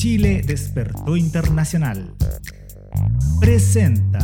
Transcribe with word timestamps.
Chile 0.00 0.42
Despertó 0.42 1.14
Internacional. 1.14 2.14
Presenta. 3.38 4.18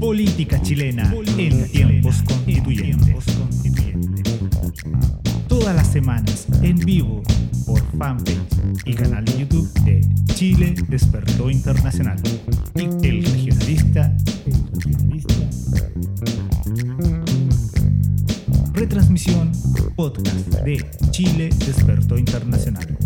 Política 0.00 0.62
chilena 0.62 1.14
en 1.36 1.70
tiempos 1.70 2.22
constituyentes. 2.22 3.26
Todas 5.48 5.76
las 5.76 5.88
semanas 5.88 6.46
en 6.62 6.78
vivo 6.78 7.22
por 7.66 7.82
fanpage 7.98 8.38
y 8.86 8.94
canal 8.94 9.26
de 9.26 9.40
YouTube 9.40 9.70
de 9.84 10.00
Chile 10.32 10.74
Despertó 10.88 11.50
Internacional. 11.50 12.16
Y 12.74 13.06
el 13.06 13.22
regionalista. 13.22 14.16
El 14.46 14.54
regionalista. 14.72 15.34
Retransmisión 18.72 19.51
de 20.10 20.84
Chile 21.12 21.48
Despertó 21.64 22.18
Internacional. 22.18 22.98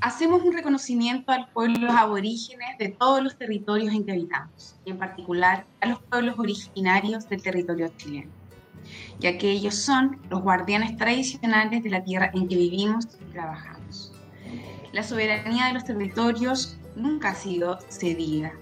Hacemos 0.00 0.42
un 0.42 0.54
reconocimiento 0.54 1.30
a 1.30 1.40
los 1.40 1.50
pueblos 1.50 1.90
aborígenes 1.94 2.78
de 2.78 2.88
todos 2.88 3.22
los 3.22 3.36
territorios 3.36 3.92
en 3.92 4.04
que 4.04 4.12
habitamos, 4.12 4.76
y 4.86 4.90
en 4.92 4.98
particular 4.98 5.66
a 5.82 5.88
los 5.88 5.98
pueblos 6.00 6.38
originarios 6.38 7.28
del 7.28 7.42
territorio 7.42 7.92
chileno, 7.98 8.30
ya 9.18 9.36
que 9.36 9.50
ellos 9.50 9.74
son 9.74 10.22
los 10.30 10.40
guardianes 10.40 10.96
tradicionales 10.96 11.82
de 11.82 11.90
la 11.90 12.02
tierra 12.02 12.30
en 12.32 12.48
que 12.48 12.56
vivimos 12.56 13.06
y 13.20 13.32
trabajamos. 13.32 13.79
La 14.92 15.04
soberanía 15.04 15.66
de 15.66 15.74
los 15.74 15.84
territorios 15.84 16.76
nunca 16.96 17.30
ha 17.30 17.34
sido 17.36 17.78
cedida, 17.88 18.52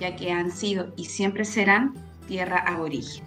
ya 0.00 0.16
que 0.16 0.32
han 0.32 0.50
sido 0.50 0.86
y 0.96 1.04
siempre 1.04 1.44
serán 1.44 1.92
tierra 2.26 2.56
aborigen. 2.66 3.22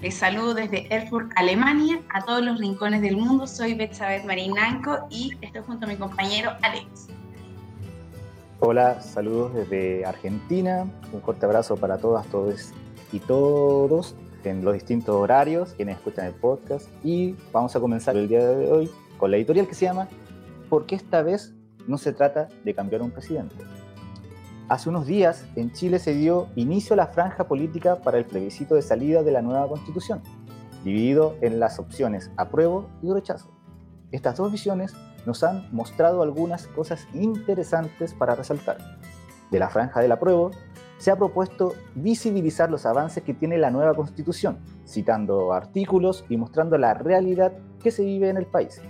Les 0.00 0.14
saludo 0.14 0.54
desde 0.54 0.86
Erfurt, 0.94 1.30
Alemania, 1.36 2.00
a 2.08 2.24
todos 2.24 2.42
los 2.42 2.58
rincones 2.58 3.02
del 3.02 3.18
mundo. 3.18 3.46
Soy 3.46 3.74
Betsabeth 3.74 4.24
Marinanco 4.24 5.06
y 5.10 5.32
estoy 5.42 5.60
junto 5.66 5.84
a 5.84 5.88
mi 5.90 5.96
compañero 5.96 6.52
Alex. 6.62 7.08
Hola, 8.60 9.02
saludos 9.02 9.52
desde 9.52 10.06
Argentina. 10.06 10.86
Un 11.12 11.20
fuerte 11.20 11.44
abrazo 11.44 11.76
para 11.76 11.98
todas, 11.98 12.26
todos 12.28 12.72
y 13.12 13.18
todos 13.18 14.16
en 14.44 14.64
los 14.64 14.72
distintos 14.72 15.14
horarios, 15.14 15.74
quienes 15.74 15.96
escuchan 15.96 16.24
el 16.24 16.32
podcast. 16.32 16.88
Y 17.04 17.36
vamos 17.52 17.76
a 17.76 17.80
comenzar 17.80 18.16
el 18.16 18.28
día 18.28 18.46
de 18.46 18.72
hoy 18.72 18.90
con 19.18 19.30
la 19.30 19.36
editorial 19.36 19.68
que 19.68 19.74
se 19.74 19.84
llama 19.84 20.08
¿Por 20.74 20.86
qué 20.86 20.96
esta 20.96 21.22
vez 21.22 21.54
no 21.86 21.98
se 21.98 22.12
trata 22.12 22.48
de 22.64 22.74
cambiar 22.74 23.00
un 23.00 23.12
presidente? 23.12 23.54
Hace 24.68 24.88
unos 24.88 25.06
días 25.06 25.46
en 25.54 25.70
Chile 25.70 26.00
se 26.00 26.14
dio 26.14 26.48
inicio 26.56 26.94
a 26.94 26.96
la 26.96 27.06
franja 27.06 27.46
política 27.46 28.00
para 28.00 28.18
el 28.18 28.24
plebiscito 28.24 28.74
de 28.74 28.82
salida 28.82 29.22
de 29.22 29.30
la 29.30 29.40
nueva 29.40 29.68
constitución, 29.68 30.20
dividido 30.82 31.36
en 31.42 31.60
las 31.60 31.78
opciones 31.78 32.32
apruebo 32.36 32.88
y 33.04 33.12
rechazo. 33.12 33.52
Estas 34.10 34.36
dos 34.36 34.50
visiones 34.50 34.92
nos 35.26 35.44
han 35.44 35.68
mostrado 35.70 36.22
algunas 36.22 36.66
cosas 36.66 37.06
interesantes 37.14 38.12
para 38.12 38.34
resaltar. 38.34 38.78
De 39.52 39.60
la 39.60 39.70
franja 39.70 40.00
del 40.00 40.10
apruebo 40.10 40.50
se 40.98 41.12
ha 41.12 41.16
propuesto 41.16 41.74
visibilizar 41.94 42.68
los 42.68 42.84
avances 42.84 43.22
que 43.22 43.32
tiene 43.32 43.58
la 43.58 43.70
nueva 43.70 43.94
constitución, 43.94 44.58
citando 44.84 45.52
artículos 45.52 46.24
y 46.28 46.36
mostrando 46.36 46.76
la 46.78 46.94
realidad 46.94 47.52
que 47.80 47.92
se 47.92 48.04
vive 48.04 48.28
en 48.28 48.38
el 48.38 48.46
país. 48.46 48.82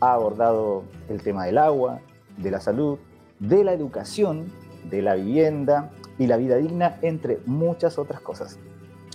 Ha 0.00 0.14
abordado 0.14 0.84
el 1.08 1.22
tema 1.22 1.46
del 1.46 1.58
agua, 1.58 2.00
de 2.36 2.50
la 2.50 2.60
salud, 2.60 2.98
de 3.40 3.64
la 3.64 3.72
educación 3.72 4.52
de 4.90 5.02
la 5.02 5.14
vivienda 5.14 5.90
y 6.18 6.26
la 6.26 6.36
vida 6.36 6.56
digna, 6.56 6.98
entre 7.02 7.40
muchas 7.46 7.98
otras 7.98 8.20
cosas. 8.20 8.58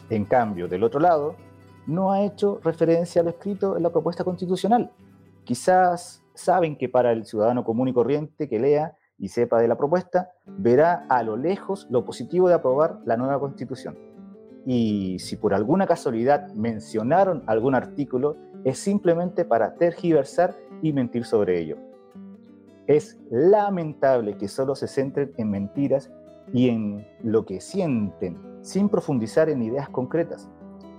En 0.10 0.26
cambio, 0.26 0.68
del 0.68 0.84
otro 0.84 1.00
lado, 1.00 1.36
no 1.88 2.12
ha 2.12 2.24
hecho 2.24 2.60
referencia 2.64 3.22
a 3.22 3.26
lo 3.26 3.32
escrito 3.32 3.76
en 3.78 3.84
la 3.84 3.90
propuesta 3.90 4.24
constitucional. 4.24 4.92
Quizás 5.44 6.24
saben 6.34 6.78
que 6.78 6.90
para 6.90 7.12
el 7.12 7.26
ciudadano 7.26 7.64
común 7.64 7.90
y 7.90 7.94
corriente 7.94 8.48
que 8.48 8.60
lea 8.60 8.96
y 9.18 9.30
sepa 9.30 9.60
de 9.60 9.68
la 9.68 9.78
propuesta, 9.78 10.32
verá 10.46 11.06
a 11.10 11.24
lo 11.24 11.38
lejos 11.38 11.88
lo 11.90 12.06
positivo 12.06 12.48
de 12.48 12.56
aprobar 12.56 13.00
la 13.06 13.18
nueva 13.18 13.40
constitución. 13.40 13.98
Y 14.66 15.20
si 15.20 15.36
por 15.36 15.54
alguna 15.54 15.88
casualidad 15.88 16.48
mencionaron 16.54 17.44
algún 17.48 17.76
artículo, 17.76 18.38
es 18.64 18.80
simplemente 18.80 19.44
para 19.44 19.76
tergiversar 19.76 20.56
y 20.84 20.94
mentir 20.94 21.26
sobre 21.26 21.60
ello. 21.60 21.78
Es 22.86 23.18
lamentable 23.32 24.38
que 24.38 24.48
solo 24.48 24.76
se 24.76 24.88
centren 24.88 25.34
en 25.38 25.50
mentiras 25.50 26.12
y 26.52 26.70
en 26.70 27.08
lo 27.24 27.46
que 27.46 27.62
sienten, 27.62 28.38
sin 28.62 28.90
profundizar 28.90 29.50
en 29.50 29.64
ideas 29.64 29.90
concretas. 29.90 30.50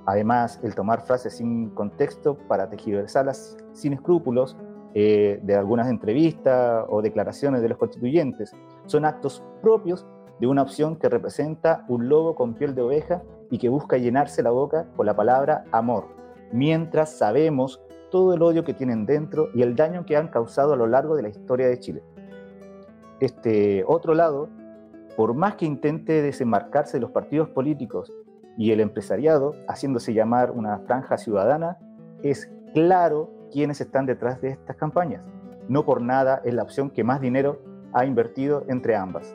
Además, 0.07 0.59
el 0.63 0.75
tomar 0.75 1.03
frases 1.03 1.35
sin 1.37 1.71
contexto 1.71 2.37
para 2.49 2.69
tejiversarlas 2.69 3.57
sin 3.73 3.93
escrúpulos 3.93 4.57
eh, 4.95 5.41
de 5.43 5.55
algunas 5.55 5.89
entrevistas 5.89 6.87
o 6.89 7.03
declaraciones 7.03 7.61
de 7.61 7.69
los 7.69 7.79
constituyentes 7.79 8.53
son 8.87 9.05
actos 9.05 9.43
propios 9.61 10.07
de 10.41 10.47
una 10.47 10.63
opción 10.63 10.97
que 10.97 11.09
representa 11.09 11.85
un 11.89 12.09
lobo 12.09 12.35
con 12.35 12.55
piel 12.55 12.75
de 12.75 12.83
oveja 12.83 13.23
y 13.51 13.59
que 13.59 13.69
busca 13.69 13.99
llenarse 13.99 14.43
la 14.43 14.51
boca 14.51 14.87
con 14.97 15.07
la 15.07 15.15
palabra 15.15 15.65
amor, 15.73 16.09
mientras 16.53 17.19
sabemos 17.19 17.81
todo 18.15 18.33
el 18.33 18.43
odio 18.43 18.63
que 18.63 18.75
tienen 18.75 19.07
dentro 19.07 19.49
y 19.57 19.63
el 19.63 19.75
daño 19.75 20.07
que 20.07 20.17
han 20.17 20.29
causado 20.29 20.73
a 20.73 20.77
lo 20.77 20.87
largo 20.87 21.17
de 21.17 21.23
la 21.23 21.31
historia 21.31 21.67
de 21.67 21.81
Chile. 21.81 22.01
Este 23.19 23.83
otro 23.89 24.15
lado, 24.15 24.49
por 25.17 25.35
más 25.35 25.57
que 25.57 25.67
intente 25.67 26.23
desembarcarse 26.23 26.99
de 26.99 27.01
los 27.01 27.11
partidos 27.11 27.49
políticos 27.49 28.13
y 28.57 28.71
el 28.71 28.79
empresariado, 28.79 29.57
haciéndose 29.67 30.15
llamar 30.15 30.53
una 30.53 30.79
franja 30.87 31.19
ciudadana, 31.19 31.77
es 32.23 32.53
claro 32.73 33.33
quiénes 33.51 33.81
están 33.81 34.07
detrás 34.07 34.41
de 34.41 34.51
estas 34.51 34.77
campañas. 34.77 35.25
No 35.67 35.85
por 35.85 36.01
nada 36.01 36.41
es 36.45 36.55
la 36.55 36.63
opción 36.63 36.91
que 36.91 37.03
más 37.03 37.21
dinero 37.21 37.63
ha 37.93 38.05
invertido 38.05 38.63
entre 38.69 38.95
ambas. 38.95 39.35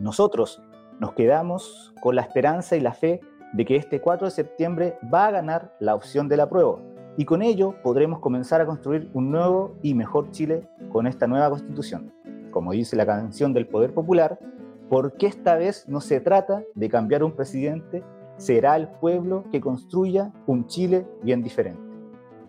Nosotros 0.00 0.62
nos 0.98 1.12
quedamos 1.12 1.92
con 2.00 2.16
la 2.16 2.22
esperanza 2.22 2.74
y 2.74 2.80
la 2.80 2.94
fe 2.94 3.20
de 3.52 3.66
que 3.66 3.76
este 3.76 4.00
4 4.00 4.28
de 4.28 4.30
septiembre 4.30 4.98
va 5.12 5.26
a 5.26 5.30
ganar 5.30 5.76
la 5.78 5.94
opción 5.94 6.26
del 6.26 6.40
apruebo, 6.40 6.95
y 7.16 7.24
con 7.24 7.42
ello 7.42 7.74
podremos 7.82 8.20
comenzar 8.20 8.60
a 8.60 8.66
construir 8.66 9.08
un 9.14 9.30
nuevo 9.30 9.76
y 9.82 9.94
mejor 9.94 10.30
Chile 10.30 10.68
con 10.92 11.06
esta 11.06 11.26
nueva 11.26 11.50
constitución. 11.50 12.12
Como 12.50 12.72
dice 12.72 12.96
la 12.96 13.06
canción 13.06 13.52
del 13.52 13.66
Poder 13.66 13.94
Popular, 13.94 14.38
porque 14.88 15.26
esta 15.26 15.56
vez 15.56 15.88
no 15.88 16.00
se 16.00 16.20
trata 16.20 16.62
de 16.74 16.88
cambiar 16.88 17.24
un 17.24 17.32
presidente, 17.32 18.04
será 18.36 18.76
el 18.76 18.88
pueblo 18.88 19.44
que 19.50 19.60
construya 19.60 20.32
un 20.46 20.66
Chile 20.66 21.06
bien 21.22 21.42
diferente. 21.42 21.80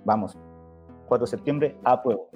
Vamos, 0.05 0.37
4 1.07 1.25
de 1.25 1.29
septiembre, 1.29 1.77
a 1.83 2.01
pueblo. 2.01 2.29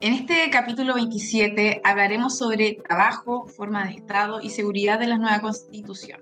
En 0.00 0.12
este 0.12 0.34
capítulo 0.50 0.94
27 0.94 1.80
hablaremos 1.82 2.36
sobre 2.36 2.74
trabajo, 2.74 3.46
forma 3.46 3.86
de 3.86 3.92
Estado 3.92 4.40
y 4.42 4.50
seguridad 4.50 4.98
de 4.98 5.06
la 5.06 5.18
nueva 5.18 5.40
constitución. 5.40 6.20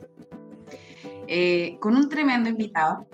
Eh, 1.26 1.78
con 1.80 1.96
un 1.96 2.08
tremendo 2.08 2.48
invitado, 2.48 3.06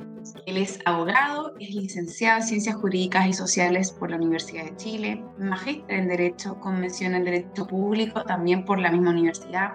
él 0.47 0.57
es 0.57 0.79
abogado, 0.85 1.55
es 1.61 1.75
licenciado 1.75 2.39
en 2.39 2.47
Ciencias 2.47 2.77
Jurídicas 2.77 3.27
y 3.27 3.33
Sociales 3.33 3.93
por 3.93 4.11
la 4.11 4.17
Universidad 4.17 4.65
de 4.65 4.77
Chile, 4.77 5.25
magíster 5.39 5.99
en 5.99 6.09
Derecho, 6.09 6.59
convención 6.61 7.15
en 7.15 7.25
Derecho 7.25 7.67
Público 7.67 8.23
también 8.25 8.65
por 8.65 8.79
la 8.79 8.91
misma 8.91 9.11
universidad, 9.11 9.75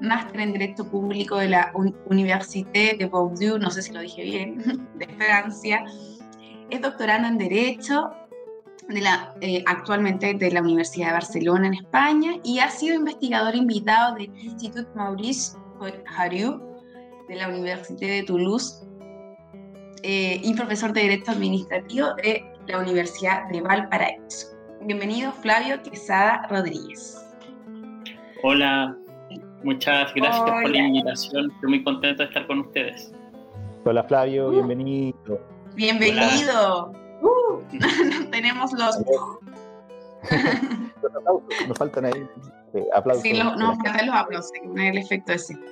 máster 0.00 0.40
en 0.40 0.52
Derecho 0.52 0.88
Público 0.90 1.36
de 1.38 1.48
la 1.48 1.72
Université 2.06 2.96
de 2.98 3.06
Bordeaux, 3.06 3.60
no 3.60 3.70
sé 3.70 3.82
si 3.82 3.92
lo 3.92 4.00
dije 4.00 4.22
bien, 4.22 4.88
de 4.94 5.06
Francia, 5.16 5.84
es 6.70 6.80
doctorando 6.80 7.28
en 7.28 7.38
Derecho 7.38 8.10
de 8.88 9.00
la, 9.00 9.34
eh, 9.40 9.62
actualmente 9.66 10.34
de 10.34 10.50
la 10.50 10.62
Universidad 10.62 11.08
de 11.08 11.12
Barcelona 11.12 11.66
en 11.68 11.74
España 11.74 12.32
y 12.42 12.60
ha 12.60 12.70
sido 12.70 12.94
investigador 12.94 13.54
invitado 13.54 14.14
del 14.14 14.34
Institut 14.36 14.86
Maurice 14.94 15.56
Hariu 16.16 16.60
de 17.28 17.36
la 17.36 17.48
Universidad 17.48 18.08
de 18.08 18.22
Toulouse 18.22 18.87
eh, 20.02 20.40
y 20.42 20.54
profesor 20.54 20.92
de 20.92 21.02
Derecho 21.02 21.32
Administrativo 21.32 22.14
de 22.14 22.44
la 22.66 22.78
Universidad 22.78 23.48
de 23.48 23.60
Valparaíso. 23.60 24.48
Bienvenido 24.82 25.32
Flavio 25.32 25.82
Quesada 25.82 26.46
Rodríguez. 26.48 27.20
Hola, 28.42 28.96
muchas 29.64 30.14
gracias 30.14 30.40
por 30.40 30.70
la 30.70 30.78
invitación. 30.78 31.50
Estoy 31.50 31.70
muy 31.70 31.84
contento 31.84 32.22
de 32.22 32.28
estar 32.28 32.46
con 32.46 32.60
ustedes. 32.60 33.12
Hola 33.84 34.04
Flavio, 34.04 34.48
uh. 34.48 34.52
bienvenido. 34.52 35.40
Bienvenido. 35.74 36.92
Uh, 37.22 37.60
tenemos 38.30 38.72
los... 38.72 38.98
nos 41.68 41.78
faltan 41.78 42.04
ahí 42.04 42.28
eh, 42.74 42.84
aplausos. 42.94 43.22
Sí, 43.22 43.32
nos 43.32 43.76
faltan 43.78 44.06
los 44.06 44.14
aplausos, 44.14 44.52
el 44.76 44.98
efecto 44.98 45.32
ese. 45.32 45.58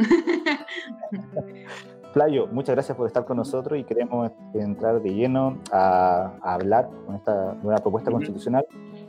Flavio, 2.17 2.47
muchas 2.47 2.75
gracias 2.75 2.97
por 2.97 3.07
estar 3.07 3.27
con 3.27 3.37
nosotros 3.37 3.79
y 3.79 3.85
queremos 3.85 4.33
entrar 4.55 5.03
de 5.03 5.13
lleno 5.13 5.59
a, 5.71 6.33
hablar 6.41 6.89
con 7.05 7.15
esta 7.15 7.53
nueva 7.63 7.77
propuesta 7.81 8.11
constitucional. 8.11 8.65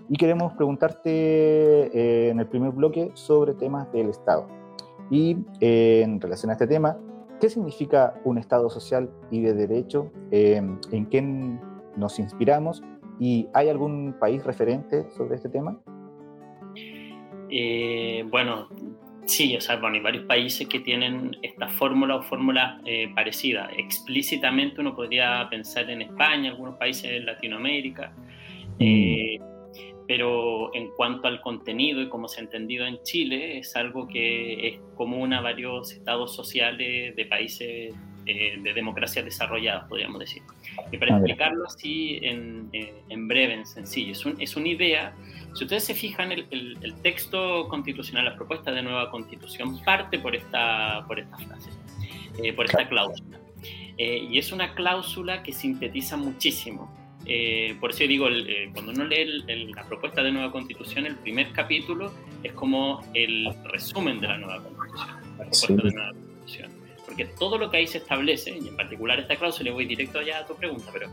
y 0.10 0.18
queremos 0.18 0.52
preguntarte 0.56 1.10
eh, 1.10 2.32
en 2.32 2.42
el 2.42 2.48
primer 2.48 2.72
bloque 2.72 3.12
sobre 3.14 3.54
temas 3.54 3.90
del 3.94 4.10
Estado. 4.10 4.50
Y 5.10 5.38
eh, 5.62 6.02
en 6.04 6.20
relación 6.20 6.50
a 6.50 6.54
este 6.56 6.68
tema, 6.68 6.98
¿qué 7.40 7.48
significa 7.48 8.14
un 8.26 8.40
Estado 8.40 8.70
social 8.70 9.10
y 9.32 9.40
de 9.40 9.54
derecho? 9.54 10.12
¿En 10.32 11.06
qué 11.10 11.22
nos 11.96 12.20
inspiramos? 12.20 12.84
¿Y 13.22 13.48
hay 13.54 13.70
algún 13.70 14.18
país 14.20 14.44
referente 14.44 15.10
sobre 15.12 15.36
este 15.36 15.48
tema? 15.48 15.80
bueno, 18.30 18.68
Sí, 19.28 19.58
o 19.58 19.62
sea, 19.62 19.76
bueno, 19.76 19.98
hay 19.98 20.02
varios 20.02 20.24
países 20.24 20.68
que 20.70 20.80
tienen 20.80 21.36
esta 21.42 21.68
fórmula 21.68 22.16
o 22.16 22.22
fórmula 22.22 22.80
eh, 22.86 23.12
parecida. 23.14 23.70
Explícitamente 23.76 24.80
uno 24.80 24.96
podría 24.96 25.48
pensar 25.50 25.90
en 25.90 26.02
España, 26.02 26.52
algunos 26.52 26.78
países 26.78 27.12
de 27.12 27.20
Latinoamérica, 27.20 28.14
eh, 28.80 29.38
pero 30.08 30.74
en 30.74 30.92
cuanto 30.92 31.28
al 31.28 31.42
contenido 31.42 32.02
y 32.02 32.08
como 32.08 32.30
se 32.30 32.40
ha 32.40 32.44
entendido 32.44 32.86
en 32.86 33.04
Chile, 33.04 33.58
es 33.58 33.76
algo 33.76 34.08
que 34.08 34.66
es 34.66 34.80
común 34.96 35.34
a 35.34 35.42
varios 35.42 35.92
estados 35.92 36.34
sociales 36.34 37.14
de 37.14 37.26
países 37.26 37.94
eh, 38.26 38.58
de 38.62 38.74
democracias 38.74 39.26
desarrolladas, 39.26 39.90
podríamos 39.90 40.20
decir. 40.20 40.42
Y 40.90 40.98
para 40.98 41.18
explicarlo 41.18 41.66
así 41.66 42.20
en, 42.22 42.70
en 42.72 43.28
breve, 43.28 43.56
en 43.56 43.66
sencillo, 43.66 44.14
es, 44.14 44.26
un, 44.26 44.40
es 44.40 44.56
una 44.56 44.70
idea 44.70 45.14
si 45.54 45.64
ustedes 45.64 45.86
se 45.86 45.96
fijan, 45.96 46.32
el, 46.32 46.48
el, 46.52 46.94
texto 47.02 47.68
constitucional, 47.68 48.26
la 48.26 48.36
propuesta 48.36 48.72
de 48.72 48.82
nueva 48.82 49.10
constitución, 49.10 49.82
parte 49.84 50.20
por 50.20 50.36
esta, 50.36 51.04
por 51.08 51.20
esta 51.20 51.38
frase, 51.38 51.70
eh, 52.44 52.54
por 52.54 52.66
esta 52.66 52.88
cláusula. 52.88 53.40
Eh, 53.98 54.28
y 54.30 54.38
es 54.38 54.52
una 54.52 54.76
cláusula 54.76 55.42
que 55.42 55.52
sintetiza 55.52 56.18
muchísimo. 56.18 56.96
Eh, 57.26 57.76
por 57.80 57.90
eso 57.90 58.04
digo, 58.04 58.28
cuando 58.74 58.92
uno 58.92 59.06
lee 59.06 59.44
la 59.74 59.84
propuesta 59.86 60.24
de 60.24 60.32
nueva 60.32 60.52
constitución, 60.52 61.06
el 61.06 61.16
primer 61.16 61.52
capítulo 61.52 62.14
es 62.44 62.54
como 62.54 63.04
el 63.14 63.48
resumen 63.66 64.20
de 64.20 64.28
la 64.28 64.38
nueva 64.38 64.64
constitución. 64.64 65.08
La 65.38 65.44
propuesta 65.44 65.74
de 65.74 65.92
nueva 65.92 66.14
constitución 66.14 66.78
porque 67.08 67.24
todo 67.26 67.58
lo 67.58 67.72
que 67.72 67.78
ahí 67.78 67.88
se 67.88 68.00
establece, 68.00 68.52
y 68.52 68.68
en 68.68 68.76
particular 68.76 69.18
esta 69.18 69.38
cláusula, 69.38 69.70
y 69.70 69.74
voy 69.74 69.86
directo 69.86 70.22
ya 70.22 70.40
a 70.40 70.46
tu 70.46 70.56
pregunta, 70.56 70.92
pero 70.92 71.08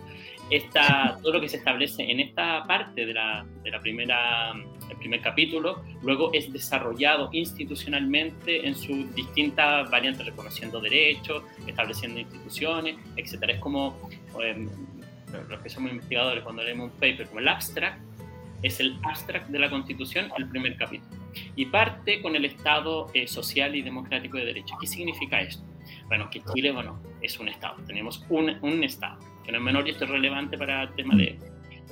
esta, 0.51 1.19
todo 1.23 1.35
lo 1.35 1.41
que 1.41 1.49
se 1.49 1.57
establece 1.57 2.03
en 2.11 2.21
esta 2.21 2.65
parte 2.67 3.07
de 3.07 3.15
la, 3.15 3.47
de 3.63 3.71
la 3.71 3.81
primera, 3.81 4.53
el 4.91 4.97
primer 4.99 5.21
capítulo, 5.21 5.83
luego 6.03 6.33
es 6.33 6.53
desarrollado 6.53 7.31
institucionalmente 7.33 8.67
en 8.67 8.75
sus 8.75 9.13
distintas 9.15 9.91
variantes, 9.91 10.27
reconociendo 10.27 10.81
derechos, 10.81 11.43
estableciendo 11.67 12.21
instituciones, 12.21 12.97
etc. 13.17 13.43
Es 13.49 13.61
como 13.61 13.99
em, 14.43 14.69
los 15.49 15.61
que 15.61 15.71
somos 15.71 15.91
investigadores 15.91 16.45
cuando 16.45 16.63
leemos 16.63 16.91
un 16.93 16.99
paper 16.99 17.27
como 17.27 17.41
el 17.41 17.49
abstract, 17.49 18.01
es 18.63 18.81
el 18.81 18.99
abstract 19.03 19.49
de 19.49 19.59
la 19.59 19.69
Constitución, 19.69 20.31
el 20.37 20.49
primer 20.49 20.77
capítulo. 20.77 21.23
Y 21.57 21.67
parte 21.67 22.23
con 22.23 22.37
el 22.37 22.45
Estado 22.45 23.11
eh, 23.13 23.27
social 23.27 23.75
y 23.77 23.83
democrático 23.83 24.39
de 24.39 24.47
derecho. 24.47 24.77
¿Qué 24.81 24.87
significa 24.87 25.41
esto? 25.41 25.63
Bueno, 26.07 26.31
que 26.31 26.43
Chile, 26.55 26.71
bueno, 26.73 26.99
es 27.21 27.39
un 27.39 27.49
Estado. 27.49 27.77
Tenemos 27.87 28.25
un, 28.31 28.57
un 28.63 28.85
Estado, 28.85 29.19
que 29.45 29.53
no 29.53 29.59
es 29.59 29.65
menor 29.65 29.87
y 29.87 29.91
esto 29.91 30.05
es 30.05 30.11
relevante 30.11 30.59
para 30.59 30.83
el 30.85 30.95
tema 30.95 31.15
de, 31.17 31.39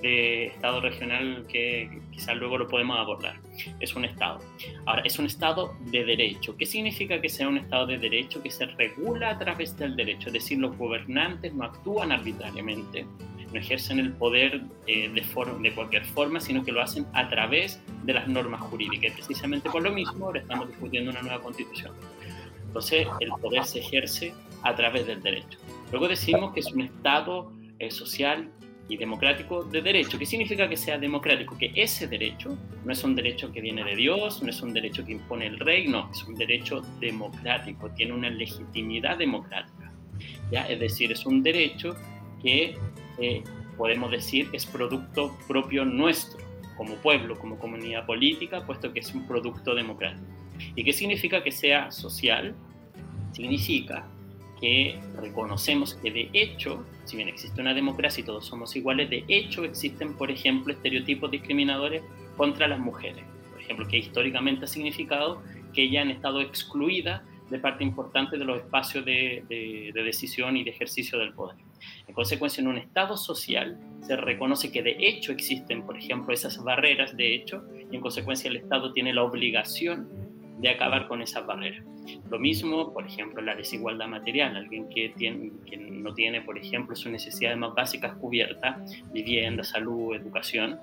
Estado 0.04 0.80
regional 0.80 1.46
que 1.48 2.00
quizás 2.10 2.36
luego 2.36 2.58
lo 2.58 2.66
podemos 2.66 2.98
abordar. 2.98 3.36
Es 3.78 3.94
un 3.94 4.04
Estado. 4.04 4.40
Ahora, 4.84 5.02
es 5.02 5.16
un 5.20 5.26
Estado 5.26 5.76
de 5.92 6.04
derecho. 6.04 6.56
¿Qué 6.56 6.66
significa 6.66 7.20
que 7.20 7.28
sea 7.28 7.46
un 7.46 7.56
Estado 7.56 7.86
de 7.86 7.98
derecho? 7.98 8.42
Que 8.42 8.50
se 8.50 8.66
regula 8.66 9.30
a 9.30 9.38
través 9.38 9.76
del 9.76 9.94
derecho, 9.94 10.26
es 10.26 10.32
decir, 10.32 10.58
los 10.58 10.76
gobernantes 10.76 11.54
no 11.54 11.66
actúan 11.66 12.10
arbitrariamente, 12.10 13.06
no 13.52 13.60
ejercen 13.60 14.00
el 14.00 14.12
poder 14.14 14.62
eh, 14.88 15.08
de, 15.08 15.22
de 15.60 15.72
cualquier 15.72 16.04
forma, 16.04 16.40
sino 16.40 16.64
que 16.64 16.72
lo 16.72 16.82
hacen 16.82 17.06
a 17.12 17.28
través 17.28 17.80
de 18.02 18.12
las 18.12 18.26
normas 18.26 18.60
jurídicas. 18.62 19.12
Precisamente 19.12 19.70
por 19.70 19.84
lo 19.84 19.92
mismo, 19.92 20.26
ahora 20.26 20.40
estamos 20.40 20.66
discutiendo 20.66 21.12
una 21.12 21.22
nueva 21.22 21.40
constitución. 21.40 21.92
Entonces, 22.66 23.06
el 23.20 23.28
poder 23.40 23.64
se 23.64 23.80
ejerce 23.80 24.34
a 24.62 24.74
través 24.74 25.06
del 25.06 25.22
derecho. 25.22 25.58
Luego 25.92 26.08
decimos 26.08 26.52
que 26.52 26.60
es 26.60 26.72
un 26.72 26.80
Estado 26.80 27.52
eh, 27.78 27.90
social 27.90 28.50
y 28.88 28.96
democrático 28.96 29.62
de 29.62 29.82
derecho. 29.82 30.18
¿Qué 30.18 30.26
significa 30.26 30.68
que 30.68 30.76
sea 30.76 30.98
democrático? 30.98 31.56
Que 31.56 31.70
ese 31.74 32.08
derecho 32.08 32.58
no 32.84 32.92
es 32.92 33.04
un 33.04 33.14
derecho 33.14 33.52
que 33.52 33.60
viene 33.60 33.84
de 33.84 33.94
Dios, 33.94 34.42
no 34.42 34.50
es 34.50 34.60
un 34.62 34.72
derecho 34.72 35.04
que 35.04 35.12
impone 35.12 35.46
el 35.46 35.58
rey, 35.58 35.86
no, 35.86 36.10
es 36.10 36.24
un 36.24 36.34
derecho 36.34 36.80
democrático, 36.98 37.90
tiene 37.90 38.14
una 38.14 38.30
legitimidad 38.30 39.18
democrática. 39.18 39.92
¿ya? 40.50 40.66
Es 40.66 40.80
decir, 40.80 41.12
es 41.12 41.26
un 41.26 41.42
derecho 41.42 41.94
que 42.42 42.74
eh, 43.18 43.44
podemos 43.76 44.10
decir 44.10 44.48
es 44.52 44.64
producto 44.64 45.36
propio 45.46 45.84
nuestro, 45.84 46.40
como 46.76 46.94
pueblo, 46.96 47.38
como 47.38 47.58
comunidad 47.58 48.06
política, 48.06 48.64
puesto 48.64 48.92
que 48.92 49.00
es 49.00 49.14
un 49.14 49.26
producto 49.26 49.74
democrático. 49.74 50.26
¿Y 50.74 50.84
qué 50.84 50.92
significa 50.92 51.42
que 51.42 51.52
sea 51.52 51.90
social? 51.90 52.54
Significa 53.32 54.06
que 54.62 54.96
reconocemos 55.20 55.94
que 55.94 56.12
de 56.12 56.30
hecho, 56.32 56.86
si 57.04 57.16
bien 57.16 57.28
existe 57.28 57.60
una 57.60 57.74
democracia 57.74 58.22
y 58.22 58.24
todos 58.24 58.46
somos 58.46 58.76
iguales, 58.76 59.10
de 59.10 59.24
hecho 59.26 59.64
existen, 59.64 60.14
por 60.14 60.30
ejemplo, 60.30 60.72
estereotipos 60.72 61.32
discriminadores 61.32 62.02
contra 62.36 62.68
las 62.68 62.78
mujeres. 62.78 63.24
Por 63.50 63.60
ejemplo, 63.60 63.88
que 63.88 63.98
históricamente 63.98 64.64
ha 64.64 64.68
significado 64.68 65.42
que 65.74 65.82
ellas 65.82 66.04
han 66.04 66.12
estado 66.12 66.40
excluidas 66.40 67.22
de 67.50 67.58
parte 67.58 67.82
importante 67.82 68.38
de 68.38 68.44
los 68.44 68.58
espacios 68.58 69.04
de, 69.04 69.44
de, 69.48 70.02
decisión 70.04 70.56
y 70.56 70.62
de 70.62 70.70
ejercicio 70.70 71.18
del 71.18 71.32
poder. 71.32 71.56
En 72.06 72.14
consecuencia, 72.14 72.60
en 72.60 72.68
un 72.68 72.78
Estado 72.78 73.16
social 73.16 73.80
se 74.00 74.16
reconoce 74.16 74.70
que 74.70 74.82
de 74.82 74.96
hecho 75.00 75.32
existen, 75.32 75.82
por 75.82 75.98
ejemplo, 75.98 76.32
esas 76.32 76.62
barreras 76.62 77.16
de 77.16 77.34
hecho, 77.34 77.64
y 77.90 77.96
en 77.96 78.00
consecuencia 78.00 78.48
el 78.48 78.56
Estado 78.56 78.92
tiene 78.92 79.12
la 79.12 79.24
obligación 79.24 80.08
de 80.62 80.70
acabar 80.70 81.08
con 81.08 81.20
esas 81.20 81.44
barreras. 81.44 81.84
Lo 82.30 82.38
mismo, 82.38 82.92
por 82.92 83.04
ejemplo, 83.04 83.42
la 83.42 83.54
desigualdad 83.54 84.06
material. 84.06 84.56
Alguien 84.56 84.88
que, 84.88 85.12
no 85.78 86.14
tiene, 86.14 86.40
por 86.40 86.56
ejemplo, 86.56 86.96
sus 86.96 87.10
necesidades 87.12 87.58
más 87.58 87.74
básicas 87.74 88.16
cubiertas, 88.16 89.02
vivienda, 89.12 89.64
salud, 89.64 90.14
educación, 90.14 90.78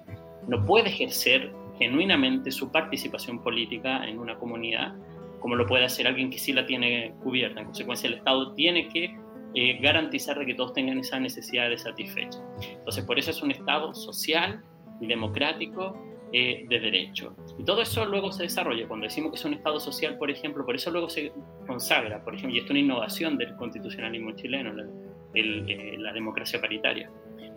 no 0.47 0.65
puede 0.65 0.89
ejercer 0.89 1.51
genuinamente 1.77 2.51
su 2.51 2.71
participación 2.71 3.41
política 3.41 4.05
en 4.05 4.19
una 4.19 4.37
comunidad 4.37 4.95
como 5.39 5.55
lo 5.55 5.65
puede 5.65 5.85
hacer 5.85 6.05
alguien 6.05 6.29
que 6.29 6.37
sí 6.37 6.51
la 6.51 6.65
tiene 6.65 7.13
cubierta. 7.23 7.61
En 7.61 7.67
consecuencia, 7.67 8.07
el 8.09 8.15
Estado 8.15 8.53
tiene 8.55 8.89
que 8.89 9.17
eh, 9.53 9.79
garantizar 9.81 10.45
que 10.45 10.53
todos 10.53 10.73
tengan 10.73 10.99
esas 10.99 11.21
necesidades 11.21 11.83
satisfechas. 11.83 12.43
Entonces, 12.61 13.05
por 13.05 13.17
eso 13.17 13.31
es 13.31 13.41
un 13.41 13.51
Estado 13.51 13.93
social 13.93 14.61
y 14.99 15.07
democrático 15.07 15.97
eh, 16.31 16.65
de 16.69 16.79
derecho. 16.79 17.35
Y 17.57 17.63
todo 17.63 17.81
eso 17.81 18.05
luego 18.05 18.31
se 18.31 18.43
desarrolla. 18.43 18.87
Cuando 18.87 19.05
decimos 19.05 19.31
que 19.31 19.37
es 19.37 19.45
un 19.45 19.53
Estado 19.55 19.79
social, 19.79 20.17
por 20.17 20.29
ejemplo, 20.29 20.65
por 20.65 20.75
eso 20.75 20.91
luego 20.91 21.09
se 21.09 21.31
consagra, 21.65 22.23
por 22.23 22.35
ejemplo, 22.35 22.55
y 22.55 22.59
esto 22.59 22.67
es 22.67 22.71
una 22.71 22.79
innovación 22.79 23.37
del 23.37 23.55
constitucionalismo 23.55 24.31
chileno, 24.33 24.71
la, 24.73 24.85
eh, 25.33 25.95
la 25.97 26.13
democracia 26.13 26.61
paritaria, 26.61 27.09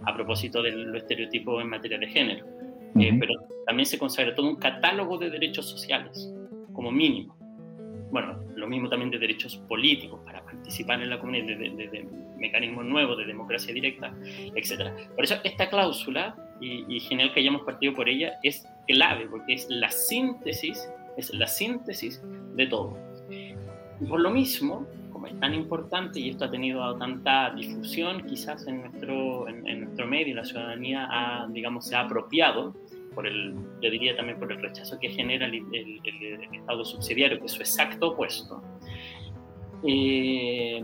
a 0.05 0.15
propósito 0.15 0.63
de 0.63 0.73
los 0.73 1.03
estereotipos 1.03 1.63
en 1.63 1.69
materia 1.69 1.99
de 1.99 2.07
género. 2.09 2.47
Eh, 2.99 3.17
pero 3.19 3.35
también 3.67 3.87
se 3.87 3.99
consagra 3.99 4.35
todo 4.35 4.49
un 4.49 4.57
catálogo 4.57 5.19
de 5.19 5.31
derechos 5.31 5.69
sociales, 5.69 6.33
como 6.73 6.91
mínimo. 6.91 7.37
Bueno, 8.13 8.39
lo 8.55 8.69
mismo 8.69 8.89
también 8.89 9.11
de 9.11 9.19
derechos 9.19 9.57
políticos 9.69 10.21
para 10.25 10.45
participar 10.45 11.03
en 11.03 11.11
la 11.11 11.19
comunidad, 11.19 11.47
de, 11.47 11.57
de, 11.57 11.89
de 11.89 12.07
mecanismos 12.37 12.85
nuevos 12.85 13.17
de 13.19 13.25
democracia 13.25 13.73
directa, 13.73 14.15
etc. 14.55 14.93
Por 15.17 15.25
eso 15.25 15.37
esta 15.43 15.69
cláusula 15.71 16.37
y, 16.61 17.01
genial 17.01 17.33
que 17.33 17.41
hayamos 17.41 17.63
partido 17.63 17.95
por 17.95 18.09
ella, 18.09 18.39
es 18.43 18.67
clave, 18.87 19.27
porque 19.29 19.55
es 19.55 19.67
la 19.69 19.91
síntesis, 19.91 20.89
es 21.17 21.33
la 21.35 21.47
síntesis 21.47 22.23
de 22.55 22.67
todo. 22.67 22.97
Y 24.01 24.05
por 24.07 24.21
lo 24.21 24.31
mismo, 24.31 24.87
como 25.13 25.27
es 25.27 25.39
tan 25.41 25.55
importante 25.55 26.21
y 26.21 26.31
esto 26.31 26.45
ha 26.45 26.51
tenido 26.51 26.97
tanta 26.99 27.51
difusión 27.55 28.25
quizás 28.27 28.67
en 28.67 28.83
nuestro, 28.83 29.49
en, 29.49 29.81
nuestro 29.81 30.07
medio, 30.07 30.37
la 30.37 30.45
ciudadanía 30.45 31.09
ha, 31.11 31.49
digamos, 31.49 31.87
se 31.87 31.97
ha 31.97 32.01
apropiado, 32.01 32.75
por 33.15 33.27
el, 33.27 33.55
yo 33.81 33.91
diría 33.91 34.17
también 34.17 34.39
por 34.39 34.51
el 34.53 34.61
rechazo 34.61 34.99
que 34.99 35.09
genera 35.11 35.47
el, 35.47 35.63
el 35.73 36.41
Estado 36.53 36.85
subsidiario, 36.85 37.39
que 37.39 37.47
es 37.47 37.53
su 37.53 37.61
exacto 37.61 38.09
opuesto. 38.09 38.63
Eh, 39.85 40.81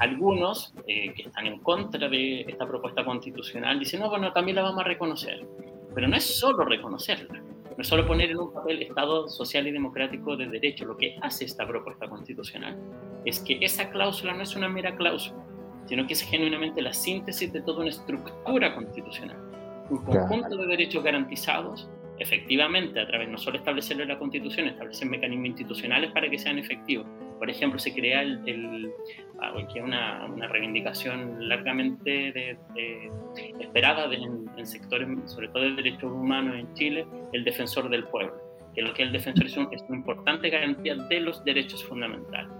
algunos 0.00 0.74
eh, 0.88 1.12
que 1.14 1.22
están 1.22 1.46
en 1.46 1.60
contra 1.60 2.08
de 2.08 2.40
esta 2.40 2.66
propuesta 2.66 3.04
constitucional 3.04 3.78
dicen, 3.78 4.00
no, 4.00 4.10
bueno, 4.10 4.32
también 4.32 4.56
la 4.56 4.62
vamos 4.62 4.80
a 4.80 4.84
reconocer. 4.84 5.46
Pero 5.94 6.08
no 6.08 6.16
es 6.16 6.24
solo 6.24 6.64
reconocerla, 6.64 7.40
no 7.40 7.76
es 7.78 7.86
solo 7.86 8.06
poner 8.06 8.30
en 8.30 8.38
un 8.38 8.52
papel 8.52 8.82
Estado 8.82 9.28
social 9.28 9.66
y 9.66 9.72
democrático 9.72 10.36
de 10.36 10.48
derecho. 10.48 10.84
Lo 10.84 10.96
que 10.96 11.16
hace 11.22 11.44
esta 11.44 11.66
propuesta 11.66 12.08
constitucional 12.08 12.76
es 13.24 13.40
que 13.40 13.58
esa 13.60 13.90
cláusula 13.90 14.34
no 14.34 14.42
es 14.42 14.54
una 14.54 14.68
mera 14.68 14.96
cláusula, 14.96 15.42
sino 15.86 16.06
que 16.06 16.12
es 16.12 16.22
genuinamente 16.22 16.82
la 16.82 16.92
síntesis 16.92 17.52
de 17.52 17.62
toda 17.62 17.80
una 17.80 17.90
estructura 17.90 18.74
constitucional. 18.74 19.47
Un 19.90 19.98
conjunto 20.04 20.56
de 20.56 20.66
derechos 20.66 21.02
garantizados 21.02 21.88
efectivamente, 22.18 23.00
a 23.00 23.06
través 23.06 23.28
no 23.28 23.38
solo 23.38 23.58
establecerlo 23.58 24.02
en 24.02 24.08
la 24.08 24.18
Constitución, 24.18 24.66
establecer 24.66 25.08
mecanismos 25.08 25.48
institucionales 25.48 26.10
para 26.10 26.28
que 26.28 26.36
sean 26.36 26.58
efectivos, 26.58 27.06
por 27.38 27.48
ejemplo, 27.48 27.78
se 27.78 27.94
crea 27.94 28.22
el, 28.22 28.92
ah, 29.40 29.54
una, 29.82 30.26
una, 30.26 30.48
reivindicación 30.48 31.48
largamente 31.48 32.58
esperada 33.60 34.12
en, 34.12 34.50
en 34.56 34.66
sectores, 34.66 35.08
sobre 35.26 35.48
todo 35.48 35.62
de 35.62 35.72
derechos 35.72 36.12
humanos 36.12 36.56
en 36.56 36.74
Chile, 36.74 37.06
el 37.32 37.44
defensor 37.44 37.88
del 37.88 38.04
pueblo, 38.04 38.34
que 38.74 38.82
lo 38.82 38.92
que 38.92 39.04
el 39.04 39.12
defensor 39.12 39.46
es, 39.46 39.56
es 39.56 39.82
una 39.88 39.98
importante 39.98 40.50
garantía 40.50 40.96
de 40.96 41.20
los 41.20 41.44
derechos 41.44 41.84
fundamentales. 41.84 42.50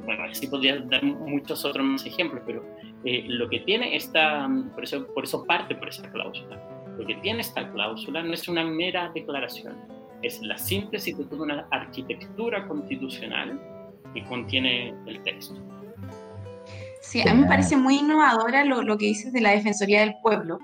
Bueno, 0.00 0.24
así 0.24 0.46
podría 0.46 0.78
dar 0.80 1.02
muchos 1.04 1.64
otros 1.64 1.84
más 1.84 2.06
ejemplos, 2.06 2.42
pero 2.46 2.64
eh, 3.04 3.24
lo 3.28 3.48
que 3.48 3.60
tiene 3.60 3.96
esta, 3.96 4.48
por 4.74 4.84
eso, 4.84 5.06
por 5.14 5.24
eso 5.24 5.44
parte 5.44 5.74
por 5.74 5.88
esa 5.88 6.10
cláusula, 6.10 6.60
lo 6.98 7.06
que 7.06 7.14
tiene 7.16 7.40
esta 7.40 7.70
cláusula 7.72 8.22
no 8.22 8.32
es 8.32 8.48
una 8.48 8.64
mera 8.64 9.10
declaración, 9.14 9.76
es 10.22 10.40
la 10.42 10.56
síntesis 10.56 11.16
de 11.16 11.24
toda 11.24 11.42
una 11.42 11.66
arquitectura 11.70 12.66
constitucional 12.68 13.60
que 14.14 14.24
contiene 14.24 14.94
el 15.06 15.22
texto. 15.22 15.60
Sí, 17.00 17.20
a 17.26 17.34
mí 17.34 17.42
me 17.42 17.48
parece 17.48 17.76
muy 17.76 17.96
innovadora 17.96 18.64
lo, 18.64 18.82
lo 18.82 18.96
que 18.96 19.06
dices 19.06 19.32
de 19.32 19.40
la 19.40 19.50
Defensoría 19.50 20.00
del 20.00 20.14
Pueblo. 20.22 20.58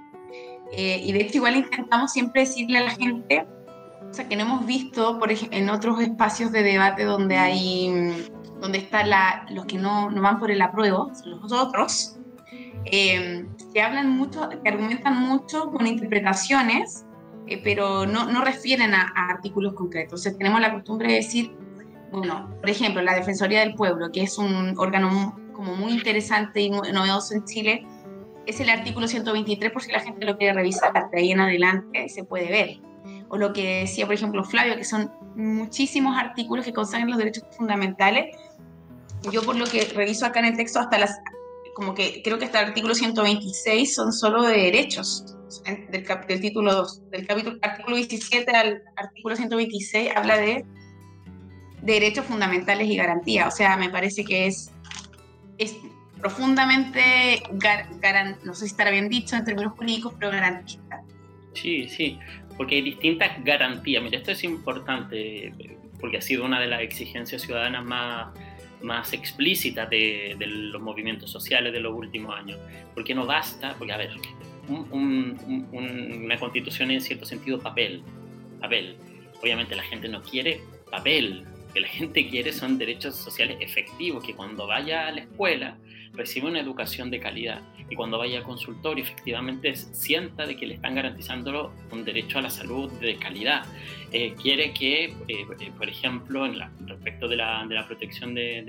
Eh, 0.73 1.01
y 1.05 1.13
de 1.13 1.23
hecho 1.23 1.39
igual 1.39 1.57
intentamos 1.57 2.13
siempre 2.13 2.43
decirle 2.43 2.79
a 2.79 2.83
la 2.83 2.91
gente, 2.91 3.47
o 4.09 4.15
sea, 4.15 4.29
que 4.29 4.37
no 4.37 4.43
hemos 4.43 4.67
visto 4.67 5.19
por 5.19 5.31
en 5.33 5.71
otros 5.71 6.01
espacios 6.01 6.53
de 6.53 6.63
debate 6.63 7.05
donde 7.05 7.37
hay, 7.37 7.91
donde 8.61 8.79
están 8.79 9.09
los 9.51 9.67
que 9.67 9.79
no, 9.79 10.11
no, 10.11 10.23
van 10.23 10.39
por 10.39 10.51
el 10.51 10.61
apruebo, 10.61 11.11
los 11.25 11.53
otros, 11.53 12.17
eh, 12.85 13.47
que 13.73 13.83
hablan 13.83 14.11
mucho, 14.11 14.49
que 14.49 14.69
argumentan 14.69 15.21
mucho 15.21 15.71
con 15.71 15.87
interpretaciones, 15.87 17.05
eh, 17.47 17.61
pero 17.63 18.07
no, 18.07 18.31
no 18.31 18.45
refieren 18.45 18.95
a, 18.95 19.13
a, 19.15 19.31
artículos 19.31 19.75
concretos. 19.75 20.23
Tenemos 20.23 20.61
la 20.61 20.73
costumbre 20.73 21.09
de 21.09 21.15
decir, 21.15 21.57
bueno, 22.11 22.49
por 22.61 22.71
ejemplo, 22.71 23.03
la 23.03 23.15
Defensoría 23.15 23.61
del 23.61 23.75
Pueblo, 23.75 24.11
que 24.11 24.23
es 24.23 24.39
un 24.39 24.75
órgano 24.79 25.39
como 25.53 25.75
muy 25.75 25.93
interesante 25.93 26.61
y 26.61 26.71
novedoso 26.71 27.35
en 27.35 27.45
Chile, 27.45 27.87
es 28.49 28.61
el 28.61 28.71
artículo 28.71 29.07
123, 29.07 29.71
por 29.71 29.83
si 29.83 29.93
la 29.93 30.01
gente 30.01 30.25
lo 30.25 30.39
quiere 30.39 30.55
revisar 30.55 30.93
de 31.11 31.19
ahí 31.19 31.33
en 31.33 31.41
adelante, 31.41 32.09
se 32.09 32.25
puede 32.25 32.49
ver. 32.49 32.81
O 33.29 33.37
lo 33.37 33.53
que 33.53 33.81
decía, 33.81 34.07
por 34.07 34.15
ejemplo, 34.15 34.43
Flavio, 34.43 34.77
que 34.77 34.85
son 34.85 35.13
muchísimos 35.37 36.17
artículos 36.17 36.65
que 36.65 36.73
consagran 36.73 37.11
los 37.11 37.19
derechos 37.19 37.45
fundamentales. 37.57 38.35
Yo 39.33 39.43
por 39.43 39.57
lo 39.57 39.67
que 39.67 39.85
reviso 39.85 40.27
acá 40.27 40.41
en 40.41 40.47
el 40.47 40.57
texto, 40.57 40.81
hasta 40.81 40.99
las, 40.99 41.19
como 41.75 41.95
que 41.95 42.23
creo 42.23 42.39
que 42.39 42.47
hasta 42.47 42.61
el 42.61 42.69
artículo 42.69 42.95
126 42.95 43.95
son 43.95 44.13
solo 44.13 44.43
de 44.43 44.57
derechos, 44.57 45.37
del, 45.65 46.05
del 46.27 46.41
título 46.41 46.75
2. 46.75 47.11
Del 47.11 47.27
capítulo, 47.27 47.59
artículo 47.63 47.97
17 47.97 48.51
al 48.53 48.83
artículo 48.97 49.37
126 49.37 50.11
habla 50.15 50.39
de 50.39 50.65
derechos 51.83 52.25
fundamentales 52.27 52.89
y 52.89 52.97
garantías. 52.97 53.53
O 53.53 53.57
sea, 53.57 53.77
me 53.77 53.91
parece 53.91 54.25
que 54.25 54.47
es 54.47 54.71
es 55.59 55.77
profundamente, 56.21 57.43
no 58.45 58.55
sé 58.55 58.61
si 58.61 58.67
estará 58.67 58.91
bien 58.91 59.09
dicho 59.09 59.37
en 59.37 59.45
términos 59.45 59.73
jurídicos, 59.77 60.15
pero 60.19 60.31
garantista. 60.31 61.03
Sí, 61.55 61.89
sí, 61.89 62.19
porque 62.57 62.77
hay 62.77 62.83
distintas 62.83 63.45
garantías. 63.45 64.03
Mira, 64.03 64.19
esto 64.19 64.33
es 64.33 64.45
importante 64.45 65.53
porque 66.01 66.19
ha 66.19 66.21
sido 66.23 66.45
una 66.45 66.61
de 66.61 66.69
las 66.69 66.81
exigencias 66.81 67.43
ciudadanas 67.43 67.85
más, 67.85 68.33
más 68.83 69.13
explícitas 69.13 69.89
de, 69.91 70.37
los 70.39 70.81
movimientos 70.81 71.31
sociales 71.31 71.73
de 71.73 71.81
los 71.81 71.95
últimos 71.95 72.35
años. 72.37 72.59
Porque 72.95 73.15
no 73.15 73.27
basta, 73.27 73.75
porque 73.79 73.93
a 73.93 73.97
ver, 73.97 74.11
una 74.69 76.39
constitución 76.39 76.91
en 76.91 77.01
cierto 77.01 77.27
sentido 77.27 77.59
papel, 77.59 78.03
papel. 78.61 78.97
Obviamente 79.43 79.77
la 79.77 79.85
gente 79.85 80.09
no 80.09 80.23
quiere 80.23 80.61
papel, 80.91 81.45
que 81.73 81.81
la 81.81 81.89
gente 81.99 82.29
quiere 82.29 82.53
son 82.53 82.79
derechos 82.79 83.17
sociales 83.17 83.59
efectivos, 83.61 84.25
que 84.25 84.35
cuando 84.35 84.67
vaya 84.67 85.09
a 85.09 85.13
la 85.13 85.21
escuela 85.21 85.79
reciba 86.19 86.49
una 86.49 86.61
educación 86.61 87.11
de 87.11 87.21
calidad 87.21 87.63
y 87.89 87.95
cuando 87.95 88.19
vaya 88.19 88.39
al 88.39 88.45
consultorio 88.45 89.05
efectivamente 89.05 89.75
sienta 89.77 90.45
de 90.47 90.57
que 90.57 90.67
le 90.67 90.75
están 90.75 90.95
garantizando 90.95 91.73
un 91.93 92.05
derecho 92.05 92.39
a 92.39 92.43
la 92.43 92.51
salud 92.51 92.91
de 93.01 93.17
calidad. 93.17 93.65
Eh, 94.13 94.35
quiere 94.41 94.73
que, 94.73 95.05
eh, 95.05 95.15
eh, 95.29 95.73
por 95.77 95.89
ejemplo, 95.89 96.45
en 96.45 96.59
respecto 96.87 97.29
de 97.29 97.37
la, 97.37 97.65
de 97.67 97.75
la 97.75 97.87
protección 97.87 98.35
de, 98.35 98.63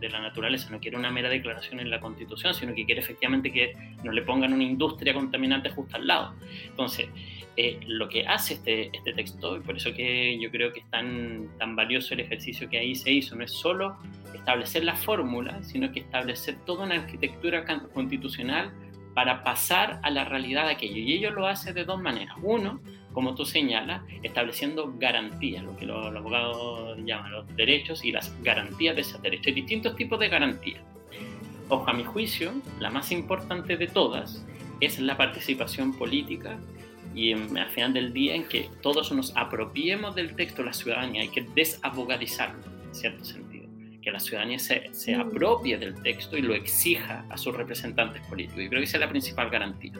de, 0.00 0.08
la 0.08 0.20
naturaleza, 0.20 0.70
no 0.70 0.80
quiere 0.80 0.96
una 0.96 1.10
mera 1.10 1.28
declaración 1.28 1.80
en 1.80 1.90
la 1.90 1.98
Constitución, 1.98 2.54
sino 2.54 2.74
que 2.74 2.84
quiere 2.84 3.00
efectivamente 3.00 3.52
que 3.52 3.72
no 4.04 4.12
le 4.12 4.22
pongan 4.22 4.52
una 4.52 4.64
industria 4.64 5.12
contaminante 5.12 5.70
justo 5.70 5.96
al 5.96 6.06
lado. 6.06 6.34
Entonces, 6.66 7.08
eh, 7.56 7.80
lo 7.86 8.08
que 8.08 8.26
hace 8.26 8.54
este, 8.54 8.90
este 8.96 9.12
texto, 9.12 9.58
y 9.58 9.60
por 9.60 9.76
eso 9.76 9.92
que 9.92 10.38
yo 10.40 10.50
creo 10.50 10.72
que 10.72 10.80
es 10.80 10.90
tan, 10.90 11.48
tan 11.58 11.76
valioso 11.76 12.14
el 12.14 12.20
ejercicio 12.20 12.68
que 12.70 12.78
ahí 12.78 12.94
se 12.94 13.12
hizo, 13.12 13.36
no 13.36 13.44
es 13.44 13.52
solo 13.52 13.96
establecer 14.34 14.84
la 14.84 14.96
fórmula, 14.96 15.62
sino 15.62 15.92
que 15.92 16.00
establecer 16.00 16.56
toda 16.64 16.84
una 16.84 16.94
arquitectura 16.94 17.64
constitucional 17.92 18.72
para 19.14 19.44
pasar 19.44 20.00
a 20.02 20.10
la 20.10 20.24
realidad 20.24 20.68
aquello. 20.68 20.96
Y 20.96 21.12
ello 21.12 21.30
lo 21.30 21.46
hace 21.46 21.74
de 21.74 21.84
dos 21.84 22.00
maneras. 22.00 22.34
Uno, 22.42 22.80
como 23.12 23.34
tú 23.34 23.44
señalas, 23.44 24.02
estableciendo 24.22 24.94
garantías, 24.96 25.62
lo 25.62 25.76
que 25.76 25.84
los, 25.84 26.06
los 26.06 26.16
abogados 26.16 26.98
llaman 27.04 27.32
los 27.32 27.56
derechos 27.56 28.02
y 28.04 28.12
las 28.12 28.34
garantías 28.42 28.94
de 28.94 29.02
esos 29.02 29.20
derechos. 29.20 29.48
Hay 29.48 29.52
distintos 29.52 29.94
tipos 29.96 30.18
de 30.18 30.28
garantías. 30.28 30.82
Ojo, 31.68 31.88
a 31.88 31.92
mi 31.92 32.04
juicio, 32.04 32.52
la 32.80 32.90
más 32.90 33.12
importante 33.12 33.76
de 33.76 33.86
todas 33.86 34.44
es 34.80 34.98
la 34.98 35.16
participación 35.16 35.96
política 35.96 36.58
y 37.14 37.32
al 37.32 37.70
final 37.70 37.92
del 37.92 38.12
día 38.12 38.34
en 38.34 38.44
que 38.44 38.68
todos 38.82 39.12
nos 39.12 39.36
apropiemos 39.36 40.14
del 40.14 40.34
texto 40.34 40.62
de 40.62 40.66
la 40.66 40.72
ciudadanía, 40.72 41.22
hay 41.22 41.28
que 41.28 41.46
desabogadizarlo, 41.54 42.62
en 42.86 42.94
cierto 42.94 43.24
sentido, 43.24 43.66
que 44.00 44.10
la 44.10 44.20
ciudadanía 44.20 44.58
se, 44.58 44.92
se 44.92 45.16
mm. 45.16 45.20
apropie 45.20 45.78
del 45.78 45.94
texto 46.02 46.36
y 46.36 46.42
lo 46.42 46.54
exija 46.54 47.24
a 47.28 47.36
sus 47.36 47.54
representantes 47.54 48.22
políticos. 48.26 48.62
Yo 48.62 48.68
creo 48.68 48.80
que 48.80 48.86
esa 48.86 48.96
es 48.96 49.00
la 49.02 49.08
principal 49.08 49.50
garantía. 49.50 49.92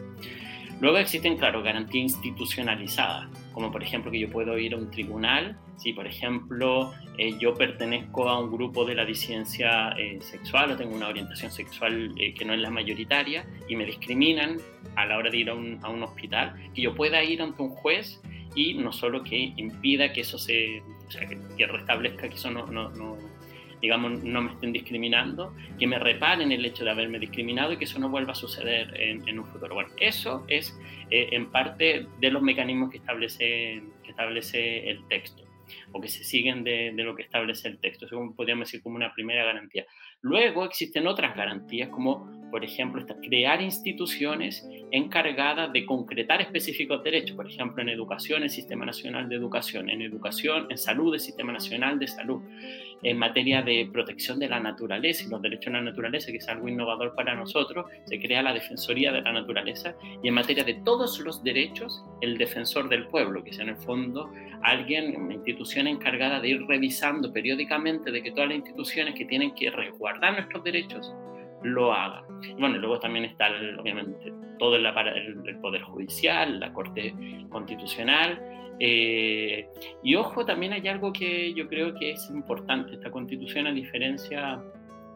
Luego 0.81 0.97
existen, 0.97 1.37
claro, 1.37 1.63
garantías 1.63 2.13
institucionalizadas, 2.13 3.29
como 3.53 3.71
por 3.71 3.83
ejemplo 3.83 4.11
que 4.11 4.19
yo 4.19 4.29
puedo 4.29 4.57
ir 4.57 4.73
a 4.73 4.77
un 4.77 4.91
tribunal 4.91 5.57
si, 5.77 5.93
por 5.93 6.07
ejemplo, 6.07 6.93
eh, 7.17 7.35
yo 7.39 7.53
pertenezco 7.53 8.29
a 8.29 8.39
un 8.39 8.51
grupo 8.51 8.85
de 8.85 8.95
la 8.95 9.05
disidencia 9.05 9.89
eh, 9.97 10.19
sexual 10.21 10.71
o 10.71 10.77
tengo 10.77 10.95
una 10.95 11.07
orientación 11.07 11.51
sexual 11.51 12.13
eh, 12.17 12.33
que 12.33 12.45
no 12.45 12.53
es 12.53 12.59
la 12.59 12.69
mayoritaria 12.69 13.45
y 13.67 13.75
me 13.75 13.85
discriminan 13.85 14.57
a 14.95 15.05
la 15.05 15.17
hora 15.17 15.29
de 15.29 15.37
ir 15.37 15.49
a 15.49 15.55
un, 15.55 15.79
a 15.81 15.89
un, 15.89 16.03
hospital, 16.03 16.53
que 16.73 16.81
yo 16.81 16.93
pueda 16.93 17.23
ir 17.23 17.41
ante 17.41 17.61
un 17.61 17.69
juez 17.69 18.21
y 18.55 18.75
no 18.75 18.91
solo 18.91 19.23
que 19.23 19.53
impida 19.57 20.13
que 20.13 20.21
eso 20.21 20.37
se, 20.37 20.83
o 21.07 21.11
sea, 21.11 21.25
que, 21.25 21.39
que 21.57 21.65
restablezca 21.65 22.29
que 22.29 22.35
eso 22.35 22.51
no, 22.51 22.67
no, 22.67 22.89
no 22.91 23.17
digamos, 23.83 24.23
no 24.23 24.41
me 24.41 24.51
estén 24.53 24.71
discriminando, 24.71 25.53
que 25.77 25.85
me 25.85 25.99
reparen 25.99 26.53
el 26.53 26.63
hecho 26.63 26.85
de 26.85 26.91
haberme 26.91 27.19
discriminado 27.19 27.73
y 27.73 27.77
que 27.77 27.83
eso 27.83 27.99
no 27.99 28.07
vuelva 28.07 28.31
a 28.31 28.35
suceder 28.35 28.93
en, 28.97 29.37
un 29.37 29.45
futuro. 29.45 29.75
Bueno, 29.75 29.89
eso 29.97 30.45
es 30.47 30.79
eh, 31.11 31.27
en 31.33 31.51
parte 31.51 32.07
de 32.21 32.31
los 32.31 32.41
mecanismos 32.41 32.89
que 32.89 32.99
establece, 32.99 33.83
que 34.01 34.09
establece 34.09 34.89
el 34.89 35.05
texto 35.09 35.43
o 35.91 35.99
que 35.99 36.07
se 36.07 36.23
siguen 36.23 36.63
de, 36.63 36.93
de 36.95 37.03
lo 37.03 37.13
que 37.13 37.23
establece 37.23 37.67
el 37.67 37.77
texto. 37.79 38.05
Eso 38.05 38.33
podríamos 38.37 38.69
decir 38.69 38.81
como 38.81 38.95
una 38.95 39.13
primera 39.13 39.43
garantía. 39.43 39.85
Luego 40.21 40.63
existen 40.63 41.05
otras 41.05 41.35
garantías 41.35 41.89
como 41.89 42.43
por 42.53 42.63
ejemplo, 42.63 43.03
crear 43.23 43.63
instituciones 43.63 44.63
encargadas 44.91 45.73
de 45.73 45.87
concretar 45.87 46.39
específicos 46.39 47.03
derechos, 47.03 47.35
por 47.35 47.49
ejemplo, 47.49 47.81
en 47.81 47.89
educación, 47.89 48.43
el 48.43 48.51
Sistema 48.51 48.85
Nacional 48.85 49.27
de 49.27 49.37
Educación, 49.37 49.89
en 49.89 50.03
educación, 50.03 50.67
en 50.69 50.77
salud, 50.77 51.15
el 51.15 51.19
Sistema 51.19 51.51
Nacional 51.51 51.97
de 51.97 52.07
Salud, 52.07 52.43
en 53.03 53.17
materia 53.17 53.61
de 53.61 53.89
protección 53.91 54.39
de 54.39 54.49
la 54.49 54.59
naturaleza 54.59 55.23
y 55.23 55.29
los 55.29 55.41
derechos 55.41 55.65
de 55.65 55.79
la 55.79 55.81
naturaleza, 55.81 56.31
que 56.31 56.37
es 56.37 56.47
algo 56.47 56.67
innovador 56.67 57.15
para 57.15 57.35
nosotros, 57.35 57.85
se 58.05 58.19
crea 58.19 58.41
la 58.41 58.53
Defensoría 58.53 59.11
de 59.11 59.21
la 59.21 59.33
Naturaleza, 59.33 59.95
y 60.21 60.27
en 60.27 60.33
materia 60.33 60.63
de 60.63 60.75
todos 60.85 61.19
los 61.19 61.43
derechos, 61.43 62.03
el 62.21 62.37
Defensor 62.37 62.89
del 62.89 63.07
Pueblo, 63.07 63.43
que 63.43 63.51
es 63.51 63.59
en 63.59 63.69
el 63.69 63.77
fondo 63.77 64.31
alguien, 64.63 65.15
una 65.15 65.33
institución 65.33 65.87
encargada 65.87 66.39
de 66.39 66.49
ir 66.49 66.65
revisando 66.65 67.31
periódicamente 67.31 68.11
de 68.11 68.23
que 68.23 68.31
todas 68.31 68.49
las 68.49 68.57
instituciones 68.57 69.15
que 69.15 69.25
tienen 69.25 69.53
que 69.55 69.69
resguardar 69.69 70.33
nuestros 70.33 70.63
derechos, 70.63 71.13
lo 71.63 71.93
haga. 71.93 72.23
Bueno, 72.59 72.77
luego 72.77 72.99
también 72.99 73.25
está, 73.25 73.47
obviamente, 73.79 74.33
todo 74.59 74.75
el, 74.75 74.85
el, 74.85 75.57
Poder 75.59 75.81
Judicial, 75.81 76.59
la 76.59 76.73
Corte 76.73 77.13
Constitucional. 77.49 78.41
Eh, 78.79 79.67
y 80.03 80.15
ojo, 80.15 80.45
también 80.45 80.73
hay 80.73 80.87
algo 80.87 81.13
que 81.13 81.53
yo 81.53 81.67
creo 81.67 81.93
que 81.95 82.11
es 82.11 82.29
importante. 82.29 82.93
Esta 82.93 83.11
Constitución, 83.11 83.67
a 83.67 83.71
diferencia 83.71 84.61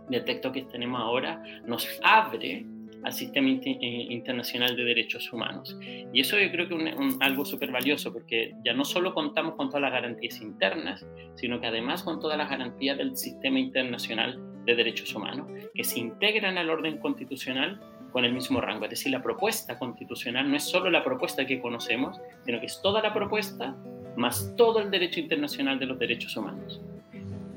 del 0.10 0.24
texto 0.24 0.52
que 0.52 0.64
tenemos 0.64 1.02
ahora, 1.02 1.44
nos 1.66 1.88
abre 2.04 2.66
al 3.04 3.14
sistema 3.14 3.50
eh, 3.50 4.08
internacional 4.10 4.76
de 4.76 4.84
derechos 4.84 5.32
humanos. 5.32 5.78
Y 6.14 6.20
eso 6.20 6.38
yo 6.40 6.52
creo 6.52 6.68
que 6.68 6.90
es 6.90 6.96
algo 7.20 7.46
súper 7.46 7.72
valioso 7.72 8.12
porque 8.12 8.54
ya 8.66 8.74
no 8.74 8.86
solo 8.86 9.14
contamos 9.14 9.56
con 9.56 9.70
todas 9.70 9.82
las 9.82 9.92
garantías 9.92 10.42
internas, 10.42 11.06
sino 11.36 11.60
que 11.62 11.68
además 11.68 12.04
con 12.04 12.20
todas 12.20 12.38
las 12.38 12.50
garantías 12.50 12.98
del 12.98 13.16
sistema 13.16 13.60
internacional 13.60 14.40
de 14.68 14.76
derechos 14.76 15.16
humanos 15.16 15.48
que 15.74 15.84
se 15.84 16.00
integran 16.00 16.58
al 16.58 16.70
orden 16.70 16.98
constitucional 16.98 17.80
con 18.12 18.26
el 18.26 18.34
mismo 18.34 18.60
rango. 18.62 18.84
Es 18.84 18.92
decir, 18.92 19.12
la 19.12 19.24
propuesta 19.24 19.80
constitucional 19.80 20.50
no 20.50 20.58
es 20.58 20.64
solo 20.64 20.92
la 20.92 21.04
propuesta 21.04 21.46
que 21.46 21.60
conocemos, 21.60 22.20
sino 22.46 22.60
que 22.60 22.66
es 22.66 22.82
toda 22.82 23.02
la 23.02 23.14
propuesta 23.14 23.76
más 24.18 24.54
todo 24.58 24.80
el 24.80 24.92
derecho 24.92 25.22
internacional 25.22 25.80
de 25.80 25.86
los 25.86 25.98
derechos 25.98 26.36
humanos. 26.36 26.82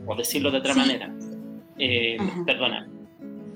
O 0.06 0.14
decirlo 0.14 0.50
de 0.50 0.58
otra 0.58 0.74
manera. 0.74 1.12
Eh, 1.78 2.16
perdona. 2.46 2.86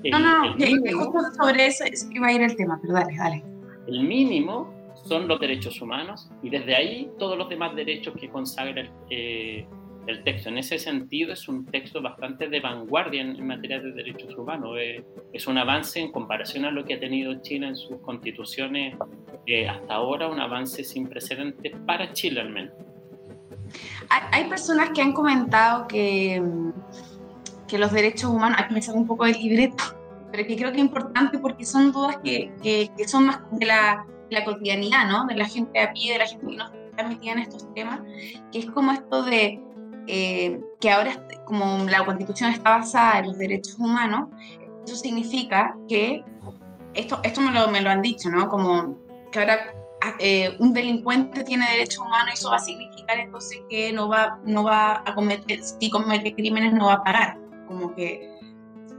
no, 0.03 0.19
no, 0.19 0.53
justo 0.53 1.19
sobre 1.37 1.67
eso 1.67 1.85
iba 2.11 2.27
a 2.27 2.33
ir 2.33 2.41
el 2.41 2.55
tema, 2.55 2.77
pero 2.81 2.93
dale, 2.93 3.15
dale. 3.15 3.43
El 3.87 4.03
mínimo 4.03 4.73
son 5.05 5.27
los 5.27 5.39
derechos 5.39 5.81
humanos 5.81 6.29
y 6.41 6.49
desde 6.49 6.75
ahí 6.75 7.09
todos 7.17 7.37
los 7.37 7.47
demás 7.47 7.75
derechos 7.75 8.15
que 8.19 8.27
consagra 8.29 8.89
eh, 9.09 9.65
el 10.07 10.23
texto. 10.23 10.49
En 10.49 10.57
ese 10.57 10.77
sentido 10.77 11.33
es 11.33 11.47
un 11.47 11.65
texto 11.65 12.01
bastante 12.01 12.47
de 12.47 12.59
vanguardia 12.59 13.21
en, 13.21 13.45
materia 13.45 13.79
de 13.79 13.91
derechos 13.91 14.35
humanos. 14.37 14.77
Eh, 14.79 15.03
es 15.33 15.47
un 15.47 15.57
avance 15.57 15.99
en 15.99 16.11
comparación 16.11 16.65
a 16.65 16.71
lo 16.71 16.85
que 16.85 16.95
ha 16.95 16.99
tenido 16.99 17.41
Chile 17.41 17.67
en 17.67 17.75
sus 17.75 17.97
constituciones 18.01 18.95
eh, 19.45 19.67
hasta 19.67 19.95
ahora, 19.95 20.27
un 20.27 20.39
avance 20.39 20.83
sin 20.83 21.07
precedentes 21.07 21.73
para 21.85 22.13
Chile 22.13 22.41
al 22.41 22.49
menos. 22.49 22.73
Hay, 24.09 24.47
personas 24.47 24.91
que 24.91 25.01
han 25.01 25.11
comentado 25.11 25.87
que, 25.87 26.41
que 27.67 27.77
los 27.77 27.91
derechos 27.91 28.29
humanos, 28.29 28.59
aquí 28.61 28.73
me 28.73 28.81
sale 28.81 28.97
un 28.99 29.07
poco 29.07 29.25
del 29.25 29.37
libreto, 29.37 29.83
pero 30.31 30.47
que 30.47 30.55
creo 30.55 30.71
que 30.71 30.77
es 30.77 30.83
importante 30.83 31.39
porque 31.39 31.65
son 31.65 31.91
dudas 31.91 32.17
que, 32.23 32.51
que, 32.61 32.91
que 32.95 33.07
son 33.07 33.25
más 33.25 33.39
de 33.51 33.65
la, 33.65 34.05
la, 34.29 34.45
cotidianidad, 34.45 35.07
¿no? 35.07 35.25
De 35.25 35.35
la 35.35 35.45
gente 35.45 35.79
a 35.79 35.91
pie, 35.93 36.13
de 36.13 36.19
la 36.19 36.27
gente 36.27 36.45
que 36.45 36.55
no 36.55 36.71
está 36.91 37.07
metida 37.07 37.31
en 37.33 37.39
estos 37.39 37.73
temas, 37.73 38.01
que 38.51 38.59
es 38.59 38.65
como 38.67 38.91
esto 38.91 39.23
de 39.23 39.59
eh, 40.07 40.59
que 40.79 40.91
ahora, 40.91 41.27
como 41.45 41.83
la 41.85 42.05
constitución 42.05 42.51
está 42.51 42.77
basada 42.77 43.19
en 43.19 43.27
los 43.27 43.37
derechos 43.37 43.75
humanos, 43.79 44.29
eso 44.85 44.95
significa 44.95 45.75
que, 45.87 46.23
esto, 46.93 47.19
esto 47.23 47.41
me, 47.41 47.51
lo, 47.51 47.67
me 47.69 47.81
lo 47.81 47.89
han 47.89 48.01
dicho, 48.01 48.29
¿no? 48.29 48.47
Como 48.47 48.97
que 49.31 49.39
ahora 49.39 49.73
eh, 50.19 50.55
un 50.59 50.73
delincuente 50.73 51.43
tiene 51.43 51.69
derechos 51.71 51.99
humanos 51.99 52.29
y 52.31 52.33
eso 52.33 52.49
va 52.49 52.57
a 52.57 52.59
significar 52.59 53.19
entonces 53.19 53.59
que 53.69 53.91
no 53.91 54.07
va, 54.07 54.39
no 54.45 54.63
va 54.63 55.03
a 55.05 55.15
cometer, 55.15 55.61
si 55.63 55.89
comete 55.89 56.33
crímenes 56.35 56.73
no 56.73 56.87
va 56.87 56.93
a 56.93 57.03
pagar. 57.03 57.37
Como 57.67 57.95
que 57.95 58.31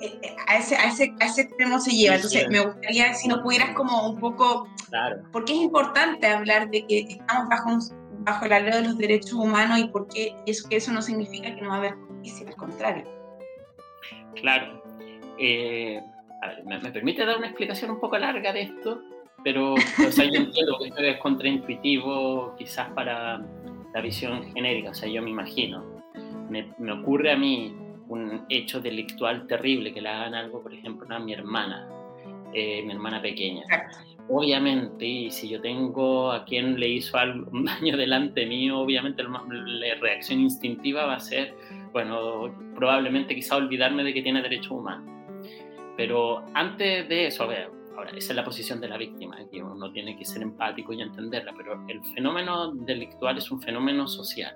eh, 0.01 0.37
a 0.49 0.57
ese, 0.57 0.77
a 0.77 0.87
ese, 0.87 1.15
a 1.21 1.27
ese 1.27 1.43
extremo 1.43 1.79
se 1.79 1.93
lleva. 1.93 2.17
Entonces, 2.17 2.49
me 2.49 2.61
gustaría 2.61 3.15
si 3.15 3.29
no 3.29 3.43
pudieras 3.43 3.71
como 3.71 4.11
un 4.11 4.19
poco... 4.19 4.69
Claro. 4.89 5.23
Porque 5.33 5.53
es 5.53 5.61
importante 5.61 6.27
hablar 6.27 6.71
de 6.71 6.87
que 6.87 7.01
estamos 7.09 7.49
bajo 7.49 7.71
un 7.71 7.83
bajo 8.27 8.47
la 8.47 8.59
ley 8.59 8.73
de 8.73 8.83
los 8.83 8.99
derechos 8.99 9.33
humanos 9.35 9.79
y 9.79 9.87
por 9.87 10.09
qué 10.09 10.35
eso, 10.47 10.69
que 10.69 10.77
eso 10.77 10.93
no 10.93 11.01
significa 11.01 11.55
que 11.55 11.63
no 11.63 11.69
va 11.69 11.77
a 11.77 11.79
haber 11.79 11.95
justicia, 11.95 12.49
al 12.49 12.57
contrario. 12.57 13.05
Claro. 14.35 14.83
Eh, 15.39 16.01
a 16.43 16.49
ver, 16.49 16.65
me, 16.65 16.91
permite 16.91 17.25
dar 17.25 17.39
una 17.39 17.47
explicación 17.47 17.93
un 17.93 18.01
poco 18.01 18.19
larga 18.19 18.53
de 18.53 18.63
esto, 18.63 19.01
pero 19.45 19.75
o 19.75 20.11
sea, 20.11 20.25
yo 20.25 20.41
entiendo 20.41 20.77
que 20.79 20.89
esto 20.89 21.01
es 21.01 21.19
contraintuitivo 21.19 22.55
quizás 22.59 22.91
para 22.91 23.41
la 23.95 24.01
visión 24.01 24.43
genérica, 24.53 24.91
o 24.91 24.95
sea, 24.95 25.09
yo 25.09 25.23
me 25.23 25.31
imagino. 25.31 25.85
Me, 26.51 26.73
me 26.79 26.93
ocurre 26.93 27.33
a 27.33 27.37
mí 27.37 27.77
un 28.09 28.45
hecho 28.49 28.81
delictual 28.81 29.47
terrible 29.47 29.95
que 29.95 30.01
le 30.01 30.09
hagan 30.09 30.35
algo, 30.35 30.63
por 30.63 30.75
ejemplo, 30.75 31.15
a 31.15 31.19
mi 31.21 31.33
hermana, 31.33 31.89
eh, 32.53 32.83
mi 32.83 32.93
hermana 32.93 33.23
pequeña. 33.23 33.63
Exacto 33.63 34.16
obviamente, 34.29 35.05
y 35.05 35.31
si 35.31 35.49
yo 35.49 35.61
tengo 35.61 36.33
a 36.33 36.45
quien 36.45 36.79
le 36.79 36.89
hizo 36.89 37.17
algo, 37.17 37.51
un 37.53 37.65
daño 37.65 37.97
delante 37.97 38.47
mío, 38.47 38.79
obviamente 38.79 39.23
la 39.23 39.95
reacción 40.01 40.41
instintiva 40.41 41.07
va 41.07 41.15
a 41.15 41.21
ser, 41.21 41.55
bueno, 41.93 42.55
probablemente 42.75 43.35
quizá 43.35 43.57
olvidarme 43.57 44.05
de 44.05 44.13
que 44.15 44.23
tiene 44.23 44.43
derechos 44.43 44.73
humanos. 44.73 45.13
Pero 45.97 46.45
antes 46.55 47.09
de 47.09 47.27
eso, 47.27 47.45
a 47.45 47.47
ver, 47.47 47.71
ahora, 47.97 48.11
esa 48.11 48.33
es 48.33 48.37
la 48.37 48.45
posición 48.45 48.81
de 48.81 48.89
la 48.89 48.99
víctima, 48.99 49.39
que 49.51 49.63
uno 49.63 49.91
tiene 49.91 50.17
que 50.17 50.25
ser 50.25 50.43
empático 50.43 50.93
y 50.93 51.01
entenderla, 51.01 51.55
pero 51.57 51.83
el 51.89 52.05
fenómeno 52.15 52.73
delictual 52.73 53.39
es 53.39 53.51
un 53.51 53.63
fenómeno 53.63 54.07
social. 54.07 54.55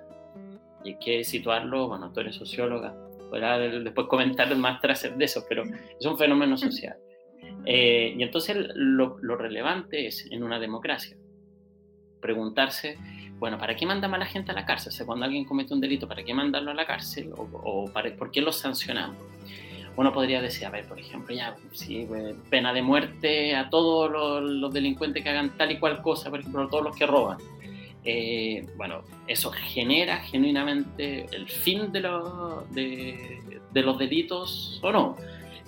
Y 0.83 0.89
hay 0.89 0.99
que 0.99 1.23
situarlo, 1.23 1.87
bueno, 1.87 2.11
tú 2.11 2.19
eres 2.19 2.35
socióloga, 2.35 2.95
podrás 3.29 3.83
después 3.83 4.07
comentar 4.07 4.55
más 4.55 4.79
tras 4.81 5.01
de 5.17 5.25
eso, 5.25 5.43
pero 5.49 5.63
es 5.63 6.05
un 6.05 6.17
fenómeno 6.17 6.57
social. 6.57 6.95
Eh, 7.65 8.15
y 8.17 8.23
entonces 8.23 8.57
lo, 8.75 9.17
relevante 9.35 10.07
es 10.07 10.27
en 10.31 10.43
una 10.43 10.59
democracia 10.59 11.15
preguntarse, 12.19 12.97
bueno, 13.39 13.57
¿para 13.57 13.75
qué 13.75 13.85
mandamos 13.85 14.15
a 14.15 14.19
la 14.19 14.25
gente 14.25 14.51
a 14.51 14.55
la 14.55 14.65
cárcel? 14.65 14.89
O 14.89 14.95
sea, 14.95 15.05
cuando 15.05 15.25
alguien 15.25 15.45
comete 15.45 15.73
un 15.73 15.81
delito, 15.81 16.07
¿para 16.07 16.23
qué 16.23 16.33
mandarlo 16.33 16.71
a 16.71 16.73
la 16.75 16.85
cárcel? 16.85 17.31
¿O, 17.35 17.91
por 18.17 18.31
qué 18.31 18.41
lo 18.41 18.51
sancionamos? 18.51 19.17
Uno 19.95 20.13
podría 20.13 20.41
decir, 20.41 20.65
a 20.67 20.69
ver, 20.69 20.85
por 20.85 20.99
ejemplo, 20.99 21.35
ya, 21.35 21.55
pues, 21.67 21.89
pena 22.49 22.73
de 22.73 22.81
muerte 22.83 23.55
a 23.55 23.69
todos 23.69 24.11
los, 24.43 24.73
delincuentes 24.73 25.23
que 25.23 25.29
hagan 25.29 25.57
tal 25.57 25.71
y 25.71 25.79
cual 25.79 26.01
cosa, 26.01 26.29
por 26.29 26.39
ejemplo, 26.39 26.61
a 26.63 26.69
todos 26.69 26.83
los 26.83 26.95
que 26.95 27.07
roban. 27.07 27.39
Eh, 28.03 28.65
bueno, 28.77 29.03
eso 29.27 29.51
genera 29.51 30.17
genuinamente 30.17 31.25
el 31.31 31.47
fin 31.47 31.91
de, 31.91 32.01
de 33.71 33.81
los 33.81 33.97
delitos 33.97 34.79
o 34.83 34.91
no. 34.91 35.17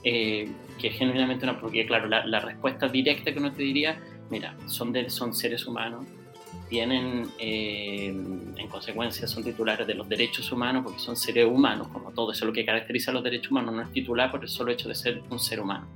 Eh, 0.04 0.52
que 0.84 0.90
genuinamente 0.90 1.46
no, 1.46 1.58
porque 1.62 1.86
claro, 1.86 2.10
la, 2.10 2.40
respuesta 2.42 2.90
directa 2.90 3.32
que 3.32 3.40
uno 3.40 3.54
te 3.54 3.64
diría, 3.64 3.98
mira, 4.30 4.54
son, 4.66 4.92
de, 4.92 5.10
son 5.10 5.34
seres 5.34 5.66
humanos, 5.66 6.06
tienen, 6.68 7.30
eh, 7.40 8.08
en 8.10 8.68
consecuencia, 8.68 9.26
son 9.26 9.46
titulares 9.46 9.88
de 9.88 9.94
los 9.94 10.10
derechos 10.10 10.52
humanos 10.52 10.84
porque 10.84 11.00
son 11.00 11.16
seres 11.16 11.46
humanos, 11.46 11.88
como 11.88 12.12
todo 12.12 12.34
eso, 12.34 12.46
lo 12.46 12.52
que 12.52 12.66
caracteriza 12.66 13.12
a 13.12 13.14
los 13.14 13.24
derechos 13.24 13.50
humanos 13.50 13.74
no 13.74 13.82
es 13.82 13.92
titular 13.94 14.30
por 14.30 14.44
el 14.44 14.50
solo 14.50 14.74
hecho 14.74 14.90
de 14.90 14.96
ser 14.96 15.22
un 15.30 15.40
ser 15.40 15.62
humano. 15.62 15.88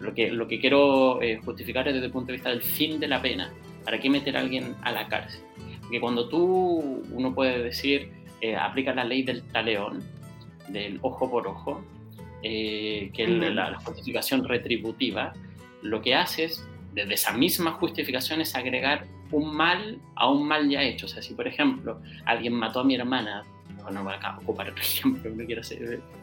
Lo 0.00 0.14
que, 0.14 0.30
lo 0.30 0.48
que 0.48 0.58
quiero 0.58 1.20
eh, 1.20 1.38
justificar 1.44 1.86
es 1.88 1.92
desde 1.92 2.06
el 2.06 2.12
punto 2.12 2.28
de 2.28 2.32
vista 2.32 2.48
del 2.48 2.62
fin 2.62 2.98
de 2.98 3.08
la 3.08 3.20
pena. 3.20 3.52
¿Para 3.84 4.00
qué 4.00 4.08
meter 4.08 4.34
a 4.38 4.40
alguien 4.40 4.74
a 4.80 4.92
la 4.92 5.08
cárcel? 5.08 5.42
Porque 5.82 6.00
cuando 6.00 6.26
tú, 6.26 7.02
uno 7.12 7.34
puede 7.34 7.62
decir, 7.62 8.10
aplica 8.58 8.94
la 8.94 9.04
ley 9.04 9.24
del 9.24 9.42
taleón, 9.42 10.02
del 10.68 10.98
ojo 11.02 11.30
por 11.30 11.46
ojo, 11.46 11.84
eh, 12.42 13.10
que 13.14 13.26
la, 13.26 13.78
justificación 13.80 14.46
retributiva, 14.46 15.32
lo 15.82 16.02
que 16.02 16.14
hace 16.14 16.44
es, 16.44 16.66
desde 16.92 17.14
esa 17.14 17.32
misma 17.32 17.72
justificación, 17.72 18.40
es 18.40 18.54
agregar 18.54 19.06
un 19.30 19.54
mal 19.54 19.98
a 20.14 20.28
un 20.28 20.46
mal 20.46 20.68
ya 20.68 20.82
hecho. 20.82 21.06
O 21.06 21.08
sea, 21.08 21.22
si 21.22 21.34
por 21.34 21.48
ejemplo 21.48 22.00
alguien 22.26 22.54
mató 22.54 22.80
a 22.80 22.84
mi 22.84 22.94
hermana, 22.94 23.44
no 23.90 24.04
voy 24.04 24.14
a 24.20 24.38
ocupar 24.38 24.70
otro 24.70 24.82
ejemplo, 24.82 25.30
no 25.34 25.44
quiero 25.44 25.62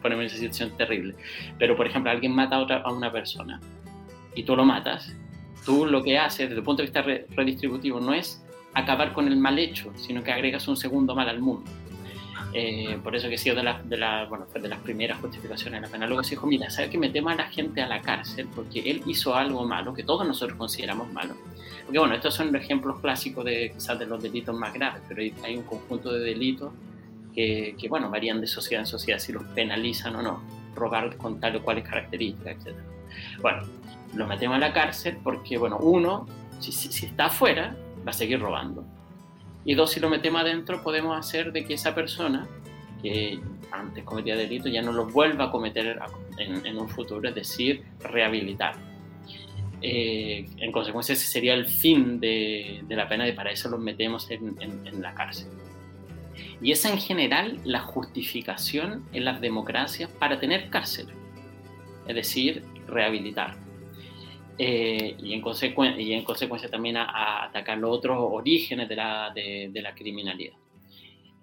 ponerme 0.00 0.24
en 0.24 0.26
esa 0.28 0.36
situación 0.36 0.70
terrible, 0.76 1.14
pero 1.58 1.76
por 1.76 1.86
ejemplo 1.86 2.10
alguien 2.10 2.32
mata 2.32 2.56
a, 2.56 2.60
otra, 2.60 2.76
a 2.78 2.92
una 2.92 3.12
persona 3.12 3.60
y 4.34 4.44
tú 4.44 4.56
lo 4.56 4.64
matas, 4.64 5.14
tú 5.64 5.86
lo 5.86 6.02
que 6.02 6.18
haces 6.18 6.48
desde 6.48 6.60
el 6.60 6.64
punto 6.64 6.82
de 6.82 6.88
vista 6.88 7.02
redistributivo 7.34 8.00
no 8.00 8.14
es 8.14 8.44
acabar 8.74 9.12
con 9.12 9.26
el 9.26 9.36
mal 9.36 9.58
hecho, 9.58 9.92
sino 9.96 10.22
que 10.22 10.32
agregas 10.32 10.68
un 10.68 10.76
segundo 10.76 11.14
mal 11.14 11.28
al 11.28 11.40
mundo. 11.40 11.70
Eh, 12.52 12.98
por 13.02 13.14
eso 13.14 13.28
que 13.28 13.38
sido 13.38 13.56
de, 13.56 13.62
de, 13.62 14.26
bueno, 14.28 14.46
de 14.52 14.68
las 14.68 14.80
primeras 14.80 15.18
justificaciones 15.20 15.80
de 15.80 15.86
la 15.86 15.92
pena. 15.92 16.06
Luego 16.06 16.22
se 16.22 16.30
dijo, 16.30 16.46
mira, 16.46 16.70
¿sabes 16.70 16.90
que 16.90 16.98
metemos 16.98 17.32
a 17.32 17.36
la 17.36 17.44
gente 17.44 17.82
a 17.82 17.88
la 17.88 18.00
cárcel 18.00 18.48
porque 18.54 18.80
él 18.80 19.02
hizo 19.06 19.34
algo 19.34 19.64
malo, 19.66 19.94
que 19.94 20.02
todos 20.02 20.26
nosotros 20.26 20.58
consideramos 20.58 21.12
malo? 21.12 21.34
Porque 21.84 21.98
bueno, 21.98 22.14
estos 22.14 22.34
son 22.34 22.54
ejemplos 22.54 23.00
clásicos 23.00 23.44
de 23.44 23.72
quizás 23.74 23.98
de 23.98 24.06
los 24.06 24.22
delitos 24.22 24.54
más 24.56 24.72
graves, 24.72 25.02
pero 25.08 25.22
hay, 25.44 25.56
un 25.56 25.64
conjunto 25.64 26.12
de 26.12 26.20
delitos 26.20 26.72
que, 27.34 27.74
que, 27.78 27.88
bueno, 27.88 28.10
varían 28.10 28.40
de 28.40 28.46
sociedad 28.46 28.82
en 28.82 28.86
sociedad 28.86 29.18
si 29.18 29.32
los 29.32 29.44
penalizan 29.44 30.16
o 30.16 30.22
no, 30.22 30.42
robar 30.74 31.16
con 31.16 31.40
tal 31.40 31.56
o 31.56 31.62
cuales 31.62 31.84
características, 31.84 32.56
etc. 32.66 32.76
Bueno, 33.40 33.62
lo 34.14 34.26
metemos 34.26 34.56
a 34.56 34.60
la 34.60 34.72
cárcel 34.72 35.18
porque, 35.22 35.56
bueno, 35.58 35.78
uno, 35.78 36.26
si, 36.58 36.72
si, 36.72 36.92
si 36.92 37.06
está 37.06 37.26
afuera, 37.26 37.76
va 38.06 38.10
a 38.10 38.14
seguir 38.14 38.40
robando 38.40 38.84
y 39.64 39.74
dos, 39.74 39.90
si 39.92 40.00
lo 40.00 40.08
metemos 40.08 40.40
adentro, 40.40 40.82
podemos 40.82 41.18
hacer 41.18 41.52
de 41.52 41.64
que 41.64 41.74
esa 41.74 41.94
persona 41.94 42.48
que 43.02 43.38
antes 43.70 44.04
cometía 44.04 44.36
delito 44.36 44.68
ya 44.68 44.82
no 44.82 44.92
lo 44.92 45.06
vuelva 45.06 45.46
a 45.46 45.50
cometer 45.50 45.98
en, 46.38 46.78
un 46.78 46.88
futuro, 46.88 47.28
es 47.28 47.34
decir, 47.34 47.82
rehabilitar. 48.00 48.74
Eh, 49.82 50.46
en 50.58 50.72
consecuencia, 50.72 51.14
ese 51.14 51.26
sería 51.26 51.54
el 51.54 51.66
fin 51.66 52.20
de, 52.20 52.82
la 52.88 53.08
pena 53.08 53.26
y 53.28 53.32
para 53.32 53.50
eso 53.50 53.68
los 53.70 53.80
metemos 53.80 54.30
en, 54.30 54.56
en, 54.60 55.02
la 55.02 55.14
cárcel. 55.14 55.48
Y 56.62 56.72
esa 56.72 56.90
en 56.90 56.98
general 56.98 57.58
la 57.64 57.80
justificación 57.80 59.06
en 59.12 59.24
las 59.24 59.40
democracias 59.40 60.10
para 60.10 60.38
tener 60.38 60.68
cárcel, 60.68 61.06
es 62.06 62.14
decir, 62.14 62.62
rehabilitar. 62.86 63.56
Eh, 64.62 65.16
y, 65.22 65.32
en 65.32 65.42
y 65.98 66.12
en 66.12 66.22
consecuencia 66.22 66.68
también 66.68 66.98
a, 66.98 67.44
atacar 67.44 67.78
los 67.78 67.96
otros 67.96 68.18
orígenes 68.20 68.90
de 68.90 68.96
la, 68.96 69.32
de, 69.34 69.80
la 69.80 69.94
criminalidad. 69.94 70.52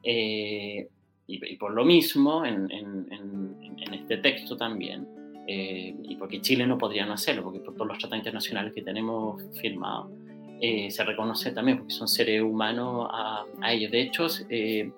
Eh, 0.03 0.87
y, 1.25 1.55
por 1.55 1.73
lo 1.73 1.83
mismo, 1.83 2.45
en, 2.45 2.71
en, 2.71 3.93
este 3.95 4.17
texto 4.17 4.55
también, 4.55 5.07
eh, 5.47 5.95
y 6.03 6.15
porque 6.15 6.41
Chile 6.41 6.67
no 6.67 6.77
podría 6.77 7.07
no 7.07 7.13
hacerlo, 7.13 7.41
porque 7.41 7.59
por 7.59 7.87
los 7.87 7.97
tratados 7.97 8.19
internacionales 8.19 8.71
que 8.75 8.83
tenemos 8.83 9.41
firmados, 9.59 10.11
se 10.61 11.03
reconoce 11.03 11.51
también 11.53 11.79
porque 11.79 11.93
son 11.93 12.07
seres 12.07 12.43
humanos 12.43 13.07
a, 13.11 13.45
a 13.61 13.73
ellos. 13.73 13.89
De 13.89 14.01
hecho, 14.01 14.27
en, 14.47 14.93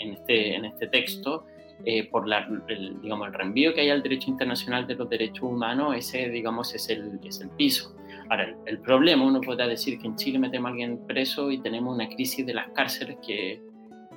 este, 0.00 0.54
en 0.56 0.64
este 0.64 0.86
texto 0.88 1.44
eh, 1.84 2.08
por 2.08 2.28
la, 2.28 2.48
el, 2.68 3.00
digamos, 3.00 3.28
el 3.28 3.34
reenvío 3.34 3.74
que 3.74 3.82
hay 3.82 3.90
al 3.90 4.02
derecho 4.02 4.30
internacional 4.30 4.86
de 4.86 4.94
los 4.94 5.08
derechos 5.08 5.42
humanos, 5.42 5.96
ese 5.96 6.28
digamos, 6.28 6.74
es, 6.74 6.88
el, 6.90 7.18
es 7.24 7.40
el 7.40 7.48
piso. 7.50 7.94
Ahora, 8.28 8.54
el, 8.66 8.78
problema, 8.78 9.24
uno 9.24 9.40
podría 9.40 9.66
decir 9.66 9.98
que 9.98 10.06
en 10.06 10.16
Chile 10.16 10.38
metemos 10.38 10.68
a 10.68 10.70
alguien 10.70 11.04
preso 11.06 11.50
y 11.50 11.58
tenemos 11.58 11.94
una 11.94 12.08
crisis 12.08 12.46
de 12.46 12.54
las 12.54 12.68
cárceles 12.70 13.16
que, 13.26 13.60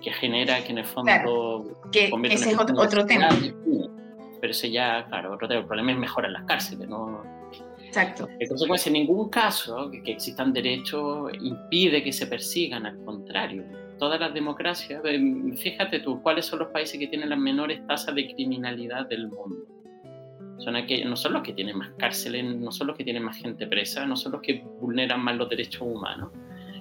que 0.02 0.12
genera 0.12 0.64
que 0.64 0.72
en 0.72 0.80
el 0.80 0.86
fondo... 0.86 1.80
que 1.92 2.12
ese 2.30 2.52
es 2.52 2.60
otro, 2.60 3.06
tema. 3.06 3.30
Pero 4.40 4.52
ese 4.52 4.70
ya, 4.70 5.06
claro, 5.08 5.34
otro 5.34 5.48
tema. 5.48 5.62
El 5.62 5.68
problema 5.68 5.94
es 5.94 5.98
mejorar 5.98 6.32
las 6.32 6.44
cárceles, 6.44 6.88
¿no? 6.88 7.24
Exacto. 7.84 8.28
En 8.40 8.48
consecuencia, 8.48 8.90
en 8.90 8.94
ningún 8.94 9.30
caso 9.30 9.90
que, 9.90 10.12
existan 10.12 10.52
derechos 10.52 11.32
impide 11.42 12.04
que 12.04 12.12
se 12.12 12.28
persigan, 12.28 12.86
al 12.86 12.98
contrario. 13.06 13.64
Todas 14.04 14.20
las 14.20 14.34
democracias, 14.34 15.02
em, 15.06 15.56
fíjate 15.56 16.00
tú, 16.02 16.22
¿cuáles 16.22 16.46
son 16.46 16.60
los 16.60 16.68
países 16.72 17.00
que 17.00 17.08
tienen 17.08 17.30
las 17.30 17.40
menores 17.40 17.88
tasas 17.88 18.14
de 18.14 18.34
criminalidad 18.34 19.08
del 19.08 19.30
mundo? 19.30 19.66
Son 20.58 20.76
aquellos, 20.76 21.10
no 21.10 21.16
son 21.16 21.32
los 21.32 21.42
que 21.42 21.54
tienen 21.54 21.78
más 21.78 21.92
cárceles, 21.98 22.44
no 22.44 22.70
son 22.70 22.88
los 22.88 22.98
que 22.98 23.06
tienen 23.06 23.24
más 23.24 23.38
gente 23.38 23.66
presa, 23.66 24.06
no 24.06 24.18
son 24.18 24.34
los 24.34 24.42
que 24.42 24.62
vulneran 24.82 25.24
más 25.24 25.38
los 25.38 25.48
derechos 25.48 25.84
humanos, 25.84 26.32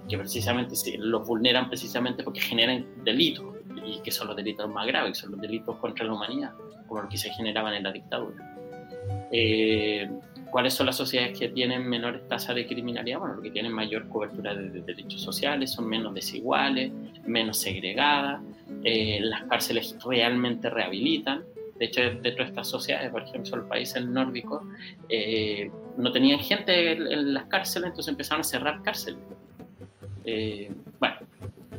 que 0.08 0.18
precisamente 0.18 0.74
los 0.98 1.24
vulneran 1.24 1.68
precisamente 1.68 2.24
porque 2.24 2.40
generan 2.40 3.04
delitos, 3.04 3.54
y 3.86 4.00
que 4.00 4.10
son 4.10 4.26
los 4.26 4.34
delitos 4.34 4.68
más 4.68 4.84
graves, 4.88 5.18
son 5.18 5.30
los 5.30 5.40
delitos 5.40 5.76
contra 5.76 6.04
la 6.04 6.14
humanidad, 6.14 6.52
como 6.88 7.02
los 7.02 7.08
que 7.08 7.18
se 7.18 7.30
generaban 7.30 7.74
en 7.74 7.84
la 7.84 7.92
dictadura. 7.92 8.34
Eh, 9.30 10.10
¿Cuáles 10.52 10.74
son 10.74 10.84
las 10.84 10.96
sociedades 10.96 11.38
que 11.38 11.48
tienen 11.48 11.88
menores 11.88 12.28
tasas 12.28 12.54
de 12.54 12.66
criminalidad? 12.66 13.18
Bueno, 13.18 13.40
que 13.40 13.50
tienen 13.50 13.72
mayor 13.72 14.06
cobertura 14.08 14.54
de, 14.54 14.82
derechos 14.82 15.22
sociales, 15.22 15.70
son 15.70 15.88
menos 15.88 16.12
desiguales, 16.12 16.92
menos 17.24 17.56
segregadas, 17.56 18.42
eh, 18.84 19.18
las 19.22 19.44
cárceles 19.44 19.96
realmente 20.04 20.68
rehabilitan. 20.68 21.42
De 21.78 21.86
hecho, 21.86 22.02
dentro 22.02 22.44
de 22.44 22.50
estas 22.50 22.68
sociedades, 22.68 23.10
por 23.10 23.22
ejemplo, 23.22 23.56
los 23.56 23.66
países 23.66 24.04
nórdicos, 24.04 24.62
eh, 25.08 25.70
no 25.96 26.12
tenían 26.12 26.38
gente 26.38 26.92
en, 26.92 27.32
las 27.32 27.46
cárceles, 27.46 27.88
entonces 27.88 28.12
empezaron 28.12 28.42
a 28.42 28.44
cerrar 28.44 28.82
cárceles. 28.82 29.20
Eh, 30.26 30.70
bueno, 31.00 31.16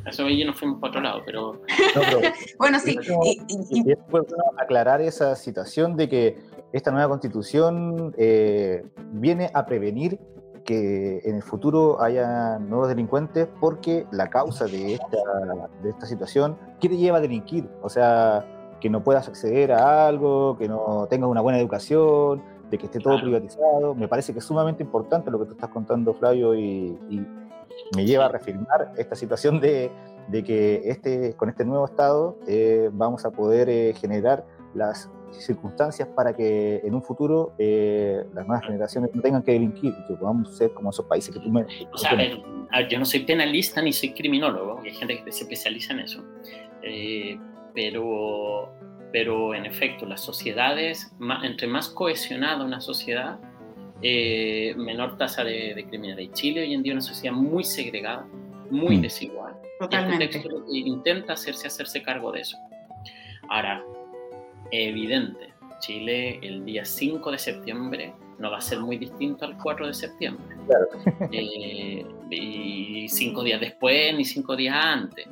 eso 0.04 0.26
ahí 0.26 0.44
nos 0.44 0.58
fuimos 0.58 0.80
para 0.80 0.90
otro 0.90 1.00
lado, 1.00 1.22
pero... 1.24 1.62
bueno, 2.58 2.80
sí. 2.80 2.98
Y, 3.70 3.84
aclarar 4.58 5.00
esa 5.00 5.36
situación 5.36 5.96
de 5.96 6.08
que 6.08 6.53
esta 6.74 6.90
nueva 6.90 7.08
constitución 7.08 8.12
eh, 8.18 8.84
viene 9.12 9.48
a 9.54 9.64
prevenir 9.64 10.18
que 10.64 11.20
en 11.24 11.36
el 11.36 11.42
futuro 11.42 12.02
haya 12.02 12.58
nuevos 12.58 12.88
delincuentes 12.88 13.48
porque 13.60 14.06
la 14.10 14.28
causa 14.28 14.64
de 14.64 14.94
esta, 14.94 15.18
de 15.82 15.90
esta 15.90 16.06
situación, 16.06 16.58
¿qué 16.80 16.88
te 16.88 16.96
lleva 16.96 17.18
a 17.18 17.20
delinquir? 17.20 17.68
O 17.80 17.88
sea, 17.88 18.44
que 18.80 18.90
no 18.90 19.04
puedas 19.04 19.28
acceder 19.28 19.70
a 19.72 20.08
algo, 20.08 20.56
que 20.58 20.68
no 20.68 21.06
tengas 21.08 21.30
una 21.30 21.42
buena 21.42 21.60
educación, 21.60 22.42
de 22.70 22.78
que 22.78 22.86
esté 22.86 22.98
todo 22.98 23.20
privatizado. 23.20 23.94
Me 23.94 24.08
parece 24.08 24.32
que 24.32 24.40
es 24.40 24.44
sumamente 24.44 24.82
importante 24.82 25.30
lo 25.30 25.38
que 25.38 25.46
tú 25.46 25.52
estás 25.52 25.70
contando, 25.70 26.12
Flavio, 26.14 26.56
y 26.56 26.98
me 27.96 28.04
lleva 28.04 28.26
a 28.26 28.28
reafirmar 28.28 28.92
esta 28.96 29.14
situación 29.14 29.60
de, 29.60 29.90
que 30.44 30.82
este, 30.84 31.34
con 31.34 31.48
este 31.48 31.64
nuevo 31.64 31.84
Estado 31.84 32.36
eh, 32.46 32.90
vamos 32.92 33.24
a 33.24 33.30
poder 33.30 33.68
eh, 33.68 33.94
generar 33.94 34.44
las 34.74 35.10
circunstancias 35.40 36.08
para 36.14 36.34
que 36.34 36.80
en 36.84 36.94
un 36.94 37.02
futuro 37.02 37.54
eh, 37.58 38.24
las 38.34 38.46
nuevas 38.46 38.64
generaciones 38.66 39.10
no 39.14 39.22
tengan 39.22 39.42
que 39.42 39.52
delinquir 39.52 39.94
y 39.98 40.06
que 40.06 40.14
podamos 40.14 40.56
ser 40.56 40.72
como 40.72 40.90
esos 40.90 41.06
países 41.06 41.34
que 41.34 41.40
tú 41.40 41.50
me... 41.50 41.64
O 41.92 41.98
sea, 41.98 42.16
yo 42.88 42.98
no 42.98 43.04
soy 43.04 43.20
penalista 43.20 43.80
ni 43.82 43.92
soy 43.92 44.12
criminólogo, 44.12 44.80
hay 44.84 44.92
gente 44.92 45.22
que 45.22 45.32
se 45.32 45.44
especializa 45.44 45.92
en 45.92 46.00
eso, 46.00 46.24
pero, 47.74 48.72
pero 49.12 49.54
en 49.54 49.66
efecto 49.66 50.06
las 50.06 50.20
sociedades, 50.20 51.12
entre 51.42 51.66
más 51.66 51.88
cohesionada 51.88 52.64
una 52.64 52.80
sociedad, 52.80 53.38
eh, 54.02 54.74
menor 54.76 55.16
tasa 55.16 55.44
de, 55.44 55.72
de, 55.74 55.86
criminalidad. 55.86 56.32
Chile 56.34 56.62
hoy 56.62 56.74
en 56.74 56.82
día 56.82 56.92
es 56.92 56.96
una 57.06 57.14
sociedad 57.14 57.34
muy 57.34 57.64
segregada, 57.64 58.26
muy 58.70 58.98
mm. 58.98 59.00
desigual. 59.00 59.54
Totalmente. 59.78 60.24
este 60.24 60.40
texto 60.40 60.64
intenta 60.68 61.32
hacerse, 61.32 61.66
hacerse 61.66 62.02
cargo 62.02 62.30
de 62.32 62.40
eso. 62.40 62.58
Ahora, 63.48 63.84
evidente, 64.80 65.54
Chile 65.80 66.38
el 66.42 66.64
día 66.64 66.84
5 66.84 67.30
de 67.30 67.38
septiembre 67.38 68.14
no 68.38 68.50
va 68.50 68.58
a 68.58 68.60
ser 68.60 68.80
muy 68.80 68.98
distinto 68.98 69.44
al 69.44 69.56
4 69.56 69.86
de 69.86 69.94
septiembre. 69.94 70.56
Claro. 70.66 70.86
Eh, 71.32 72.04
y 72.30 73.08
cinco 73.08 73.44
días 73.44 73.60
después, 73.60 74.14
ni 74.16 74.24
cinco 74.24 74.56
días 74.56 74.74
antes. 74.76 75.26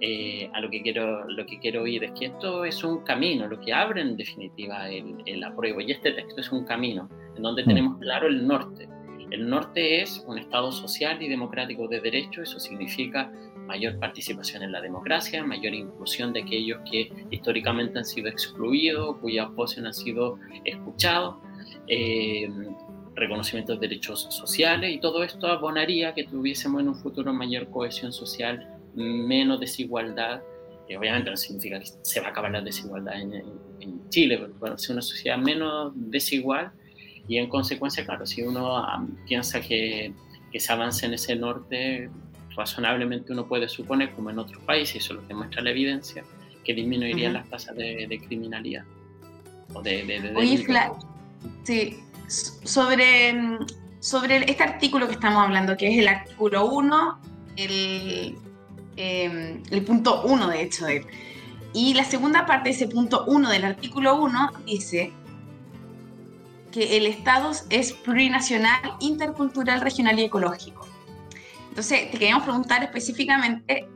Eh, 0.00 0.48
a 0.52 0.60
lo 0.60 0.70
que, 0.70 0.82
quiero, 0.82 1.28
lo 1.28 1.46
que 1.46 1.58
quiero 1.58 1.82
oír 1.82 2.04
es 2.04 2.12
que 2.12 2.26
esto 2.26 2.64
es 2.64 2.84
un 2.84 2.98
camino, 2.98 3.46
lo 3.48 3.60
que 3.60 3.72
abre 3.72 4.02
en 4.02 4.16
definitiva 4.16 4.88
el, 4.88 5.16
el 5.26 5.42
apruebo. 5.42 5.80
Y 5.80 5.92
este 5.92 6.12
texto 6.12 6.40
es 6.40 6.52
un 6.52 6.64
camino 6.64 7.08
en 7.36 7.42
donde 7.42 7.62
mm. 7.62 7.66
tenemos 7.66 7.98
claro 7.98 8.28
el 8.28 8.46
norte. 8.46 8.88
El 9.30 9.48
norte 9.48 10.02
es 10.02 10.22
un 10.28 10.38
Estado 10.38 10.70
social 10.70 11.20
y 11.22 11.28
democrático 11.28 11.88
de 11.88 12.00
derecho, 12.00 12.42
eso 12.42 12.60
significa 12.60 13.32
mayor 13.66 13.98
participación 13.98 14.62
en 14.62 14.72
la 14.72 14.80
democracia, 14.80 15.44
mayor 15.44 15.74
inclusión 15.74 16.32
de 16.32 16.42
aquellos 16.42 16.80
que 16.90 17.10
históricamente 17.30 17.98
han 17.98 18.04
sido 18.04 18.28
excluidos, 18.28 19.16
cuyas 19.18 19.52
voces 19.54 19.84
han 19.84 19.94
sido 19.94 20.38
escuchados, 20.64 21.36
eh, 21.88 22.48
reconocimiento 23.14 23.74
de 23.74 23.80
derechos 23.80 24.26
sociales 24.30 24.92
y 24.92 24.98
todo 24.98 25.22
esto 25.22 25.46
abonaría 25.46 26.14
que 26.14 26.24
tuviésemos 26.24 26.82
en 26.82 26.88
un 26.88 26.96
futuro 26.96 27.32
mayor 27.32 27.70
cohesión 27.70 28.12
social, 28.12 28.68
menos 28.94 29.60
desigualdad. 29.60 30.42
que 30.86 30.98
obviamente 30.98 31.30
no 31.30 31.36
significa 31.36 31.78
que 31.80 31.86
se 32.02 32.20
va 32.20 32.26
a 32.26 32.30
acabar 32.30 32.50
la 32.50 32.60
desigualdad 32.60 33.14
en, 33.20 33.64
Chile, 34.08 34.38
pero 34.60 34.74
a 34.74 34.78
ser 34.78 34.92
una 34.92 35.02
sociedad 35.02 35.36
menos 35.36 35.92
desigual 35.94 36.72
y 37.26 37.38
en 37.38 37.48
consecuencia, 37.48 38.04
claro, 38.04 38.24
si 38.26 38.42
uno 38.42 38.76
ah, 38.76 39.04
piensa 39.26 39.60
que, 39.60 40.14
que 40.52 40.60
se 40.60 40.72
avance 40.72 41.04
en 41.04 41.14
ese 41.14 41.34
norte, 41.36 42.08
razonablemente 42.56 43.32
uno 43.32 43.46
puede 43.46 43.68
suponer, 43.68 44.12
como 44.12 44.30
en 44.30 44.38
otros 44.38 44.62
países, 44.64 45.04
eso 45.04 45.14
lo 45.14 45.22
demuestra 45.22 45.62
la 45.62 45.70
evidencia, 45.70 46.24
que 46.64 46.74
disminuirían 46.74 47.34
las 47.34 47.48
tasas 47.48 47.76
de, 47.76 48.20
criminalidad. 48.26 48.84
O 49.72 49.82
de, 49.82 50.04
de, 50.04 50.32
Oye, 50.34 50.64
sí, 51.64 51.98
sobre, 52.26 53.58
sobre 54.00 54.50
este 54.50 54.62
artículo 54.62 55.06
que 55.06 55.14
estamos 55.14 55.44
hablando, 55.44 55.76
que 55.76 55.88
es 55.88 55.98
el 55.98 56.08
artículo 56.08 56.66
1, 56.66 57.18
el, 57.56 58.36
em, 58.96 59.62
el 59.70 59.82
punto 59.82 60.22
1 60.24 60.48
de 60.48 60.62
hecho 60.62 60.86
de 60.86 61.06
Y 61.72 61.94
la 61.94 62.04
segunda 62.04 62.46
parte 62.46 62.70
de 62.70 62.74
ese 62.74 62.88
punto 62.88 63.24
1 63.26 63.50
del 63.50 63.64
artículo 63.64 64.16
1 64.22 64.52
dice 64.66 65.12
que 66.72 66.96
el 66.96 67.06
Estado 67.06 67.52
es 67.70 67.92
plurinacional, 67.92 68.80
intercultural, 69.00 69.80
regional 69.80 70.18
y 70.18 70.24
ecológico. 70.24 70.93
Entonces, 71.74 72.08
te 72.12 72.18
queríamos 72.18 72.44
preguntar 72.44 72.84
específicamente 72.84 73.88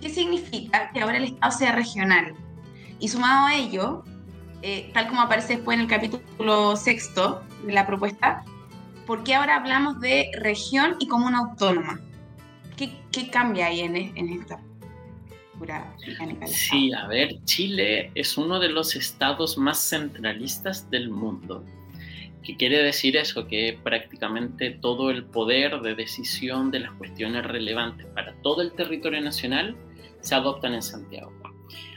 qué 0.00 0.08
significa 0.08 0.90
que 0.90 1.02
ahora 1.02 1.18
el 1.18 1.24
Estado 1.24 1.52
sea 1.52 1.72
regional. 1.72 2.32
Y 2.98 3.08
sumado 3.08 3.46
a 3.46 3.54
ello, 3.54 4.04
eh, 4.62 4.90
tal 4.94 5.06
como 5.06 5.20
aparece 5.20 5.56
después 5.56 5.74
en 5.74 5.82
el 5.82 5.86
capítulo 5.86 6.76
sexto 6.76 7.44
de 7.66 7.74
la 7.74 7.86
propuesta, 7.86 8.42
¿por 9.06 9.22
qué 9.22 9.34
ahora 9.34 9.56
hablamos 9.56 10.00
de 10.00 10.30
región 10.40 10.96
y 10.98 11.08
comuna 11.08 11.40
autónoma? 11.40 12.00
¿Qué, 12.78 12.98
qué 13.12 13.28
cambia 13.28 13.66
ahí 13.66 13.80
en, 13.80 13.96
en 13.96 14.28
esta 14.40 14.58
Sí, 16.46 16.90
a 16.94 17.06
ver, 17.06 17.44
Chile 17.44 18.12
es 18.14 18.38
uno 18.38 18.58
de 18.58 18.70
los 18.70 18.96
estados 18.96 19.58
más 19.58 19.78
centralistas 19.78 20.88
del 20.88 21.10
mundo. 21.10 21.66
¿Qué 22.42 22.56
quiere 22.56 22.82
decir 22.82 23.16
eso? 23.16 23.46
Que 23.46 23.78
prácticamente 23.82 24.70
todo 24.70 25.10
el 25.10 25.24
poder 25.24 25.80
de 25.80 25.94
decisión 25.94 26.70
de 26.70 26.80
las 26.80 26.92
cuestiones 26.92 27.44
relevantes 27.44 28.06
para 28.06 28.32
todo 28.42 28.62
el 28.62 28.72
territorio 28.72 29.20
nacional 29.20 29.76
se 30.20 30.34
adoptan 30.34 30.72
en 30.72 30.82
Santiago. 30.82 31.32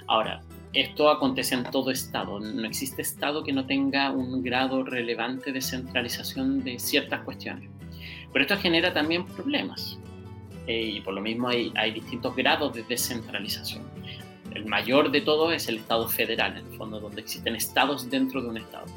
Ahora, 0.07 0.43
esto 0.73 1.09
acontece 1.09 1.55
en 1.55 1.63
todo 1.63 1.91
Estado. 1.91 2.39
No 2.41 2.67
existe 2.67 3.01
Estado 3.01 3.43
que 3.43 3.53
no 3.53 3.65
tenga 3.65 4.11
un 4.11 4.43
grado 4.43 4.83
relevante 4.83 5.53
de 5.53 5.61
centralización 5.61 6.61
de 6.63 6.77
ciertas 6.77 7.21
cuestiones. 7.21 7.69
Pero 8.33 8.43
esto 8.43 8.57
genera 8.57 8.91
también 8.91 9.25
problemas. 9.25 9.97
Eh, 10.67 10.93
y 10.95 11.01
por 11.01 11.13
lo 11.13 11.21
mismo 11.21 11.47
hay, 11.47 11.71
hay 11.75 11.91
distintos 11.91 12.35
grados 12.35 12.73
de 12.73 12.83
descentralización. 12.83 13.83
El 14.53 14.65
mayor 14.65 15.09
de 15.09 15.21
todo 15.21 15.53
es 15.53 15.69
el 15.69 15.77
Estado 15.77 16.07
federal, 16.09 16.57
en 16.57 16.67
el 16.67 16.77
fondo, 16.77 16.99
donde 16.99 17.21
existen 17.21 17.55
estados 17.55 18.09
dentro 18.09 18.41
de 18.41 18.49
un 18.49 18.57
Estado 18.57 18.87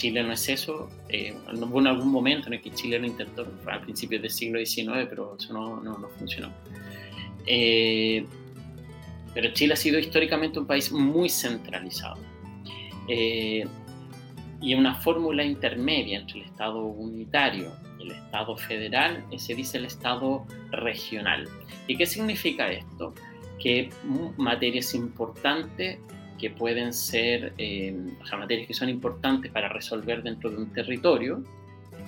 Chile 0.00 0.22
no 0.22 0.32
es 0.32 0.48
eso. 0.48 0.88
Eh, 1.10 1.36
hubo 1.52 1.78
en 1.78 1.86
algún 1.86 2.10
momento 2.10 2.46
en 2.46 2.54
el 2.54 2.62
que 2.62 2.70
Chile 2.70 2.98
lo 2.98 3.06
intentó, 3.06 3.46
a 3.70 3.80
principios 3.82 4.22
del 4.22 4.30
siglo 4.30 4.58
XIX, 4.58 5.06
pero 5.10 5.36
eso 5.38 5.52
no, 5.52 5.78
no, 5.82 6.08
funcionó. 6.18 6.50
Eh, 7.44 8.24
pero 9.34 9.52
Chile 9.52 9.74
ha 9.74 9.76
sido 9.76 9.98
históricamente 9.98 10.58
un 10.58 10.66
país 10.66 10.90
muy 10.90 11.28
centralizado. 11.28 12.18
Eh, 13.08 13.66
y 14.62 14.74
una 14.74 14.94
fórmula 14.94 15.44
intermedia 15.44 16.20
entre 16.20 16.40
el 16.40 16.46
Estado 16.46 16.82
unitario 16.82 17.70
y 17.98 18.04
el 18.04 18.12
Estado 18.12 18.56
federal 18.56 19.22
se 19.36 19.54
dice 19.54 19.76
el 19.76 19.84
Estado 19.84 20.46
regional. 20.70 21.46
¿Y 21.88 21.96
qué 21.98 22.06
significa 22.06 22.72
esto? 22.72 23.14
Que 23.58 23.90
materias 24.38 24.94
importantes 24.94 25.98
que 26.40 26.50
pueden 26.50 26.92
ser, 26.92 27.52
eh, 27.58 27.94
materias 28.32 28.66
que 28.66 28.74
son 28.74 28.88
importantes 28.88 29.52
para 29.52 29.68
resolver 29.68 30.22
dentro 30.22 30.50
de 30.50 30.56
un 30.56 30.72
territorio, 30.72 31.44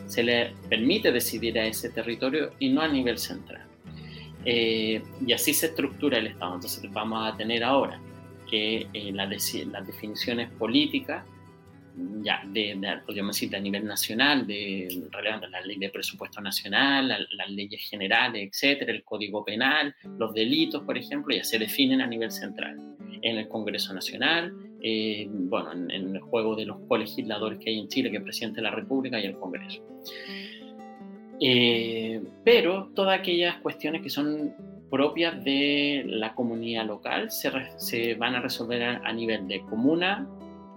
se 0.06 0.22
le 0.22 0.52
permite 0.68 1.12
decidir 1.12 1.58
a 1.58 1.66
ese 1.66 1.90
territorio 1.90 2.52
y 2.58 2.70
no 2.70 2.80
a 2.80 2.88
nivel 2.88 3.18
central. 3.18 3.66
Eh, 4.44 5.02
y 5.24 5.32
así 5.32 5.54
se 5.54 5.66
estructura 5.66 6.18
el 6.18 6.28
Estado. 6.28 6.54
Entonces 6.54 6.90
vamos 6.92 7.32
a 7.32 7.36
tener 7.36 7.62
ahora 7.62 8.00
que 8.50 8.86
eh, 8.92 9.12
las 9.12 9.86
definiciones 9.86 10.50
políticas 10.52 11.24
ya, 12.22 12.42
de, 12.46 12.78
podríamos 13.04 13.36
decir, 13.36 13.54
a 13.54 13.60
nivel 13.60 13.84
nacional, 13.84 14.46
de, 14.46 14.88
relevante 15.10 15.48
la 15.48 15.60
ley 15.60 15.78
de 15.78 15.90
presupuesto 15.90 16.40
nacional, 16.40 17.08
las 17.08 17.50
leyes 17.50 17.82
generales, 17.88 18.48
etcétera, 18.48 18.92
el 18.92 19.04
código 19.04 19.44
penal, 19.44 19.94
los 20.18 20.32
delitos, 20.32 20.82
por 20.84 20.96
ejemplo, 20.96 21.34
ya 21.34 21.44
se 21.44 21.58
definen 21.58 22.00
a 22.00 22.06
nivel 22.06 22.30
central. 22.30 22.78
En 23.22 23.38
el 23.38 23.48
Congreso 23.48 23.94
Nacional, 23.94 24.52
eh, 24.82 25.26
bueno, 25.30 25.72
en, 25.72 25.90
el 25.90 26.20
juego 26.20 26.56
de 26.56 26.66
los 26.66 26.78
colegisladores 26.88 27.58
que 27.60 27.70
hay 27.70 27.78
en 27.78 27.88
Chile, 27.88 28.10
que 28.10 28.16
es 28.16 28.22
presidente 28.22 28.56
de 28.56 28.62
la 28.62 28.72
República 28.72 29.20
y 29.20 29.26
el 29.26 29.38
Congreso. 29.38 29.82
Eh, 31.40 32.22
pero 32.44 32.90
todas 32.94 33.18
aquellas 33.18 33.56
cuestiones 33.58 34.02
que 34.02 34.10
son 34.10 34.54
propias 34.92 35.42
de 35.42 36.04
la 36.06 36.34
comunidad 36.34 36.86
local 36.86 37.30
se, 37.30 37.50
se 37.78 38.14
van 38.14 38.34
a 38.34 38.40
resolver 38.40 38.82
a, 38.82 39.12
nivel 39.12 39.48
de 39.48 39.62
comuna 39.62 40.28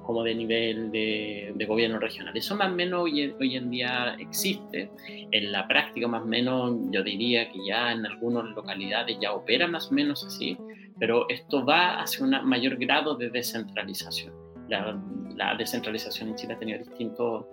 como 0.05 0.23
de 0.23 0.33
nivel 0.33 0.91
de, 0.91 1.51
de, 1.53 1.65
gobierno 1.65 1.99
regional. 1.99 2.35
Eso 2.37 2.55
más 2.55 2.71
o 2.71 2.75
menos 2.75 3.01
hoy, 3.01 3.33
hoy, 3.39 3.55
en 3.55 3.69
día 3.69 4.15
existe. 4.19 4.89
En 5.07 5.51
la 5.51 5.67
práctica 5.67 6.07
más 6.07 6.21
o 6.21 6.25
menos 6.25 6.77
yo 6.91 7.03
diría 7.03 7.49
que 7.49 7.59
ya 7.67 7.91
en 7.91 8.05
algunas 8.05 8.45
localidades 8.55 9.17
ya 9.19 9.33
opera 9.33 9.67
más 9.67 9.91
o 9.91 9.95
menos 9.95 10.23
así, 10.23 10.57
pero 10.99 11.27
esto 11.29 11.65
va 11.65 12.01
hacia 12.01 12.23
un 12.23 12.31
mayor 12.47 12.77
grado 12.77 13.15
de 13.15 13.29
descentralización. 13.29 14.33
La, 14.69 14.99
la 15.35 15.55
descentralización 15.55 16.29
en 16.29 16.35
Chile 16.35 16.53
ha 16.53 16.59
tenido 16.59 16.79
distintos 16.79 17.45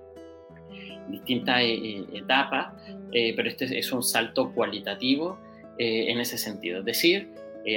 distintas 1.09 1.61
eh, 1.61 1.74
eh, 1.74 2.05
etapas, 2.14 2.74
eh, 3.12 3.35
pero 3.37 3.48
este 3.48 3.78
es 3.78 3.92
un 3.92 4.02
salto 4.02 4.52
cualitativo 4.52 5.38
en 5.78 6.20
ese 6.20 6.38
sentido. 6.38 6.81
Es 6.81 6.85
decir, 6.85 7.31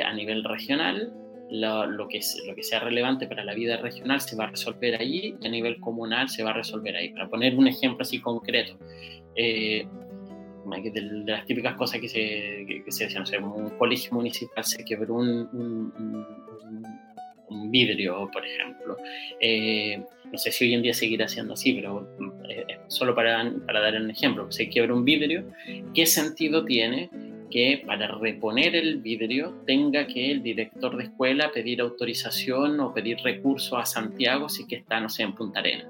a 0.03 0.13
nivel 0.13 0.43
regional, 0.43 1.11
lo, 1.49 2.07
que, 2.07 2.19
lo 2.45 2.53
que 2.53 2.61
sea 2.61 2.79
relevante 2.79 3.25
para 3.25 3.43
la 3.43 3.55
vida 3.55 3.77
regional 3.77 4.21
se 4.21 4.35
va 4.35 4.43
a 4.43 4.47
resolver 4.47 5.01
allí 5.01 5.35
y 5.41 5.47
a 5.47 5.49
nivel 5.49 5.79
comunal 5.79 6.29
se 6.29 6.43
va 6.43 6.51
a 6.51 6.53
resolver 6.53 6.95
ahí. 6.95 7.09
Para 7.13 7.29
poner 7.29 7.55
un 7.55 7.67
ejemplo 7.67 8.03
así 8.03 8.19
concreto, 8.19 8.77
de, 10.65 11.01
las 11.25 11.45
típicas 11.45 11.75
cosas 11.75 11.99
que 11.99 12.09
se, 12.09 12.65
que, 12.83 12.91
se 12.91 13.05
decían, 13.05 13.21
no 13.21 13.25
sé, 13.25 13.37
un 13.37 13.69
colegio 13.71 14.11
municipal 14.13 14.63
se 14.63 14.83
quebró 14.83 15.15
un, 15.15 15.49
un, 17.49 17.71
vidrio, 17.71 18.29
por 18.31 18.45
ejemplo. 18.45 18.97
no 20.31 20.37
sé 20.37 20.51
si 20.51 20.65
hoy 20.65 20.73
en 20.73 20.81
día 20.81 20.93
seguirá 20.93 21.27
siendo 21.27 21.53
así, 21.53 21.73
pero 21.73 22.07
solo 22.87 23.15
para, 23.15 23.51
para 23.65 23.81
dar 23.81 23.95
un 23.95 24.09
ejemplo, 24.09 24.51
se 24.51 24.69
quiebra 24.69 24.93
un 24.93 25.05
vidrio, 25.05 25.45
¿qué 25.93 26.05
sentido 26.05 26.65
tiene 26.65 27.09
que 27.49 27.83
para 27.85 28.07
reponer 28.07 28.75
el 28.75 29.01
vidrio 29.01 29.61
tenga 29.65 30.07
que 30.07 30.31
el 30.31 30.43
director 30.43 30.97
de 30.97 31.05
escuela 31.05 31.51
pedir 31.53 31.81
autorización 31.81 32.79
o 32.79 32.93
pedir 32.93 33.17
recurso 33.23 33.77
a 33.77 33.85
Santiago 33.85 34.49
si 34.49 34.67
que 34.67 34.75
está, 34.75 34.99
no 34.99 35.09
sé, 35.09 35.23
en 35.23 35.35
Punta 35.35 35.59
Arena? 35.59 35.89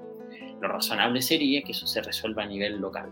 Lo 0.60 0.68
razonable 0.68 1.20
sería 1.20 1.62
que 1.62 1.72
eso 1.72 1.86
se 1.86 2.00
resuelva 2.00 2.44
a 2.44 2.46
nivel 2.46 2.78
local, 2.78 3.10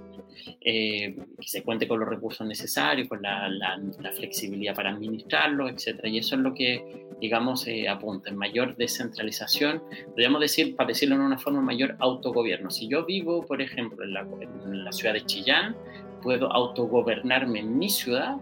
eh, 0.60 1.14
que 1.38 1.48
se 1.48 1.62
cuente 1.62 1.86
con 1.86 2.00
los 2.00 2.08
recursos 2.08 2.46
necesarios, 2.46 3.08
con 3.08 3.20
la, 3.22 3.80
flexibilidad 4.14 4.74
para 4.74 4.90
administrarlo, 4.90 5.68
etc. 5.68 6.00
Y 6.04 6.18
eso 6.18 6.36
es 6.36 6.40
lo 6.40 6.54
que, 6.54 7.06
digamos, 7.20 7.66
eh, 7.66 7.88
apunta, 7.88 8.30
en 8.30 8.36
mayor 8.36 8.76
descentralización, 8.76 9.82
podríamos 10.06 10.40
decir, 10.40 10.74
para 10.76 10.88
decirlo 10.88 11.16
en 11.16 11.22
una 11.22 11.38
forma, 11.38 11.60
mayor 11.60 11.96
autogobierno. 11.98 12.70
Si 12.70 12.88
yo 12.88 13.04
vivo, 13.04 13.44
por 13.44 13.60
ejemplo, 13.60 14.04
en 14.04 14.14
la, 14.14 14.20
en 14.20 14.84
la 14.84 14.92
ciudad 14.92 15.14
de 15.14 15.24
Chillán, 15.26 15.76
puedo 16.22 16.50
autogobernarme 16.52 17.60
en 17.60 17.78
mi 17.78 17.90
ciudad, 17.90 18.36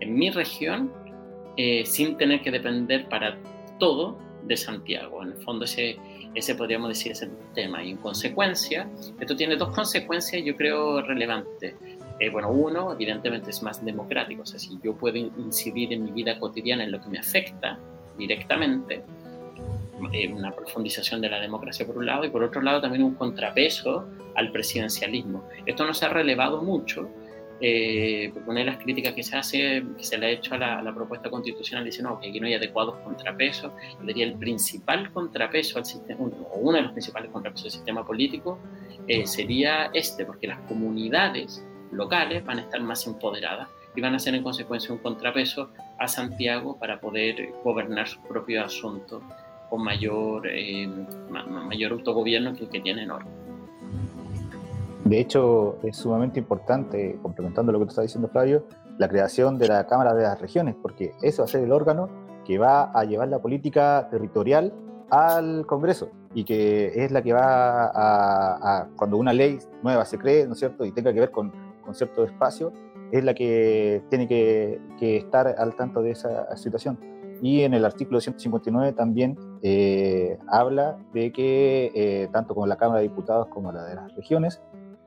en 0.00 0.14
mi 0.14 0.30
región, 0.30 0.92
eh, 1.56 1.84
sin 1.84 2.16
tener 2.16 2.40
que 2.40 2.52
depender 2.52 3.08
para 3.08 3.36
todo 3.80 4.16
de 4.44 4.56
Santiago. 4.56 5.22
En 5.22 5.30
el 5.32 5.38
fondo 5.38 5.64
ese 5.64 5.98
ese 6.34 6.54
podríamos 6.54 6.88
decir 6.88 7.12
es 7.12 7.22
el 7.22 7.30
tema. 7.54 7.82
Y 7.82 7.90
en 7.90 7.96
consecuencia, 7.96 8.88
esto 9.18 9.36
tiene 9.36 9.56
dos 9.56 9.74
consecuencias 9.74 10.42
yo 10.44 10.56
creo 10.56 11.02
relevantes. 11.02 11.74
Eh, 12.20 12.30
bueno, 12.30 12.50
uno, 12.50 12.92
evidentemente 12.92 13.50
es 13.50 13.62
más 13.62 13.84
democrático, 13.84 14.42
o 14.42 14.46
sea, 14.46 14.58
si 14.58 14.78
yo 14.82 14.96
puedo 14.96 15.16
incidir 15.16 15.92
en 15.92 16.04
mi 16.04 16.10
vida 16.10 16.38
cotidiana 16.38 16.82
en 16.82 16.90
lo 16.90 17.00
que 17.00 17.08
me 17.08 17.18
afecta 17.18 17.78
directamente, 18.16 19.04
eh, 20.12 20.32
una 20.32 20.52
profundización 20.52 21.20
de 21.20 21.28
la 21.28 21.40
democracia 21.40 21.86
por 21.86 21.98
un 21.98 22.06
lado 22.06 22.24
y 22.24 22.30
por 22.30 22.42
otro 22.42 22.60
lado 22.60 22.80
también 22.80 23.02
un 23.04 23.14
contrapeso 23.14 24.06
al 24.34 24.50
presidencialismo. 24.50 25.44
Esto 25.66 25.86
no 25.86 25.94
se 25.94 26.06
ha 26.06 26.08
relevado 26.08 26.62
mucho, 26.62 27.08
eh, 27.60 28.32
una 28.46 28.60
de 28.60 28.66
las 28.66 28.78
críticas 28.78 29.14
que 29.14 29.22
se 29.22 29.36
hace, 29.36 29.82
que 29.96 30.04
se 30.04 30.16
le 30.16 30.26
ha 30.26 30.30
hecho 30.30 30.54
a 30.54 30.58
la, 30.58 30.94
propuesta 30.94 31.28
constitucional, 31.28 31.84
dice 31.84 32.02
que 32.20 32.28
aquí 32.28 32.40
no 32.40 32.46
hay 32.46 32.54
adecuados 32.54 32.96
contrapesos. 32.98 33.72
diría 34.02 34.26
el 34.26 34.34
principal 34.34 35.12
contrapeso 35.12 35.78
al 35.78 35.84
sistema, 35.84 36.20
o 36.20 36.58
uno 36.60 36.76
de 36.76 36.82
los 36.82 36.92
principales 36.92 37.30
contrapesos 37.30 37.64
del 37.64 37.72
sistema 37.72 38.04
político 38.04 38.58
eh, 39.06 39.26
sería 39.26 39.90
este, 39.92 40.24
porque 40.24 40.46
las 40.46 40.60
comunidades 40.60 41.64
locales 41.90 42.44
van 42.44 42.58
a 42.58 42.62
estar 42.62 42.80
más 42.80 43.06
empoderadas 43.06 43.68
y 43.96 44.00
van 44.00 44.14
a 44.14 44.18
ser 44.18 44.34
en 44.34 44.42
consecuencia 44.42 44.92
un 44.92 45.00
contrapeso 45.00 45.70
a 45.98 46.06
Santiago 46.06 46.78
para 46.78 47.00
poder 47.00 47.50
gobernar 47.64 48.06
sus 48.06 48.22
propios 48.24 48.66
asuntos 48.66 49.22
con 49.68 49.82
mayor, 49.82 50.46
eh, 50.46 50.88
mayor 51.28 51.92
autogobierno 51.92 52.54
que 52.54 52.64
el 52.64 52.70
que 52.70 52.80
tienen 52.80 53.10
hoy. 53.10 53.24
De 55.08 55.20
hecho, 55.20 55.78
es 55.82 55.96
sumamente 55.96 56.38
importante, 56.38 57.18
complementando 57.22 57.72
lo 57.72 57.78
que 57.78 57.86
tú 57.86 57.88
estás 57.90 58.04
diciendo, 58.04 58.28
Flavio, 58.28 58.66
la 58.98 59.08
creación 59.08 59.58
de 59.58 59.66
la 59.66 59.86
Cámara 59.86 60.12
de 60.12 60.24
las 60.24 60.38
Regiones, 60.38 60.76
porque 60.82 61.14
eso 61.22 61.40
va 61.40 61.44
a 61.46 61.48
ser 61.48 61.64
el 61.64 61.72
órgano 61.72 62.10
que 62.44 62.58
va 62.58 62.90
a 62.92 63.04
llevar 63.04 63.28
la 63.28 63.38
política 63.38 64.06
territorial 64.10 64.74
al 65.08 65.64
Congreso 65.64 66.10
y 66.34 66.44
que 66.44 67.04
es 67.04 67.10
la 67.10 67.22
que 67.22 67.32
va 67.32 67.90
a, 67.94 68.88
cuando 68.96 69.16
una 69.16 69.32
ley 69.32 69.58
nueva 69.82 70.04
se 70.04 70.18
cree, 70.18 70.46
¿no 70.46 70.52
es 70.52 70.58
cierto?, 70.58 70.84
y 70.84 70.92
tenga 70.92 71.14
que 71.14 71.20
ver 71.20 71.30
con, 71.30 71.52
con 71.82 71.94
cierto 71.94 72.24
espacio, 72.24 72.70
es 73.10 73.24
la 73.24 73.32
que 73.32 74.02
tiene 74.10 74.28
que, 74.28 74.78
estar 75.00 75.46
al 75.58 75.74
tanto 75.74 76.02
de 76.02 76.10
esa 76.10 76.54
situación. 76.58 76.98
Y 77.40 77.62
en 77.62 77.72
el 77.72 77.86
artículo 77.86 78.20
159 78.20 78.92
también 78.92 79.38
eh, 79.62 80.38
habla 80.48 80.98
de 81.14 81.32
que 81.32 81.92
eh, 81.94 82.28
tanto 82.30 82.54
con 82.54 82.68
la 82.68 82.76
Cámara 82.76 83.00
de 83.00 83.08
Diputados 83.08 83.46
como 83.46 83.72
la 83.72 83.84
de 83.84 83.94
las 83.94 84.14
regiones 84.16 84.60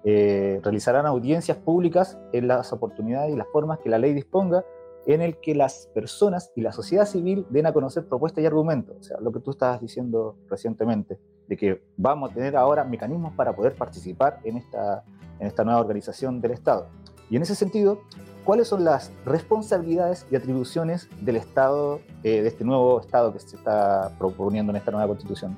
eh, 0.03 0.59
realizarán 0.63 1.05
audiencias 1.05 1.57
públicas 1.57 2.17
en 2.33 2.47
las 2.47 2.73
oportunidades 2.73 3.33
y 3.33 3.37
las 3.37 3.47
formas 3.51 3.79
que 3.79 3.89
la 3.89 3.99
ley 3.99 4.13
disponga 4.13 4.65
en 5.05 5.21
el 5.21 5.37
que 5.37 5.55
las 5.55 5.89
personas 5.93 6.51
y 6.55 6.61
la 6.61 6.71
sociedad 6.71 7.05
civil 7.05 7.45
den 7.49 7.65
a 7.65 7.73
conocer 7.73 8.05
propuestas 8.07 8.43
y 8.43 8.47
argumentos. 8.47 8.97
O 8.99 9.03
sea, 9.03 9.17
lo 9.19 9.31
que 9.31 9.39
tú 9.39 9.51
estabas 9.51 9.81
diciendo 9.81 10.37
recientemente, 10.49 11.19
de 11.47 11.57
que 11.57 11.81
vamos 11.97 12.31
a 12.31 12.33
tener 12.33 12.55
ahora 12.55 12.83
mecanismos 12.83 13.33
para 13.33 13.55
poder 13.55 13.73
participar 13.73 14.39
en 14.43 14.57
esta, 14.57 15.03
en 15.39 15.47
esta 15.47 15.63
nueva 15.63 15.79
organización 15.79 16.39
del 16.39 16.51
Estado. 16.51 16.87
Y 17.29 17.35
en 17.37 17.41
ese 17.43 17.55
sentido, 17.55 18.01
¿cuáles 18.43 18.67
son 18.67 18.83
las 18.83 19.11
responsabilidades 19.25 20.25
y 20.29 20.35
atribuciones 20.35 21.09
del 21.21 21.37
Estado, 21.37 21.99
eh, 22.23 22.41
de 22.41 22.47
este 22.47 22.63
nuevo 22.63 22.99
Estado 23.01 23.33
que 23.33 23.39
se 23.39 23.55
está 23.55 24.15
proponiendo 24.19 24.71
en 24.71 24.77
esta 24.77 24.91
nueva 24.91 25.07
constitución? 25.07 25.57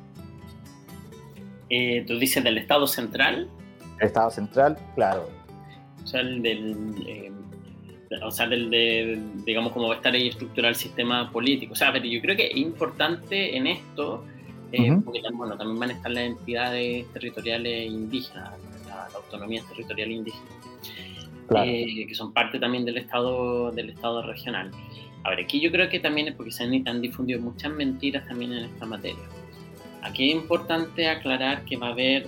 Eh, 1.69 2.05
¿Tú 2.07 2.17
dices 2.19 2.43
del 2.43 2.57
Estado 2.57 2.87
central? 2.87 3.49
El 4.03 4.07
Estado 4.07 4.31
central, 4.31 4.77
claro. 4.95 5.29
O 6.03 6.05
sea, 6.05 6.19
el 6.19 6.41
del, 6.41 6.93
eh, 7.07 7.31
o 8.21 8.31
sea, 8.31 8.47
del 8.47 8.69
de, 8.69 9.17
digamos, 9.45 9.71
cómo 9.71 9.87
va 9.87 9.93
a 9.93 9.97
estar 9.97 10.13
ahí 10.13 10.27
estructural 10.27 10.71
el 10.71 10.75
sistema 10.75 11.31
político. 11.31 11.71
O 11.71 11.75
sea, 11.75 11.93
pero 11.93 12.03
yo 12.03 12.19
creo 12.19 12.35
que 12.35 12.47
es 12.47 12.57
importante 12.57 13.55
en 13.55 13.65
esto, 13.65 14.25
eh, 14.73 14.99
porque 15.05 15.21
bueno, 15.31 15.55
también 15.57 15.79
van 15.79 15.91
a 15.91 15.93
estar 15.93 16.11
las 16.11 16.25
entidades 16.25 17.07
territoriales 17.13 17.89
indígenas, 17.89 18.51
la, 18.85 19.07
autonomía 19.15 19.63
territorial 19.69 20.11
indígena, 20.11 20.51
eh, 21.63 22.05
que 22.05 22.13
son 22.13 22.33
parte 22.33 22.59
también 22.59 22.83
del 22.83 22.97
Estado, 22.97 23.71
del 23.71 23.91
Estado 23.91 24.21
regional. 24.23 24.69
A 25.23 25.29
ver, 25.29 25.39
aquí 25.39 25.61
yo 25.61 25.71
creo 25.71 25.87
que 25.87 26.01
también 26.01 26.27
es 26.27 26.35
porque 26.35 26.51
se 26.51 26.65
han 26.65 27.01
difundido 27.01 27.39
muchas 27.39 27.71
mentiras 27.71 28.27
también 28.27 28.51
en 28.51 28.65
esta 28.65 28.85
materia. 28.85 29.23
Aquí 30.01 30.29
es 30.29 30.35
importante 30.35 31.07
aclarar 31.07 31.63
que 31.63 31.77
va 31.77 31.87
a 31.87 31.91
haber 31.91 32.27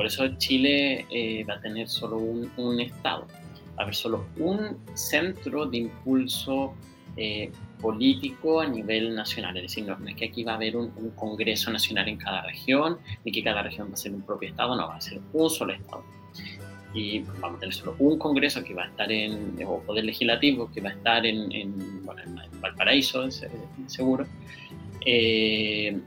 por 0.00 0.06
eso 0.06 0.26
Chile 0.38 1.04
eh, 1.10 1.44
va 1.44 1.56
a 1.56 1.60
tener 1.60 1.86
solo 1.86 2.16
un, 2.16 2.80
Estado, 2.80 3.26
va 3.76 3.80
a 3.80 3.82
haber 3.82 3.94
solo 3.94 4.24
un 4.38 4.78
centro 4.94 5.66
de 5.66 5.76
impulso 5.76 6.72
eh, 7.18 7.52
político 7.82 8.62
a 8.62 8.66
nivel 8.66 9.14
nacional. 9.14 9.58
Es 9.58 9.64
decir, 9.64 9.84
no, 9.84 9.98
es 10.08 10.16
que 10.16 10.24
aquí 10.24 10.42
va 10.42 10.52
a 10.52 10.54
haber 10.54 10.74
un, 10.74 10.88
Congreso 11.14 11.70
Nacional 11.70 12.08
en 12.08 12.16
cada 12.16 12.40
región, 12.46 12.96
ni 13.26 13.30
que 13.30 13.44
cada 13.44 13.62
región 13.62 13.90
va 13.90 13.92
a 13.92 13.96
ser 13.96 14.14
un 14.14 14.22
propio 14.22 14.48
Estado, 14.48 14.74
no, 14.74 14.88
va 14.88 14.96
a 14.96 15.00
ser 15.02 15.20
un 15.34 15.50
solo 15.50 15.74
Estado. 15.74 16.02
Y 16.94 17.18
vamos 17.38 17.58
a 17.58 17.60
tener 17.60 17.74
solo 17.74 17.94
un 17.98 18.18
Congreso 18.18 18.64
que 18.64 18.72
va 18.72 18.84
a 18.84 18.86
estar 18.86 19.12
en, 19.12 19.54
o 19.66 19.80
Poder 19.80 20.06
Legislativo, 20.06 20.72
que 20.72 20.80
va 20.80 20.88
a 20.88 20.92
estar 20.94 21.26
en, 21.26 22.06
bueno, 22.06 22.22
en 22.22 22.58
Valparaíso, 22.58 23.28
seguro. 23.86 24.26
Eh, 25.04 26.00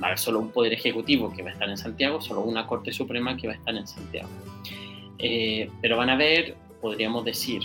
va 0.00 0.06
a 0.06 0.10
haber 0.10 0.18
solo 0.18 0.40
un 0.40 0.50
poder 0.50 0.72
ejecutivo 0.72 1.32
que 1.32 1.42
va 1.42 1.50
a 1.50 1.52
estar 1.52 1.68
en 1.68 1.76
Santiago, 1.76 2.20
solo 2.20 2.40
una 2.40 2.66
Corte 2.66 2.92
Suprema 2.92 3.36
que 3.36 3.46
va 3.46 3.54
a 3.54 3.56
estar 3.56 3.74
en 3.74 3.86
Santiago. 3.86 4.28
Eh, 5.18 5.70
pero 5.82 5.96
van 5.96 6.10
a 6.10 6.14
haber, 6.14 6.56
podríamos 6.80 7.24
decir, 7.24 7.62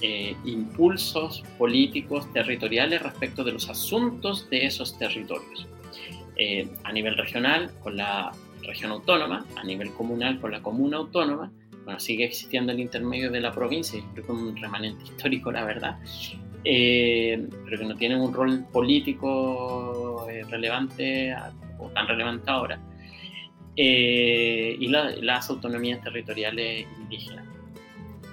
eh, 0.00 0.36
impulsos 0.44 1.42
políticos 1.58 2.32
territoriales 2.32 3.02
respecto 3.02 3.44
de 3.44 3.52
los 3.52 3.68
asuntos 3.68 4.48
de 4.50 4.66
esos 4.66 4.98
territorios. 4.98 5.66
Eh, 6.36 6.68
a 6.84 6.92
nivel 6.92 7.16
regional, 7.16 7.70
con 7.82 7.96
la 7.96 8.32
región 8.62 8.90
autónoma, 8.90 9.44
a 9.56 9.64
nivel 9.64 9.92
comunal 9.92 10.40
con 10.40 10.50
la 10.50 10.62
comuna 10.62 10.96
autónoma, 10.96 11.52
bueno, 11.84 12.00
sigue 12.00 12.24
existiendo 12.24 12.72
el 12.72 12.80
intermedio 12.80 13.30
de 13.30 13.40
la 13.40 13.52
provincia, 13.52 14.02
creo 14.12 14.26
que 14.26 14.32
es 14.32 14.38
un 14.38 14.56
remanente 14.56 15.04
histórico, 15.10 15.52
la 15.52 15.64
verdad, 15.64 15.98
eh, 16.64 17.48
pero 17.64 17.78
que 17.78 17.84
no 17.84 17.94
tiene 17.96 18.20
un 18.20 18.32
rol 18.32 18.64
político 18.72 20.26
eh, 20.30 20.44
relevante 20.48 21.34
o 21.82 21.90
tan 21.90 22.06
relevante 22.06 22.50
ahora. 22.50 22.80
Eh, 23.76 24.76
y 24.78 24.88
las 24.88 25.48
autonomías 25.48 26.02
territoriales 26.02 26.86
indígenas. 26.98 27.46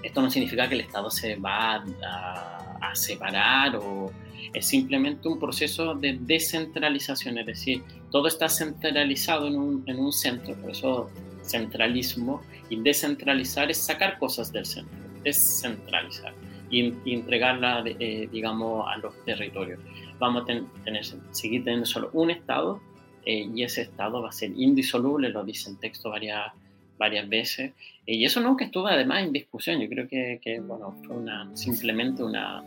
Esto 0.04 0.22
no 0.22 0.30
significa 0.30 0.68
que 0.68 0.76
el 0.76 0.82
Estado 0.82 1.10
se 1.10 1.36
va 1.36 1.76
a, 2.06 2.78
a, 2.82 2.96
separar 2.96 3.76
o 3.78 4.12
es 4.54 4.66
simplemente 4.66 5.28
un 5.28 5.40
proceso 5.40 5.94
de 5.94 6.18
descentralización, 6.20 7.38
es 7.38 7.46
decir, 7.46 7.84
todo 8.12 8.28
está 8.28 8.50
centralizado 8.50 9.48
en 9.48 9.58
un, 9.58 9.84
en 9.88 10.00
un 10.00 10.12
centro, 10.12 10.56
por 10.56 10.72
eso 10.72 11.10
centralismo 11.42 12.42
y 12.70 12.80
descentralizar 12.82 13.70
es 13.70 13.78
sacar 13.78 14.18
cosas 14.20 14.52
del 14.52 14.66
centro, 14.66 14.98
descentralizar 15.24 16.34
y, 16.70 16.94
entregarla, 17.06 17.84
eh, 17.86 18.30
digamos, 18.32 18.86
a 18.88 18.98
los 18.98 19.14
territorios. 19.26 19.80
Vamos 20.20 20.44
a 20.44 20.46
tener, 20.46 21.04
seguir 21.32 21.64
teniendo 21.64 21.86
solo 21.86 22.10
un 22.14 22.30
Estado 22.30 22.80
eh, 23.26 23.50
y 23.54 23.64
ese 23.64 23.84
Estado 23.84 24.22
va 24.22 24.30
a 24.30 24.34
ser 24.34 24.52
indisoluble, 24.56 25.30
lo 25.30 25.44
dice 25.44 25.70
el 25.70 25.80
texto 25.80 26.10
varias, 26.10 26.52
varias 26.98 27.28
veces, 27.28 27.74
eh, 28.06 28.16
y 28.16 28.26
eso 28.26 28.42
nunca 28.42 28.66
estuvo 28.66 28.88
además 28.88 29.24
en 29.24 29.34
discusión, 29.34 29.80
yo 29.80 29.88
creo 29.90 30.08
que, 30.08 30.40
que 30.42 30.60
bueno, 30.60 30.96
fue 31.06 31.16
una, 31.16 31.50
simplemente 31.56 32.24
una, 32.24 32.64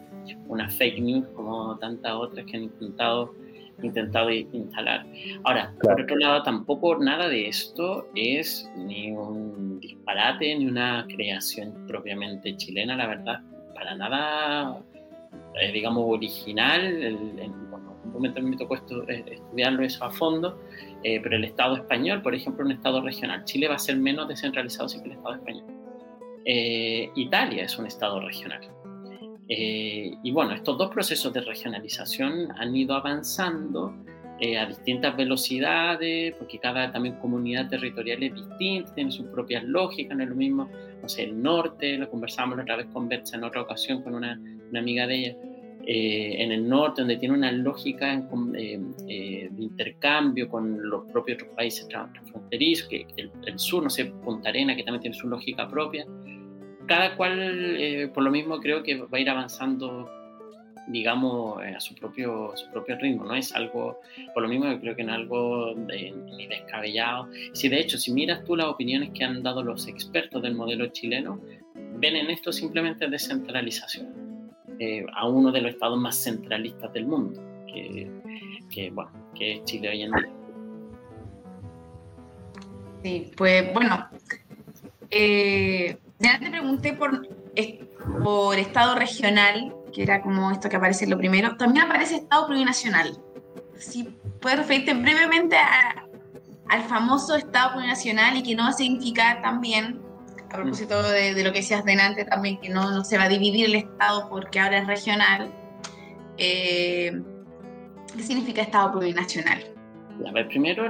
una 0.48 0.68
fake 0.68 1.00
news 1.00 1.26
como 1.34 1.76
tantas 1.78 2.12
otras 2.12 2.46
que 2.46 2.56
han 2.56 2.64
intentado 2.64 3.34
intentado 3.82 4.30
instalar. 4.30 5.04
Ahora, 5.44 5.72
por 5.80 6.00
otro 6.00 6.16
lado, 6.16 6.42
tampoco 6.42 6.98
nada 6.98 7.28
de 7.28 7.48
esto 7.48 8.08
es 8.14 8.70
ni 8.76 9.10
un 9.10 9.80
disparate 9.80 10.56
ni 10.56 10.66
una 10.66 11.06
creación 11.08 11.86
propiamente 11.86 12.56
chilena, 12.56 12.96
la 12.96 13.06
verdad, 13.06 13.40
para 13.74 13.94
nada, 13.94 14.82
eh, 15.60 15.72
digamos, 15.72 16.04
original. 16.06 17.16
un 17.40 17.61
momento 18.12 18.42
me 18.42 18.56
tocó 18.56 18.76
eh, 18.76 19.24
estudiarlo 19.26 19.82
eso 19.82 20.04
a 20.04 20.10
fondo, 20.10 20.60
eh, 21.02 21.20
pero 21.22 21.36
el 21.36 21.44
Estado 21.44 21.76
español, 21.76 22.22
por 22.22 22.34
ejemplo, 22.34 22.64
un 22.64 22.72
Estado 22.72 23.00
regional. 23.00 23.44
Chile 23.44 23.68
va 23.68 23.76
a 23.76 23.78
ser 23.78 23.96
menos 23.96 24.28
descentralizado 24.28 24.88
que 24.88 25.08
el 25.08 25.12
Estado 25.12 25.34
español. 25.34 25.64
Italia 27.14 27.64
es 27.64 27.78
un 27.78 27.86
Estado 27.86 28.20
regional. 28.20 28.60
Eh, 29.54 30.14
y 30.22 30.30
bueno, 30.30 30.54
estos 30.54 30.78
dos 30.78 30.90
procesos 30.90 31.30
de 31.32 31.42
regionalización 31.42 32.48
han 32.56 32.74
ido 32.74 32.94
avanzando 32.94 33.94
eh, 34.40 34.56
a 34.58 34.64
distintas 34.66 35.14
velocidades, 35.16 36.34
porque 36.36 36.58
cada 36.58 36.90
también 36.90 37.16
comunidad 37.16 37.68
territorial 37.68 38.22
es 38.22 38.34
distinta, 38.34 38.94
tiene 38.94 39.10
sus 39.10 39.26
propias 39.26 39.62
lógicas, 39.64 40.16
no 40.16 40.22
es 40.22 40.30
lo 40.30 40.36
mismo, 40.36 40.70
no 41.02 41.08
sé, 41.08 41.24
el 41.24 41.42
norte, 41.42 41.98
lo 41.98 42.08
conversamos 42.08 42.58
otra 42.58 42.76
vez 42.76 42.86
con 42.92 43.08
Bertza 43.08 43.36
en 43.36 43.44
otra 43.44 43.62
ocasión 43.62 44.02
con 44.02 44.14
una, 44.14 44.40
una 44.70 44.80
amiga 44.80 45.06
de 45.06 45.14
ella, 45.16 45.36
eh, 45.84 46.36
en 46.38 46.52
el 46.52 46.68
norte, 46.68 47.02
donde 47.02 47.16
tiene 47.16 47.34
una 47.34 47.50
lógica 47.50 48.16
de 48.16 49.50
intercambio 49.58 50.48
con 50.48 50.88
los 50.88 51.04
propios 51.06 51.42
otros 51.42 51.56
países 51.56 51.88
transfronterizos, 51.88 52.88
que 52.88 53.06
el, 53.16 53.30
el, 53.46 53.58
sur, 53.58 53.82
no 53.82 53.90
sé, 53.90 54.06
Punta 54.06 54.50
Arena, 54.50 54.76
que 54.76 54.84
también 54.84 55.02
tiene 55.02 55.16
su 55.16 55.28
lógica 55.28 55.68
propia, 55.68 56.06
cada 56.86 57.16
cual, 57.16 57.76
eh, 57.78 58.08
por 58.12 58.22
lo 58.22 58.30
mismo, 58.30 58.60
creo 58.60 58.82
que 58.82 58.96
va 58.96 59.18
a 59.18 59.20
ir 59.20 59.28
avanzando, 59.28 60.08
digamos, 60.86 61.62
eh, 61.64 61.74
a 61.74 61.80
su 61.80 61.94
propio, 61.94 62.52
su 62.54 62.70
propio 62.70 62.96
ritmo, 62.98 63.24
¿no? 63.24 63.34
Es 63.34 63.52
algo, 63.52 64.00
por 64.34 64.42
lo 64.42 64.48
mismo, 64.48 64.66
yo 64.66 64.80
creo 64.80 64.94
que 64.94 65.02
no 65.02 65.12
es 65.12 65.18
algo 65.18 65.74
ni 65.74 66.46
descabellado. 66.46 67.28
Si 67.52 67.68
de 67.68 67.80
hecho, 67.80 67.98
si 67.98 68.12
miras 68.12 68.44
tú 68.44 68.54
las 68.54 68.66
opiniones 68.66 69.10
que 69.10 69.24
han 69.24 69.42
dado 69.42 69.62
los 69.62 69.88
expertos 69.88 70.42
del 70.42 70.54
modelo 70.54 70.86
chileno, 70.88 71.40
ven 71.74 72.16
en 72.16 72.30
esto 72.30 72.52
simplemente 72.52 73.08
descentralización 73.08 74.41
eh, 74.78 75.06
a 75.14 75.28
uno 75.28 75.52
de 75.52 75.60
los 75.60 75.72
estados 75.72 75.98
más 75.98 76.16
centralistas 76.22 76.92
del 76.92 77.06
mundo, 77.06 77.40
que, 77.66 78.10
que, 78.70 78.90
bueno, 78.90 79.10
que 79.34 79.54
es 79.54 79.64
Chile 79.64 79.88
hoy 79.88 80.02
en 80.02 80.12
día. 80.12 80.32
Sí, 83.02 83.32
pues 83.36 83.72
bueno, 83.74 84.08
eh, 85.10 85.98
ya 86.18 86.38
te 86.38 86.50
pregunté 86.50 86.92
por, 86.92 87.28
por 88.22 88.58
estado 88.58 88.94
regional, 88.94 89.74
que 89.92 90.02
era 90.02 90.22
como 90.22 90.50
esto 90.50 90.68
que 90.68 90.76
aparece 90.76 91.06
lo 91.06 91.18
primero. 91.18 91.56
También 91.56 91.86
aparece 91.86 92.16
estado 92.16 92.46
plurinacional. 92.46 93.18
Si 93.76 94.04
puedes 94.40 94.58
referirte 94.58 94.94
brevemente 94.94 95.56
al 96.68 96.82
famoso 96.84 97.36
estado 97.36 97.72
plurinacional 97.72 98.36
y 98.36 98.42
que 98.42 98.54
no 98.54 98.72
significa 98.72 99.40
también, 99.42 100.00
a 100.52 100.56
propósito 100.56 101.02
de, 101.02 101.42
lo 101.42 101.52
que 101.52 101.60
decías 101.60 101.84
delante 101.84 102.24
también, 102.24 102.60
que 102.60 102.68
no, 102.68 102.90
no, 102.90 103.04
se 103.04 103.16
va 103.16 103.24
a 103.24 103.28
dividir 103.28 103.66
el 103.66 103.74
estado 103.76 104.28
porque 104.28 104.60
ahora 104.60 104.78
es 104.78 104.86
regional. 104.86 105.50
Eh, 106.36 107.10
¿Qué 108.14 108.22
significa 108.22 108.60
estado 108.62 108.92
plurinacional? 108.92 109.64
A 110.26 110.32
ver, 110.32 110.48
primero, 110.48 110.86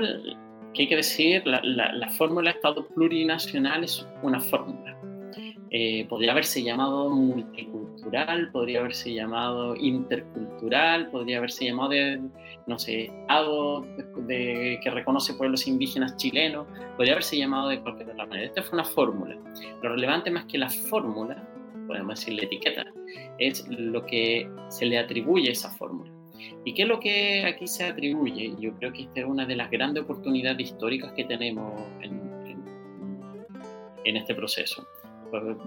¿qué 0.75 0.83
hay 0.83 0.88
que 0.88 0.96
decir? 0.96 1.46
La, 1.46 1.61
la, 1.62 1.92
la 1.92 2.09
fórmula 2.11 2.51
estado 2.51 2.87
plurinacional 2.88 3.85
es 3.85 4.07
una 4.22 4.40
fórmula 4.40 4.96
eh, 5.75 6.05
podría 6.07 6.33
haberse 6.33 6.63
llamado 6.63 7.09
multicultural, 7.09 8.51
podría 8.53 8.81
haberse 8.81 9.15
llamado 9.15 9.75
intercultural, 9.75 11.11
podría 11.11 11.39
haberse 11.39 11.65
llamado 11.65 11.89
de, 11.89 12.21
no 12.67 12.79
sé, 12.79 13.05
Estado 13.05 13.81
de, 14.27 14.79
que 14.85 14.91
reconoce 14.91 15.33
pueblos 15.33 15.67
indígenas 15.67 16.15
chilenos, 16.19 16.67
podría 16.99 17.15
haberse 17.15 17.39
llamado 17.39 17.71
de 17.71 17.81
cualquier 17.81 18.11
otra 18.11 18.27
manera. 18.27 18.49
Esta 18.49 18.63
fue 18.63 18.81
una 18.81 18.85
fórmula. 18.85 19.35
Lo 19.83 19.89
relevante 19.89 20.31
más 20.31 20.45
que 20.45 20.59
la 20.59 20.69
fórmula, 20.69 21.43
podemos 21.87 22.21
decir 22.21 22.35
la 22.35 22.43
etiqueta, 22.43 22.85
es 23.39 23.67
lo 23.69 24.05
que 24.05 24.47
se 24.69 24.85
le 24.85 24.99
atribuye 24.99 25.49
a 25.49 25.53
esa 25.53 25.71
fórmula. 25.71 26.13
¿Y 26.67 26.75
qué 26.75 26.83
es 26.83 26.89
lo 26.89 27.01
que 27.01 27.47
aquí 27.47 27.67
se 27.67 27.87
atribuye? 27.87 28.53
Yo 28.61 28.75
creo 28.75 28.93
que 28.93 29.05
esta 29.05 29.21
es 29.21 29.27
una 29.27 29.47
de 29.47 29.57
las 29.57 29.71
grandes 29.71 30.03
oportunidades 30.03 30.69
históricas 30.69 31.13
que 31.13 31.25
tenemos 31.25 31.81
en, 32.03 32.13
en, 32.45 32.63
en 34.05 34.17
este 34.19 34.35
proceso 34.35 34.87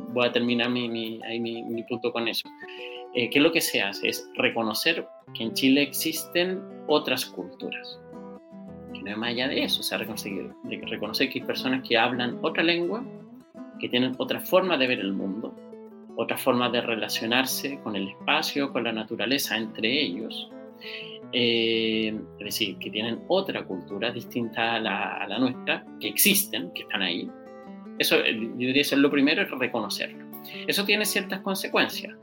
voy 0.10 0.28
a 0.28 0.32
terminar 0.32 0.69
mi, 0.69 0.89
mi, 0.89 1.84
punto 1.89 2.12
con 2.12 2.28
eso. 2.28 2.47
Eh, 3.13 3.30
¿Qué 3.30 3.39
es 3.39 3.43
lo 3.43 3.51
que 3.51 3.62
se 3.62 3.82
hace? 3.82 4.10
Es 4.10 4.30
reconocer 4.36 5.08
que 5.34 5.43
en 5.43 5.54
Chile 5.54 5.82
existen 5.82 6.62
otras 6.88 7.25
culturas. 7.25 7.99
Que 8.93 9.01
no 9.01 9.12
es 9.12 9.17
más 9.17 9.30
allá 9.30 9.47
de 9.47 9.63
eso, 9.63 9.82
o 9.82 9.84
sea, 9.84 9.97
reconocer, 9.97 10.34
reconocer 10.63 11.30
que 11.30 11.39
hay 11.39 11.45
personas 11.45 11.88
que 11.88 11.97
hablan 11.97 12.39
otra 12.41 12.63
lengua, 12.63 13.06
que 13.80 13.89
tienen 13.89 14.15
otra 14.17 14.39
forma 14.39 14.78
de 14.78 14.88
ver 14.88 14.99
el 14.99 15.13
mundo, 15.13 15.54
otra 16.15 16.38
forma 16.38 16.69
de 16.69 16.82
relacionarse 16.82 17.80
con 17.84 17.95
el 17.95 18.10
espacio, 18.10 18.71
con 18.71 18.84
la 18.84 18.91
naturaleza 18.91 19.58
entre 19.58 19.91
ellos. 20.01 20.49
Eh, 21.32 22.17
es 22.39 22.45
decir, 22.45 22.78
que 22.78 22.89
tienen 22.89 23.21
otra 23.28 23.65
cultura 23.65 24.12
distinta 24.12 24.75
a 24.75 24.80
la, 24.80 25.17
a 25.17 25.28
la 25.28 25.39
nuestra, 25.39 25.86
que 25.99 26.08
existen, 26.08 26.71
que 26.73 26.84
están 26.84 27.01
ahí, 27.01 27.30
eso, 27.97 28.17
eh, 28.17 28.36
yo 28.36 28.67
diría, 28.67 28.81
eso 28.81 28.95
es 28.95 29.01
lo 29.01 29.10
primero, 29.10 29.41
es 29.41 29.51
reconocerlo. 29.51 30.25
Eso 30.67 30.86
tiene 30.86 31.05
ciertas 31.05 31.41
consecuencias. 31.41 32.15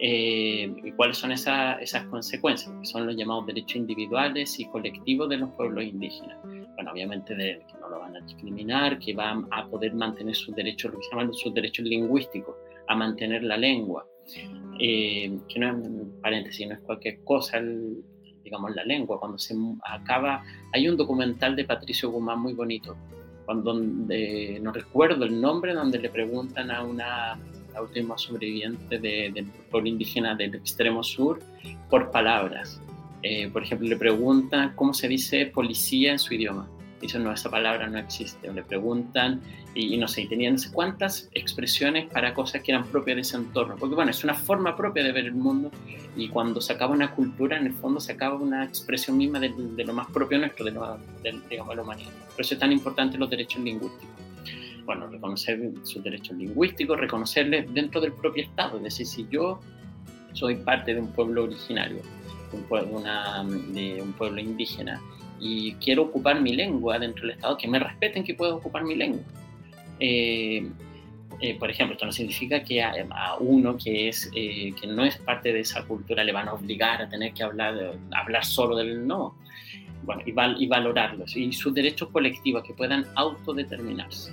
Eh, 0.00 0.72
¿Y 0.84 0.92
cuáles 0.92 1.18
son 1.18 1.32
esas, 1.32 1.80
esas 1.82 2.04
consecuencias? 2.04 2.72
Que 2.80 2.86
son 2.86 3.06
los 3.06 3.16
llamados 3.16 3.46
derechos 3.46 3.76
individuales 3.76 4.58
y 4.60 4.66
colectivos 4.66 5.28
de 5.28 5.38
los 5.38 5.50
pueblos 5.50 5.84
indígenas. 5.84 6.38
Bueno, 6.74 6.92
obviamente 6.92 7.34
de, 7.34 7.60
que 7.66 7.78
no 7.80 7.88
lo 7.88 7.98
van 7.98 8.16
a 8.16 8.20
discriminar, 8.20 8.98
que 9.00 9.12
van 9.12 9.48
a 9.50 9.66
poder 9.66 9.94
mantener 9.94 10.34
sus 10.34 10.54
derechos, 10.54 10.92
lo 10.92 10.98
que 10.98 11.04
se 11.04 11.10
llaman 11.10 11.34
sus 11.34 11.52
derechos 11.52 11.84
lingüísticos, 11.84 12.54
a 12.86 12.94
mantener 12.94 13.42
la 13.42 13.56
lengua. 13.56 14.06
Eh, 14.78 15.36
que 15.48 15.58
no 15.58 15.70
es, 15.70 16.20
paréntesis, 16.22 16.68
no 16.68 16.74
es 16.74 16.80
cualquier 16.80 17.24
cosa, 17.24 17.60
digamos, 18.44 18.74
la 18.76 18.84
lengua. 18.84 19.18
Cuando 19.18 19.38
se 19.38 19.56
acaba, 19.82 20.44
hay 20.72 20.88
un 20.88 20.96
documental 20.96 21.56
de 21.56 21.64
Patricio 21.64 22.10
Guzmán 22.10 22.40
muy 22.40 22.52
bonito, 22.52 22.96
cuando 23.48 23.72
no 23.72 24.72
recuerdo 24.72 25.24
el 25.24 25.40
nombre, 25.40 25.72
donde 25.72 25.98
le 25.98 26.10
preguntan 26.10 26.70
a 26.70 26.84
una 26.84 27.38
última 27.80 28.18
sobreviviente 28.18 28.98
del 28.98 29.46
pueblo 29.70 29.88
indígena 29.88 30.34
del 30.34 30.56
extremo 30.56 31.02
sur 31.02 31.40
por 31.88 32.10
palabras. 32.10 32.78
Eh, 33.22 33.48
por 33.48 33.62
ejemplo, 33.62 33.88
le 33.88 33.96
preguntan 33.96 34.74
cómo 34.74 34.92
se 34.92 35.08
dice 35.08 35.46
policía 35.46 36.12
en 36.12 36.18
su 36.18 36.34
idioma. 36.34 36.68
Dicen, 37.00 37.22
no, 37.22 37.32
esa 37.32 37.48
palabra 37.50 37.86
no 37.86 37.98
existe. 37.98 38.52
Le 38.52 38.62
preguntan, 38.62 39.40
y, 39.74 39.96
no 39.96 40.08
sé, 40.08 40.22
y 40.22 40.26
tenían 40.26 40.54
no 40.54 40.58
sé 40.58 40.72
cuántas 40.72 41.28
expresiones 41.32 42.10
para 42.10 42.34
cosas 42.34 42.62
que 42.62 42.72
eran 42.72 42.84
propias 42.86 43.16
de 43.16 43.20
ese 43.22 43.36
entorno. 43.36 43.76
Porque 43.78 43.94
bueno, 43.94 44.10
es 44.10 44.24
una 44.24 44.34
forma 44.34 44.76
propia 44.76 45.04
de 45.04 45.12
ver 45.12 45.26
el 45.26 45.34
mundo 45.34 45.70
y 46.16 46.28
cuando 46.28 46.60
se 46.60 46.72
acaba 46.72 46.92
una 46.92 47.12
cultura, 47.12 47.56
en 47.56 47.66
el 47.66 47.72
fondo 47.72 48.00
se 48.00 48.12
acaba 48.12 48.34
una 48.34 48.64
expresión 48.64 49.16
misma 49.16 49.38
de, 49.38 49.50
lo 49.84 49.92
más 49.92 50.08
propio 50.08 50.38
nuestro, 50.38 50.64
de, 50.64 50.72
lo, 50.72 50.98
de, 51.22 51.40
digamos, 51.48 51.76
la 51.76 51.82
humanidad. 51.82 52.10
Por 52.32 52.40
eso 52.40 52.54
es 52.54 52.60
tan 52.60 52.72
importante 52.72 53.16
los 53.16 53.30
derechos 53.30 53.62
lingüísticos. 53.62 54.08
Bueno, 54.84 55.06
reconocer 55.06 55.60
sus 55.84 56.02
derechos 56.02 56.36
lingüísticos, 56.36 56.98
reconocerles 56.98 57.72
dentro 57.72 58.00
del 58.00 58.12
propio 58.12 58.42
Estado. 58.42 58.78
Es 58.78 58.84
decir, 58.84 59.06
si 59.06 59.26
yo 59.30 59.60
soy 60.32 60.56
parte 60.56 60.94
de 60.94 61.00
un 61.00 61.12
pueblo 61.12 61.44
originario, 61.44 62.02
de 62.50 62.56
un 62.56 62.64
pueblo, 62.64 62.98
una, 62.98 63.44
de 63.44 64.00
un 64.02 64.12
pueblo 64.14 64.40
indígena, 64.40 65.00
y 65.40 65.74
quiero 65.74 66.02
ocupar 66.02 66.40
mi 66.40 66.54
lengua 66.54 66.98
dentro 66.98 67.22
del 67.22 67.36
Estado, 67.36 67.56
que 67.56 67.68
me 67.68 67.78
respeten 67.78 68.24
que 68.24 68.34
puedo 68.34 68.56
ocupar 68.56 68.84
mi 68.84 68.94
lengua. 68.94 69.22
Eh, 70.00 70.68
eh, 71.40 71.58
por 71.58 71.70
ejemplo, 71.70 71.94
esto 71.94 72.06
no 72.06 72.12
significa 72.12 72.62
que 72.62 72.82
a, 72.82 72.92
uno 73.38 73.76
que, 73.76 74.08
es, 74.08 74.30
que 74.32 74.74
no 74.86 75.04
es 75.04 75.16
parte 75.18 75.52
de 75.52 75.60
esa 75.60 75.84
cultura 75.84 76.24
le 76.24 76.32
van 76.32 76.48
a 76.48 76.54
obligar 76.54 77.02
a 77.02 77.08
tener 77.08 77.32
que 77.32 77.42
hablar, 77.42 77.96
hablar 78.12 78.44
solo 78.44 78.76
del 78.76 79.06
no. 79.06 79.36
Bueno, 80.02 80.22
y, 80.24 80.32
val, 80.32 80.56
y 80.58 80.66
valorarlos 80.66 81.36
y 81.36 81.52
sus 81.52 81.74
derechos 81.74 82.08
colectivos 82.08 82.64
que 82.64 82.72
puedan 82.72 83.04
autodeterminarse. 83.14 84.32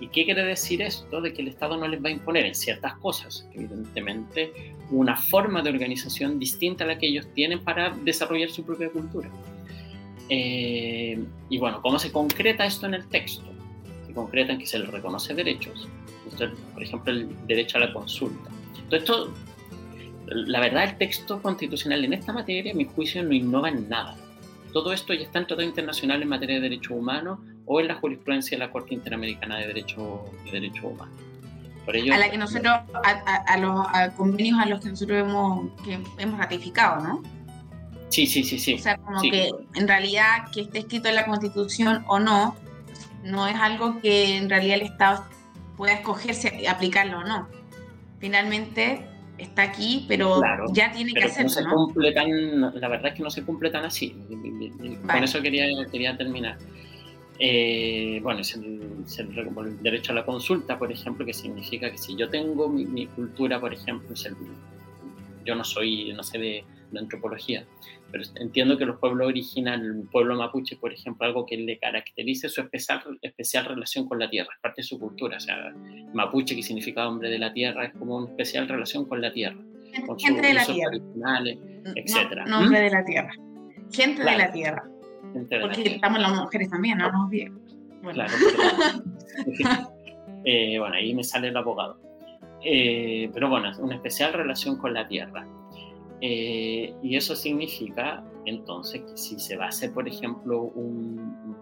¿Y 0.00 0.08
qué 0.08 0.24
quiere 0.24 0.44
decir 0.44 0.82
esto? 0.82 1.20
De 1.20 1.32
que 1.32 1.42
el 1.42 1.48
Estado 1.48 1.76
no 1.76 1.88
les 1.88 2.02
va 2.02 2.08
a 2.08 2.12
imponer 2.12 2.44
en 2.44 2.54
ciertas 2.54 2.94
cosas, 2.96 3.48
evidentemente, 3.54 4.74
una 4.90 5.16
forma 5.16 5.62
de 5.62 5.70
organización 5.70 6.38
distinta 6.38 6.84
a 6.84 6.86
la 6.86 6.98
que 6.98 7.06
ellos 7.06 7.26
tienen 7.34 7.60
para 7.60 7.90
desarrollar 7.90 8.50
su 8.50 8.64
propia 8.64 8.90
cultura. 8.90 9.30
Eh, 10.28 11.24
y 11.48 11.58
bueno, 11.58 11.80
¿cómo 11.82 11.98
se 11.98 12.10
concreta 12.10 12.64
esto 12.64 12.86
en 12.86 12.94
el 12.94 13.06
texto? 13.08 13.44
Se 14.06 14.12
concreta 14.12 14.52
en 14.52 14.58
que 14.58 14.66
se 14.66 14.78
les 14.78 14.88
reconoce 14.88 15.34
derechos, 15.34 15.88
por 16.74 16.82
ejemplo, 16.82 17.12
el 17.12 17.28
derecho 17.46 17.78
a 17.78 17.82
la 17.82 17.92
consulta. 17.92 18.50
Entonces, 18.74 19.00
esto, 19.00 19.34
la 20.26 20.60
verdad, 20.60 20.84
el 20.84 20.98
texto 20.98 21.40
constitucional 21.40 22.04
en 22.04 22.12
esta 22.12 22.32
materia, 22.32 22.72
a 22.72 22.74
mi 22.74 22.84
juicio, 22.84 23.22
no 23.22 23.32
innova 23.32 23.68
en 23.68 23.88
nada. 23.88 24.16
Todo 24.72 24.92
esto 24.92 25.14
ya 25.14 25.22
está 25.22 25.38
en 25.38 25.46
todo 25.46 25.62
internacional 25.62 26.22
en 26.22 26.28
materia 26.28 26.56
de 26.56 26.62
derechos 26.62 26.96
humanos 26.96 27.38
o 27.64 27.80
en 27.80 27.88
la 27.88 27.94
jurisprudencia 27.94 28.58
de 28.58 28.64
la 28.64 28.70
Corte 28.70 28.94
Interamericana 28.94 29.58
de 29.58 29.68
Derechos 29.68 30.20
de 30.44 30.50
Derecho 30.50 30.88
Humanos. 30.88 31.16
a 32.12 32.18
la 32.18 32.30
que 32.30 32.36
nosotros, 32.36 32.74
a, 33.04 33.56
los 33.58 34.12
convenios 34.16 34.58
a 34.58 34.66
los 34.66 34.80
que 34.80 34.90
nosotros 34.90 35.18
hemos, 35.18 35.70
que 35.82 35.98
hemos 36.18 36.38
ratificado, 36.38 37.02
¿no? 37.02 37.35
Sí, 38.08 38.26
sí, 38.26 38.44
sí, 38.44 38.58
sí. 38.58 38.74
O 38.74 38.78
sea, 38.78 38.96
como 38.98 39.20
que 39.20 39.50
en 39.74 39.88
realidad 39.88 40.50
que 40.52 40.62
esté 40.62 40.78
escrito 40.78 41.08
en 41.08 41.16
la 41.16 41.26
Constitución 41.26 42.04
o 42.08 42.18
no, 42.18 42.56
no 43.24 43.46
es 43.46 43.56
algo 43.56 44.00
que 44.00 44.36
en 44.36 44.48
realidad 44.48 44.76
el 44.76 44.82
Estado 44.82 45.24
pueda 45.76 45.94
escogerse 45.94 46.56
y 46.60 46.66
aplicarlo 46.66 47.18
o 47.18 47.24
no. 47.24 47.48
Finalmente 48.18 49.06
está 49.38 49.62
aquí, 49.62 50.04
pero 50.08 50.40
ya 50.72 50.92
tiene 50.92 51.12
que 51.12 51.24
hacerlo. 51.24 51.50
No 51.50 52.02
se 52.02 52.80
la 52.80 52.88
verdad 52.88 53.08
es 53.08 53.14
que 53.14 53.22
no 53.22 53.30
se 53.30 53.44
cumple 53.44 53.70
tan 53.70 53.84
así. 53.84 54.16
Con 55.06 55.24
eso 55.24 55.42
quería, 55.42 55.66
quería 55.90 56.16
terminar. 56.16 56.56
Eh, 57.38 58.20
bueno, 58.22 58.40
es 58.40 58.54
el, 58.54 58.80
derecho 59.82 60.12
a 60.12 60.14
la 60.14 60.24
consulta, 60.24 60.78
por 60.78 60.90
ejemplo, 60.90 61.26
que 61.26 61.34
significa 61.34 61.90
que 61.90 61.98
si 61.98 62.16
yo 62.16 62.30
tengo 62.30 62.68
mi, 62.68 63.06
cultura, 63.08 63.60
por 63.60 63.74
ejemplo, 63.74 64.14
yo 65.44 65.54
no 65.54 65.64
soy, 65.64 66.14
no 66.14 66.22
sé 66.22 66.38
de, 66.38 66.64
antropología, 66.94 67.64
pero 68.10 68.24
entiendo 68.36 68.76
que 68.78 68.84
los 68.84 68.98
pueblos 68.98 69.28
originales, 69.28 69.86
el 69.86 70.08
pueblo 70.10 70.36
mapuche, 70.36 70.76
por 70.76 70.92
ejemplo, 70.92 71.26
algo 71.26 71.46
que 71.46 71.56
le 71.56 71.78
caracteriza 71.78 72.48
su 72.48 72.60
especial, 72.60 73.02
especial 73.22 73.64
relación 73.64 74.08
con 74.08 74.18
la 74.18 74.30
tierra, 74.30 74.50
es 74.54 74.60
parte 74.60 74.82
de 74.82 74.86
su 74.86 74.98
cultura, 74.98 75.36
o 75.36 75.40
sea, 75.40 75.74
mapuche, 76.14 76.54
que 76.54 76.62
significa 76.62 77.08
hombre 77.08 77.30
de 77.30 77.38
la 77.38 77.52
tierra, 77.52 77.86
es 77.86 77.92
como 77.94 78.16
una 78.16 78.28
especial 78.28 78.68
relación 78.68 79.06
con 79.06 79.20
la 79.20 79.32
tierra, 79.32 79.58
con 80.06 80.18
sus 80.18 80.36
de 80.36 80.54
la 80.54 80.64
tierra. 80.64 80.90
originales, 80.90 81.58
etc. 81.94 82.46
nombre 82.46 82.80
¿Mm? 82.80 82.82
de 82.84 82.90
la 82.90 83.04
tierra, 83.04 83.32
gente 83.92 84.22
de 84.22 84.36
la 84.36 84.52
tierra. 84.52 84.84
Porque 85.60 85.94
estamos 85.96 86.20
las 86.20 86.32
mujeres 86.32 86.70
también, 86.70 86.98
no 86.98 87.12
nos 87.12 87.28
bien. 87.28 87.58
Bueno. 88.02 88.24
Claro, 88.24 88.32
eh, 90.44 90.78
bueno, 90.78 90.94
ahí 90.94 91.14
me 91.14 91.24
sale 91.24 91.48
el 91.48 91.56
abogado. 91.56 91.98
Eh, 92.62 93.30
pero 93.32 93.48
bueno, 93.48 93.70
una 93.78 93.94
especial 93.94 94.32
relación 94.32 94.76
con 94.76 94.94
la 94.94 95.06
tierra. 95.06 95.46
Eh, 96.20 96.94
y 97.02 97.16
eso 97.16 97.36
significa 97.36 98.24
entonces 98.46 99.02
que 99.02 99.16
si 99.16 99.38
se 99.38 99.56
va 99.56 99.66
a 99.66 99.68
hacer, 99.68 99.92
por 99.92 100.08
ejemplo, 100.08 100.62
un, 100.62 101.56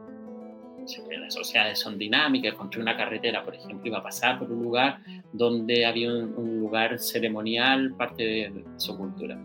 las 1.20 1.34
sociedades 1.34 1.78
son 1.78 1.98
dinámicas, 1.98 2.54
construir 2.54 2.82
una 2.82 2.96
carretera, 2.96 3.44
por 3.44 3.54
ejemplo, 3.54 3.80
iba 3.84 3.98
a 3.98 4.02
pasar 4.02 4.38
por 4.38 4.50
un 4.50 4.62
lugar 4.62 4.98
donde 5.32 5.86
había 5.86 6.12
un, 6.12 6.60
lugar 6.60 6.98
ceremonial, 6.98 7.94
parte 7.96 8.22
de, 8.22 8.64
su 8.76 8.96
cultura. 8.96 9.38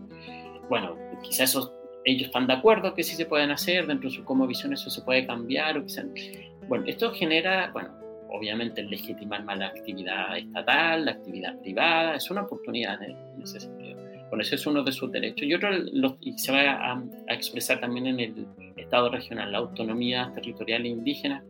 Bueno, 0.68 0.96
quizás 1.22 1.56
ellos 2.04 2.26
están 2.26 2.46
de 2.46 2.54
acuerdo 2.54 2.94
que 2.94 3.02
sí 3.02 3.16
se 3.16 3.26
pueden 3.26 3.50
hacer, 3.50 3.86
dentro 3.86 4.08
de 4.08 4.16
su 4.16 4.24
como 4.24 4.46
visión 4.46 4.72
eso 4.72 4.90
se 4.90 5.02
puede 5.02 5.26
cambiar. 5.26 5.78
O 5.78 5.84
Bueno, 6.68 6.84
esto 6.86 7.12
genera, 7.12 7.70
bueno, 7.72 7.90
obviamente 8.30 8.82
legitimar 8.82 9.44
más 9.44 9.58
la 9.58 9.66
actividad 9.68 10.36
estatal, 10.36 11.04
la 11.04 11.12
actividad 11.12 11.58
privada, 11.60 12.14
es 12.14 12.30
una 12.30 12.42
oportunidad 12.42 13.02
en, 13.02 13.42
ese 13.42 13.60
sentido. 13.60 13.99
Bueno, 14.30 14.42
eso 14.42 14.54
es 14.54 14.66
uno 14.66 14.82
de 14.84 14.92
sus 14.92 15.10
derechos. 15.10 15.42
Y 15.42 15.54
otro 15.54 15.70
y 16.20 16.38
se 16.38 16.52
va 16.52 16.92
a, 16.92 17.02
expresar 17.28 17.80
también 17.80 18.06
en 18.06 18.20
el 18.20 18.46
Estado 18.76 19.10
regional, 19.10 19.52
la 19.52 19.58
autonomía 19.58 20.30
territorial 20.34 20.86
e 20.86 20.88
indígena, 20.88 21.44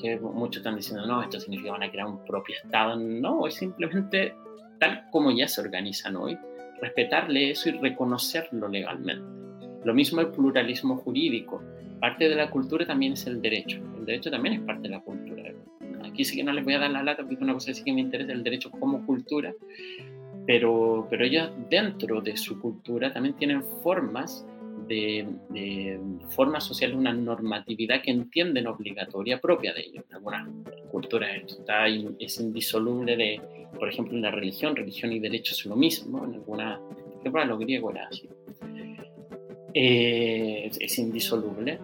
que 0.00 0.18
muchos 0.18 0.58
están 0.58 0.76
diciendo, 0.76 1.06
no, 1.06 1.22
esto 1.22 1.38
significa 1.38 1.68
que 1.68 1.72
van 1.72 1.82
a 1.82 1.90
crear 1.90 2.06
un 2.06 2.24
propio 2.24 2.56
Estado. 2.56 2.96
No, 2.96 3.46
es 3.46 3.54
simplemente 3.54 4.34
tal 4.80 5.04
como 5.10 5.30
ya 5.30 5.46
se 5.46 5.60
organizan 5.60 6.16
hoy, 6.16 6.36
respetarle 6.80 7.50
eso 7.50 7.68
y 7.68 7.72
reconocerlo 7.72 8.66
legalmente. 8.66 9.24
Lo 9.84 9.94
mismo 9.94 10.20
el 10.20 10.28
pluralismo 10.28 10.96
jurídico. 10.96 11.62
Parte 12.00 12.28
de 12.28 12.34
la 12.34 12.50
cultura 12.50 12.86
también 12.86 13.12
es 13.12 13.26
el 13.26 13.40
derecho. 13.40 13.78
El 13.98 14.06
derecho 14.06 14.30
también 14.30 14.54
es 14.54 14.60
parte 14.62 14.82
de 14.82 14.88
la 14.88 15.00
cultura. 15.00 15.52
Aquí 16.04 16.24
sí 16.24 16.36
que 16.36 16.44
no 16.44 16.52
les 16.52 16.64
voy 16.64 16.74
a 16.74 16.80
dar 16.80 16.90
la 16.90 17.02
lata 17.02 17.22
porque 17.22 17.44
una 17.44 17.54
cosa 17.54 17.72
sí 17.72 17.84
que 17.84 17.92
me 17.92 18.00
interesa 18.00 18.32
el 18.32 18.42
derecho 18.42 18.70
como 18.70 19.06
cultura, 19.06 19.52
pero, 20.46 21.06
pero 21.08 21.24
ellos 21.24 21.50
dentro 21.70 22.20
de 22.20 22.36
su 22.36 22.60
cultura 22.60 23.12
también 23.12 23.34
tienen 23.36 23.62
formas 23.82 24.46
de, 24.88 25.26
de 25.50 26.00
formas 26.30 26.64
sociales, 26.64 26.96
una 26.96 27.12
normatividad 27.12 28.02
que 28.02 28.10
entienden 28.10 28.66
obligatoria 28.66 29.40
propia 29.40 29.72
de 29.72 29.80
ellos. 29.82 30.04
En 30.08 30.16
algunas 30.16 30.48
culturas 30.90 31.30
está, 31.46 31.86
es 31.86 32.40
indisoluble 32.40 33.16
de, 33.16 33.40
por 33.78 33.88
ejemplo, 33.88 34.14
en 34.14 34.22
la 34.22 34.30
religión, 34.30 34.76
religión 34.76 35.12
y 35.12 35.20
derecho 35.20 35.54
es 35.54 35.64
lo 35.66 35.76
mismo. 35.76 36.24
En 36.24 36.34
alguna, 36.34 36.78
por 36.78 37.20
ejemplo, 37.20 37.44
los 37.44 37.58
griegos 37.60 37.94
era 37.94 38.08
así. 38.08 38.28
Eh, 39.74 40.70
es 40.78 40.98
indisoluble, 40.98 41.78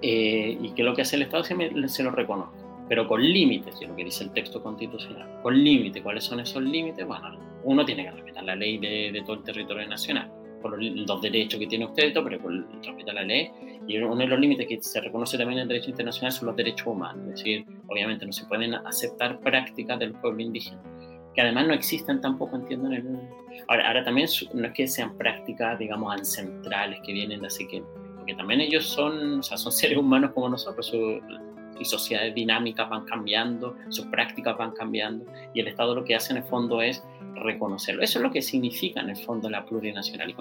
eh, 0.00 0.56
y 0.60 0.70
que 0.70 0.82
lo 0.82 0.94
que 0.94 1.02
hace 1.02 1.16
el 1.16 1.22
Estado 1.22 1.42
se, 1.42 1.88
se 1.88 2.02
lo 2.02 2.10
reconoce, 2.10 2.56
pero 2.88 3.06
con 3.06 3.22
límites, 3.22 3.80
es 3.80 3.88
lo 3.88 3.94
que 3.94 4.04
dice 4.04 4.24
el 4.24 4.30
texto 4.32 4.62
constitucional, 4.62 5.40
con 5.42 5.62
límites. 5.62 6.02
¿Cuáles 6.02 6.24
son 6.24 6.40
esos 6.40 6.62
límites? 6.62 7.06
Bueno, 7.06 7.38
uno 7.64 7.84
tiene 7.84 8.04
que 8.04 8.10
respetar 8.12 8.44
la 8.44 8.56
ley 8.56 8.78
de, 8.78 9.22
todo 9.24 9.36
el 9.36 9.42
territorio 9.42 9.86
nacional, 9.86 10.30
por 10.62 10.82
los, 10.82 11.22
derechos 11.22 11.60
que 11.60 11.66
tiene 11.66 11.84
usted, 11.84 12.12
pero 12.14 12.28
respetar 12.28 13.14
la 13.14 13.22
ley, 13.22 13.50
y 13.86 13.98
uno 13.98 14.16
de 14.16 14.26
los 14.26 14.40
límites 14.40 14.66
que 14.66 14.80
se 14.80 15.00
reconoce 15.00 15.36
también 15.36 15.58
en 15.58 15.62
el 15.62 15.68
derecho 15.68 15.90
internacional 15.90 16.32
son 16.32 16.46
los 16.46 16.56
derechos 16.56 16.86
humanos, 16.86 17.22
es 17.28 17.36
decir, 17.36 17.66
obviamente 17.86 18.26
no 18.26 18.32
se 18.32 18.46
pueden 18.46 18.74
aceptar 18.74 19.40
prácticas 19.40 19.98
del 19.98 20.12
pueblo 20.12 20.42
indígena 20.42 20.82
que 21.38 21.42
además 21.42 21.68
no 21.68 21.74
existen 21.74 22.20
tampoco, 22.20 22.56
entiendo. 22.56 22.88
En 22.88 22.94
el... 22.94 23.20
ahora, 23.68 23.86
ahora 23.86 24.02
también 24.04 24.26
no 24.54 24.66
es 24.66 24.72
que 24.72 24.88
sean 24.88 25.16
prácticas, 25.16 25.78
digamos, 25.78 26.12
ancestrales 26.12 26.98
que 27.06 27.12
vienen 27.12 27.44
así 27.44 27.64
que, 27.68 27.80
porque 28.16 28.34
también 28.34 28.60
ellos 28.60 28.84
son, 28.84 29.38
o 29.38 29.42
sea, 29.44 29.56
son 29.56 29.70
seres 29.70 29.98
humanos 29.98 30.32
como 30.34 30.48
nosotros, 30.48 30.86
su, 30.86 31.20
y 31.78 31.84
sociedades 31.84 32.34
dinámicas 32.34 32.88
van 32.88 33.04
cambiando, 33.04 33.76
sus 33.88 34.06
prácticas 34.06 34.56
van 34.56 34.72
cambiando, 34.72 35.24
y 35.54 35.60
el 35.60 35.68
Estado 35.68 35.94
lo 35.94 36.04
que 36.04 36.14
hace 36.14 36.32
en 36.32 36.38
el 36.38 36.44
fondo 36.44 36.82
es 36.82 37.04
reconocerlo. 37.36 38.02
Eso 38.02 38.18
es 38.18 38.22
lo 38.22 38.30
que 38.30 38.42
significa 38.42 39.00
en 39.00 39.10
el 39.10 39.16
fondo 39.16 39.48
la 39.48 39.64
plurinacionalidad. 39.64 40.34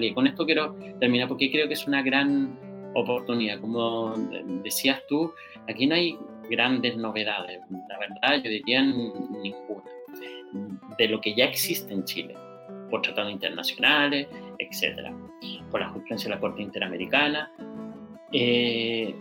Y 0.00 0.14
con 0.14 0.26
esto 0.26 0.44
quiero 0.44 0.74
terminar 0.98 1.28
porque 1.28 1.50
creo 1.50 1.68
que 1.68 1.74
es 1.74 1.86
una 1.86 2.02
gran 2.02 2.58
oportunidad. 2.94 3.60
Como 3.60 4.14
decías 4.64 5.00
tú, 5.08 5.32
aquí 5.68 5.86
no 5.86 5.94
hay 5.94 6.18
grandes 6.50 6.96
novedades, 6.96 7.60
la 7.70 7.98
verdad 7.98 8.42
yo 8.42 8.50
diría 8.50 8.82
ninguna, 8.82 9.84
de 10.96 11.08
lo 11.08 11.20
que 11.20 11.34
ya 11.34 11.44
existe 11.44 11.92
en 11.92 12.04
Chile, 12.04 12.34
por 12.90 13.02
tratados 13.02 13.30
internacionales, 13.30 14.28
etcétera, 14.58 15.14
por 15.70 15.80
la 15.80 15.88
jurisprudencia 15.88 16.30
de 16.30 16.34
la 16.34 16.40
Corte 16.40 16.62
Interamericana. 16.62 17.52
Eh, 18.32 19.14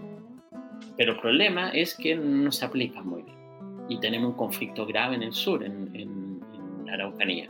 pero 0.96 1.14
el 1.14 1.20
problema 1.20 1.70
es 1.70 1.96
que 1.96 2.16
no 2.16 2.52
se 2.52 2.66
aplica 2.66 3.02
muy 3.02 3.24
bien 3.24 3.38
y 3.90 4.00
tenemos 4.00 4.32
un 4.32 4.38
conflicto 4.38 4.86
grave 4.86 5.16
en 5.16 5.24
el 5.24 5.34
sur, 5.34 5.64
en, 5.64 5.90
en, 5.94 6.86
la 6.86 6.94
Araucanía, 6.94 7.50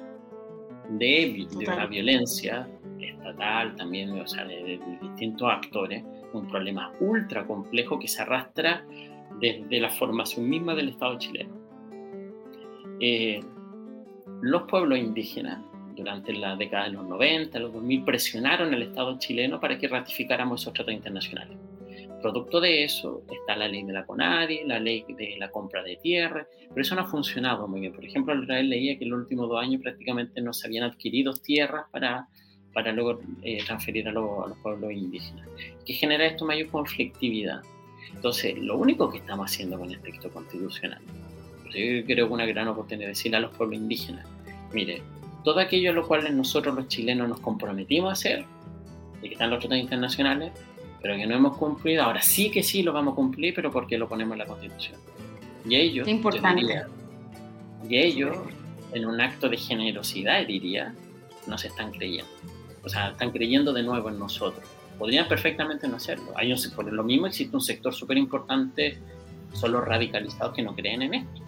de, 0.89 1.47
de, 1.51 1.65
una 1.65 1.85
violencia 1.85 2.67
estatal 2.99 3.75
también, 3.75 4.11
o 4.19 4.27
sea, 4.27 4.45
de, 4.45 4.63
de 4.63 4.79
distintos 5.01 5.47
actores, 5.49 6.03
un 6.33 6.47
problema 6.47 6.91
ultra 6.99 7.45
complejo 7.45 7.99
que 7.99 8.07
se 8.07 8.21
arrastra 8.21 8.83
desde 9.39 9.79
la 9.79 9.89
formación 9.89 10.49
misma 10.49 10.73
del 10.73 10.89
Estado 10.89 11.17
chileno. 11.19 11.53
Eh, 12.99 13.39
los 14.41 14.63
pueblos 14.63 14.97
indígenas 14.97 15.59
durante 15.95 16.33
la 16.33 16.55
década 16.55 16.85
de 16.85 16.91
los 16.91 17.05
90, 17.05 17.59
los 17.59 17.73
2000, 17.73 18.03
presionaron 18.03 18.73
al 18.73 18.81
Estado 18.81 19.17
chileno 19.19 19.59
para 19.59 19.77
que 19.77 19.87
ratificáramos 19.87 20.61
esos 20.61 20.73
tratados 20.73 20.97
internacionales. 20.97 21.57
Producto 22.21 22.59
de 22.59 22.83
eso 22.83 23.21
está 23.31 23.55
la 23.55 23.67
ley 23.67 23.83
de 23.83 23.93
la 23.93 24.05
CONADI, 24.05 24.63
la 24.65 24.79
ley 24.79 25.05
de 25.07 25.35
la 25.37 25.49
compra 25.51 25.83
de 25.83 25.97
tierra, 25.97 26.47
pero 26.69 26.81
eso 26.81 26.95
no 26.95 27.01
ha 27.01 27.07
funcionado 27.07 27.67
muy 27.67 27.81
bien. 27.81 27.93
Por 27.93 28.03
ejemplo, 28.03 28.33
Israel 28.41 28.69
leía 28.69 28.97
que 28.97 29.03
en 29.03 29.11
los 29.11 29.19
últimos 29.19 29.49
dos 29.49 29.61
años 29.61 29.81
prácticamente 29.81 30.41
no 30.41 30.51
se 30.51 30.67
habían 30.67 30.83
adquirido 30.85 31.33
tierras 31.33 31.85
para, 31.91 32.27
para 32.73 32.91
luego 32.91 33.19
eh, 33.43 33.63
transferir 33.65 34.07
a, 34.07 34.11
los 34.11 34.57
pueblos 34.63 34.91
indígenas. 34.91 35.47
¿Qué 35.85 35.93
genera 35.93 36.25
esto 36.25 36.45
mayor 36.45 36.69
conflictividad? 36.69 37.61
Entonces, 38.15 38.57
lo 38.57 38.77
único 38.77 39.09
que 39.11 39.19
estamos 39.19 39.51
haciendo 39.51 39.77
con 39.77 39.91
el 39.91 39.99
texto 40.01 40.31
constitucional, 40.31 41.01
yo 41.65 42.05
creo 42.05 42.27
que 42.27 42.33
una 42.33 42.45
gran 42.45 42.67
oportunidad 42.67 43.07
de 43.07 43.09
decirle 43.09 43.37
a 43.37 43.41
los 43.41 43.55
pueblos 43.55 43.77
indígenas, 43.77 44.25
mire, 44.73 45.03
todo 45.43 45.59
aquello 45.59 45.91
a 45.91 45.93
lo 45.93 46.07
cual 46.07 46.35
nosotros 46.35 46.73
los 46.75 46.87
chilenos 46.87 47.29
nos 47.29 47.39
comprometimos 47.41 48.09
a 48.09 48.13
hacer, 48.13 48.45
y 49.21 49.27
que 49.27 49.33
están 49.33 49.49
los 49.49 49.59
tratados 49.59 49.83
internacionales, 49.83 50.51
pero 51.01 51.15
que 51.15 51.27
no 51.27 51.35
hemos 51.35 51.57
cumplido, 51.57 52.03
ahora 52.03 52.21
sí 52.21 52.49
que 52.49 52.63
sí 52.63 52.83
lo 52.83 52.93
vamos 52.93 53.13
a 53.13 53.15
cumplir, 53.15 53.53
pero 53.53 53.71
porque 53.71 53.97
lo 53.97 54.07
ponemos 54.07 54.33
en 54.33 54.39
la 54.39 54.45
Constitución. 54.45 54.99
Y 55.67 55.75
ellos, 55.75 56.07
importante. 56.07 56.83
y 57.87 57.97
ellos, 57.97 58.37
en 58.93 59.05
un 59.05 59.19
acto 59.19 59.49
de 59.49 59.57
generosidad, 59.57 60.45
diría, 60.45 60.93
no 61.45 61.57
se 61.57 61.67
están 61.67 61.91
creyendo. 61.91 62.31
O 62.83 62.89
sea, 62.89 63.09
están 63.09 63.31
creyendo 63.31 63.73
de 63.73 63.83
nuevo 63.83 64.09
en 64.09 64.17
nosotros. 64.17 64.65
Podrían 64.97 65.27
perfectamente 65.27 65.87
no 65.87 65.97
hacerlo. 65.97 66.31
Hay 66.35 66.51
un, 66.51 66.59
por 66.75 66.91
lo 66.91 67.03
mismo 67.03 67.27
existe 67.27 67.55
un 67.55 67.61
sector 67.61 67.93
súper 67.93 68.17
importante, 68.17 68.97
son 69.53 69.73
los 69.73 69.85
radicalizados 69.85 70.55
que 70.55 70.63
no 70.63 70.75
creen 70.75 71.01
en 71.03 71.13
esto. 71.15 71.41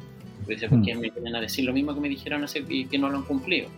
Dice, 0.47 0.67
¿por 0.67 0.81
qué 0.81 0.95
mm. 0.95 0.99
me 0.99 1.09
vienen 1.09 1.35
a 1.35 1.41
decir 1.41 1.65
lo 1.65 1.73
mismo 1.73 1.93
que 1.93 2.01
me 2.01 2.09
dijeron 2.09 2.43
hace 2.43 2.63
y 2.67 2.85
que 2.85 2.97
no 2.97 3.09
lo 3.09 3.17
han 3.17 3.23
cumplido? 3.23 3.69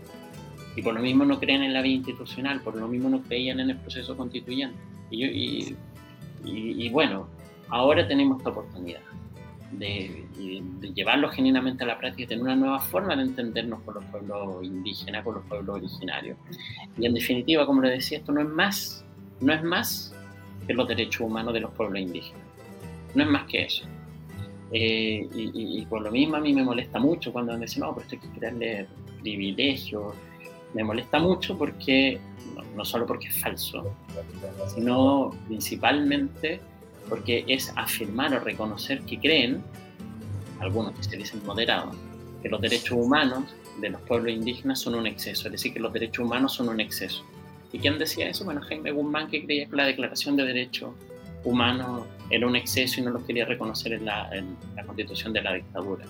Y 0.76 0.82
por 0.82 0.94
lo 0.94 1.02
mismo 1.02 1.26
no 1.26 1.40
creen 1.40 1.64
en 1.64 1.74
la 1.74 1.82
vía 1.82 1.96
institucional, 1.96 2.62
por 2.62 2.76
lo 2.76 2.88
mismo 2.88 3.10
no 3.10 3.22
creían 3.22 3.60
en 3.60 3.72
el 3.72 3.78
proceso 3.78 4.16
constituyente. 4.16 4.78
Y, 5.10 5.76
y, 6.46 6.90
bueno, 6.90 7.28
ahora 7.70 8.08
tenemos 8.08 8.38
esta 8.38 8.52
oportunidad 8.52 9.02
de, 9.72 10.26
llevarlo 10.96 11.30
genuinamente 11.30 11.84
a 11.84 11.88
la 11.88 11.98
práctica, 11.98 12.30
tener 12.30 12.44
una 12.44 12.56
nueva 12.56 12.80
forma 12.80 13.16
de 13.16 13.24
entendernos 13.24 13.82
con 13.82 13.96
los 13.96 14.06
pueblos 14.06 14.64
indígenas, 14.64 15.24
con 15.24 15.36
los 15.36 15.46
pueblos 15.46 15.76
originarios. 15.76 16.38
Y 16.98 17.06
en 17.06 17.14
definitiva, 17.14 17.66
como 17.66 17.82
le 17.82 17.90
decía, 17.90 18.20
esto 18.20 18.32
no 18.32 18.42
es 18.42 18.48
más, 18.48 19.06
no 19.40 19.54
es 19.54 19.64
más 19.64 20.14
que 20.66 20.74
los 20.74 20.88
derechos 20.88 21.22
humanos 21.22 21.54
de 21.54 21.60
los 21.62 21.72
pueblos 21.72 22.02
indígenas. 22.02 22.42
No 23.14 23.24
es 23.24 23.30
más 23.30 23.46
que 23.48 23.64
eso. 23.64 23.86
Eh, 24.74 25.28
y, 25.34 25.86
por 25.88 26.02
lo 26.02 26.12
mismo 26.12 26.38
a 26.38 26.40
mí 26.40 26.54
me 26.54 26.64
molesta 26.64 26.98
mucho 26.98 27.34
cuando 27.34 27.54
me 27.54 27.66
dicen, 27.66 27.82
no, 27.82 27.94
pero 27.94 28.06
esto 28.06 28.16
hay 28.16 28.30
que 28.30 28.40
crearle 28.40 28.88
privilegios. 29.22 30.14
Me 30.74 30.84
molesta 30.84 31.20
mucho 31.20 31.58
porque, 31.58 32.20
no 32.76 32.86
solo 32.86 33.06
porque 33.06 33.28
es 33.28 33.40
falso, 33.40 33.94
sino 34.74 35.32
principalmente 35.48 36.60
porque 37.10 37.44
es 37.48 37.74
afirmar 37.76 38.34
o 38.34 38.40
reconocer 38.40 39.02
que 39.02 39.20
creen, 39.20 39.62
algunos 40.60 40.94
que 40.94 41.04
se 41.04 41.18
dicen 41.18 41.42
moderados, 41.46 41.96
que 42.42 42.50
los 42.50 42.62
derechos 42.62 42.98
humanos 42.98 43.44
de 43.80 43.90
los 43.90 44.02
pueblos 44.02 44.34
indígenas 44.34 44.80
son 44.80 44.96
un 44.96 45.08
exceso, 45.08 45.48
es 45.48 45.52
decir, 45.52 45.74
que 45.74 45.80
los 45.80 45.92
derechos 45.92 46.26
humanos 46.26 46.54
son 46.54 46.70
un 46.70 46.80
exceso. 46.80 47.24
¿Y 47.74 47.80
quién 47.80 47.98
decía 47.98 48.30
eso? 48.30 48.46
Bueno, 48.46 48.62
Jaime 48.62 48.92
Guzmán, 48.92 49.30
que 49.30 49.44
creía 49.44 49.68
que 49.68 49.76
la 49.76 49.86
Declaración 49.86 50.36
de 50.36 50.44
Derechos 50.44 50.92
Humanos 51.44 52.06
era 52.30 52.46
un 52.46 52.56
exceso 52.56 53.00
y 53.00 53.04
no 53.04 53.12
los 53.12 53.24
quería 53.24 53.46
reconocer 53.46 53.94
en 53.94 54.06
la, 54.06 54.30
constitución 54.86 55.34
de 55.34 55.42
la 55.42 55.54
dictadura. 55.54 56.06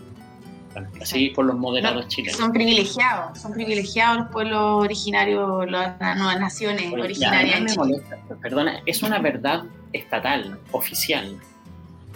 Así 1.02 1.30
por 1.30 1.46
los 1.46 1.58
moderados 1.58 2.08
chilenos. 2.08 2.38
Son 2.38 2.52
privilegiados, 2.52 3.40
son 3.40 3.54
privilegiados 3.54 4.20
los 4.20 4.28
pueblos 4.30 4.84
originarios, 4.84 5.70
las 5.70 6.18
nuevas 6.18 6.40
naciones 6.40 6.92
originarias. 6.92 7.78
perdona, 8.42 8.82
es 8.86 9.04
una 9.04 9.20
verdad 9.20 9.64
estatal, 9.94 10.60
oficial. 10.72 11.38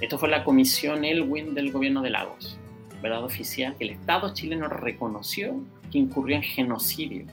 Esto 0.01 0.18
fue 0.18 0.30
la 0.30 0.43
comisión 0.43 1.06
Elwin 1.06 1.53
del 1.53 1.72
gobierno 1.72 2.01
de 2.01 2.10
Lagos, 2.10 2.58
verdad 3.01 3.24
oficial, 3.24 3.76
que 3.78 3.86
el 3.86 3.89
Estado 3.91 4.34
chileno 4.34 4.68
reconoció 4.68 5.62
que 5.91 5.99
incurrió 5.99 6.36
en 6.36 6.43
genocidio. 6.43 7.26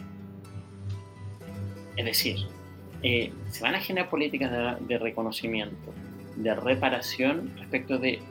Es 1.97 2.05
decir, 2.05 2.37
eh, 3.03 3.33
se 3.51 3.63
van 3.63 3.75
a 3.75 3.81
generar 3.81 4.09
políticas 4.09 4.51
de, 4.87 4.99
reconocimiento, 4.99 5.93
de 6.37 6.55
reparación 6.55 7.53
respecto 7.59 7.99
de, 7.99 8.23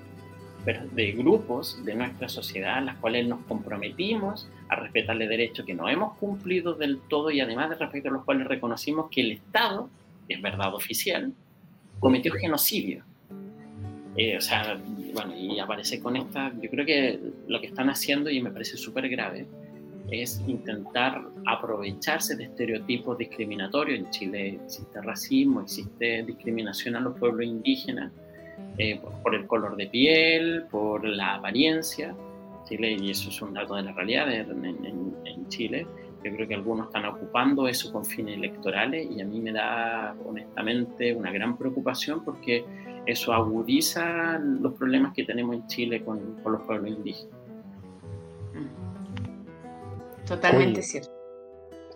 de 0.65 1.11
grupos 1.13 1.83
de 1.83 1.95
nuestra 1.95 2.29
sociedad 2.29 2.77
a 2.77 2.81
las 2.81 2.97
cuales 2.97 3.27
nos 3.27 3.41
comprometimos 3.45 4.47
a 4.69 4.75
respetarle 4.75 5.27
derechos 5.27 5.65
que 5.65 5.73
no 5.73 5.89
hemos 5.89 6.17
cumplido 6.17 6.75
del 6.75 6.99
todo 6.99 7.31
y 7.31 7.41
además 7.41 7.69
de 7.69 7.75
respecto 7.75 8.09
a 8.09 8.11
los 8.11 8.23
cuales 8.23 8.47
reconocimos 8.47 9.09
que 9.09 9.21
el 9.21 9.31
Estado, 9.31 9.89
que 10.27 10.35
es 10.35 10.41
verdad 10.41 10.73
oficial, 10.75 11.33
cometió 11.99 12.33
genocidio. 12.33 13.03
Eh, 14.15 14.37
o 14.37 14.41
sea, 14.41 14.79
bueno, 15.13 15.35
y 15.35 15.57
aparece 15.59 15.99
con 15.99 16.15
esta, 16.15 16.51
yo 16.61 16.69
creo 16.69 16.85
que 16.85 17.19
lo 17.47 17.59
que 17.59 17.67
están 17.67 17.89
haciendo, 17.89 18.29
y 18.29 18.41
me 18.41 18.51
parece 18.51 18.77
súper 18.77 19.09
grave, 19.09 19.47
es 20.11 20.43
intentar 20.45 21.23
aprovecharse 21.45 22.35
de 22.35 22.43
estereotipos 22.43 23.17
discriminatorios. 23.17 23.99
En 23.99 24.09
Chile 24.11 24.59
existe 24.63 25.01
racismo, 25.01 25.61
existe 25.61 26.23
discriminación 26.23 26.97
a 26.97 26.99
los 26.99 27.17
pueblos 27.17 27.45
indígenas 27.45 28.11
eh, 28.77 28.99
por, 29.23 29.35
el 29.35 29.47
color 29.47 29.75
de 29.75 29.87
piel, 29.87 30.65
por 30.69 31.05
la 31.05 31.35
apariencia. 31.35 32.15
Chile, 32.65 32.97
y 32.99 33.11
eso 33.11 33.29
es 33.29 33.41
un 33.41 33.53
dato 33.53 33.75
de 33.75 33.83
la 33.83 33.91
realidad 33.91 34.31
en, 34.31 34.65
en 35.25 35.47
Chile, 35.49 35.85
yo 36.23 36.31
creo 36.35 36.47
que 36.47 36.53
algunos 36.53 36.87
están 36.87 37.05
ocupando 37.05 37.67
eso 37.67 37.91
con 37.91 38.05
fines 38.05 38.35
electorales 38.35 39.09
y 39.09 39.21
a 39.21 39.25
mí 39.25 39.39
me 39.39 39.51
da 39.51 40.15
honestamente 40.23 41.15
una 41.15 41.31
gran 41.31 41.57
preocupación 41.57 42.23
porque 42.23 42.63
eso 43.07 43.33
agudiza 43.33 44.37
los 44.37 44.73
problemas 44.73 45.13
que 45.13 45.23
tenemos 45.23 45.55
en 45.55 45.67
Chile 45.67 46.03
con, 46.03 46.37
los 46.45 46.61
pueblos 46.61 46.91
indígenas. 46.91 47.33
Totalmente 50.27 50.83
cierto. 50.83 51.20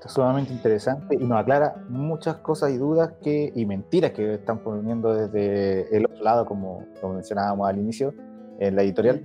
Está 0.06 0.22
sumamente 0.22 0.54
interesante 0.54 1.16
y 1.20 1.24
nos 1.26 1.40
aclara 1.40 1.84
muchas 1.90 2.36
cosas 2.38 2.72
y 2.72 2.78
dudas 2.78 3.14
que, 3.24 3.52
y 3.56 3.66
mentiras 3.66 4.12
que 4.12 4.36
están 4.36 4.60
poniendo 4.60 5.14
desde 5.14 5.96
el 5.96 6.06
otro 6.06 6.24
lado, 6.24 6.46
como, 6.46 6.86
como 7.02 7.16
mencionábamos 7.16 7.68
al 7.68 7.80
inicio 7.80 8.14
en 8.60 8.76
la 8.76 8.84
editorial 8.84 9.22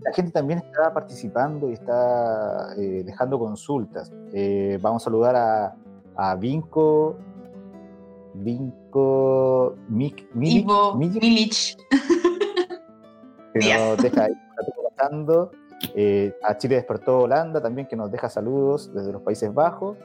la 0.00 0.12
gente 0.12 0.32
también 0.32 0.60
está 0.60 0.92
participando 0.92 1.68
y 1.68 1.74
está 1.74 2.74
eh, 2.76 3.02
dejando 3.04 3.38
consultas. 3.38 4.10
Eh, 4.32 4.78
vamos 4.80 5.02
a 5.02 5.04
saludar 5.04 5.36
a, 5.36 5.76
a 6.16 6.34
Vinco, 6.36 7.16
Vinco, 8.34 9.76
Mick, 9.88 10.34
Milik, 10.34 10.66
Milich, 10.96 11.76
que 13.52 13.74
nos 13.74 13.98
deja 14.02 14.24
ahí 14.24 14.32
pasando. 14.96 15.50
Eh, 15.94 16.34
a 16.42 16.56
Chile 16.56 16.76
despertó 16.76 17.20
Holanda 17.20 17.60
también, 17.60 17.86
que 17.86 17.96
nos 17.96 18.10
deja 18.10 18.28
saludos 18.28 18.92
desde 18.94 19.12
los 19.12 19.22
Países 19.22 19.52
Bajos. 19.52 19.98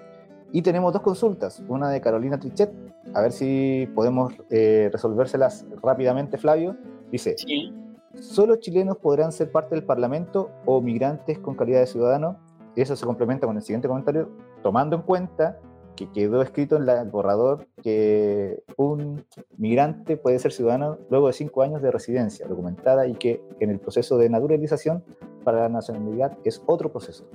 Y 0.51 0.61
tenemos 0.61 0.93
dos 0.93 1.01
consultas, 1.01 1.61
una 1.67 1.89
de 1.89 1.99
Carolina 1.99 2.39
Trichet, 2.39 2.71
a 3.13 3.21
ver 3.21 3.33
si 3.33 3.89
podemos 3.93 4.33
resolvérselas 4.49 5.65
rápidamente, 5.83 6.37
Flavio. 6.37 6.77
Dice, 7.11 7.35
sí 7.37 7.73
solo 8.21 8.55
chilenos 8.57 8.97
podrán 8.97 9.31
ser 9.31 9.51
parte 9.51 9.75
del 9.75 9.83
Parlamento 9.83 10.51
o 10.65 10.81
migrantes 10.81 11.39
con 11.39 11.55
calidad 11.55 11.81
de 11.81 11.87
ciudadano. 11.87 12.37
Y 12.75 12.81
eso 12.81 12.95
se 12.95 13.05
complementa 13.05 13.47
con 13.47 13.55
el 13.55 13.63
siguiente 13.63 13.87
comentario, 13.87 14.29
tomando 14.61 14.95
en 14.95 15.01
cuenta 15.01 15.59
que 15.97 16.09
quedó 16.11 16.41
escrito 16.41 16.77
en 16.77 16.87
el 16.87 17.09
borrador 17.09 17.67
que 17.83 18.63
un 18.77 19.25
migrante 19.57 20.15
puede 20.15 20.39
ser 20.39 20.53
ciudadano 20.53 20.97
luego 21.09 21.27
de 21.27 21.33
cinco 21.33 21.63
años 21.63 21.81
de 21.81 21.91
residencia 21.91 22.47
documentada 22.47 23.07
y 23.07 23.15
que 23.15 23.41
en 23.59 23.71
el 23.71 23.79
proceso 23.79 24.17
de 24.17 24.29
naturalización 24.29 25.03
para 25.43 25.61
la 25.61 25.69
nacionalidad 25.69 26.37
es 26.45 26.63
otro 26.67 26.91
proceso. 26.91 27.25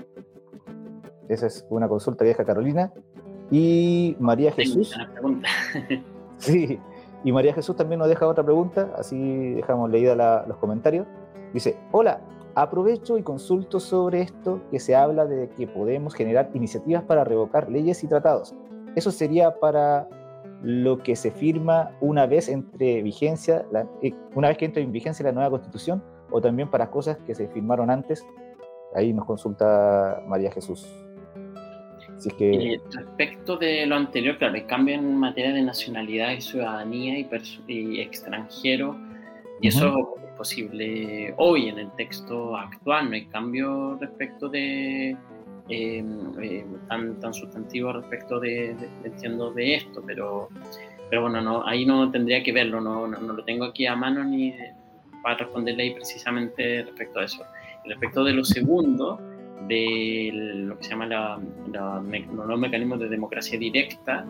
Esa 1.28 1.46
es 1.46 1.66
una 1.68 1.88
consulta 1.88 2.24
vieja 2.24 2.44
Carolina. 2.44 2.92
Y 3.50 4.16
María 4.18 4.52
Jesús. 4.52 4.96
sí, 6.38 6.78
y 7.24 7.32
María 7.32 7.52
Jesús 7.52 7.76
también 7.76 7.98
nos 7.98 8.08
deja 8.08 8.26
otra 8.26 8.44
pregunta, 8.44 8.92
así 8.96 9.54
dejamos 9.54 9.90
leída 9.90 10.44
los 10.46 10.56
comentarios. 10.56 11.06
Dice, 11.52 11.76
hola, 11.90 12.20
aprovecho 12.54 13.18
y 13.18 13.22
consulto 13.22 13.80
sobre 13.80 14.22
esto 14.22 14.60
que 14.70 14.78
se 14.78 14.94
habla 14.94 15.26
de 15.26 15.48
que 15.50 15.66
podemos 15.66 16.14
generar 16.14 16.50
iniciativas 16.54 17.02
para 17.04 17.24
revocar 17.24 17.70
leyes 17.70 18.02
y 18.04 18.08
tratados. 18.08 18.54
¿Eso 18.96 19.10
sería 19.10 19.58
para 19.58 20.08
lo 20.62 20.98
que 20.98 21.16
se 21.16 21.30
firma 21.30 21.90
una 22.00 22.26
vez 22.26 22.48
entre 22.48 23.02
vigencia, 23.02 23.66
eh, 24.02 24.12
una 24.34 24.48
vez 24.48 24.58
que 24.58 24.66
entre 24.66 24.82
en 24.82 24.92
vigencia 24.92 25.24
la 25.24 25.32
nueva 25.32 25.50
constitución, 25.50 26.02
o 26.30 26.40
también 26.40 26.70
para 26.70 26.90
cosas 26.90 27.18
que 27.26 27.34
se 27.34 27.48
firmaron 27.48 27.90
antes? 27.90 28.24
Ahí 28.94 29.12
nos 29.12 29.24
consulta 29.24 30.22
María 30.26 30.50
Jesús 30.50 30.86
que... 32.30 32.80
respecto 32.92 33.56
de 33.56 33.86
lo 33.86 33.96
anterior, 33.96 34.38
claro, 34.38 34.54
el 34.54 34.66
cambio 34.66 34.94
en 34.94 35.16
materia 35.16 35.52
de 35.52 35.62
nacionalidad 35.62 36.32
y 36.32 36.40
ciudadanía 36.40 37.18
y, 37.18 38.00
extranjero, 38.00 38.96
y 39.60 39.68
eso 39.68 39.88
es 39.88 40.21
posible 40.42 41.32
hoy 41.36 41.68
en 41.68 41.78
el 41.78 41.90
texto 41.92 42.56
actual, 42.56 43.08
no 43.08 43.14
hay 43.14 43.26
cambio 43.26 43.96
respecto 44.00 44.48
de... 44.48 45.16
Em, 45.68 46.42
eh, 46.42 46.64
tan, 46.88 47.20
tan 47.20 47.32
sustantivo 47.32 47.92
respecto 47.92 48.40
de, 48.40 48.74
entiendo 49.04 49.52
de 49.52 49.76
esto, 49.76 50.02
pero, 50.04 50.48
pero 51.08 51.22
bueno, 51.22 51.40
no, 51.40 51.64
ahí 51.64 51.86
no 51.86 52.10
tendría 52.10 52.42
que 52.42 52.50
verlo, 52.50 52.80
no, 52.80 53.06
no, 53.06 53.32
lo 53.32 53.44
tengo 53.44 53.66
aquí 53.66 53.86
a 53.86 53.94
mano 53.94 54.24
ni 54.24 54.52
para 55.22 55.36
responderle 55.36 55.84
ahí 55.84 55.94
precisamente 55.94 56.82
respecto 56.82 57.20
a 57.20 57.24
eso. 57.24 57.44
Respecto 57.84 58.24
de 58.24 58.32
lo 58.32 58.44
segundo, 58.44 59.20
de 59.68 60.30
lo 60.66 60.76
que 60.76 60.82
se 60.82 60.90
llama 60.90 61.06
la, 61.06 61.38
los 61.72 62.58
mecanismos 62.58 62.98
de 62.98 63.08
democracia 63.08 63.56
directa, 63.56 64.26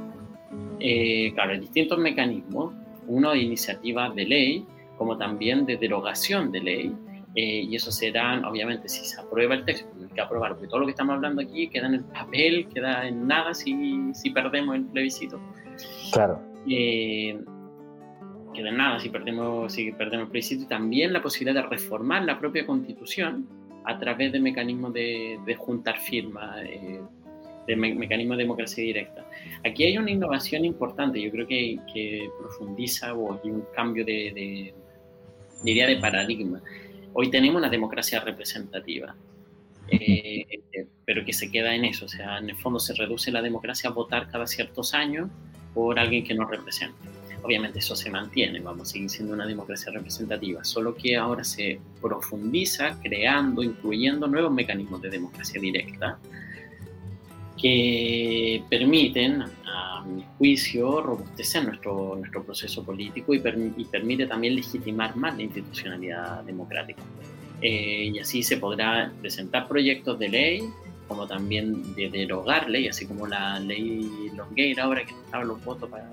eh, 0.79 1.33
claro, 1.35 1.53
hay 1.53 1.61
distintos 1.61 1.99
mecanismos, 1.99 2.75
uno 3.07 3.31
de 3.31 3.39
iniciativa 3.39 4.11
de 4.11 4.25
ley, 4.27 4.67
como 5.03 5.19
también 5.19 5.67
de 5.67 5.77
derogación 5.77 6.53
de 6.53 6.61
ley, 6.61 6.95
eh, 7.35 7.67
y 7.69 7.75
eso 7.75 7.91
serán, 7.91 8.45
obviamente, 8.45 8.89
si 8.89 9.05
se 9.05 9.21
aprueba 9.21 9.57
el 9.57 9.65
texto, 9.65 9.91
hay 10.01 10.07
que 10.15 10.21
aprobar, 10.21 10.53
porque 10.53 10.69
todo 10.69 10.79
lo 10.79 10.87
que 10.87 10.93
estamos 10.93 11.17
hablando 11.17 11.43
aquí 11.43 11.69
queda 11.69 11.89
en 11.89 11.95
el 11.95 12.05
papel, 12.05 12.69
queda 12.73 13.09
en 13.09 13.27
nada 13.27 13.53
si, 13.53 14.15
si 14.15 14.31
perdemos 14.31 14.77
el 14.77 14.85
plebiscito. 14.85 15.41
Claro. 16.13 16.41
Eh, 16.69 17.37
queda 18.55 18.69
en 18.69 18.77
nada 18.77 19.01
si 19.01 19.09
perdemos, 19.09 19.73
si 19.73 19.91
perdemos 19.91 20.27
el 20.27 20.31
plebiscito 20.31 20.63
y 20.63 20.69
también 20.69 21.13
la 21.13 21.21
posibilidad 21.21 21.65
de 21.65 21.69
reformar 21.69 22.23
la 22.23 22.39
propia 22.39 22.65
constitución 22.65 23.49
a 23.85 23.99
través 23.99 24.31
de 24.31 24.39
mecanismos 24.39 24.93
de, 24.93 25.41
de 25.45 25.55
juntar 25.57 25.99
firmas, 25.99 26.63
eh, 26.63 27.01
de 27.67 27.77
mecanismos 27.77 28.37
de 28.37 28.45
democracia 28.45 28.85
directa. 28.85 29.25
Aquí 29.65 29.85
hay 29.85 29.97
una 29.99 30.11
innovación 30.11 30.65
importante, 30.65 31.21
yo 31.21 31.31
creo 31.31 31.47
que, 31.47 31.79
que 31.93 32.29
profundiza 32.39 33.15
o 33.15 33.33
hay 33.33 33.51
un 33.51 33.65
cambio 33.75 34.05
de, 34.05 34.33
de, 34.35 34.75
diría, 35.63 35.87
de 35.87 35.97
paradigma. 35.97 36.61
Hoy 37.13 37.31
tenemos 37.31 37.59
una 37.59 37.69
democracia 37.69 38.21
representativa, 38.21 39.15
eh, 39.89 40.61
pero 41.05 41.25
que 41.25 41.33
se 41.33 41.51
queda 41.51 41.75
en 41.75 41.85
eso, 41.85 42.07
o 42.07 42.09
sea, 42.09 42.39
en 42.39 42.51
el 42.51 42.57
fondo 42.57 42.79
se 42.79 42.95
reduce 42.95 43.31
la 43.31 43.43
democracia 43.43 43.91
a 43.91 43.93
votar 43.93 44.31
cada 44.31 44.47
ciertos 44.47 44.95
años 44.95 45.29
por 45.75 45.99
alguien 45.99 46.25
que 46.25 46.35
nos 46.35 46.51
represente. 46.51 46.97
Obviamente 47.43 47.81
eso 47.81 47.97
se 47.97 48.09
mantiene, 48.09 48.61
vamos 48.61 48.89
a 48.89 48.93
seguir 48.93 49.11
siendo 49.11 49.35
una 49.35 49.47
democracia 49.47 49.93
representativa, 49.93 50.63
solo 50.63 50.95
que 50.95 51.17
ahora 51.17 51.43
se 51.43 51.81
profundiza 52.01 53.01
creando, 53.03 53.63
incluyendo 53.63 54.29
nuevos 54.29 54.53
mecanismos 54.53 55.03
de 55.03 55.11
democracia 55.11 55.61
directa 55.61 56.19
que 57.61 58.63
permiten, 58.71 59.45
juicio, 60.43 61.01
robustecer 61.01 61.65
nuestro, 61.65 62.17
nuestro 62.17 62.43
proceso 62.43 62.83
político 62.83 63.33
y, 63.33 63.39
permite 63.39 64.27
también 64.27 64.57
legitimar 64.57 65.15
más 65.15 65.37
la 65.37 65.43
institucionalidad 65.43 66.43
democrática. 66.43 67.01
Eh, 67.61 68.11
y 68.13 68.19
así 68.19 68.43
se 68.43 68.57
podrá 68.57 69.13
presentar 69.21 69.69
proyectos 69.69 70.19
de 70.19 70.29
ley, 70.29 70.69
como 71.07 71.29
también 71.29 71.95
de 71.95 72.11
derogar 72.11 72.69
ley, 72.69 72.89
así 72.89 73.07
como 73.07 73.29
la 73.29 73.61
ley 73.61 74.33
Longueira, 74.35 74.83
ahora 74.83 75.05
que 75.05 75.13
no 75.13 75.21
estaban 75.21 75.47
los 75.47 75.65
votos 75.65 75.89
para, 75.89 76.11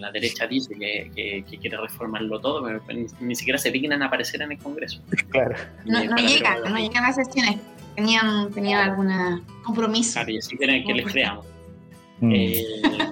la 0.00 0.10
derecha 0.10 0.48
dice 0.48 0.74
que, 0.74 1.44
que, 1.48 1.58
quiere 1.58 1.76
reformarlo 1.76 2.40
todo, 2.40 2.64
pero 2.64 3.06
ni, 3.20 3.36
siquiera 3.36 3.58
se 3.58 3.70
dignan 3.70 4.02
a 4.02 4.06
aparecer 4.06 4.42
en 4.42 4.50
el 4.50 4.58
Congreso. 4.58 5.00
Claro. 5.30 5.54
No, 5.84 6.04
no 6.04 6.16
llegan, 6.16 6.62
no 6.64 6.76
llegan 6.76 7.04
a 7.04 7.12
sesiones 7.12 7.60
tenían, 7.94 8.50
tenían 8.52 8.90
algún 8.90 9.44
compromiso. 9.62 10.14
Claro, 10.14 10.30
y 10.30 10.38
así 10.38 10.56
quieren 10.56 10.84
que 10.84 10.94
les 10.94 11.06
creamos. 11.06 11.46
Mm. 12.20 12.32
Eh, 12.34 12.64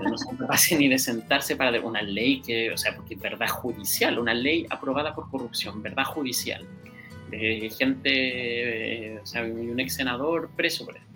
no 0.02 0.18
son 0.18 0.36
capaces 0.36 0.78
ni 0.78 0.88
de 0.88 0.98
sentarse 0.98 1.56
para 1.56 1.80
una 1.80 2.02
ley 2.02 2.40
que, 2.40 2.70
o 2.70 2.76
sea, 2.76 2.94
porque 2.94 3.14
es 3.14 3.20
verdad 3.20 3.48
judicial, 3.48 4.18
una 4.18 4.34
ley 4.34 4.66
aprobada 4.70 5.14
por 5.14 5.30
corrupción, 5.30 5.82
verdad 5.82 6.04
judicial. 6.04 6.66
De 7.30 7.70
gente, 7.76 8.10
eh, 8.10 9.18
o 9.22 9.26
sea, 9.26 9.42
un 9.42 9.78
ex 9.78 9.94
senador 9.94 10.50
preso 10.56 10.86
por 10.86 10.96
eso. 10.96 11.06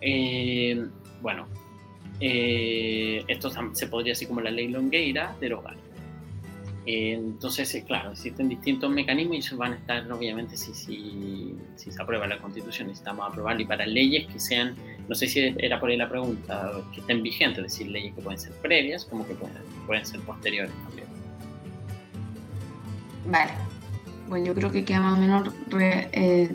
Eh, 0.00 0.86
bueno, 1.20 1.48
esto 2.20 3.50
se 3.72 3.86
podría 3.88 4.12
así 4.12 4.26
como 4.26 4.40
la 4.40 4.50
ley 4.50 4.68
Longueira 4.68 5.34
derogar. 5.40 5.76
Eh, 6.86 7.12
entonces, 7.12 7.74
eh, 7.74 7.84
claro, 7.86 8.12
existen 8.12 8.48
distintos 8.48 8.90
mecanismos 8.90 9.52
y 9.52 9.54
van 9.54 9.74
a 9.74 9.76
estar, 9.76 10.10
obviamente, 10.10 10.56
si, 10.56 10.74
si, 10.74 11.54
si 11.76 11.92
se 11.92 12.02
aprueba 12.02 12.26
la 12.26 12.38
Constitución, 12.38 12.88
necesitamos 12.88 13.28
aprobarla 13.28 13.62
y 13.62 13.66
para 13.66 13.86
leyes 13.86 14.26
que 14.26 14.40
sean, 14.40 14.74
no 15.08 15.14
sé 15.14 15.26
si 15.26 15.54
era 15.58 15.78
por 15.80 15.90
ahí 15.90 15.96
la 15.96 16.08
pregunta, 16.08 16.72
que 16.92 17.00
estén 17.00 17.22
vigentes, 17.22 17.64
es 17.64 17.72
decir, 17.72 17.88
leyes 17.88 18.14
que 18.14 18.22
pueden 18.22 18.38
ser 18.38 18.52
previas 18.62 19.04
como 19.04 19.26
que 19.26 19.34
pueden, 19.34 19.56
pueden 19.86 20.06
ser 20.06 20.20
posteriores 20.20 20.72
también. 20.84 21.08
Vale. 23.26 23.52
Bueno, 24.28 24.46
yo 24.46 24.54
creo 24.54 24.70
que 24.70 24.84
queda 24.84 25.00
más 25.00 25.18
o 25.18 25.20
menos 25.20 25.54
eh, 25.80 26.54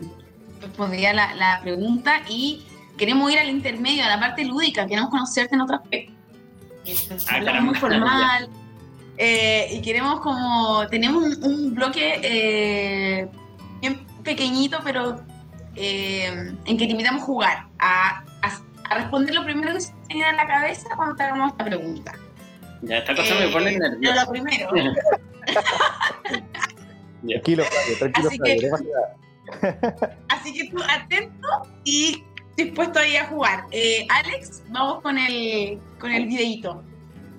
respondida 0.60 1.12
la, 1.12 1.34
la, 1.34 1.60
pregunta 1.62 2.22
y 2.28 2.64
queremos 2.96 3.30
ir 3.30 3.38
al 3.38 3.50
intermedio, 3.50 4.04
a 4.04 4.08
la 4.08 4.18
parte 4.18 4.44
lúdica, 4.44 4.86
queremos 4.86 5.10
conocerte 5.10 5.54
en 5.54 5.60
otro 5.60 5.76
aspecto. 5.76 6.16
Ah, 7.28 7.60
muy 7.60 7.74
formal. 7.74 8.48
Eh, 9.18 9.68
y 9.72 9.80
queremos 9.80 10.20
como, 10.20 10.86
tenemos 10.88 11.36
un, 11.38 11.74
bloque 11.74 12.20
eh, 12.22 13.28
bien 13.80 14.06
pequeñito, 14.22 14.78
pero 14.84 15.20
eh, 15.76 16.54
en 16.64 16.76
que 16.76 16.86
te 16.86 16.92
invitamos 16.92 17.22
a 17.22 17.24
jugar, 17.24 17.66
a, 17.78 18.24
a, 18.42 18.94
responder 18.94 19.34
lo 19.34 19.44
primero 19.44 19.72
que 19.74 19.80
se 19.80 19.92
te 19.92 20.14
viene 20.14 20.24
a 20.24 20.32
la 20.32 20.46
cabeza 20.46 20.88
cuando 20.96 21.16
te 21.16 21.22
hagamos 21.24 21.52
esta 21.52 21.64
pregunta. 21.64 22.12
Ya, 22.82 22.98
esta 22.98 23.14
cosa 23.14 23.34
me 23.34 23.48
pone 23.48 23.78
nervioso. 23.78 24.20
lo 24.24 24.30
primero. 24.30 24.68
tranquilo, 27.26 27.64
tranquilo, 27.98 28.28
así, 28.28 28.38
que, 28.38 28.70
así 30.28 30.52
que 30.52 30.70
tú 30.70 30.82
atento 30.88 31.48
y 31.84 32.24
dispuesto 32.56 32.98
ahí 32.98 33.16
a 33.16 33.26
jugar. 33.26 33.64
Alex, 34.08 34.62
vamos 34.68 35.02
con 35.02 35.18
el, 35.18 35.78
con 35.98 36.10
el 36.12 36.26
videito 36.26 36.82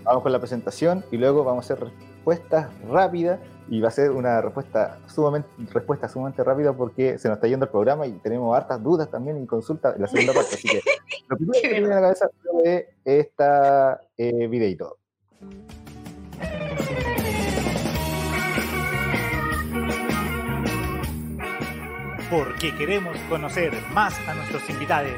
vamos 0.07 0.23
con 0.23 0.31
la 0.31 0.39
presentación 0.39 1.03
y 1.11 1.17
luego 1.17 1.43
vamos 1.43 1.69
a 1.69 1.73
hacer 1.73 1.83
respuestas 1.85 2.69
rápidas 2.89 3.39
y 3.69 3.81
va 3.81 3.89
a 3.89 3.91
ser 3.91 4.11
una 4.11 4.41
respuesta 4.41 4.99
sumamente, 5.07 5.49
respuesta 5.71 6.07
sumamente 6.07 6.43
rápida 6.43 6.73
porque 6.73 7.17
se 7.17 7.27
nos 7.27 7.37
está 7.37 7.47
yendo 7.47 7.65
el 7.65 7.71
programa 7.71 8.07
y 8.07 8.13
tenemos 8.13 8.55
hartas 8.55 8.81
dudas 8.81 9.09
también 9.09 9.41
y 9.41 9.45
consultas 9.45 9.95
en 9.95 10.01
la 10.01 10.07
segunda 10.07 10.33
parte. 10.33 10.55
Así 10.55 10.67
que 10.67 10.81
lo 11.27 11.37
primero 11.37 11.59
que 11.61 11.69
viene 11.69 11.87
a 11.87 11.95
la 11.95 12.01
cabeza 12.01 12.29
es 12.63 12.85
esta 13.03 14.01
eh, 14.17 14.47
videito. 14.47 14.97
Porque 22.29 22.75
queremos 22.75 23.17
conocer 23.29 23.73
más 23.93 24.13
a 24.27 24.35
nuestros 24.35 24.69
invitados. 24.69 25.11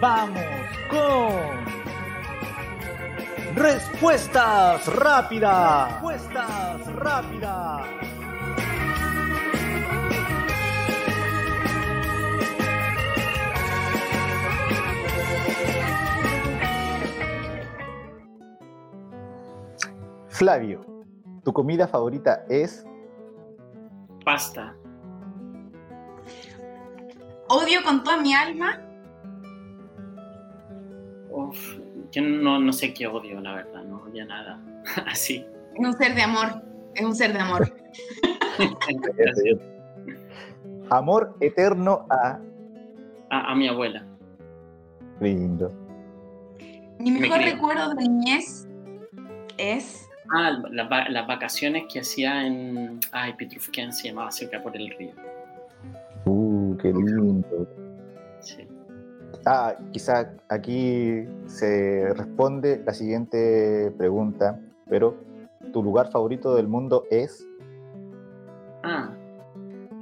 ¡Vamos 0.00 0.42
con 0.90 1.81
Respuestas 3.54 4.86
rápidas. 4.96 5.92
Respuestas 5.92 6.94
rápidas. 6.94 7.86
Flavio, 20.28 20.80
¿tu 21.44 21.52
comida 21.52 21.86
favorita 21.86 22.44
es? 22.48 22.86
Pasta. 24.24 24.74
Odio 27.48 27.82
con 27.84 28.02
toda 28.02 28.16
mi 28.16 28.34
alma. 28.34 28.80
Uf, 31.30 31.81
yo 32.12 32.22
no, 32.22 32.60
no 32.60 32.72
sé 32.72 32.92
qué 32.92 33.06
odio, 33.06 33.40
la 33.40 33.54
verdad, 33.54 33.82
no 33.84 34.02
odio 34.02 34.24
nada. 34.26 34.60
Así. 35.06 35.44
Es 35.74 35.86
un 35.86 35.92
ser 35.94 36.14
de 36.14 36.22
amor, 36.22 36.62
es 36.94 37.04
un 37.04 37.14
ser 37.14 37.32
de 37.32 37.40
amor. 37.40 37.74
amor 40.90 41.36
eterno 41.40 42.06
a... 42.10 42.38
a... 43.30 43.54
mi 43.54 43.66
abuela. 43.66 44.04
Lindo. 45.20 45.72
Mi 46.98 47.10
mejor 47.10 47.40
recuerdo 47.40 47.94
de 47.94 48.02
niñez 48.02 48.68
es... 49.56 50.08
Ah, 50.34 50.62
las 50.70 51.26
vacaciones 51.26 51.84
que 51.92 52.00
hacía 52.00 52.46
en... 52.46 53.00
Ay, 53.10 53.32
Pitrufquén 53.34 53.92
se 53.92 54.08
llamaba 54.08 54.30
cerca 54.30 54.62
por 54.62 54.76
el 54.76 54.90
río. 54.90 55.12
Uh, 56.26 56.76
qué 56.76 56.88
lindo. 56.88 57.66
Ah, 59.44 59.74
quizá 59.92 60.36
aquí 60.48 61.24
se 61.46 62.12
responde 62.14 62.82
la 62.84 62.94
siguiente 62.94 63.92
pregunta, 63.98 64.60
pero 64.88 65.16
¿tu 65.72 65.82
lugar 65.82 66.10
favorito 66.12 66.54
del 66.54 66.68
mundo 66.68 67.04
es? 67.10 67.44
Ah, 68.84 69.10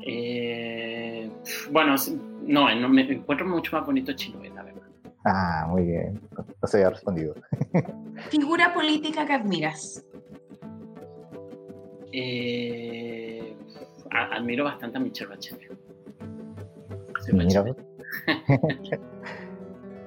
eh, 0.07 1.30
bueno, 1.70 1.95
no, 2.43 2.88
me 2.88 3.03
encuentro 3.12 3.47
mucho 3.47 3.76
más 3.76 3.86
bonito 3.86 4.12
Chiloé, 4.12 4.51
la 4.51 4.62
verdad. 4.62 4.82
Ah, 5.24 5.66
muy 5.68 5.84
bien, 5.84 6.20
no 6.36 6.68
se 6.68 6.78
había 6.78 6.91
respondido. 6.91 7.34
¿Figura 8.30 8.74
política 8.74 9.24
que 9.26 9.32
admiras? 9.32 10.05
Eh, 12.12 13.57
admiro 14.11 14.64
bastante 14.64 14.99
a 14.99 15.01
Michelle 15.01 15.30
Bachelet. 15.30 15.78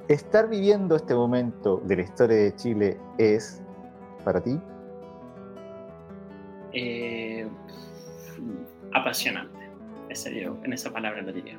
¿Estar 0.08 0.50
viviendo 0.50 0.96
este 0.96 1.16
momento 1.16 1.82
de 1.86 1.96
la 1.96 2.02
historia 2.02 2.38
de 2.38 2.56
Chile 2.56 3.00
es 3.18 3.62
para 4.24 4.42
ti? 4.42 4.60
Eh, 6.74 7.48
apasionante. 8.94 9.70
Ese 10.10 10.42
yo, 10.42 10.58
en 10.64 10.74
esa 10.74 10.92
palabra 10.92 11.22
lo 11.22 11.32
diría. 11.32 11.58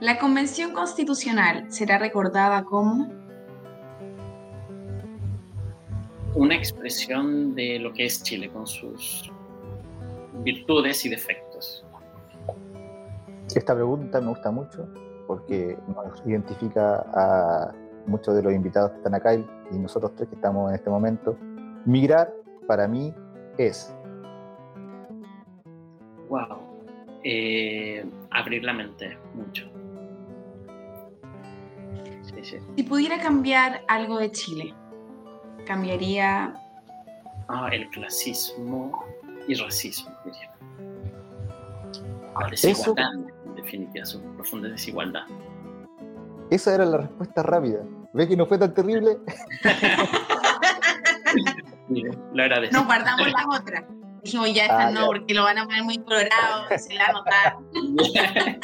La 0.00 0.18
Convención 0.18 0.72
Constitucional 0.72 1.70
será 1.70 1.98
recordada 1.98 2.64
como 2.64 3.08
una 6.34 6.56
expresión 6.56 7.54
de 7.54 7.78
lo 7.78 7.92
que 7.92 8.06
es 8.06 8.22
Chile 8.22 8.50
con 8.50 8.66
sus 8.66 9.30
virtudes 10.42 11.04
y 11.06 11.08
defectos. 11.08 11.84
Esta 13.54 13.74
pregunta 13.74 14.20
me 14.20 14.28
gusta 14.28 14.50
mucho 14.50 14.88
porque 15.26 15.78
nos 15.88 16.26
identifica 16.26 17.04
a 17.14 17.72
muchos 18.06 18.34
de 18.34 18.42
los 18.42 18.52
invitados 18.52 18.90
que 18.92 18.96
están 18.98 19.14
acá 19.14 19.34
y 19.34 19.44
nosotros 19.78 20.12
tres 20.16 20.28
que 20.28 20.34
estamos 20.34 20.70
en 20.70 20.76
este 20.76 20.90
momento. 20.90 21.36
Migrar 21.84 22.32
para 22.66 22.86
mí 22.88 23.14
es. 23.58 23.94
Wow. 26.28 26.58
Eh, 27.24 28.04
abrir 28.30 28.64
la 28.64 28.72
mente 28.72 29.16
mucho. 29.34 29.70
Si 32.76 32.82
pudiera 32.82 33.20
cambiar 33.20 33.82
algo 33.88 34.18
de 34.18 34.30
Chile, 34.32 34.74
cambiaría. 35.66 36.54
Ah, 37.48 37.68
el 37.72 37.88
clasismo 37.90 39.04
y 39.46 39.54
racismo, 39.54 40.10
diría. 40.24 40.50
La 42.40 42.48
desigualdad, 42.48 43.14
en 43.14 43.31
definitiva, 43.62 44.04
su 44.04 44.20
profunda 44.34 44.68
desigualdad. 44.68 45.22
Esa 46.50 46.74
era 46.74 46.84
la 46.84 46.98
respuesta 46.98 47.42
rápida. 47.42 47.80
¿Ves 48.12 48.28
que 48.28 48.36
no 48.36 48.46
fue 48.46 48.58
tan 48.58 48.74
terrible? 48.74 49.16
lo 51.88 52.42
agradezco. 52.42 52.76
Nos 52.76 52.86
guardamos 52.86 53.32
las 53.32 53.60
otras. 53.60 53.84
Dijimos, 54.22 54.54
ya 54.54 54.64
esta 54.64 54.88
ah, 54.88 54.90
no, 54.90 55.06
porque 55.06 55.34
lo 55.34 55.42
van 55.42 55.58
a 55.58 55.64
poner 55.64 55.82
muy 55.82 55.98
colorado, 55.98 56.66
se 56.76 56.94
la 56.94 57.12
va 57.12 57.58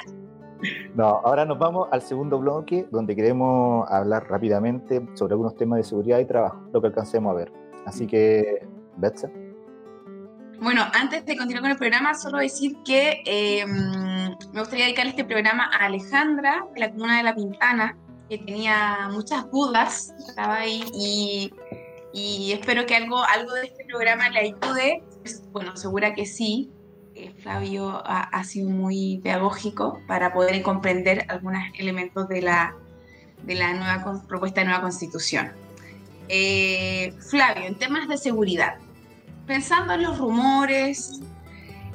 No, 0.94 1.20
ahora 1.24 1.44
nos 1.44 1.58
vamos 1.58 1.88
al 1.90 2.02
segundo 2.02 2.38
bloque, 2.38 2.86
donde 2.90 3.14
queremos 3.14 3.88
hablar 3.90 4.28
rápidamente 4.28 5.06
sobre 5.14 5.34
algunos 5.34 5.56
temas 5.56 5.78
de 5.78 5.84
seguridad 5.84 6.18
y 6.18 6.26
trabajo, 6.26 6.60
lo 6.72 6.80
que 6.80 6.88
alcancemos 6.88 7.32
a 7.32 7.34
ver. 7.34 7.52
Así 7.86 8.06
que, 8.06 8.66
Betsa. 8.96 9.30
Bueno, 10.60 10.82
antes 10.92 11.24
de 11.24 11.36
continuar 11.36 11.62
con 11.62 11.70
el 11.70 11.76
programa, 11.76 12.14
solo 12.14 12.38
decir 12.38 12.76
que 12.84 13.22
em, 13.24 14.07
me 14.52 14.60
gustaría 14.60 14.86
dedicar 14.86 15.06
este 15.06 15.24
programa 15.24 15.70
a 15.72 15.86
Alejandra, 15.86 16.64
de 16.74 16.80
la 16.80 16.90
comuna 16.90 17.18
de 17.18 17.22
La 17.22 17.34
Pintana, 17.34 17.96
que 18.28 18.38
tenía 18.38 19.08
muchas 19.10 19.50
dudas, 19.50 20.14
estaba 20.26 20.56
ahí 20.56 20.84
y, 22.12 22.52
espero 22.52 22.86
que 22.86 22.96
algo, 22.96 23.22
algo 23.22 23.52
de 23.54 23.66
este 23.66 23.84
programa 23.84 24.28
le 24.30 24.40
ayude. 24.40 25.02
Bueno, 25.52 25.76
segura 25.76 26.14
que 26.14 26.26
sí. 26.26 26.70
Flavio 27.42 28.00
ha, 28.06 28.44
sido 28.44 28.70
muy 28.70 29.20
pedagógico 29.24 30.00
para 30.06 30.32
poder 30.32 30.62
comprender 30.62 31.26
algunos 31.28 31.62
elementos 31.76 32.28
de 32.28 32.42
la, 32.42 32.76
de 33.42 33.56
la 33.56 33.74
nueva 33.74 34.22
propuesta 34.28 34.60
de 34.60 34.66
nueva 34.66 34.82
constitución. 34.82 35.52
Eh, 36.28 37.12
Flavio, 37.28 37.64
en 37.64 37.74
temas 37.74 38.06
de 38.08 38.18
seguridad, 38.18 38.76
pensando 39.46 39.94
en 39.94 40.02
los 40.02 40.18
rumores, 40.18 41.20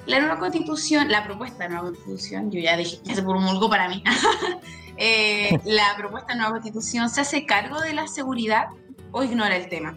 la 0.06 0.20
nueva 0.20 0.40
constitución, 0.40 1.10
la 1.10 1.24
propuesta 1.24 1.64
de 1.64 1.70
nueva 1.70 1.86
constitución, 1.86 2.52
yo 2.52 2.60
ya 2.60 2.76
dije, 2.76 3.00
ya 3.04 3.16
se 3.16 3.22
promulgó 3.22 3.70
para 3.70 3.88
mí, 3.90 4.04
eh, 4.98 5.58
la 5.66 5.96
propuesta 5.98 6.34
de 6.34 6.40
nueva 6.40 6.52
constitución, 6.52 7.10
¿se 7.10 7.22
hace 7.22 7.46
cargo 7.46 7.80
de 7.82 7.94
la 7.94 8.08
seguridad 8.08 8.68
o 9.12 9.24
ignora 9.24 9.56
el 9.56 9.70
tema? 9.70 9.96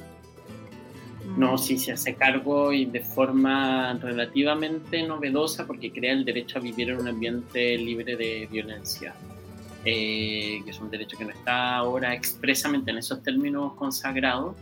No, 1.37 1.59
sí 1.59 1.77
se 1.77 1.93
hace 1.93 2.15
cargo 2.15 2.73
y 2.73 2.87
de 2.87 3.01
forma 3.01 3.95
relativamente 3.95 5.03
novedosa 5.03 5.67
porque 5.67 5.93
crea 5.93 6.13
el 6.13 6.25
derecho 6.25 6.59
a 6.59 6.63
vivir 6.63 6.91
en 6.91 7.01
un 7.01 7.09
ambiente 7.09 7.77
libre 7.77 8.17
de 8.17 8.49
violencia, 8.51 9.13
eh, 9.85 10.63
que 10.65 10.71
es 10.71 10.81
un 10.81 10.89
derecho 10.89 11.19
que 11.19 11.25
no 11.25 11.33
está 11.33 11.77
ahora 11.77 12.15
expresamente 12.15 12.93
en 12.93 12.99
esos 12.99 13.23
términos 13.23 13.75
consagrados, 13.75 14.57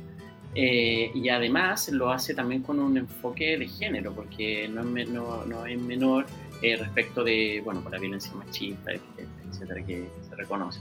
eh, 0.55 1.11
y 1.15 1.29
además 1.29 1.89
lo 1.89 2.11
hace 2.11 2.35
también 2.35 2.63
con 2.63 2.79
un 2.79 2.97
enfoque 2.97 3.59
de 3.59 3.67
género, 3.67 4.13
porque 4.13 4.69
no 4.69 4.97
es, 4.97 5.09
no, 5.09 5.45
no 5.45 5.67
es 5.67 5.79
menor 5.81 6.27
eh, 6.63 6.77
respecto 6.77 7.25
de, 7.25 7.61
bueno, 7.65 7.83
la 7.91 7.99
violencia 7.99 8.33
machista, 8.35 8.93
etcétera, 8.93 9.85
que 9.85 10.09
se 10.29 10.37
reconoce. 10.37 10.81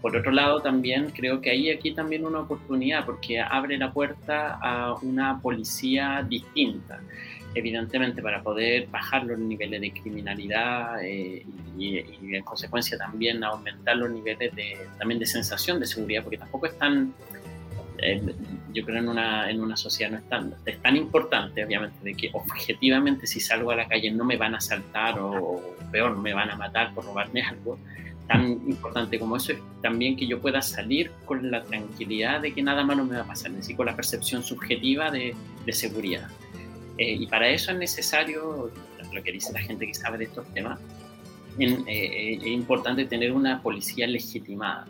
Por 0.00 0.16
otro 0.16 0.32
lado, 0.32 0.60
también 0.60 1.10
creo 1.10 1.40
que 1.40 1.50
hay 1.50 1.70
aquí 1.70 1.92
también 1.92 2.24
una 2.26 2.40
oportunidad, 2.40 3.04
porque 3.06 3.40
abre 3.40 3.78
la 3.78 3.92
puerta 3.92 4.58
a 4.60 4.94
una 4.94 5.40
policía 5.40 6.24
distinta 6.28 7.00
evidentemente 7.54 8.22
para 8.22 8.42
poder 8.42 8.86
bajar 8.86 9.24
los 9.24 9.38
niveles 9.38 9.80
de 9.80 9.92
criminalidad 9.92 11.04
eh, 11.04 11.44
y, 11.76 11.98
y, 11.98 12.34
en 12.34 12.42
consecuencia 12.44 12.96
también 12.96 13.44
aumentar 13.44 13.96
los 13.96 14.10
niveles 14.10 14.54
de, 14.54 14.78
también 14.98 15.20
de 15.20 15.26
sensación 15.26 15.78
de 15.78 15.86
seguridad, 15.86 16.22
porque 16.22 16.38
tampoco 16.38 16.66
es 16.66 16.78
tan 16.78 17.12
yo 18.72 18.84
creo 18.84 18.98
en 18.98 19.08
una, 19.08 19.50
en 19.50 19.60
una 19.60 19.76
sociedad 19.76 20.10
no 20.10 20.18
es 20.18 20.28
tan, 20.28 20.54
es 20.64 20.80
tan 20.80 20.96
importante, 20.96 21.64
obviamente, 21.64 21.96
de 22.02 22.14
que 22.14 22.30
objetivamente 22.32 23.26
si 23.26 23.40
salgo 23.40 23.70
a 23.70 23.76
la 23.76 23.86
calle 23.86 24.10
no 24.10 24.24
me 24.24 24.36
van 24.36 24.54
a 24.54 24.58
asaltar 24.58 25.18
o, 25.18 25.60
peor, 25.90 26.16
me 26.16 26.34
van 26.34 26.50
a 26.50 26.56
matar 26.56 26.94
por 26.94 27.04
robarme 27.04 27.42
algo. 27.48 27.78
Tan 28.28 28.52
importante 28.68 29.18
como 29.18 29.36
eso 29.36 29.52
es 29.52 29.58
también 29.82 30.16
que 30.16 30.26
yo 30.26 30.40
pueda 30.40 30.62
salir 30.62 31.10
con 31.24 31.50
la 31.50 31.62
tranquilidad 31.64 32.40
de 32.40 32.52
que 32.52 32.62
nada 32.62 32.84
malo 32.84 33.04
me 33.04 33.16
va 33.16 33.22
a 33.22 33.26
pasar, 33.26 33.50
es 33.50 33.58
decir, 33.58 33.76
con 33.76 33.86
la 33.86 33.96
percepción 33.96 34.42
subjetiva 34.42 35.10
de, 35.10 35.34
de 35.66 35.72
seguridad. 35.72 36.28
Eh, 36.98 37.16
y 37.20 37.26
para 37.26 37.48
eso 37.48 37.72
es 37.72 37.78
necesario, 37.78 38.70
lo 39.12 39.22
que 39.22 39.32
dice 39.32 39.52
la 39.52 39.60
gente 39.60 39.86
que 39.86 39.94
sabe 39.94 40.18
de 40.18 40.24
estos 40.24 40.46
temas, 40.54 40.78
eh, 41.58 42.38
es 42.40 42.46
importante 42.46 43.04
tener 43.04 43.32
una 43.32 43.62
policía 43.62 44.06
legitimada. 44.06 44.86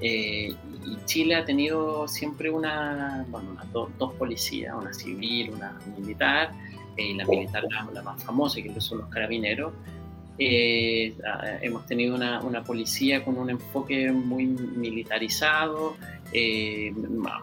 Eh, 0.00 0.54
y 0.86 1.04
Chile 1.04 1.34
ha 1.34 1.44
tenido 1.44 2.08
siempre 2.08 2.50
una, 2.50 3.24
bueno, 3.28 3.56
dos 3.72 4.14
policías, 4.14 4.74
una 4.74 4.92
civil, 4.92 5.50
una 5.50 5.78
militar, 5.98 6.52
eh, 6.96 7.10
y 7.10 7.14
la 7.14 7.26
militar 7.26 7.64
la, 7.70 8.02
más 8.02 8.22
famosa, 8.24 8.62
que 8.62 8.80
son 8.80 8.98
los 8.98 9.08
carabineros. 9.08 9.72
Eh, 10.38 11.14
hemos 11.60 11.84
tenido 11.84 12.14
una, 12.14 12.40
una, 12.40 12.64
policía 12.64 13.22
con 13.22 13.36
un 13.36 13.50
enfoque 13.50 14.10
muy 14.10 14.46
militarizado, 14.46 15.96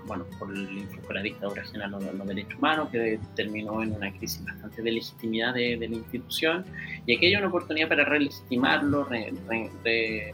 bueno, 0.05 0.25
por, 0.39 0.51
el, 0.51 0.87
por, 1.05 1.13
la 1.13 1.21
dictadura 1.21 1.63
general 1.63 1.91
de 1.99 2.11
los, 2.11 2.27
derechos 2.27 2.55
humanos, 2.57 2.89
que 2.89 3.19
terminó 3.35 3.83
en 3.83 3.93
una 3.93 4.11
crisis 4.11 4.43
bastante 4.43 4.81
de 4.81 4.93
legitimidad 4.93 5.53
de, 5.53 5.77
de 5.77 5.89
la 5.89 5.95
institución, 5.95 6.65
y 7.05 7.23
hay 7.23 7.35
una 7.35 7.49
oportunidad 7.49 7.87
para 7.87 8.03
relegitimarlo, 8.03 9.03
re, 9.03 9.31
re, 9.47 10.33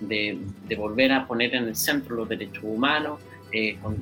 de, 0.00 0.38
volver 0.76 1.12
a 1.12 1.26
poner 1.26 1.54
en 1.54 1.64
el 1.64 1.76
centro 1.76 2.16
los 2.16 2.28
derechos 2.28 2.62
humanos, 2.64 3.20
eh, 3.52 3.76
con, 3.82 3.96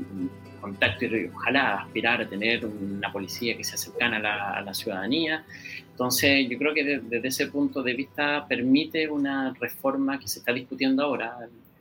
contacto 0.61 1.05
y 1.05 1.31
ojalá 1.33 1.83
aspirar 1.83 2.23
a 2.23 2.29
tener 2.29 2.67
una 2.67 3.13
policía 3.13 3.57
que 3.57 3.63
sea 3.63 3.77
cercana 3.77 4.17
a 4.17 4.63
la, 4.63 4.75
ciudadanía. 4.75 5.45
Entonces, 5.91 6.49
yo 6.49 6.59
creo 6.59 6.75
que 6.75 6.85
desde 6.99 7.29
ese 7.29 7.47
punto 7.47 7.83
de 7.83 7.95
vista 7.95 8.47
permite 8.49 9.09
una 9.09 9.55
reforma 9.61 10.19
que 10.19 10.27
se 10.27 10.41
está 10.41 10.53
discutiendo 10.53 11.05
ahora, 11.05 11.37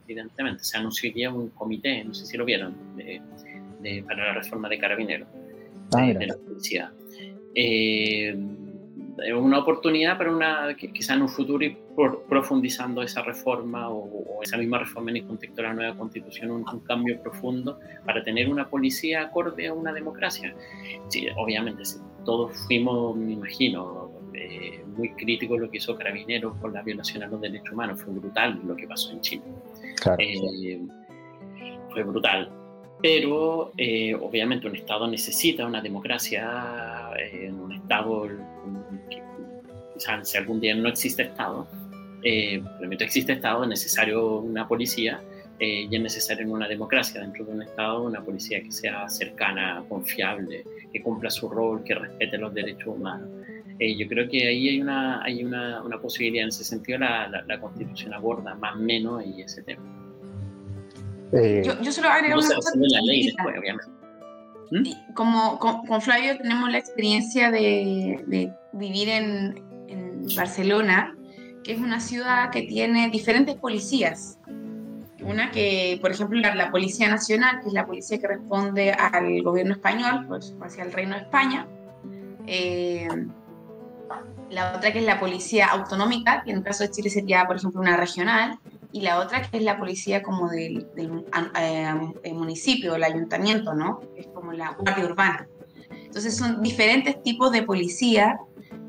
evidentemente. 0.05 0.63
Se 0.63 0.77
anunció 0.77 1.11
ya 1.13 1.31
un 1.31 1.49
comité, 1.49 2.03
no 2.03 2.13
sé 2.13 2.25
si 2.25 2.37
lo 2.37 2.45
vieron, 2.45 2.75
para 4.07 4.25
la 4.27 4.33
reforma 4.33 4.69
de 4.69 4.77
carabineros, 4.77 5.27
ah, 5.93 6.05
de, 6.05 6.27
la 6.27 6.35
policía. 6.35 6.91
Eh, 7.55 8.35
una 9.35 9.59
oportunidad 9.59 10.17
para 10.17 10.31
una, 10.31 10.75
quizá 10.75 11.13
en 11.13 11.23
un 11.23 11.29
futuro 11.29 11.63
ir 11.63 11.77
profundizando 12.27 13.01
esa 13.01 13.21
reforma 13.21 13.89
o, 13.89 14.41
esa 14.43 14.57
misma 14.57 14.79
reforma 14.79 15.11
en 15.11 15.17
el 15.17 15.25
contexto 15.25 15.61
de 15.61 15.67
la 15.67 15.73
nueva 15.73 15.97
constitución, 15.97 16.51
un, 16.51 16.63
cambio 16.81 17.21
profundo 17.21 17.79
para 18.05 18.23
tener 18.23 18.49
una 18.49 18.69
policía 18.69 19.23
acorde 19.23 19.67
a 19.67 19.73
una 19.73 19.93
democracia. 19.93 20.53
Sí, 21.07 21.27
obviamente, 21.37 21.83
todos 22.25 22.57
fuimos, 22.67 23.15
me 23.15 23.33
imagino, 23.33 24.11
eh, 24.33 24.83
muy 24.97 25.09
críticos 25.13 25.59
lo 25.59 25.69
que 25.69 25.77
hizo 25.77 25.95
Carabineros 25.95 26.57
con 26.57 26.73
la 26.73 26.81
violación 26.81 27.23
a 27.23 27.27
los 27.27 27.39
derechos 27.39 27.73
humanos. 27.73 28.01
Fue 28.01 28.13
brutal 28.13 28.61
lo 28.65 28.75
que 28.75 28.87
pasó 28.87 29.11
en 29.11 29.21
Chile. 29.21 29.43
Eh, 30.19 30.81
fue 31.89 32.03
brutal 32.03 32.51
pero 33.01 33.71
eh, 33.77 34.15
obviamente 34.15 34.67
un 34.67 34.75
Estado 34.75 35.07
necesita 35.07 35.65
una 35.65 35.81
democracia, 35.81 37.11
eh, 37.19 37.51
un 37.51 37.73
Estado, 37.73 38.27
si 39.97 40.37
algún 40.37 40.59
día 40.59 40.75
no 40.75 40.89
existe 40.89 41.23
Estado, 41.23 41.67
eh, 42.23 42.61
existe 42.99 43.33
Estado, 43.33 43.63
es 43.63 43.69
necesario 43.69 44.39
una 44.39 44.67
policía 44.67 45.21
eh, 45.59 45.87
y 45.89 45.95
es 45.95 46.01
necesario 46.01 46.43
en 46.43 46.51
una 46.51 46.67
democracia, 46.67 47.21
dentro 47.21 47.45
de 47.45 47.51
un 47.51 47.61
Estado, 47.61 48.03
una 48.03 48.23
policía 48.23 48.61
que 48.61 48.71
sea 48.71 49.07
cercana, 49.09 49.83
confiable, 49.87 50.63
que 50.91 51.01
cumpla 51.01 51.29
su 51.29 51.49
rol, 51.49 51.83
que 51.83 51.95
respete 51.95 52.37
los 52.37 52.53
derechos 52.53 52.87
humanos. 52.87 53.29
yo 53.79 54.07
creo 54.07 54.29
que 54.29 54.47
ahí 54.47 54.69
hay 54.69 54.81
una, 54.81 55.23
hay 55.23 55.43
una, 55.43 55.81
una 55.83 55.99
posibilidad, 55.99 56.43
en 56.43 56.49
ese 56.49 56.63
sentido 56.63 56.99
la, 56.99 57.27
la, 57.27 57.43
la 57.43 57.59
Constitución 57.59 58.13
aborda 58.13 58.55
más 58.55 58.75
o 58.75 58.79
menos 58.79 59.23
y 59.25 59.41
ese 59.41 59.61
tema. 59.63 59.83
Eh, 61.31 61.63
yo, 61.81 61.91
solo 61.91 62.09
agrego 62.09 62.39
una 62.39 62.55
cosa. 62.55 62.71
¿Mm? 64.71 65.13
Como 65.13 65.59
con, 65.59 66.01
Flavio 66.01 66.37
tenemos 66.37 66.71
la 66.71 66.77
experiencia 66.77 67.51
de, 67.51 68.53
vivir 68.73 69.09
en, 69.09 69.63
Barcelona 70.35 71.15
que 71.65 71.73
es 71.73 71.79
una 71.79 71.99
ciudad 71.99 72.51
que 72.51 72.61
tiene 72.61 73.09
diferentes 73.09 73.55
policías. 73.55 74.37
Una 75.21 75.49
que, 75.49 75.97
por 75.99 76.11
ejemplo, 76.11 76.39
la, 76.39 76.69
Policía 76.69 77.09
Nacional, 77.09 77.59
que 77.61 77.69
es 77.69 77.73
la 77.73 77.87
policía 77.87 78.19
que 78.19 78.27
responde 78.27 78.91
al 78.91 79.41
gobierno 79.41 79.73
español, 79.73 80.25
pues 80.27 80.55
hacia 80.61 80.83
el 80.83 80.93
Reino 80.93 81.15
de 81.15 81.21
España. 81.23 81.67
Eh, 82.45 83.07
la 84.51 84.75
otra 84.75 84.93
que 84.93 84.99
es 84.99 85.05
la 85.05 85.19
Policía 85.19 85.65
Autonómica, 85.67 86.43
que 86.43 86.51
en 86.51 86.57
el 86.57 86.63
caso 86.63 86.83
de 86.83 86.91
Chile 86.91 87.09
sería, 87.09 87.47
por 87.47 87.55
ejemplo, 87.55 87.81
una 87.81 87.97
regional. 87.97 88.59
Y 88.91 89.01
la 89.01 89.19
otra 89.19 89.41
que 89.41 89.57
es 89.57 89.63
la 89.63 89.77
policía 89.77 90.21
como 90.21 90.47
del, 90.47 90.87
eh, 91.59 92.33
municipio, 92.33 92.95
el 92.95 93.03
ayuntamiento, 93.03 93.73
¿no? 93.73 94.01
Es 94.15 94.27
como 94.27 94.53
la 94.53 94.73
guardia 94.79 95.05
urbana. 95.05 95.47
Entonces 95.89 96.37
son 96.37 96.61
diferentes 96.61 97.21
tipos 97.23 97.51
de 97.51 97.63
policía 97.63 98.39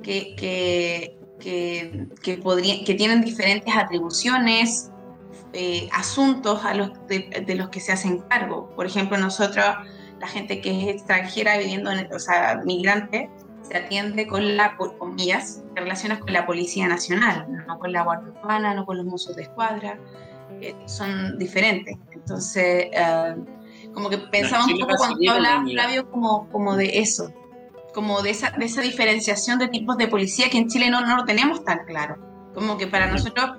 que, 0.03 0.37
que, 0.37 1.16
que, 1.41 2.09
que 2.23 2.95
tienen 2.95 3.23
diferentes 3.23 3.75
atribuciones, 3.75 4.91
eh, 5.53 5.89
asuntos 5.93 6.65
a 6.65 6.75
los 6.75 6.91
de, 7.07 7.55
los 7.57 7.71
que 7.71 7.81
se 7.81 7.93
hacen 7.93 8.19
cargo. 8.29 8.69
Por 8.77 8.85
ejemplo, 8.85 9.17
nosotros, 9.17 9.65
la 10.21 10.29
gente 10.29 10.61
que 10.61 10.83
es 10.83 10.97
extranjera 10.97 11.57
viviendo, 11.57 11.91
en, 11.91 12.13
o 12.13 12.19
sea, 12.19 12.61
migrante, 12.65 13.31
se 13.63 13.79
atiende 13.79 14.27
con 14.27 14.57
la, 14.57 14.77
comillas, 14.77 15.63
se 15.75 15.81
relaciona 15.81 16.21
con 16.21 16.33
la 16.33 16.47
Policía 16.47 16.89
Nacional, 16.89 17.47
no 17.67 17.79
con 17.79 17.93
la 17.93 18.03
Guardia 18.03 18.35
Urbana, 18.39 18.75
no 18.75 18.85
con 18.85 18.99
los 18.99 19.07
mozos 19.07 19.35
de 19.37 19.43
escuadra, 19.43 19.99
eh, 20.61 20.75
son 20.87 21.39
diferentes. 21.39 21.97
Entonces, 22.13 22.89
eh, 22.93 23.37
como 23.95 24.11
que 24.11 24.19
pensamos 24.19 24.71
un 24.71 24.79
poco 24.79 24.95
cuando 24.99 25.33
habla 25.33 25.65
Flavio 25.65 26.11
como, 26.11 26.49
como 26.51 26.77
de 26.77 26.99
eso, 26.99 27.33
como 27.97 28.21
de 28.21 28.29
esa, 28.29 28.51
de 28.51 28.67
esa 28.67 28.83
diferenciación 28.83 29.59
de 29.59 29.69
tipos 29.69 29.97
de 29.97 30.07
policía 30.07 30.51
que 30.51 30.59
en 30.59 30.69
Chile 30.69 30.91
no, 30.91 31.01
no 31.01 31.17
lo 31.17 31.25
tenemos 31.25 31.65
tan 31.65 31.87
claro. 31.87 32.19
Como 32.53 32.77
que 32.77 32.87
para 32.87 33.11
nosotros 33.11 33.53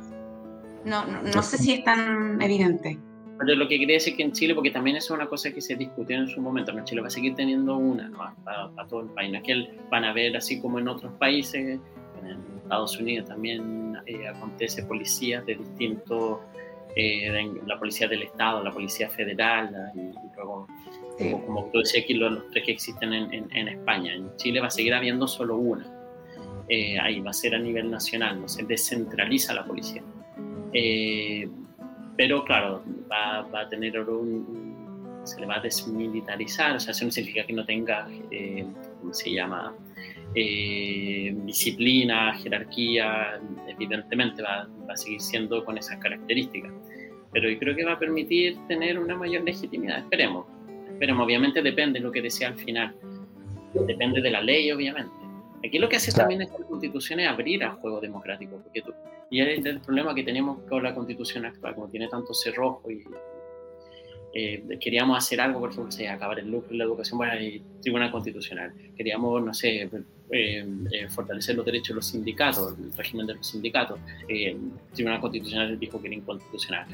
no, 0.85 1.07
no, 1.07 1.41
sé 1.41 1.57
si 1.57 1.73
es 1.73 1.83
tan 1.83 2.39
evidente. 2.39 2.99
Pero 3.39 3.55
lo 3.55 3.67
que 3.67 3.79
quería 3.79 3.95
decir 3.95 4.15
que 4.15 4.21
en 4.21 4.33
Chile, 4.33 4.53
porque 4.53 4.69
también 4.69 4.95
es 4.95 5.09
una 5.09 5.25
cosa 5.25 5.51
que 5.51 5.59
se 5.59 5.75
discutió 5.75 6.17
en 6.17 6.27
su 6.27 6.39
momento, 6.39 6.71
en 6.71 6.83
Chile 6.83 7.01
va 7.01 7.07
a 7.07 7.09
seguir 7.09 7.33
teniendo 7.33 7.77
una 7.77 8.09
¿no? 8.09 8.19
para, 8.43 8.88
todo 8.88 9.01
el 9.01 9.09
país. 9.09 9.31
No 9.31 9.39
es 9.39 9.43
que 9.43 9.79
van 9.89 10.03
a 10.03 10.13
ver, 10.13 10.38
así 10.38 10.61
como 10.61 10.77
en 10.77 10.88
otros 10.88 11.13
países, 11.13 11.79
en 12.23 12.57
Estados 12.61 12.95
Unidos 12.99 13.27
también 13.27 13.97
eh, 14.05 14.27
acontece 14.27 14.83
policías 14.83 15.43
de 15.47 15.55
distintos, 15.55 16.41
eh, 16.99 17.51
la 17.67 17.77
policía 17.77 18.07
del 18.07 18.23
Estado, 18.23 18.63
la 18.63 18.71
policía 18.71 19.07
federal, 19.07 19.91
y, 19.93 20.35
luego, 20.35 20.67
como, 21.45 21.69
tú 21.71 21.79
decías 21.79 22.03
aquí, 22.03 22.15
los, 22.15 22.49
tres 22.49 22.65
que 22.65 22.71
existen 22.71 23.13
en, 23.13 23.47
en, 23.51 23.67
España. 23.67 24.15
En 24.15 24.35
Chile 24.37 24.59
va 24.59 24.67
a 24.67 24.71
seguir 24.71 24.95
habiendo 24.95 25.27
solo 25.27 25.57
una. 25.57 25.85
Eh, 26.67 26.99
ahí 26.99 27.19
va 27.19 27.29
a 27.29 27.33
ser 27.33 27.53
a 27.53 27.59
nivel 27.59 27.91
nacional, 27.91 28.41
no 28.41 28.47
se 28.47 28.63
descentraliza 28.63 29.53
la 29.53 29.63
policía. 29.63 30.01
Eh, 30.73 31.47
pero 32.15 32.43
claro, 32.43 32.83
va, 33.11 33.47
a 33.61 33.69
tener 33.69 33.99
un, 33.99 35.21
se 35.23 35.39
le 35.39 35.45
va 35.45 35.57
a 35.57 35.59
desmilitarizar, 35.59 36.75
o 36.75 36.79
sea, 36.79 36.91
eso 36.91 37.05
no 37.05 37.11
significa 37.11 37.45
que 37.45 37.53
no 37.53 37.63
tenga, 37.63 38.09
eh, 38.31 38.65
¿cómo 38.99 39.13
se 39.13 39.31
llama? 39.31 39.75
Eh, 40.33 41.33
disciplina, 41.45 42.33
jerarquía, 42.33 43.39
evidentemente 43.67 44.41
va, 44.41 44.67
va, 44.89 44.93
a 44.93 44.97
seguir 44.97 45.21
siendo 45.21 45.63
con 45.63 45.77
esas 45.77 45.99
características. 45.99 46.71
Pero 47.32 47.49
yo 47.49 47.59
creo 47.59 47.75
que 47.75 47.86
va 47.86 47.93
a 47.93 47.99
permitir 47.99 48.57
tener 48.67 48.97
una 48.99 49.15
mayor 49.15 49.43
legitimidad, 49.43 49.99
esperemos. 49.99 50.45
Esperemos, 50.89 51.25
obviamente 51.25 51.61
depende 51.61 51.99
de 51.99 52.05
lo 52.05 52.11
que 52.11 52.21
desea 52.21 52.49
al 52.49 52.55
final. 52.55 52.95
Depende 53.86 54.21
de 54.21 54.32
la 54.32 54.41
ley, 54.41 54.71
obviamente. 54.71 55.11
Aquí 55.65 55.80
lo 55.80 55.89
que 55.89 55.97
hace 55.97 56.11
también 56.11 56.41
esta 56.41 56.57
constitución 56.63 57.19
es 57.19 57.28
abrir 57.28 57.63
al 57.63 57.73
juego 57.73 57.99
democrático, 57.99 58.59
porque 58.63 58.82
tú, 58.82 58.93
y 59.30 59.41
es 59.41 59.65
el 59.65 59.82
problema 59.82 60.13
que 60.13 60.23
tenemos 60.23 60.59
con 60.69 60.84
la 60.84 60.93
constitución 60.93 61.45
actual, 61.45 61.75
como 61.75 61.89
tiene 61.89 62.07
tanto 62.07 62.34
cerrojo 62.34 62.89
y 62.89 63.03
eh, 64.34 64.63
queríamos 64.80 65.17
hacer 65.17 65.41
algo, 65.41 65.59
por 65.59 65.71
ejemplo, 65.71 65.93
acabar 66.11 66.39
el 66.39 66.51
lucro 66.51 66.71
en 66.71 66.78
la 66.78 66.84
educación, 66.84 67.17
bueno, 67.17 67.39
y 67.41 67.61
tribunal 67.82 68.11
constitucional. 68.11 68.71
Queríamos, 68.95 69.43
no 69.43 69.53
sé, 69.53 69.89
eh, 70.32 70.65
eh, 70.91 71.07
fortalecer 71.09 71.55
los 71.55 71.65
derechos 71.65 71.89
de 71.89 71.95
los 71.95 72.07
sindicatos, 72.07 72.78
el 72.78 72.93
régimen 72.93 73.28
de 73.28 73.36
los 73.36 73.47
sindicatos. 73.47 73.99
el 74.28 74.59
tribunal 74.93 75.21
constitucional 75.21 75.80
dijo 75.80 76.01
que 76.01 76.07
era 76.07 76.15
inconstitucional. 76.15 76.86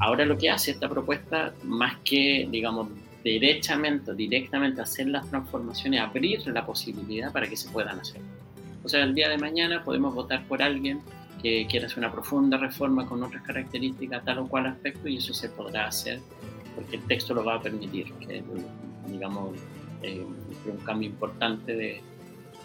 Ahora 0.00 0.24
lo 0.24 0.36
que 0.36 0.50
hace 0.50 0.72
esta 0.72 0.88
propuesta, 0.88 1.54
más 1.62 1.96
que, 2.04 2.48
digamos, 2.50 2.88
derechamente, 3.22 4.14
directamente 4.14 4.80
hacer 4.80 5.06
las 5.06 5.28
transformaciones, 5.30 6.00
abrir 6.00 6.46
la 6.48 6.66
posibilidad 6.66 7.32
para 7.32 7.48
que 7.48 7.56
se 7.56 7.70
puedan 7.70 8.00
hacer. 8.00 8.20
O 8.82 8.88
sea, 8.88 9.02
el 9.02 9.14
día 9.14 9.28
de 9.28 9.38
mañana 9.38 9.82
podemos 9.82 10.14
votar 10.14 10.46
por 10.46 10.60
alguien 10.60 11.00
que 11.40 11.66
quiera 11.66 11.86
hacer 11.86 11.98
una 11.98 12.12
profunda 12.12 12.58
reforma 12.58 13.06
con 13.06 13.22
otras 13.22 13.42
características, 13.42 14.24
tal 14.24 14.38
o 14.40 14.48
cual 14.48 14.66
aspecto, 14.66 15.08
y 15.08 15.18
eso 15.18 15.32
se 15.32 15.48
podrá 15.48 15.86
hacer 15.86 16.20
porque 16.74 16.96
el 16.96 17.02
texto 17.02 17.34
lo 17.34 17.44
va 17.44 17.54
a 17.56 17.62
permitir, 17.62 18.12
que 18.14 18.42
digamos, 19.08 19.56
eh, 20.02 20.24
un 20.66 20.76
cambio 20.78 21.08
importante 21.08 21.74
de, 21.74 22.02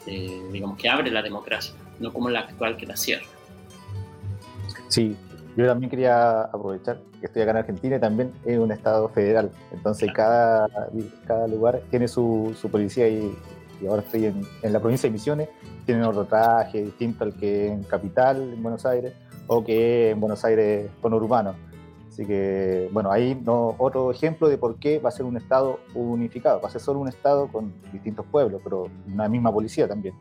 digamos, 0.10 0.78
que 0.78 0.89
abre 0.89 1.12
la 1.12 1.22
democracia, 1.22 1.74
no 1.99 2.12
como 2.12 2.30
la 2.30 2.41
actual 2.41 2.78
que 2.78 2.86
la 2.86 2.95
cierra. 2.95 3.26
Sí, 4.88 5.16
yo 5.55 5.66
también 5.68 5.89
quería 5.89 6.41
aprovechar 6.41 6.99
que 7.20 7.26
estoy 7.26 7.41
acá 7.41 7.51
en 7.51 7.57
Argentina 7.57 7.95
y 7.97 7.99
también 7.99 8.32
es 8.45 8.57
un 8.57 8.72
estado 8.72 9.10
federal, 9.10 9.51
entonces 9.72 10.12
cada, 10.14 10.68
cada 11.28 11.47
lugar 11.47 11.82
tiene 11.89 12.07
su, 12.07 12.55
su 12.60 12.70
policía 12.70 13.07
y, 13.07 13.36
y 13.82 13.88
ahora 13.88 14.01
estoy 14.01 14.26
en, 14.26 14.41
en, 14.62 14.74
la 14.74 14.80
provincia 14.80 15.07
de 15.10 15.14
Misiones, 15.14 15.49
tienen 15.86 16.03
otro 16.05 16.26
traje 16.26 16.84
distinto 16.84 17.24
al 17.24 17.34
que 17.34 17.68
en 17.68 17.84
Capital, 17.84 18.53
en 18.53 18.64
Buenos 18.64 18.86
Aires, 18.86 19.14
o 19.47 19.64
que 19.64 20.12
en 20.12 20.20
Buenos 20.20 20.45
Aires 20.45 20.89
con 21.01 21.14
Urbano. 21.14 21.55
Así 22.20 22.28
que, 22.28 22.89
bueno, 22.91 23.13
ahí 23.13 23.34
no, 23.45 23.76
otro 23.78 24.11
ejemplo 24.11 24.49
de 24.49 24.57
por 24.57 24.76
qué 24.76 24.99
va 24.99 25.07
a 25.07 25.11
ser 25.13 25.26
un 25.26 25.38
Estado 25.38 25.80
unificado. 25.95 26.59
Va 26.59 26.67
a 26.67 26.72
ser 26.72 26.82
solo 26.82 26.99
un 26.99 27.07
Estado 27.07 27.47
con 27.47 27.72
distintos 27.93 28.26
pueblos, 28.26 28.59
pero 28.61 28.89
una 29.07 29.30
misma 29.30 29.53
policía 29.53 29.88
también, 29.88 30.13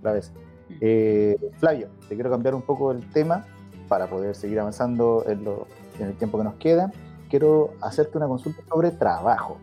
otra 0.00 0.14
vez. 0.14 0.32
Mm. 0.68 0.74
Eh, 0.80 1.36
Flavio, 1.58 1.88
te 2.08 2.16
quiero 2.16 2.30
cambiar 2.30 2.56
un 2.56 2.62
poco 2.62 2.90
el 2.90 3.08
tema 3.12 3.44
para 3.86 4.08
poder 4.08 4.34
seguir 4.34 4.58
avanzando 4.58 5.22
en, 5.28 5.44
lo, 5.44 5.68
en 6.00 6.08
el 6.08 6.14
tiempo 6.14 6.36
que 6.36 6.42
nos 6.42 6.54
queda. 6.54 6.90
Quiero 7.30 7.74
hacerte 7.80 8.18
una 8.18 8.26
consulta 8.26 8.64
sobre 8.68 8.90
trabajo. 8.90 9.58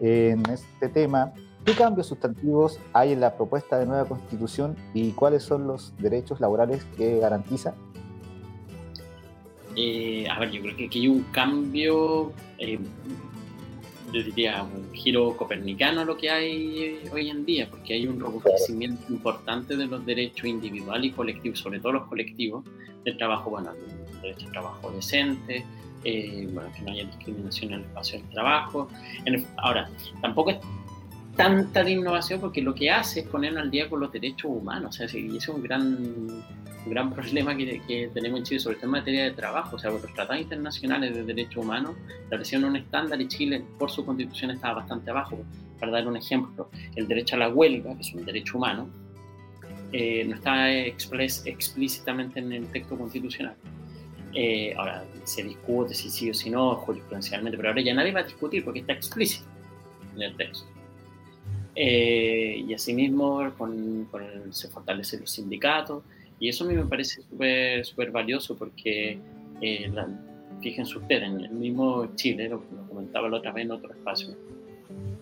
En 0.00 0.42
este 0.50 0.88
tema, 0.88 1.32
¿Qué 1.64 1.74
cambios 1.74 2.06
sustantivos 2.06 2.80
hay 2.94 3.12
en 3.12 3.20
la 3.20 3.34
propuesta 3.36 3.78
de 3.78 3.84
nueva 3.84 4.06
constitución 4.06 4.74
y 4.94 5.12
cuáles 5.12 5.42
son 5.42 5.66
los 5.66 5.94
derechos 5.98 6.40
laborales 6.40 6.82
que 6.96 7.18
garantiza? 7.18 7.74
Eh, 9.80 10.26
a 10.28 10.36
ver, 10.40 10.50
yo 10.50 10.60
creo 10.60 10.76
que 10.76 10.86
aquí 10.86 10.98
hay 11.02 11.08
un 11.08 11.22
cambio, 11.30 12.32
eh, 12.58 12.80
yo 14.12 14.22
diría 14.24 14.64
un 14.64 14.92
giro 14.92 15.36
copernicano 15.36 16.04
lo 16.04 16.16
que 16.16 16.28
hay 16.28 16.98
hoy 17.12 17.30
en 17.30 17.44
día, 17.44 17.68
porque 17.70 17.94
hay 17.94 18.08
un 18.08 18.18
robustecimiento 18.18 19.04
importante 19.08 19.76
de 19.76 19.86
los 19.86 20.04
derechos 20.04 20.46
individuales 20.46 21.12
y 21.12 21.14
colectivos, 21.14 21.60
sobre 21.60 21.78
todo 21.78 21.92
los 21.92 22.08
colectivos, 22.08 22.64
del 23.04 23.16
trabajo, 23.16 23.50
bueno, 23.50 23.70
el 23.70 24.20
derecho 24.20 24.46
al 24.46 24.52
trabajo 24.52 24.90
decente, 24.90 25.64
eh, 26.02 26.48
bueno, 26.52 26.72
que 26.74 26.82
no 26.82 26.90
haya 26.90 27.04
discriminación 27.04 27.72
en 27.74 27.78
el 27.78 27.84
espacio 27.84 28.18
del 28.18 28.28
trabajo. 28.30 28.88
ahora, 29.58 29.88
tampoco 30.20 30.50
es 30.50 30.58
tanta 31.38 31.88
innovación 31.88 32.40
porque 32.40 32.60
lo 32.60 32.74
que 32.74 32.90
hace 32.90 33.20
es 33.20 33.26
poner 33.26 33.56
al 33.56 33.70
día 33.70 33.88
con 33.88 34.00
los 34.00 34.10
derechos 34.10 34.50
humanos. 34.50 34.90
O 34.90 34.92
sea, 34.92 35.06
ese 35.06 35.24
es 35.24 35.48
un 35.48 35.62
gran, 35.62 35.82
un 35.86 36.90
gran 36.90 37.12
problema 37.14 37.56
que, 37.56 37.80
que, 37.86 38.10
tenemos 38.12 38.40
en 38.40 38.44
Chile, 38.44 38.60
sobre 38.60 38.76
todo 38.76 38.86
en 38.86 38.90
materia 38.90 39.22
de 39.22 39.30
trabajo. 39.30 39.76
O 39.76 39.78
sea, 39.78 39.90
los 39.90 40.02
tratados 40.02 40.42
internacionales 40.42 41.14
de 41.14 41.22
derechos 41.22 41.64
humanos 41.64 41.94
establecieron 42.24 42.70
un 42.70 42.76
estándar 42.76 43.20
y 43.20 43.28
Chile, 43.28 43.64
por 43.78 43.88
su 43.88 44.04
constitución, 44.04 44.50
estaba 44.50 44.80
bastante 44.80 45.10
abajo. 45.10 45.38
Para 45.78 45.92
dar 45.92 46.08
un 46.08 46.16
ejemplo, 46.16 46.70
el 46.96 47.06
derecho 47.06 47.36
a 47.36 47.38
la 47.38 47.48
huelga, 47.50 47.94
que 47.94 48.00
es 48.00 48.12
un 48.12 48.24
derecho 48.24 48.58
humano, 48.58 48.88
eh, 49.92 50.24
no 50.24 50.34
está 50.34 50.72
explícitamente 50.72 52.40
en 52.40 52.52
el 52.52 52.66
texto 52.66 52.98
constitucional. 52.98 53.54
Eh, 54.34 54.74
ahora 54.76 55.04
se 55.22 55.44
discute 55.44 55.94
si 55.94 56.10
sí 56.10 56.30
o 56.30 56.34
si 56.34 56.50
no, 56.50 56.74
jurisprudencialmente, 56.74 57.56
pero 57.56 57.68
ahora 57.68 57.80
ya 57.80 57.94
nadie 57.94 58.10
va 58.10 58.20
a 58.20 58.24
discutir 58.24 58.64
porque 58.64 58.80
está 58.80 58.92
explícito 58.92 59.46
en 60.16 60.22
el 60.22 60.36
texto. 60.36 60.77
Eh, 61.80 62.64
y 62.66 62.74
asimismo 62.74 63.52
con, 63.56 64.06
con 64.10 64.52
se 64.52 64.66
fortalecen 64.66 65.20
los 65.20 65.30
sindicatos. 65.30 66.02
Y 66.40 66.48
eso 66.48 66.64
a 66.64 66.66
mí 66.66 66.74
me 66.74 66.84
parece 66.84 67.22
súper 67.22 68.10
valioso 68.10 68.56
porque 68.56 69.16
eh, 69.60 69.92
fíjense 70.60 70.98
ustedes, 70.98 71.22
en 71.22 71.40
el 71.40 71.50
mismo 71.50 72.16
Chile, 72.16 72.48
lo, 72.48 72.64
lo, 72.74 72.88
comentaba 72.88 73.28
la 73.28 73.36
otra 73.36 73.52
vez 73.52 73.64
en 73.64 73.70
otro 73.70 73.92
espacio, 73.92 74.34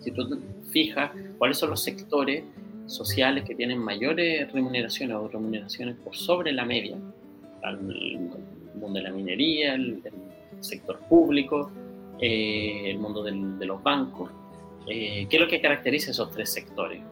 si 0.01 0.11
tú 0.13 0.41
fijas 0.71 1.11
cuáles 1.37 1.59
son 1.59 1.71
los 1.71 1.83
sectores 1.83 2.43
sociales 2.87 3.45
que 3.45 3.55
tienen 3.55 3.79
mayores 3.79 4.51
remuneraciones 4.51 5.15
o 5.15 5.29
remuneraciones 5.29 5.97
por 5.97 6.17
sobre 6.17 6.53
la 6.53 6.65
media, 6.65 6.97
el 7.65 8.19
mundo 8.75 8.99
de 8.99 9.03
la 9.03 9.11
minería, 9.11 9.75
el, 9.75 10.03
sector 10.61 10.99
público, 11.01 11.71
eh, 12.19 12.85
el 12.87 12.99
mundo 12.99 13.23
del, 13.23 13.59
de 13.59 13.67
los 13.67 13.83
bancos, 13.83 14.31
eh, 14.87 15.27
¿Qué 15.29 15.37
es 15.37 15.43
lo 15.43 15.49
que 15.49 15.61
caracteriza 15.61 16.11
esos 16.11 16.31
tres 16.31 16.53
sectores? 16.53 17.03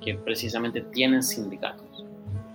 Que 0.00 0.14
precisamente 0.14 0.82
tienen 0.92 1.22
sindicatos. 1.22 2.04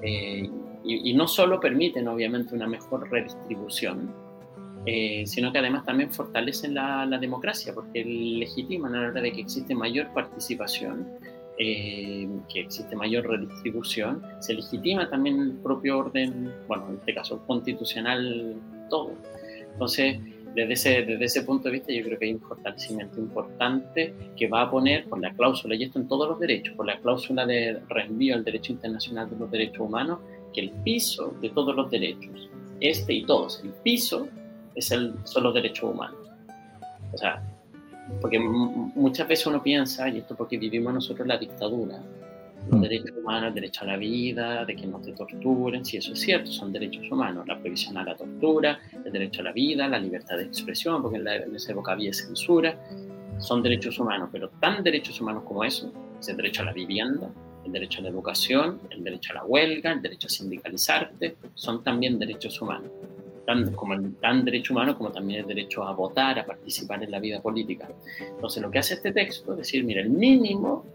Eh, 0.01 0.49
y, 0.84 1.13
no 1.13 1.28
solo 1.28 1.59
permiten 1.59 2.07
obviamente 2.07 2.55
una 2.55 2.67
mejor 2.67 3.09
redistribución, 3.11 4.13
eh, 4.86 5.24
sino 5.26 5.51
que 5.51 5.59
además 5.59 5.86
también 5.86 6.11
fortalecen 6.11 6.74
la, 6.74 7.05
democracia, 7.20 7.74
porque 7.74 8.03
legitiman 8.03 8.95
a 8.95 9.01
la 9.01 9.07
hora 9.09 9.22
de 9.22 9.32
que 9.34 9.41
existe 9.41 9.76
mayor 9.76 10.11
participación, 10.13 11.07
eh, 11.57 12.28
que 12.51 12.61
existe 12.61 12.95
mayor 12.95 13.28
redistribución, 13.28 14.24
se 14.39 14.53
legitima 14.53 15.09
también 15.09 15.39
el 15.41 15.51
propio 15.57 15.99
orden, 15.99 16.53
bueno, 16.67 16.88
en 16.89 16.95
este 16.95 17.13
caso 17.13 17.45
constitucional, 17.45 18.55
todo. 18.89 19.11
Entonces, 19.74 20.17
desde 20.56 20.74
ese, 20.74 20.89
desde 21.04 21.26
ese 21.26 21.43
punto 21.43 21.66
de 21.66 21.74
vista 21.74 21.93
yo 21.93 22.04
creo 22.04 22.20
que 22.20 22.26
hay 22.26 22.34
un 22.34 22.41
fortalecimiento 22.41 23.20
importante 23.20 24.14
que 24.36 24.47
va 24.47 24.64
a 24.64 24.72
poner 24.72 25.06
por 25.08 25.20
la 25.20 25.32
cláusula, 25.34 25.76
y 25.76 25.84
esto 25.84 26.00
en 26.00 26.08
todos 26.08 26.28
los 26.28 26.39
derechos, 26.39 26.76
por 26.76 26.86
la 26.86 27.00
cláusula 27.00 27.45
de 27.45 27.80
reenvío 27.88 28.36
al 28.36 28.43
derecho 28.43 28.72
internacional 28.72 29.30
de 29.30 29.38
los 29.38 29.52
derechos 29.52 29.80
humanos, 29.80 30.20
que 30.54 30.62
el 30.62 30.72
piso 30.84 31.36
de 31.41 31.50
todos 31.50 31.76
los 31.76 31.89
derechos, 31.89 32.50
este 32.80 33.14
y 33.14 33.26
todos, 33.26 33.62
el 33.64 33.72
piso 33.84 34.28
es 34.76 34.91
el, 34.91 35.14
son 35.24 35.43
los 35.43 35.54
derechos 35.54 35.91
humanos. 35.91 36.20
O 37.14 37.18
sea, 37.18 37.43
porque 38.22 38.39
muchas 38.39 39.28
veces 39.28 39.45
uno 39.47 39.62
piensa, 39.62 40.10
y 40.10 40.20
esto 40.20 40.36
porque 40.36 40.58
vivimos 40.58 40.93
nosotros 40.93 41.28
la 41.28 41.38
dictadura, 41.38 42.02
los 42.70 42.80
mm. 42.80 42.82
derechos 42.82 43.17
humanos, 43.17 43.47
el 43.49 43.53
derecho 43.55 43.82
a 43.84 43.88
la 43.88 43.97
vida, 43.97 44.65
de 44.65 44.76
que 44.76 44.88
no 44.88 44.99
te 45.01 45.11
torturen, 45.13 45.84
si 45.84 45.97
eso 45.97 46.13
es 46.13 46.20
cierto, 46.20 46.51
son 46.51 46.72
derechos 46.72 47.11
humanos, 47.11 47.47
la 47.47 47.57
prohibición 47.57 47.97
a 47.97 48.03
la 48.03 48.15
tortura, 48.15 48.80
el 49.05 49.11
derecho 49.11 49.41
a 49.41 49.45
la 49.45 49.51
vida, 49.51 49.88
la 49.88 49.99
libertad 49.99 50.38
de 50.38 50.43
expresión, 50.43 51.01
porque 51.01 51.17
en, 51.17 51.28
en 51.28 51.55
esa 51.55 51.72
época 51.72 51.93
había 51.93 52.13
censura, 52.13 52.80
son 53.39 53.63
derechos 53.63 53.99
humanos, 53.99 54.30
pero 54.32 54.49
tan 54.59 54.84
derechos 54.84 55.20
humanos 55.22 55.43
como 55.45 55.63
eso, 55.63 55.91
es 56.20 56.30
el 56.30 56.38
derecho 56.38 56.61
a 56.61 56.65
la 56.65 56.74
vivienda, 56.74 57.32
el 57.65 57.72
derecho 57.72 57.99
a 57.99 58.03
la 58.03 58.09
educación, 58.09 58.80
el 58.89 59.03
derecho 59.03 59.32
a 59.32 59.36
la 59.36 59.45
huelga, 59.45 59.91
el 59.91 60.01
derecho 60.01 60.28
a 60.28 60.30
sindicalizarte, 60.30 61.38
son 61.53 61.84
también 61.84 62.20
derechos 62.20 62.61
humanos, 62.61 62.91
tan, 63.45 63.74
como 63.74 63.93
el 63.93 64.15
tan 64.15 64.45
derecho 64.45 64.74
humano 64.74 64.97
como 64.97 65.11
también 65.11 65.41
el 65.41 65.47
derecho 65.47 65.84
a 65.84 65.93
votar, 65.93 66.39
a 66.39 66.45
participar 66.45 67.03
en 67.03 67.11
la 67.11 67.20
vida 67.20 67.41
política. 67.41 67.89
Entonces 68.20 68.61
lo 68.61 68.70
que 68.70 68.80
hace 68.80 68.95
este 68.95 69.11
texto 69.11 69.53
es 69.53 69.59
decir, 69.59 69.84
mira, 69.84 70.01
el 70.01 70.09
mínimo 70.09 70.86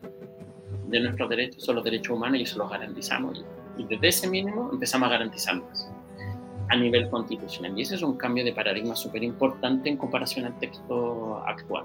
de 0.89 1.01
nuestros 1.01 1.29
derechos 1.29 1.63
son 1.63 1.77
los 1.77 1.85
derechos 1.85 2.17
humanos 2.17 2.39
y 2.39 2.43
eso 2.43 2.59
los 2.59 2.71
garantizamos. 2.71 3.45
Y 3.77 3.85
desde 3.85 4.09
ese 4.09 4.29
mínimo 4.29 4.71
empezamos 4.73 5.09
a 5.09 5.13
garantizarlos 5.13 5.89
a 6.69 6.77
nivel 6.77 7.09
constitucional. 7.11 7.79
Y 7.79 7.83
ese 7.83 7.97
es 7.97 8.03
un 8.03 8.17
cambio 8.17 8.45
de 8.45 8.53
paradigma 8.53 8.95
súper 8.95 9.23
importante 9.23 9.89
en 9.89 9.97
comparación 9.97 10.47
al 10.47 10.59
texto 10.59 11.43
actual. 11.47 11.85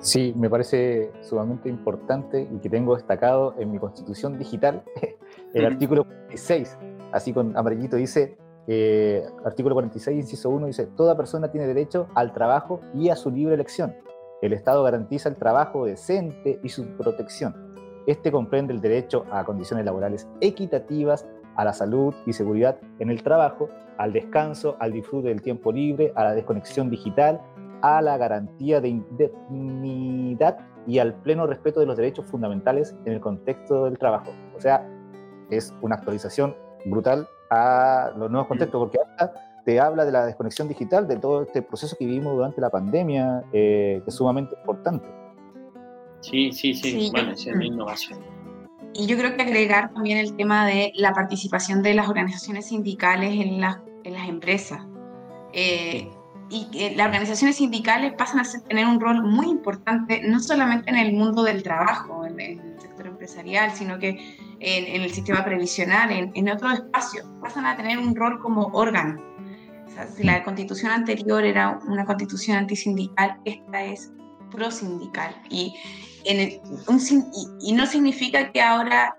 Sí, 0.00 0.34
me 0.36 0.50
parece 0.50 1.10
sumamente 1.22 1.68
importante 1.68 2.46
y 2.50 2.58
que 2.58 2.68
tengo 2.68 2.94
destacado 2.94 3.54
en 3.58 3.72
mi 3.72 3.78
constitución 3.78 4.38
digital 4.38 4.82
el 5.54 5.64
artículo 5.64 6.04
46, 6.04 6.76
así 7.12 7.32
con 7.32 7.56
amarillito 7.56 7.96
dice, 7.96 8.36
eh, 8.66 9.24
artículo 9.46 9.74
46, 9.74 10.16
inciso 10.18 10.50
1, 10.50 10.66
dice, 10.66 10.86
toda 10.94 11.16
persona 11.16 11.50
tiene 11.50 11.66
derecho 11.66 12.08
al 12.14 12.34
trabajo 12.34 12.82
y 12.92 13.08
a 13.08 13.16
su 13.16 13.30
libre 13.30 13.54
elección 13.54 13.94
el 14.44 14.52
Estado 14.52 14.82
garantiza 14.82 15.30
el 15.30 15.36
trabajo 15.36 15.86
decente 15.86 16.60
y 16.62 16.68
su 16.68 16.84
protección. 16.98 17.54
Este 18.06 18.30
comprende 18.30 18.74
el 18.74 18.82
derecho 18.82 19.24
a 19.30 19.42
condiciones 19.44 19.86
laborales 19.86 20.28
equitativas, 20.42 21.26
a 21.56 21.64
la 21.64 21.72
salud 21.72 22.14
y 22.26 22.34
seguridad 22.34 22.78
en 22.98 23.08
el 23.08 23.22
trabajo, 23.22 23.70
al 23.96 24.12
descanso, 24.12 24.76
al 24.80 24.92
disfrute 24.92 25.28
del 25.28 25.40
tiempo 25.40 25.72
libre, 25.72 26.12
a 26.14 26.24
la 26.24 26.34
desconexión 26.34 26.90
digital, 26.90 27.40
a 27.80 28.02
la 28.02 28.18
garantía 28.18 28.82
de 28.82 28.88
indemnidad 28.88 30.58
y 30.86 30.98
al 30.98 31.14
pleno 31.14 31.46
respeto 31.46 31.80
de 31.80 31.86
los 31.86 31.96
derechos 31.96 32.26
fundamentales 32.26 32.94
en 33.06 33.14
el 33.14 33.20
contexto 33.20 33.86
del 33.86 33.98
trabajo. 33.98 34.30
O 34.54 34.60
sea, 34.60 34.86
es 35.48 35.72
una 35.80 35.94
actualización 35.94 36.54
brutal 36.84 37.26
a 37.50 38.12
los 38.16 38.30
nuevos 38.30 38.48
contextos, 38.48 38.78
porque 38.78 38.98
ahora 38.98 39.32
te 39.64 39.80
habla 39.80 40.04
de 40.04 40.12
la 40.12 40.26
desconexión 40.26 40.68
digital, 40.68 41.08
de 41.08 41.16
todo 41.16 41.42
este 41.42 41.62
proceso 41.62 41.96
que 41.98 42.04
vivimos 42.04 42.34
durante 42.34 42.60
la 42.60 42.70
pandemia, 42.70 43.44
eh, 43.52 44.00
que 44.04 44.10
es 44.10 44.14
sumamente 44.14 44.54
importante. 44.58 45.06
Sí, 46.20 46.52
sí, 46.52 46.74
sí, 46.74 47.10
bueno, 47.12 47.32
es 47.32 47.46
una 47.46 47.64
innovación. 47.64 48.20
Y 48.94 49.06
yo 49.06 49.16
creo 49.16 49.36
que 49.36 49.42
agregar 49.42 49.92
también 49.92 50.18
el 50.18 50.36
tema 50.36 50.66
de 50.66 50.92
la 50.94 51.12
participación 51.12 51.82
de 51.82 51.94
las 51.94 52.08
organizaciones 52.08 52.66
sindicales 52.66 53.32
en, 53.32 53.60
las, 53.60 53.78
en 54.04 54.12
las 54.12 54.28
empresas. 54.28 54.80
Eh, 55.52 56.08
y 56.50 56.70
que 56.70 56.94
las 56.94 57.06
organizaciones 57.06 57.56
sindicales 57.56 58.12
pasan 58.14 58.40
a 58.40 58.44
tener 58.68 58.86
un 58.86 59.00
rol 59.00 59.22
muy 59.22 59.48
importante, 59.48 60.22
no 60.24 60.38
solamente 60.40 60.90
en 60.90 60.96
el 60.96 61.12
mundo 61.14 61.42
del 61.42 61.62
trabajo, 61.62 62.24
en, 62.26 62.38
el 62.38 62.80
sector 62.80 63.06
empresarial, 63.06 63.72
sino 63.72 63.98
que 63.98 64.10
en, 64.60 64.86
en 64.86 65.02
el 65.02 65.10
sistema 65.10 65.44
previsional, 65.44 66.12
en, 66.12 66.30
en 66.34 66.48
otros 66.50 66.74
espacios, 66.74 67.26
pasan 67.40 67.66
a 67.66 67.76
tener 67.76 67.98
un 67.98 68.14
rol 68.14 68.38
como 68.40 68.66
órgano 68.72 69.33
si 70.16 70.22
la 70.22 70.42
constitución 70.44 70.92
anterior 70.92 71.44
era 71.44 71.78
una 71.86 72.04
constitución 72.04 72.56
antisindical, 72.56 73.38
esta 73.44 73.84
es 73.84 74.10
prosindical. 74.50 75.34
Y, 75.50 75.74
en 76.24 76.60
y, 77.60 77.72
no 77.72 77.86
significa 77.86 78.50
que 78.52 78.60
ahora... 78.60 79.16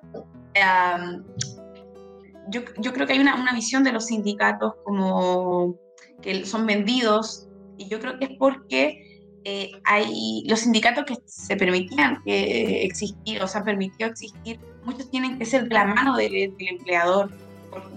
yo, 2.49 2.61
yo, 2.77 2.93
creo 2.93 3.07
que 3.07 3.13
hay 3.13 3.19
una, 3.19 3.35
una, 3.35 3.53
visión 3.53 3.83
de 3.83 3.91
los 3.91 4.05
sindicatos 4.05 4.73
como 4.83 5.75
que 6.21 6.45
son 6.45 6.65
vendidos, 6.65 7.47
y 7.77 7.87
yo 7.89 7.99
creo 7.99 8.17
que 8.17 8.25
es 8.25 8.31
porque 8.37 9.15
eh, 9.47 9.71
hay 9.83 10.43
los 10.47 10.61
sindicatos 10.61 11.05
que 11.05 11.17
se 11.25 11.55
permitían 11.55 12.21
existir, 12.25 13.43
o 13.43 13.47
sea, 13.47 13.63
permitió 13.63 14.07
existir, 14.07 14.59
muchos 14.83 15.09
tienen 15.11 15.37
que 15.37 15.45
ser 15.45 15.67
de 15.67 15.75
la 15.75 15.85
mano 15.85 16.17
del, 16.17 16.55
empleador 16.57 17.31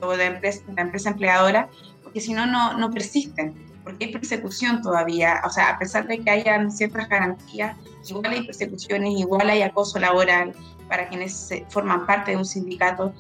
o 0.03 0.17
de 0.17 0.27
empresa, 0.27 0.63
la 0.77 0.83
empresa 0.83 1.11
empleadora, 1.11 1.71
porque 2.19 2.27
si 2.27 2.33
no, 2.33 2.47
no 2.47 2.91
persisten, 2.91 3.55
porque 3.85 4.07
hay 4.07 4.13
persecución 4.13 4.83
todavía, 4.83 5.41
o 5.45 5.51
sea, 5.51 5.71
a 5.71 5.79
pesar 5.79 6.09
de 6.09 6.19
que 6.19 6.29
hayan 6.29 6.69
ciertas 6.73 7.09
garantías, 7.09 7.77
igual 8.09 8.33
hay 8.33 8.45
persecuciones, 8.45 9.21
igual 9.21 9.49
hay 9.49 9.63
acoso 9.63 10.01
laboral 10.01 10.53
para 10.89 11.09
quienes 11.09 11.49
forman 11.69 12.07
parte 12.07 12.33
de 12.33 12.37
un 12.37 12.45
sindicato, 12.45 13.15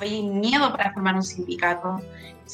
hay 0.00 0.22
miedo 0.22 0.70
para 0.70 0.92
formar 0.92 1.14
un 1.14 1.22
sindicato. 1.22 2.02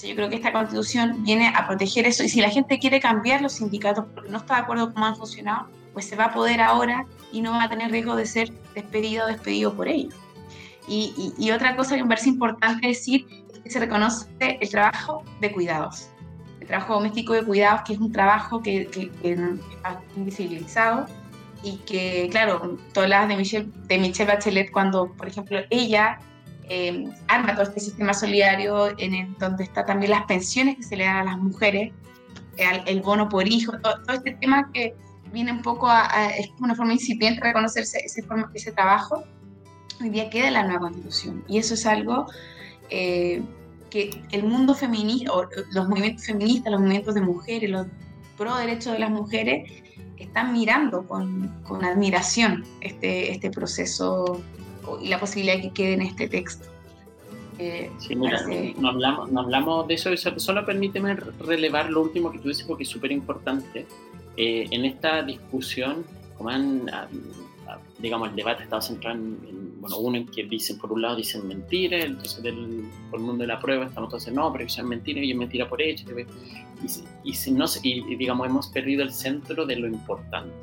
yo 0.00 0.14
creo 0.14 0.28
que 0.28 0.36
esta 0.36 0.52
constitución 0.52 1.24
viene 1.24 1.48
a 1.48 1.66
proteger 1.66 2.06
eso 2.06 2.22
y 2.22 2.28
si 2.28 2.40
la 2.40 2.50
gente 2.50 2.78
quiere 2.78 3.00
cambiar 3.00 3.42
los 3.42 3.54
sindicatos 3.54 4.04
porque 4.14 4.30
no 4.30 4.38
está 4.38 4.54
de 4.54 4.60
acuerdo 4.60 4.84
con 4.84 4.94
cómo 4.94 5.06
han 5.06 5.16
funcionado, 5.16 5.66
pues 5.94 6.06
se 6.06 6.14
va 6.14 6.26
a 6.26 6.32
poder 6.32 6.60
ahora 6.60 7.06
y 7.32 7.40
no 7.40 7.50
va 7.50 7.64
a 7.64 7.68
tener 7.68 7.90
riesgo 7.90 8.14
de 8.14 8.24
ser 8.24 8.52
despedido 8.72 9.24
o 9.24 9.26
despedido 9.26 9.74
por 9.74 9.88
ellos. 9.88 10.14
Y, 10.86 11.34
y, 11.36 11.50
otra 11.50 11.76
cosa 11.76 11.96
que 11.96 12.02
me 12.02 12.08
parece 12.08 12.30
importante 12.30 12.86
decir 12.86 13.26
se 13.68 13.80
reconoce 13.80 14.26
el 14.40 14.68
trabajo 14.68 15.22
de 15.40 15.52
cuidados. 15.52 16.08
El 16.60 16.66
trabajo 16.66 16.94
doméstico 16.94 17.34
de 17.34 17.44
cuidados, 17.44 17.82
que 17.82 17.94
es 17.94 17.98
un 17.98 18.12
trabajo 18.12 18.62
que, 18.62 18.86
que, 18.86 19.10
está 19.22 20.00
invisibilizado 20.16 21.06
y 21.62 21.76
que, 21.78 22.28
claro, 22.30 22.78
todas 22.92 23.28
de 23.28 23.36
Michelle, 23.36 23.68
de 23.86 23.98
Michelle 23.98 24.30
Bachelet, 24.32 24.70
cuando, 24.70 25.12
por 25.12 25.28
ejemplo, 25.28 25.58
ella 25.70 26.18
eh, 26.68 27.04
arma 27.28 27.54
todo 27.54 27.62
este 27.62 27.80
sistema 27.80 28.12
solidario 28.12 28.94
en 28.98 29.34
donde 29.38 29.64
está 29.64 29.86
también 29.86 30.10
las 30.10 30.24
pensiones 30.24 30.76
que 30.76 30.82
se 30.82 30.96
le 30.96 31.04
dan 31.04 31.16
a 31.16 31.24
las 31.24 31.38
mujeres, 31.38 31.92
el, 32.56 33.00
bono 33.00 33.28
por 33.28 33.46
hijo, 33.46 33.72
todo, 33.80 33.94
este 34.12 34.32
tema 34.32 34.70
que 34.72 34.94
viene 35.32 35.52
un 35.52 35.62
poco 35.62 35.88
a, 35.88 36.08
es 36.36 36.50
una 36.60 36.74
forma 36.74 36.92
incipiente 36.92 37.40
de 37.40 37.46
reconocerse 37.46 37.98
ese, 38.04 38.22
ese 38.54 38.72
trabajo, 38.72 39.24
hoy 40.00 40.10
día 40.10 40.28
queda 40.28 40.48
en 40.48 40.54
la 40.54 40.64
nueva 40.64 40.80
constitución. 40.80 41.44
Y 41.48 41.58
eso 41.58 41.74
es 41.74 41.86
algo 41.86 42.26
eh, 42.90 43.42
que 43.90 44.10
el 44.32 44.44
mundo 44.44 44.74
feminista, 44.74 45.32
o 45.32 45.48
los 45.72 45.88
movimientos 45.88 46.26
feministas, 46.26 46.72
los 46.72 46.80
movimientos 46.80 47.14
de 47.14 47.20
mujeres, 47.20 47.70
los 47.70 47.86
pro 48.36 48.56
derechos 48.56 48.92
de 48.92 48.98
las 48.98 49.10
mujeres, 49.10 49.70
están 50.16 50.52
mirando 50.52 51.06
con, 51.06 51.48
con 51.66 51.84
admiración 51.84 52.64
este, 52.80 53.32
este 53.32 53.50
proceso 53.50 54.40
y 55.00 55.08
la 55.08 55.20
posibilidad 55.20 55.56
de 55.56 55.62
que 55.62 55.70
quede 55.70 55.92
en 55.94 56.02
este 56.02 56.28
texto. 56.28 56.66
Eh, 57.58 57.90
sí, 57.98 58.14
mira, 58.14 58.40
no, 58.78 58.88
hablamos, 58.88 59.32
no 59.32 59.40
hablamos 59.40 59.88
de 59.88 59.94
eso, 59.94 60.10
solo 60.36 60.64
permíteme 60.64 61.16
relevar 61.16 61.90
lo 61.90 62.02
último 62.02 62.30
que 62.30 62.38
tú 62.38 62.48
dices 62.48 62.64
porque 62.66 62.84
es 62.84 62.88
súper 62.88 63.10
importante. 63.10 63.86
Eh, 64.36 64.68
en 64.70 64.84
esta 64.84 65.22
discusión, 65.22 66.04
como 66.36 66.50
han, 66.50 66.88
digamos, 67.98 68.28
el 68.30 68.36
debate 68.36 68.60
ha 68.60 68.64
estado 68.64 68.82
centrado 68.82 69.16
en, 69.16 69.67
bueno, 69.96 70.18
uno 70.18 70.30
que 70.30 70.44
dicen, 70.44 70.78
por 70.78 70.92
un 70.92 71.02
lado 71.02 71.16
dicen 71.16 71.46
mentiras, 71.46 72.04
entonces 72.04 72.42
del, 72.42 72.84
por 73.10 73.20
el 73.20 73.26
mundo 73.26 73.42
de 73.42 73.48
la 73.48 73.58
prueba 73.58 73.86
estamos 73.86 74.10
todos 74.10 74.28
no, 74.28 74.52
pero 74.52 74.64
eso 74.64 74.80
es 74.80 74.86
mentira 74.86 75.20
y 75.20 75.30
es 75.30 75.36
mentira 75.36 75.68
por 75.68 75.80
hecho. 75.80 76.04
Y, 77.24 77.30
y, 77.30 77.50
no, 77.52 77.64
y, 77.82 78.16
digamos, 78.16 78.46
hemos 78.46 78.68
perdido 78.68 79.02
el 79.02 79.12
centro 79.12 79.66
de 79.66 79.76
lo 79.76 79.86
importante 79.86 80.54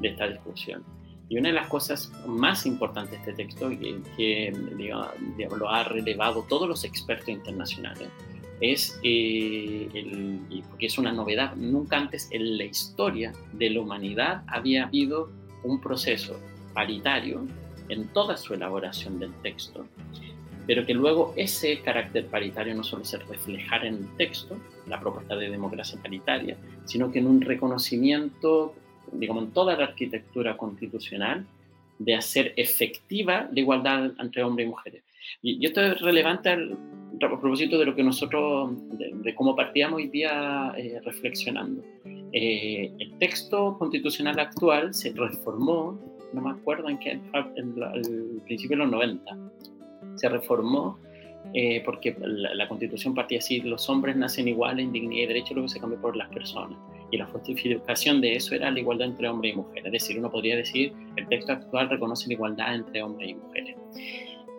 de 0.00 0.08
esta 0.08 0.28
discusión. 0.28 0.82
Y 1.28 1.38
una 1.38 1.48
de 1.48 1.54
las 1.54 1.68
cosas 1.68 2.12
más 2.26 2.66
importantes 2.66 3.12
de 3.12 3.30
este 3.30 3.44
texto, 3.44 3.70
que, 3.70 4.00
que 4.16 4.52
digamos, 4.76 5.58
lo 5.58 5.70
ha 5.70 5.84
relevado 5.84 6.44
todos 6.48 6.68
los 6.68 6.84
expertos 6.84 7.28
internacionales, 7.28 8.08
es, 8.60 8.98
eh, 9.02 9.88
el, 9.94 10.62
porque 10.68 10.86
es 10.86 10.98
una 10.98 11.12
novedad, 11.12 11.54
nunca 11.56 11.96
antes 11.96 12.28
en 12.30 12.58
la 12.58 12.64
historia 12.64 13.32
de 13.52 13.70
la 13.70 13.80
humanidad 13.80 14.42
había 14.46 14.84
habido 14.84 15.30
un 15.62 15.80
proceso 15.80 16.38
paritario 16.74 17.46
en 17.90 18.08
toda 18.08 18.36
su 18.36 18.54
elaboración 18.54 19.18
del 19.18 19.32
texto, 19.42 19.86
pero 20.66 20.86
que 20.86 20.94
luego 20.94 21.32
ese 21.36 21.80
carácter 21.80 22.26
paritario 22.26 22.74
no 22.74 22.84
solo 22.84 23.04
se 23.04 23.18
reflejara 23.18 23.88
en 23.88 23.94
el 23.94 24.16
texto, 24.16 24.56
la 24.86 25.00
propuesta 25.00 25.36
de 25.36 25.50
democracia 25.50 25.98
paritaria, 26.00 26.56
sino 26.84 27.10
que 27.10 27.18
en 27.18 27.26
un 27.26 27.40
reconocimiento, 27.40 28.74
digamos, 29.12 29.44
en 29.44 29.50
toda 29.50 29.76
la 29.76 29.84
arquitectura 29.84 30.56
constitucional 30.56 31.44
de 31.98 32.14
hacer 32.14 32.54
efectiva 32.56 33.48
la 33.52 33.60
igualdad 33.60 34.12
entre 34.18 34.42
hombres 34.42 34.66
y 34.66 34.70
mujeres. 34.70 35.02
Y, 35.42 35.64
esto 35.64 35.82
es 35.82 36.00
relevante 36.00 36.48
al, 36.48 36.72
a 36.72 37.40
propósito 37.40 37.78
de 37.78 37.84
lo 37.84 37.94
que 37.94 38.02
nosotros, 38.02 38.70
de, 38.92 39.34
cómo 39.34 39.54
partíamos 39.54 39.98
hoy 39.98 40.08
día 40.08 40.72
eh, 40.76 41.00
reflexionando. 41.04 41.82
Eh, 42.32 42.92
el 42.98 43.18
texto 43.18 43.76
constitucional 43.78 44.38
actual 44.38 44.94
se 44.94 45.12
reformó, 45.12 45.98
no 46.32 46.40
me 46.40 46.50
acuerdo 46.50 46.88
en 46.88 46.98
qué, 46.98 47.12
en, 47.12 47.82
al 47.82 48.42
principio 48.44 48.76
de 48.76 48.84
los 48.84 48.90
90, 48.90 49.38
se 50.16 50.28
reformó 50.28 50.98
eh, 51.54 51.82
porque 51.84 52.14
la, 52.20 52.68
constitución 52.68 53.14
partía 53.14 53.38
así, 53.38 53.60
los 53.60 53.88
hombres 53.88 54.16
nacen 54.16 54.46
iguales 54.46 54.84
en 54.84 54.92
dignidad 54.92 55.24
y 55.24 55.26
derecho, 55.26 55.54
luego 55.54 55.68
se 55.68 55.80
cambió 55.80 56.00
por 56.00 56.16
las 56.16 56.28
personas. 56.28 56.78
Y 57.10 57.16
la 57.16 57.26
justificación 57.26 58.20
de 58.20 58.36
eso 58.36 58.54
era 58.54 58.70
la 58.70 58.78
igualdad 58.78 59.08
entre 59.08 59.28
hombre 59.28 59.48
y 59.50 59.56
mujer. 59.56 59.84
Es 59.86 59.92
decir, 59.92 60.18
uno 60.18 60.30
podría 60.30 60.56
decir, 60.56 60.92
el 61.16 61.26
texto 61.28 61.52
actual 61.52 61.88
reconoce 61.90 62.28
la 62.28 62.34
igualdad 62.34 62.74
entre 62.74 63.02
hombres 63.02 63.30
y 63.30 63.34
mujeres. 63.34 63.76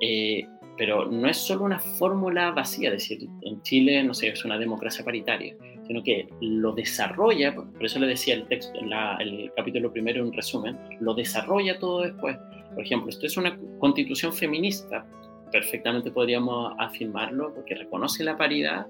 Eh, 0.01 0.47
pero 0.78 1.05
no 1.05 1.28
es 1.30 1.38
solo 1.38 1.63
una 1.63 1.80
fórmula 1.80 2.51
vacía, 2.51 2.89
es 2.89 2.95
decir, 3.07 3.30
en 3.41 3.61
Chile, 3.61 4.03
no 4.03 4.13
sé, 4.13 4.30
es 4.30 4.43
una 4.43 4.57
democracia 4.57 5.05
paritaria, 5.05 5.55
sino 5.88 6.03
que 6.03 6.27
lo 6.41 6.73
desarrolla, 6.73 7.53
por 7.53 7.84
eso 7.84 7.99
le 7.99 8.07
decía 8.07 8.36
el 8.36 8.47
texto, 8.47 8.79
el 8.79 9.51
capítulo 9.55 9.91
primero 9.91 10.25
en 10.25 10.34
resumen, 10.34 10.77
lo 10.99 11.13
desarrolla 11.13 11.79
todo 11.79 12.01
después. 12.01 12.38
Por 12.73 12.84
ejemplo, 12.84 13.09
esto 13.09 13.25
es 13.25 13.36
una 13.38 13.57
constitución 13.79 14.32
feminista, 14.34 15.05
perfectamente 15.51 16.11
podríamos 16.11 16.73
afirmarlo, 16.79 17.53
porque 17.53 17.75
reconoce 17.75 18.23
la 18.23 18.38
paridad, 18.38 18.88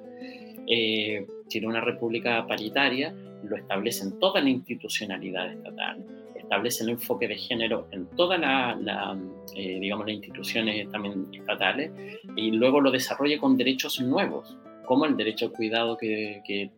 eh, 0.68 1.26
tiene 1.50 1.68
una 1.68 1.82
república 1.82 2.46
paritaria, 2.48 3.14
lo 3.44 3.56
establece 3.56 4.06
en 4.06 4.20
toda 4.20 4.42
la 4.42 4.50
institucionalidad 4.50 5.52
estatal, 5.52 6.06
establece 6.36 6.84
el 6.84 6.90
enfoque 6.92 7.28
de 7.28 7.36
género 7.36 7.88
en 7.92 8.06
todas 8.16 8.40
la, 8.40 9.18
eh, 9.56 9.80
digamos, 9.80 10.06
las 10.06 10.16
instituciones 10.16 10.90
también 10.90 11.28
estatales 11.34 11.92
y 12.36 12.52
luego 12.52 12.80
lo 12.82 12.92
desarrolla 12.92 13.40
con 13.40 13.58
derechos 13.58 14.00
nuevos, 14.02 14.58
como 14.92 15.06
el 15.06 15.16
derecho 15.16 15.46
al 15.46 15.52
cuidado 15.54 15.96
que, 15.96 16.42
que, 16.46 16.70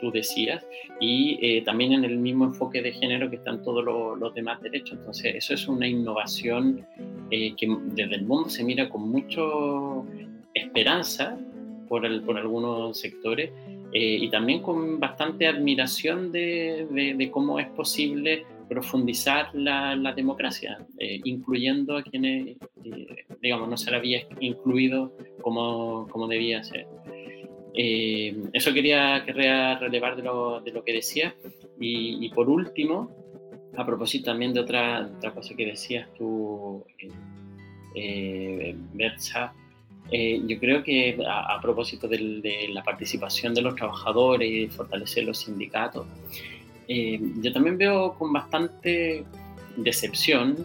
tú 0.00 0.10
decías, 0.10 0.66
y 1.00 1.38
eh, 1.42 1.60
también 1.66 1.92
en 1.92 2.02
el 2.02 2.16
mismo 2.16 2.46
enfoque 2.46 2.80
de 2.80 2.92
género 2.92 3.28
que 3.28 3.36
están 3.36 3.62
todos 3.62 3.84
los 4.18 4.34
demás 4.34 4.62
derechos. 4.62 4.98
Entonces, 4.98 5.34
eso 5.34 5.52
es 5.52 5.68
una 5.68 5.86
innovación 5.86 6.86
eh, 7.30 7.54
que 7.54 7.68
desde 7.94 8.14
el 8.14 8.24
mundo 8.24 8.48
se 8.48 8.64
mira 8.64 8.88
con 8.88 9.10
mucha 9.10 9.42
esperanza 10.54 11.38
por, 11.88 12.06
el, 12.06 12.22
por 12.22 12.38
algunos 12.38 12.98
sectores 12.98 13.50
eh, 13.92 14.16
y 14.22 14.30
también 14.30 14.62
con 14.62 14.98
bastante 14.98 15.46
admiración 15.46 16.32
de, 16.32 16.86
de, 16.90 17.30
cómo 17.30 17.60
es 17.60 17.68
posible 17.68 18.46
profundizar 18.66 19.50
la, 19.52 19.94
la 19.94 20.14
democracia, 20.14 20.78
eh, 20.98 21.20
incluyendo 21.24 21.98
a 21.98 22.02
quienes, 22.02 22.56
digamos, 23.42 23.68
no 23.68 23.76
se 23.76 23.90
la 23.90 23.98
había 23.98 24.22
incluido 24.40 25.12
como, 25.42 26.08
como 26.10 26.26
debía 26.26 26.64
ser. 26.64 26.86
Eso 27.74 28.72
quería, 28.72 29.22
quería 29.24 29.78
relevar 29.78 30.16
de 30.16 30.22
lo, 30.22 30.60
de 30.60 30.82
que 30.84 30.92
decía. 30.92 31.34
Y, 31.80 32.28
por 32.30 32.48
último, 32.48 33.10
a 33.76 33.84
propósito 33.84 34.26
también 34.26 34.52
de 34.52 34.60
otra, 34.60 35.10
cosa 35.34 35.54
que 35.54 35.66
decías 35.66 36.08
tú, 36.16 36.84
eh, 36.98 37.10
eh 37.94 38.76
Bercha, 38.92 39.52
eh, 40.10 40.42
yo 40.46 40.58
creo 40.60 40.82
que 40.84 41.18
a, 41.26 41.58
propósito 41.60 42.06
de 42.06 42.68
la 42.72 42.82
participación 42.82 43.54
de 43.54 43.62
los 43.62 43.74
trabajadores 43.74 44.50
y 44.50 44.68
fortalecer 44.68 45.24
los 45.24 45.38
sindicatos, 45.38 46.06
eh, 46.88 47.20
yo 47.40 47.52
también 47.52 47.78
veo 47.78 48.14
con 48.14 48.32
bastante 48.32 49.24
decepción 49.76 50.56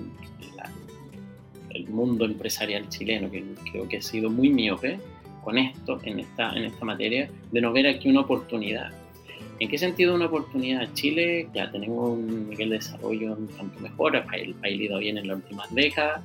el 1.69 1.87
mundo 1.87 2.25
empresarial 2.25 2.89
chileno, 2.89 3.29
que 3.29 3.43
creo 3.71 3.87
que 3.87 3.97
ha 3.97 4.01
sido 4.01 4.29
muy 4.29 4.49
miope 4.49 4.99
con 5.43 5.57
esto, 5.57 5.99
en 6.03 6.19
esta, 6.19 6.51
en 6.51 6.63
esta 6.65 6.85
materia, 6.85 7.29
de 7.51 7.61
no 7.61 7.71
ver 7.71 7.87
aquí 7.87 8.09
una 8.09 8.21
oportunidad 8.21 8.91
¿En 9.59 9.69
qué 9.69 9.77
sentido 9.77 10.13
una 10.13 10.27
oportunidad? 10.27 10.93
Chile 10.93 11.49
ya 11.53 11.71
tenemos 11.71 12.11
un 12.11 12.49
nivel 12.49 12.69
de 12.69 12.75
desarrollo 12.75 13.35
tanto 13.57 13.79
mejor, 13.79 14.15
el 14.15 14.53
país, 14.53 14.81
ido 14.81 14.99
bien 14.99 15.17
en 15.17 15.27
las 15.27 15.37
últimas 15.37 15.73
décadas, 15.73 16.21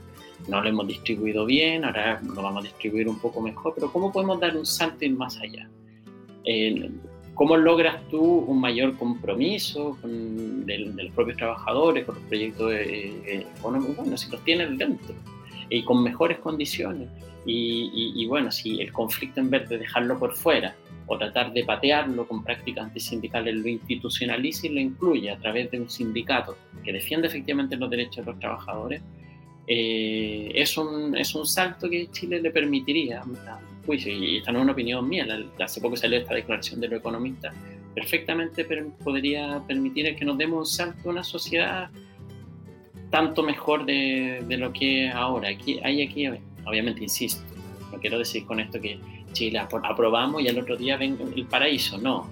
no 0.49 0.61
lo 0.61 0.69
hemos 0.69 0.87
distribuido 0.87 1.47
bien, 1.47 1.85
ahora 1.85 2.21
lo 2.23 2.43
vamos 2.43 2.65
a 2.65 2.69
distribuir 2.69 3.09
un 3.09 3.19
poco 3.19 3.41
mejor, 3.41 3.73
pero 3.75 3.91
¿cómo 3.91 4.13
podemos 4.13 4.39
dar 4.39 4.55
un 4.55 4.67
salto 4.67 5.05
y 5.07 5.11
más 5.11 5.39
allá? 5.41 5.67
¿Cómo 7.35 7.57
logras 7.57 8.07
tú 8.11 8.21
un 8.21 8.61
mayor 8.61 8.99
compromiso 8.99 9.97
con, 10.03 10.67
de, 10.67 10.79
los 10.79 11.15
propios 11.15 11.39
trabajadores, 11.39 12.05
con 12.05 12.17
los 12.17 12.25
proyectos 12.25 12.71
económicos? 12.75 13.97
Bueno, 13.97 14.17
si 14.19 14.31
los 14.31 14.45
tienes 14.45 14.77
dentro 14.77 15.15
y 15.73 15.83
con 15.83 16.03
mejores 16.03 16.39
condiciones. 16.39 17.09
Y, 17.45 18.13
y, 18.15 18.27
bueno, 18.27 18.53
si 18.53 18.81
el 18.81 18.93
conflicto 18.93 19.41
en 19.41 19.51
vez 19.51 19.69
de 19.69 19.79
dejarlo 19.79 20.19
por 20.19 20.35
fuera 20.35 20.77
o 21.07 21.19
tratar 21.19 21.53
de 21.53 21.65
patearlo 21.65 22.29
con 22.29 22.45
prácticas 22.45 22.85
antisindicales, 22.85 23.57
lo 23.57 23.69
institucionaliza 23.69 24.69
y 24.69 24.71
lo 24.71 24.81
incluye 24.81 25.31
a 25.31 25.39
través 25.39 25.71
de 25.71 25.81
un 25.81 25.91
sindicato 25.91 26.57
que 26.85 26.93
defiende 26.93 27.27
efectivamente 27.27 27.77
los 27.77 27.91
derechos 27.91 28.25
de 28.25 28.31
los 28.31 28.39
trabajadores, 28.39 29.03
eh, 29.67 30.53
es, 30.55 30.77
un, 30.77 31.17
es 31.17 31.35
un 31.35 31.47
salto 31.47 31.89
que 31.89 32.09
Chile 32.11 32.41
le 32.41 32.51
permitiría, 32.51 33.23
y 33.89 34.37
esta 34.37 34.53
no 34.53 34.59
es 34.59 34.63
una 34.63 34.73
opinión 34.73 35.09
mía, 35.09 35.27
hace 35.61 35.81
poco 35.81 35.97
salió 35.97 36.19
esta 36.19 36.35
declaración 36.35 36.81
de 36.81 36.89
los 36.89 37.01
economistas, 37.01 37.55
perfectamente 37.95 38.65
podría 39.03 39.63
permitir 39.67 40.15
que 40.17 40.25
nos 40.25 40.39
demos 40.39 40.59
un 40.61 40.67
salto 40.67 41.09
a 41.09 41.13
una 41.13 41.25
sociedad 41.25 41.91
tanto 43.13 43.43
mejor 43.43 43.85
de, 43.85 44.43
de 44.49 44.57
lo 44.57 44.73
que 44.73 45.11
ahora. 45.11 45.51
Aquí, 45.51 45.79
hay 45.85 46.03
aquí, 46.03 46.27
obviamente, 46.65 47.03
insisto, 47.03 47.45
no 47.93 47.99
quiero 48.01 48.19
decir 48.19 48.47
con 48.47 48.59
esto 48.59 48.81
que 48.81 48.99
Chile 49.33 49.59
aprobamos 49.59 50.43
y 50.43 50.49
al 50.49 50.59
otro 50.59 50.77
día 50.79 50.97
venga 50.97 51.23
el 51.37 51.45
paraíso, 51.45 51.99
no. 51.99 52.27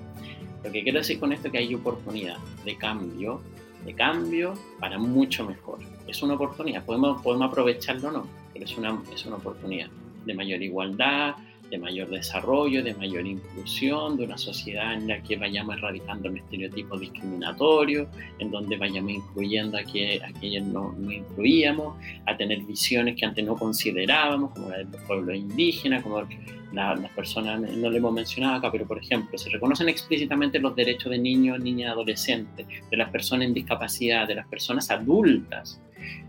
Lo 0.65 0.73
que 0.73 0.83
quiero 0.83 0.99
decir 0.99 1.21
con 1.21 1.33
esto 1.33 1.49
es 1.49 1.53
que 1.53 1.59
hay 1.59 1.75
oportunidad 1.75 2.39
de 2.65 2.77
cambio, 2.77 3.43
de 3.85 3.95
cambio 3.95 4.55
para 4.79 4.99
mucho 4.99 5.45
mejor. 5.45 5.79
Es 6.07 6.23
una 6.23 6.35
oportunidad, 6.35 6.83
podemos, 6.85 7.21
podemos 7.23 7.51
aprovecharlo 7.51 8.09
o 8.09 8.13
no, 8.13 8.27
pero 8.55 8.65
es 8.65 8.77
una, 8.79 9.03
es 9.15 9.27
una 9.27 9.37
oportunidad 9.37 9.89
de 10.25 10.35
mayor 10.35 10.63
igualdad, 10.63 11.35
de 11.71 11.79
mayor 11.79 12.09
desarrollo, 12.11 12.83
de 12.83 12.95
mayor 12.95 13.27
inclusión, 13.27 14.17
de 14.17 14.25
una 14.25 14.37
sociedad 14.37 14.95
en 14.95 15.07
la 15.07 15.23
que 15.23 15.37
vayamos 15.37 15.77
erradicando 15.77 16.29
el 16.29 16.39
estereotipo 16.39 16.99
discriminatorio, 16.99 18.09
en 18.39 18.51
donde 18.51 18.77
vayamos 18.77 19.13
incluyendo 19.13 19.79
a, 19.79 19.83
que, 19.85 20.21
a 20.23 20.33
quienes 20.39 20.65
no, 20.65 20.93
no, 20.99 21.13
incluíamos, 21.13 21.97
a 22.27 22.37
tener 22.37 22.61
visiones 22.63 23.17
que 23.17 23.25
antes 23.25 23.45
no 23.45 23.57
considerábamos, 23.57 24.51
como 24.53 24.71
la 24.71 24.79
de 24.79 24.85
los 24.85 25.01
pueblos 25.03 25.37
indígenas, 25.37 26.03
como 26.03 26.27
las 26.73 27.11
personas, 27.13 27.61
no 27.61 27.91
lo 27.91 27.97
hemos 27.97 28.13
mencionado 28.13 28.57
acá, 28.57 28.71
pero 28.73 28.87
por 28.87 28.99
ejemplo, 28.99 29.39
se 29.39 29.51
reconocen 29.51 29.89
explícitamente 29.89 30.59
los 30.59 30.75
derechos 30.75 31.11
de 31.11 31.19
niños, 31.19 31.61
niñas, 31.61 31.93
adolescentes, 31.93 32.67
de 32.91 32.97
las 32.97 33.11
personas 33.11 33.47
en 33.47 33.55
discapacidad, 33.55 34.27
de 34.27 34.35
las 34.35 34.47
personas 34.49 34.91
adultas, 34.91 35.81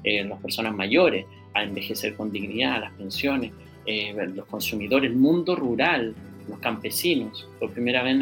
eh, 0.04 0.24
las 0.24 0.40
personas 0.40 0.76
mayores, 0.76 1.26
a 1.54 1.64
envejecer 1.64 2.16
con 2.16 2.32
dignidad, 2.32 2.80
las 2.80 2.94
pensiones, 2.94 3.52
eh, 3.86 4.14
los 4.36 4.46
consumidores, 4.46 5.12
el 5.12 5.18
mundo 5.18 5.56
rural, 5.56 6.16
los 6.48 6.60
campesinos. 6.60 7.48
Por 7.60 7.72
primera 7.72 8.04
vez 8.04 8.16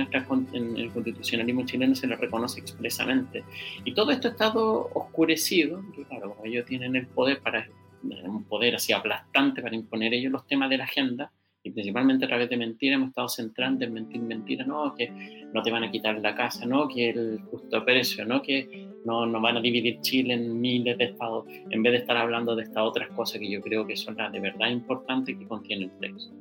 en, 0.54 0.78
el 0.78 0.92
constitucionalismo 0.92 1.66
chileno 1.66 1.96
se 1.96 2.08
les 2.08 2.20
reconoce 2.20 2.60
expresamente. 2.60 3.44
Y 3.84 3.94
todo 3.94 4.12
esto 4.12 4.28
ha 4.28 4.32
estado 4.32 4.90
oscurecido, 4.94 5.84
claro, 6.08 6.38
ellos 6.44 6.66
tienen 6.66 6.96
el 6.96 7.08
poder 7.08 7.40
para 7.40 7.68
un 8.02 8.46
poder 8.46 8.76
así 8.76 8.94
aplastante 8.94 9.62
para 9.62 9.76
imponer 9.76 10.14
ellos 10.14 10.32
los 10.32 10.48
temas 10.48 10.70
de 10.70 10.78
la 10.78 10.86
agenda, 10.86 11.32
y 11.64 11.72
principalmente 11.72 12.26
a 12.26 12.28
través 12.28 12.50
de 12.50 12.58
mentiras 12.58 12.96
hemos 12.96 13.10
estado 13.10 13.28
centrando 13.28 13.84
en 13.84 13.94
mentir 13.94 14.22
mentiras, 14.22 14.68
no, 14.68 14.96
que 14.96 15.10
no 15.54 15.62
te 15.62 15.72
van 15.72 15.84
a 15.84 15.92
quitar 15.92 16.18
la 16.20 16.36
casa, 16.36 16.66
no, 16.66 16.88
que 16.88 17.10
el 17.10 17.42
justo 17.52 17.84
precio, 17.84 18.26
no, 18.26 18.42
que 18.42 18.88
no, 19.06 19.26
no 19.26 19.42
van 19.42 19.58
a 19.58 19.62
dividir 19.62 20.00
Chile 20.02 20.36
en 20.36 20.60
miles 20.60 20.98
de 20.98 21.06
estados, 21.06 21.46
en 21.70 21.84
vez 21.84 21.94
de 21.94 21.98
estar 22.00 22.16
hablando 22.16 22.56
de 22.56 22.64
estas 22.64 22.84
otras 22.84 23.10
cosas 23.10 23.40
que 23.40 23.50
yo 23.50 23.62
creo 23.62 23.86
que 23.86 23.98
son 23.98 24.16
las 24.16 24.32
de 24.32 24.40
verdad 24.40 24.70
importantes 24.70 25.38
que 25.38 25.48
contiene 25.48 25.86
el 25.86 25.92
texto. 26.00 26.34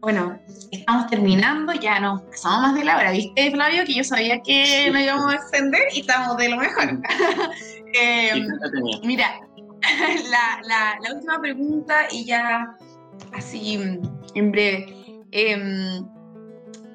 Bueno, 0.00 0.38
estamos 0.70 1.08
terminando, 1.08 1.72
ya 1.72 1.98
nos 1.98 2.22
pasamos 2.22 2.60
más 2.60 2.74
de 2.76 2.84
la 2.84 2.96
hora, 2.96 3.10
¿viste, 3.10 3.50
Flavio? 3.50 3.84
Que 3.84 3.94
yo 3.94 4.04
sabía 4.04 4.40
que 4.40 4.88
no 4.92 5.00
íbamos 5.00 5.32
a 5.32 5.34
extender 5.34 5.82
y 5.94 6.00
estamos 6.00 6.36
de 6.36 6.48
lo 6.48 6.58
mejor. 6.58 7.00
eh, 8.00 8.46
mira, 9.02 9.45
la, 10.30 10.98
la, 11.00 11.14
última 11.14 11.40
pregunta 11.40 12.06
y 12.10 12.24
ya 12.24 12.76
así 13.34 13.74
en 14.34 14.52
breve. 14.52 14.94
Em, 15.32 16.06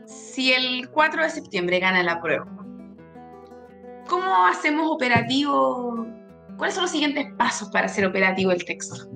si 0.06 0.54
el 0.54 0.90
4 0.90 1.24
de 1.24 1.30
septiembre 1.30 1.80
gana 1.80 2.04
la 2.04 2.22
prueba, 2.22 2.46
¿cómo 4.08 4.46
hacemos 4.46 4.90
operativo 4.92 6.08
¿cuáles 6.62 6.76
son 6.76 6.84
los 6.84 6.92
siguientes 6.92 7.26
pasos 7.38 7.70
para 7.70 7.88
hacer 7.88 8.06
operativo 8.06 8.52
el 8.52 8.64
texto? 8.64 9.10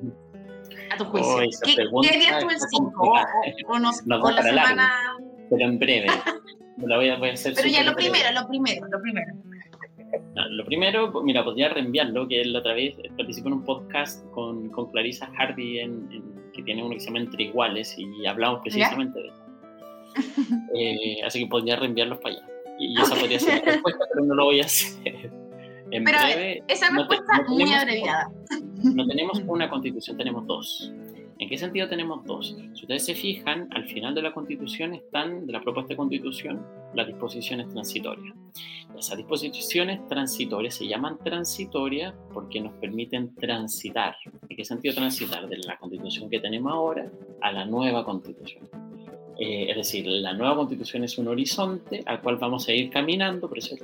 A 0.91 0.97
tu 0.97 1.05
juicio. 1.05 1.35
Oh, 1.35 1.39
¿Qué, 1.63 1.75
¿qué 1.75 2.09
harías 2.09 2.39
tú 2.39 2.49
el 2.49 2.55
está 2.55 2.67
5? 2.69 2.91
O, 2.97 3.13
o 3.67 3.79
no- 3.79 3.91
Nos 3.91 4.01
o 4.01 4.31
la 4.31 4.41
para 4.41 4.51
largo. 4.51 4.69
semana... 4.69 4.91
Pero 5.51 5.65
en 5.65 5.77
breve. 5.77 6.07
La 6.77 6.97
voy 6.97 7.09
a, 7.09 7.17
voy 7.17 7.29
a 7.29 7.33
hacer 7.33 7.53
Pero 7.55 7.69
ya 7.69 7.83
lo 7.83 7.95
primero, 7.95 8.31
lo 8.33 8.47
primero, 8.47 8.85
lo 8.87 9.01
primero. 9.01 9.33
Lo 10.49 10.65
primero, 10.65 11.11
mira, 11.23 11.43
podría 11.43 11.69
reenviarlo, 11.69 12.27
que 12.27 12.43
la 12.45 12.59
otra 12.59 12.73
vez 12.73 12.95
participé 13.17 13.47
en 13.47 13.53
un 13.55 13.63
podcast 13.65 14.25
con, 14.31 14.69
con 14.69 14.91
Clarisa 14.91 15.27
Hardy, 15.37 15.79
en, 15.79 15.91
en- 16.11 16.35
que 16.53 16.63
tiene 16.63 16.81
uno 16.83 16.93
que 16.93 16.99
se 17.01 17.07
llama 17.07 17.19
Entre 17.19 17.43
Iguales, 17.43 17.95
y 17.97 18.25
hablamos 18.25 18.61
precisamente 18.61 19.19
de 19.19 19.27
eso. 19.27 19.41
Eh, 20.73 21.17
así 21.25 21.39
que 21.39 21.47
podría 21.47 21.75
reenviarlos 21.75 22.19
para 22.19 22.35
allá. 22.35 22.47
Y, 22.79 22.97
y 22.97 23.01
esa 23.01 23.15
podría 23.15 23.39
ser 23.39 23.63
la 23.65 23.71
respuesta, 23.73 24.05
pero 24.13 24.25
no 24.25 24.33
lo 24.35 24.45
voy 24.45 24.61
a 24.61 24.65
hacer. 24.65 25.29
En 25.91 26.03
Pero, 26.03 26.17
breve, 26.19 26.63
Esa 26.67 26.89
no 26.89 27.07
te- 27.07 27.15
respuesta 27.15 27.43
no 27.43 27.53
muy 27.53 27.73
abreviada. 27.73 28.29
no 28.83 29.05
tenemos 29.07 29.41
una 29.47 29.69
constitución, 29.69 30.15
tenemos 30.17 30.47
dos. 30.47 30.93
¿En 31.37 31.49
qué 31.49 31.57
sentido 31.57 31.89
tenemos 31.89 32.23
dos? 32.25 32.55
Si 32.73 32.81
ustedes 32.81 33.05
se 33.05 33.13
fijan, 33.13 33.67
al 33.71 33.85
final 33.89 34.15
de 34.15 34.21
la 34.21 34.33
constitución 34.33 34.93
están, 34.93 35.45
de 35.45 35.51
la 35.51 35.61
propuesta 35.61 35.89
de 35.89 35.97
constitución, 35.97 36.65
las 36.93 37.07
disposiciones 37.07 37.67
transitorias. 37.69 38.33
Esas 38.97 39.17
disposiciones 39.17 40.07
transitorias 40.07 40.75
se 40.75 40.87
llaman 40.87 41.17
transitorias 41.17 42.13
porque 42.33 42.61
nos 42.61 42.73
permiten 42.75 43.35
transitar. 43.35 44.15
¿En 44.47 44.55
qué 44.55 44.63
sentido 44.63 44.95
transitar? 44.95 45.49
De 45.49 45.57
la 45.57 45.77
constitución 45.77 46.29
que 46.29 46.39
tenemos 46.39 46.71
ahora 46.71 47.11
a 47.41 47.51
la 47.51 47.65
nueva 47.65 48.05
constitución. 48.05 48.69
Eh, 49.37 49.69
es 49.69 49.75
decir, 49.75 50.07
la 50.07 50.33
nueva 50.33 50.55
constitución 50.55 51.03
es 51.03 51.17
un 51.17 51.27
horizonte 51.27 52.01
al 52.05 52.21
cual 52.21 52.37
vamos 52.37 52.67
a 52.69 52.73
ir 52.73 52.89
caminando, 52.89 53.49
por 53.49 53.57
eso 53.57 53.75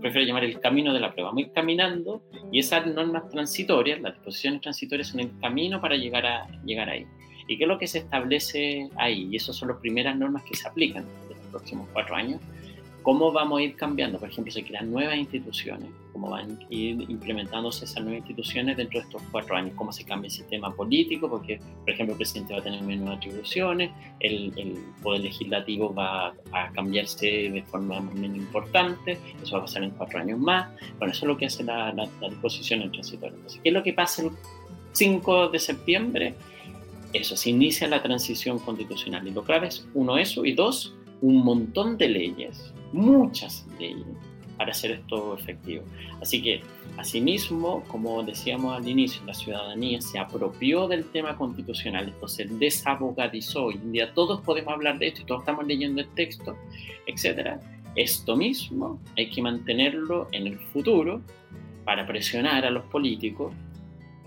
prefiero 0.00 0.26
llamar 0.26 0.44
el 0.44 0.58
camino 0.60 0.94
de 0.94 1.00
la 1.00 1.12
prueba, 1.12 1.28
vamos 1.28 1.44
a 1.44 1.46
ir 1.46 1.52
caminando 1.52 2.22
y 2.50 2.60
esas 2.60 2.86
normas 2.86 3.28
transitorias, 3.28 4.00
las 4.00 4.14
disposiciones 4.14 4.62
transitorias 4.62 5.08
son 5.08 5.20
el 5.20 5.38
camino 5.40 5.80
para 5.80 5.96
llegar, 5.96 6.24
a, 6.24 6.48
llegar 6.64 6.88
ahí. 6.88 7.06
¿Y 7.48 7.58
qué 7.58 7.64
es 7.64 7.68
lo 7.68 7.78
que 7.78 7.86
se 7.86 7.98
establece 7.98 8.88
ahí? 8.96 9.28
Y 9.30 9.36
esas 9.36 9.56
son 9.56 9.68
las 9.68 9.78
primeras 9.78 10.16
normas 10.16 10.42
que 10.44 10.54
se 10.54 10.68
aplican 10.68 11.04
en 11.04 11.36
los 11.36 11.46
próximos 11.48 11.88
cuatro 11.92 12.14
años. 12.14 12.40
¿Cómo 13.08 13.32
vamos 13.32 13.60
a 13.60 13.62
ir 13.62 13.74
cambiando? 13.74 14.18
Por 14.18 14.28
ejemplo, 14.28 14.52
se 14.52 14.62
crean 14.62 14.92
nuevas 14.92 15.16
instituciones, 15.16 15.88
cómo 16.12 16.28
van 16.28 16.50
a 16.50 16.66
ir 16.68 17.10
implementándose 17.10 17.86
esas 17.86 18.02
nuevas 18.02 18.18
instituciones 18.18 18.76
dentro 18.76 19.00
de 19.00 19.06
estos 19.06 19.22
cuatro 19.32 19.56
años, 19.56 19.72
cómo 19.76 19.92
se 19.92 20.04
cambia 20.04 20.26
el 20.26 20.30
sistema 20.30 20.70
político, 20.74 21.26
porque, 21.26 21.58
por 21.58 21.90
ejemplo, 21.90 22.12
el 22.12 22.18
presidente 22.18 22.52
va 22.52 22.60
a 22.60 22.62
tener 22.62 22.82
menos 22.82 23.16
atribuciones, 23.16 23.92
el, 24.20 24.52
el 24.58 24.74
poder 25.02 25.22
legislativo 25.22 25.94
va 25.94 26.34
a 26.52 26.70
cambiarse 26.74 27.26
de 27.26 27.62
forma 27.62 27.98
menos 27.98 28.36
importante, 28.36 29.16
eso 29.42 29.52
va 29.52 29.60
a 29.60 29.62
pasar 29.62 29.84
en 29.84 29.90
cuatro 29.92 30.18
años 30.18 30.38
más. 30.38 30.68
Bueno, 30.98 31.14
eso 31.14 31.24
es 31.24 31.28
lo 31.28 31.38
que 31.38 31.46
hace 31.46 31.64
la, 31.64 31.90
la, 31.94 32.06
la 32.20 32.28
disposición 32.28 32.82
en 32.82 32.92
transitorio. 32.92 33.36
Entonces, 33.36 33.58
¿qué 33.62 33.70
es 33.70 33.74
lo 33.74 33.82
que 33.82 33.94
pasa 33.94 34.20
el 34.20 34.32
5 34.92 35.48
de 35.48 35.58
septiembre? 35.58 36.34
Eso, 37.14 37.38
se 37.38 37.48
inicia 37.48 37.88
la 37.88 38.02
transición 38.02 38.58
constitucional. 38.58 39.26
Y 39.26 39.30
lo 39.30 39.44
clave 39.44 39.68
es, 39.68 39.88
uno, 39.94 40.18
eso, 40.18 40.44
y 40.44 40.52
dos, 40.52 40.97
un 41.20 41.44
montón 41.44 41.96
de 41.98 42.08
leyes, 42.08 42.72
muchas 42.92 43.66
leyes, 43.78 44.06
para 44.56 44.72
hacer 44.72 44.90
esto 44.90 45.36
efectivo. 45.36 45.84
Así 46.20 46.42
que, 46.42 46.62
asimismo, 46.96 47.84
como 47.88 48.22
decíamos 48.22 48.76
al 48.76 48.88
inicio, 48.88 49.24
la 49.24 49.34
ciudadanía 49.34 50.00
se 50.00 50.18
apropió 50.18 50.88
del 50.88 51.04
tema 51.04 51.36
constitucional, 51.36 52.08
esto 52.08 52.28
se 52.28 52.44
desabogadizó. 52.44 53.66
Hoy 53.66 53.74
en 53.74 53.92
día 53.92 54.12
todos 54.14 54.40
podemos 54.40 54.74
hablar 54.74 54.98
de 54.98 55.08
esto 55.08 55.22
y 55.22 55.24
todos 55.24 55.42
estamos 55.42 55.66
leyendo 55.66 56.00
el 56.00 56.08
texto, 56.14 56.56
etcétera. 57.06 57.60
Esto 57.94 58.36
mismo 58.36 59.00
hay 59.16 59.30
que 59.30 59.42
mantenerlo 59.42 60.28
en 60.32 60.48
el 60.48 60.58
futuro 60.58 61.22
para 61.84 62.06
presionar 62.06 62.64
a 62.64 62.70
los 62.70 62.84
políticos 62.84 63.52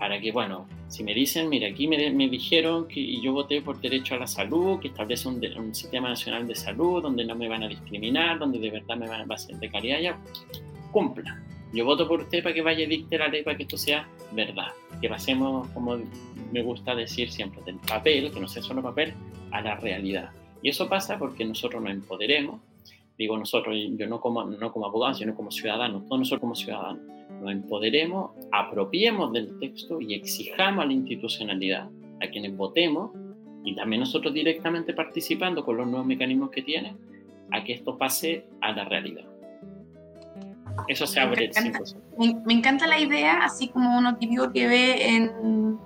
para 0.02 0.20
que, 0.20 0.32
bueno, 0.32 0.66
si 0.88 1.04
me 1.04 1.14
dicen, 1.14 1.48
mira, 1.48 1.68
aquí 1.68 1.86
me, 1.86 2.10
me 2.10 2.28
dijeron 2.28 2.88
que 2.88 2.98
y 2.98 3.22
yo 3.22 3.32
voté 3.32 3.62
por 3.62 3.80
derecho 3.80 4.16
a 4.16 4.18
la 4.18 4.26
salud, 4.26 4.80
que 4.80 4.88
establece 4.88 5.28
un, 5.28 5.40
un 5.56 5.72
sistema 5.72 6.08
nacional 6.08 6.44
de 6.44 6.56
salud 6.56 7.00
donde 7.00 7.24
no 7.24 7.36
me 7.36 7.46
van 7.46 7.62
a 7.62 7.68
discriminar, 7.68 8.40
donde 8.40 8.58
de 8.58 8.68
verdad 8.68 8.96
me 8.96 9.06
van 9.06 9.30
a 9.30 9.32
hacer 9.32 9.54
de 9.60 9.70
calidad, 9.70 10.00
ya 10.00 10.18
cumpla. 10.90 11.40
Yo 11.72 11.84
voto 11.84 12.08
por 12.08 12.22
usted 12.22 12.42
para 12.42 12.52
que 12.52 12.62
vaya 12.62 12.82
y 12.82 12.86
dicte 12.86 13.16
la 13.16 13.28
ley 13.28 13.44
para 13.44 13.56
que 13.56 13.62
esto 13.62 13.76
sea 13.76 14.08
verdad. 14.32 14.72
Que 15.00 15.08
pasemos, 15.08 15.68
como 15.68 15.96
me 16.50 16.62
gusta 16.62 16.96
decir 16.96 17.30
siempre, 17.30 17.62
del 17.62 17.76
papel, 17.76 18.32
que 18.32 18.40
no 18.40 18.48
sea 18.48 18.60
solo 18.60 18.82
papel, 18.82 19.14
a 19.52 19.60
la 19.60 19.76
realidad. 19.76 20.30
Y 20.62 20.70
eso 20.70 20.88
pasa 20.88 21.16
porque 21.16 21.44
nosotros 21.44 21.80
nos 21.80 21.92
empoderemos, 21.92 22.60
digo 23.16 23.38
nosotros, 23.38 23.76
yo 23.76 24.08
no 24.08 24.20
como, 24.20 24.42
no 24.42 24.72
como 24.72 24.86
abogado, 24.86 25.14
sino 25.14 25.32
como 25.36 25.52
ciudadanos, 25.52 26.06
todos 26.06 26.18
nosotros 26.18 26.40
como 26.40 26.56
ciudadanos, 26.56 27.02
nos 27.42 27.52
empoderemos, 27.52 28.30
apropiemos 28.52 29.32
del 29.32 29.58
texto 29.58 30.00
y 30.00 30.14
exijamos 30.14 30.84
a 30.84 30.86
la 30.86 30.92
institucionalidad, 30.92 31.90
a 32.20 32.26
quienes 32.28 32.56
votemos, 32.56 33.10
y 33.64 33.74
también 33.74 34.00
nosotros 34.00 34.32
directamente 34.32 34.94
participando 34.94 35.64
con 35.64 35.76
los 35.76 35.86
nuevos 35.86 36.06
mecanismos 36.06 36.50
que 36.50 36.62
tiene, 36.62 36.96
a 37.50 37.62
que 37.64 37.74
esto 37.74 37.98
pase 37.98 38.46
a 38.60 38.72
la 38.72 38.84
realidad. 38.84 39.24
Eso 40.88 41.06
se 41.06 41.20
Me 41.20 41.26
abre 41.26 41.44
el 41.44 41.50
encanta. 41.50 41.80
5%. 41.80 41.96
Me, 42.18 42.40
me 42.46 42.54
encanta 42.54 42.86
la 42.86 42.98
idea, 42.98 43.44
así 43.44 43.68
como 43.68 43.98
uno 43.98 44.16
típico 44.16 44.50
que 44.52 44.66
ve 44.66 45.16
en, 45.16 45.78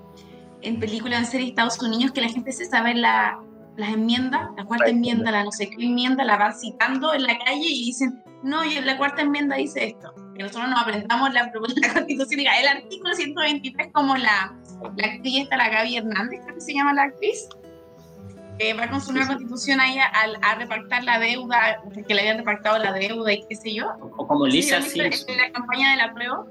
en 0.62 0.78
películas, 0.78 1.20
en 1.20 1.26
series 1.26 1.46
de 1.46 1.50
Estados 1.50 1.82
Unidos, 1.82 2.12
que 2.12 2.20
la 2.20 2.28
gente 2.28 2.52
se 2.52 2.66
sabe 2.66 2.94
la, 2.94 3.40
las 3.76 3.92
enmiendas, 3.92 4.50
la 4.56 4.64
cuarta 4.64 4.88
enmienda, 4.88 5.30
la 5.30 5.44
no 5.44 5.52
sé 5.52 5.68
qué 5.70 5.84
enmienda, 5.84 6.24
la 6.24 6.36
van 6.36 6.54
citando 6.54 7.14
en 7.14 7.24
la 7.24 7.38
calle 7.38 7.66
y 7.66 7.86
dicen, 7.86 8.22
no, 8.42 8.64
y 8.64 8.74
la 8.80 8.96
cuarta 8.96 9.22
enmienda 9.22 9.56
dice 9.56 9.86
esto. 9.86 10.14
Que 10.36 10.42
nosotros 10.42 10.68
nos 10.68 10.82
aprendamos 10.82 11.32
la, 11.32 11.44
la 11.44 11.52
constitución, 11.94 12.38
diga, 12.38 12.60
el 12.60 12.68
artículo 12.68 13.14
123 13.14 13.88
como 13.92 14.16
la, 14.16 14.54
la 14.96 15.06
actriz 15.06 15.42
esta, 15.42 15.56
la 15.56 15.70
Gaby 15.70 15.96
Hernández, 15.96 16.40
creo 16.42 16.54
que 16.54 16.60
se 16.60 16.74
llama 16.74 16.92
la 16.92 17.04
actriz, 17.04 17.48
que 18.58 18.74
va 18.74 18.88
con 18.88 19.00
su 19.00 19.12
nueva 19.12 19.28
constitución 19.28 19.80
ahí 19.80 19.98
a, 19.98 20.10
a 20.42 20.54
repactar 20.56 21.04
la 21.04 21.18
deuda, 21.18 21.82
que 22.06 22.14
le 22.14 22.20
habían 22.20 22.38
repactado 22.38 22.78
la 22.78 22.92
deuda 22.92 23.32
y 23.32 23.46
qué 23.48 23.54
sé 23.54 23.74
yo. 23.74 23.88
O 24.16 24.26
como 24.26 24.46
Lisa 24.46 24.80
Sí, 24.82 24.98
¿lo 24.98 25.04
viste 25.04 25.18
Simpson. 25.18 25.34
en 25.34 25.40
la 25.40 25.52
campaña 25.52 25.90
de 25.90 25.96
la 25.96 26.14
prueba. 26.14 26.44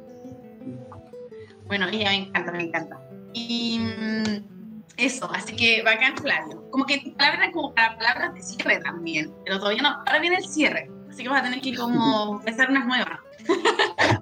Bueno, 1.68 1.88
ella 1.88 2.10
me 2.10 2.16
encanta, 2.16 2.52
me 2.52 2.64
encanta. 2.64 3.00
Y 3.34 3.80
mm, 3.80 4.44
eso, 4.98 5.30
así 5.34 5.56
que 5.56 5.82
bacán, 5.84 6.16
Flavio. 6.18 6.70
Como 6.70 6.86
que 6.86 7.00
tu 7.00 7.14
palabra 7.16 7.52
como 7.52 7.74
para 7.74 7.98
palabras 7.98 8.34
de 8.36 8.42
cierre 8.42 8.80
también, 8.80 9.34
pero 9.44 9.60
todavía 9.60 9.82
no. 9.82 9.90
Ahora 9.90 10.20
viene 10.20 10.38
el 10.38 10.46
cierre, 10.46 10.90
así 11.16 11.24
que 11.24 11.30
vas 11.30 11.40
a 11.40 11.44
tener 11.44 11.62
que 11.62 11.74
como 11.74 12.42
pensar 12.44 12.70
unas 12.70 12.86
nuevas. 12.86 13.20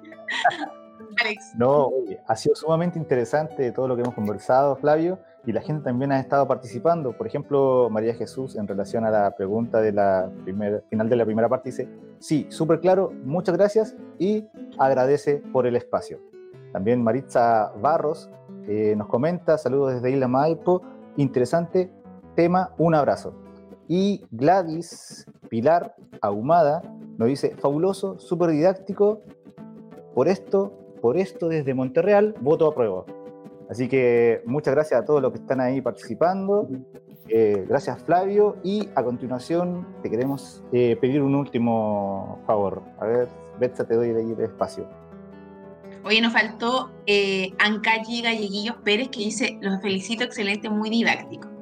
Alex, 1.20 1.52
No, 1.56 1.86
oye, 1.86 2.20
ha 2.26 2.36
sido 2.36 2.54
sumamente 2.54 2.98
interesante 2.98 3.72
todo 3.72 3.88
lo 3.88 3.96
que 3.96 4.02
hemos 4.02 4.14
conversado, 4.14 4.76
Flavio, 4.76 5.18
y 5.44 5.50
la 5.52 5.60
gente 5.60 5.82
también 5.82 6.12
ha 6.12 6.20
estado 6.20 6.46
participando. 6.46 7.12
Por 7.16 7.26
ejemplo, 7.26 7.88
María 7.90 8.14
Jesús, 8.14 8.54
en 8.54 8.68
relación 8.68 9.04
a 9.04 9.10
la 9.10 9.34
pregunta 9.34 9.80
de 9.80 9.90
la 9.92 10.30
final 10.88 11.08
de 11.08 11.16
la 11.16 11.24
primera 11.24 11.48
parte, 11.48 11.70
dice, 11.70 11.88
sí, 12.20 12.46
súper 12.48 12.78
claro, 12.78 13.12
muchas 13.24 13.56
gracias 13.56 13.96
y 14.18 14.46
agradece 14.78 15.42
por 15.52 15.66
el 15.66 15.74
espacio. 15.74 16.20
También 16.72 17.02
Maritza 17.02 17.72
Barros 17.80 18.30
eh, 18.68 18.94
nos 18.96 19.08
comenta, 19.08 19.58
saludos 19.58 19.94
desde 19.94 20.12
Isla 20.12 20.28
Maipo, 20.28 20.80
interesante 21.16 21.90
tema, 22.36 22.72
un 22.78 22.94
abrazo. 22.94 23.43
Y 23.88 24.24
Gladys 24.30 25.26
Pilar 25.48 25.94
Ahumada 26.20 26.82
nos 27.18 27.28
dice, 27.28 27.54
fabuloso, 27.58 28.18
súper 28.18 28.50
didáctico, 28.50 29.20
por 30.14 30.28
esto, 30.28 30.72
por 31.00 31.16
esto 31.16 31.48
desde 31.48 31.74
Monterreal, 31.74 32.34
voto 32.40 32.66
a 32.66 32.74
prueba. 32.74 33.04
Así 33.68 33.88
que 33.88 34.42
muchas 34.46 34.74
gracias 34.74 35.00
a 35.00 35.04
todos 35.04 35.22
los 35.22 35.32
que 35.32 35.38
están 35.38 35.60
ahí 35.60 35.80
participando. 35.80 36.68
Eh, 37.28 37.64
gracias 37.68 38.02
Flavio. 38.02 38.56
Y 38.62 38.88
a 38.94 39.02
continuación 39.02 39.86
te 40.02 40.10
queremos 40.10 40.62
eh, 40.72 40.96
pedir 41.00 41.22
un 41.22 41.34
último 41.34 42.40
favor. 42.46 42.82
A 43.00 43.06
ver, 43.06 43.28
Betsa, 43.58 43.86
te 43.86 43.94
doy 43.94 44.10
de 44.10 44.20
ahí 44.20 44.32
el 44.32 44.40
espacio. 44.44 44.86
Oye, 46.04 46.20
nos 46.20 46.34
faltó 46.34 46.90
eh, 47.06 47.52
Galleguillos 47.58 48.76
Pérez 48.84 49.08
que 49.08 49.20
dice, 49.20 49.58
los 49.62 49.80
felicito, 49.80 50.22
excelente, 50.22 50.68
muy 50.68 50.90
didáctico. 50.90 51.53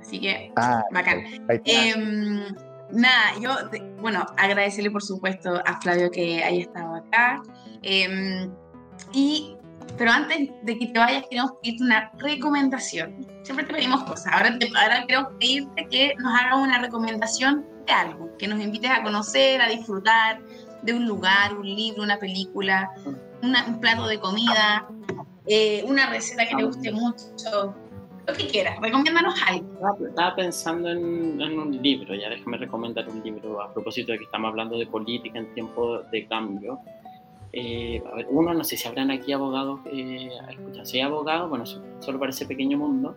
Así 0.00 0.20
que, 0.20 0.52
Ah, 0.56 0.82
bacán. 0.92 1.22
Em, 1.64 2.44
nada, 2.92 3.24
yo, 3.40 3.50
bueno, 4.00 4.24
agradecerle 4.36 4.90
por 4.90 5.02
supuesto 5.02 5.62
a 5.64 5.80
Flavio 5.80 6.10
que 6.10 6.42
haya 6.42 6.60
estado 6.60 6.94
acá. 6.96 7.42
Em, 7.82 8.50
y, 9.12 9.56
pero 9.98 10.10
antes 10.12 10.50
de 10.62 10.78
que 10.78 10.86
te 10.88 10.98
vayas, 10.98 11.24
queremos 11.28 11.52
pedirte 11.62 11.84
una 11.84 12.10
recomendación. 12.18 13.26
Siempre 13.42 13.66
te 13.66 13.74
pedimos 13.74 14.04
cosas. 14.04 14.32
Ahora, 14.32 14.58
te, 14.58 14.68
ahora 14.76 15.04
queremos 15.06 15.32
pedirte 15.38 15.86
que 15.90 16.14
nos 16.18 16.32
hagas 16.40 16.56
una 16.58 16.78
recomendación 16.80 17.66
de 17.86 17.92
algo, 17.92 18.36
que 18.38 18.46
nos 18.48 18.60
invites 18.60 18.90
a 18.90 19.02
conocer, 19.02 19.60
a 19.60 19.68
disfrutar 19.68 20.40
de 20.82 20.92
un 20.94 21.06
lugar, 21.06 21.54
un 21.56 21.66
libro, 21.66 22.02
una 22.02 22.18
película, 22.18 22.90
una- 23.42 23.66
un 23.66 23.80
plato 23.80 24.06
de 24.06 24.18
comida, 24.18 24.86
eh, 25.46 25.82
una 25.86 26.06
receta 26.08 26.46
que 26.46 26.56
te 26.56 26.62
guste 26.62 26.92
mucho, 26.92 27.74
lo 28.30 28.36
que 28.36 28.46
quieras. 28.46 28.78
Recomiéndanos 28.80 29.34
algo. 29.46 29.66
Estaba- 30.08 30.34
pensando 30.34 30.90
en, 30.90 31.40
en 31.40 31.58
un 31.58 31.82
libro, 31.82 32.14
ya 32.14 32.28
déjame 32.28 32.56
recomendar 32.56 33.08
un 33.08 33.22
libro 33.22 33.60
a 33.62 33.72
propósito 33.72 34.12
de 34.12 34.18
que 34.18 34.24
estamos 34.24 34.50
hablando 34.50 34.78
de 34.78 34.86
política 34.86 35.38
en 35.38 35.52
tiempo 35.54 35.98
de 36.10 36.26
cambio. 36.26 36.78
Eh, 37.52 38.02
a 38.10 38.14
ver, 38.14 38.26
uno, 38.30 38.54
no 38.54 38.62
sé 38.62 38.76
si 38.76 38.86
habrán 38.86 39.10
aquí 39.10 39.32
abogados, 39.32 39.80
eh, 39.92 40.30
escuchan, 40.50 40.86
si 40.86 40.98
hay 40.98 41.02
abogados, 41.02 41.48
bueno, 41.48 41.64
solo 41.66 42.18
para 42.18 42.30
ese 42.30 42.46
pequeño 42.46 42.78
mundo. 42.78 43.14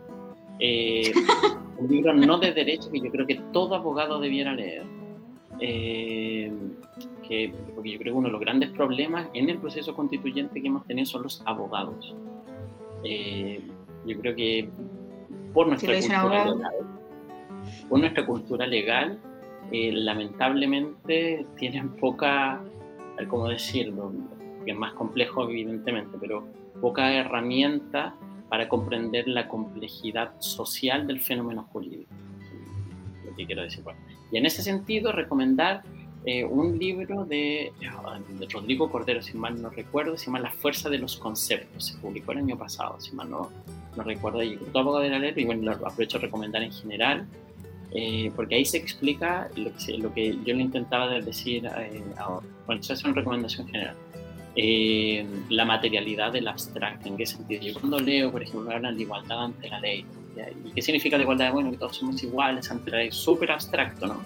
Eh, 0.60 1.12
un 1.78 1.88
libro 1.88 2.14
no 2.14 2.38
de 2.40 2.52
derecho 2.52 2.90
que 2.92 3.00
yo 3.00 3.12
creo 3.12 3.28
que 3.28 3.36
todo 3.52 3.76
abogado 3.76 4.20
debiera 4.20 4.54
leer. 4.54 4.84
Eh, 5.60 6.52
que, 7.28 7.54
porque 7.76 7.92
yo 7.92 8.00
creo 8.00 8.14
que 8.14 8.18
uno 8.18 8.28
de 8.28 8.32
los 8.32 8.42
grandes 8.42 8.72
problemas 8.72 9.28
en 9.34 9.50
el 9.50 9.60
proceso 9.60 9.96
constituyente 9.96 10.62
que 10.62 10.68
hemos 10.68 10.86
tenido 10.86 11.06
son 11.06 11.24
los 11.24 11.42
abogados. 11.46 12.16
yo 14.06 14.20
creo 14.20 14.36
que 14.36 14.70
por 15.54 15.68
nuestra 15.68 15.94
cultura 16.00 16.46
legal, 16.46 16.72
por 17.90 18.00
nuestra 18.00 18.26
cultura 18.26 18.68
legal, 18.68 19.20
lamentablemente 19.72 21.46
tienen 21.58 21.90
poca 21.96 22.62
cómo 23.28 23.48
decirlo, 23.48 24.12
que 24.66 24.72
es 24.72 24.78
más 24.78 24.94
complejo 24.94 25.44
evidentemente, 25.50 26.18
pero 26.20 26.48
poca 26.82 27.12
herramienta 27.14 28.16
para 28.50 28.68
comprender 28.68 29.28
la 29.28 29.48
complejidad 29.48 30.34
social 30.40 31.08
del 31.08 31.22
fenómeno 31.22 31.64
jurídico. 31.72 32.12
Lo 33.26 33.36
que 33.36 33.46
quiero 33.46 33.64
decir. 33.64 33.84
y 34.32 34.38
en 34.38 34.46
ese 34.46 34.62
sentido, 34.62 35.12
recomendar 35.12 35.84
eh, 36.26 36.46
un 36.46 36.78
libro 36.78 37.26
de, 37.26 37.74
de, 37.80 38.48
Rodrigo 38.48 38.90
Cordero, 38.90 39.22
si 39.22 39.38
mal 39.38 39.62
no 39.62 39.70
recuerdo, 39.70 40.18
se 40.18 40.28
llama 40.28 40.40
La 40.40 40.52
fuerza 40.52 40.90
de 40.90 40.98
los 40.98 41.18
conceptos. 41.18 41.88
Se 41.88 41.98
publicó 41.98 42.32
el 42.32 42.40
año 42.40 42.58
pasado, 42.58 43.00
si 43.00 43.14
mal 43.14 43.30
no, 43.30 43.50
no 43.96 44.04
recuerdo. 44.04 44.42
Y 44.42 44.58
abogado 44.74 45.04
de 45.04 45.10
la 45.10 45.20
ley, 45.20 45.34
y 45.36 45.46
bueno, 45.46 45.64
lo 45.64 45.88
aprovecho 45.88 46.18
a 46.18 46.22
recomendar 46.22 46.64
en 46.64 46.72
general. 46.72 47.28
Eh, 47.96 48.32
porque 48.36 48.56
ahí 48.56 48.66
se 48.66 48.78
explica 48.78 49.50
lo 49.56 49.72
que, 49.76 49.98
lo 50.00 50.14
que 50.14 50.36
yo 50.44 50.56
le 50.56 50.64
intentaba 50.64 51.10
decir 51.20 51.66
eh, 51.66 52.04
ahora. 52.18 52.46
Bueno, 52.66 52.82
eso 52.82 52.94
es 52.94 53.04
una 53.04 53.14
recomendación 53.14 53.68
general. 53.68 53.96
Eh, 54.56 55.26
la 55.50 55.66
materialidad 55.66 56.32
del 56.32 56.48
abstracto, 56.48 57.08
¿en 57.08 57.18
qué 57.18 57.26
sentido? 57.26 57.62
Yo 57.62 57.74
cuando 57.74 58.00
leo, 58.00 58.32
por 58.32 58.42
ejemplo, 58.42 58.72
hablan 58.72 58.96
de 58.96 59.04
igualdad 59.04 59.46
ante 59.46 59.70
la 59.70 59.80
ley, 59.80 60.06
¿y 60.66 60.72
qué 60.72 60.82
significa 60.82 61.18
la 61.18 61.24
igualdad? 61.24 61.52
Bueno, 61.52 61.70
que 61.72 61.78
todos 61.78 61.98
somos 61.98 62.22
iguales 62.24 62.70
ante 62.72 62.90
la 62.90 62.98
ley, 62.98 63.12
súper 63.12 63.52
abstracto, 63.52 64.08
¿no? 64.08 64.22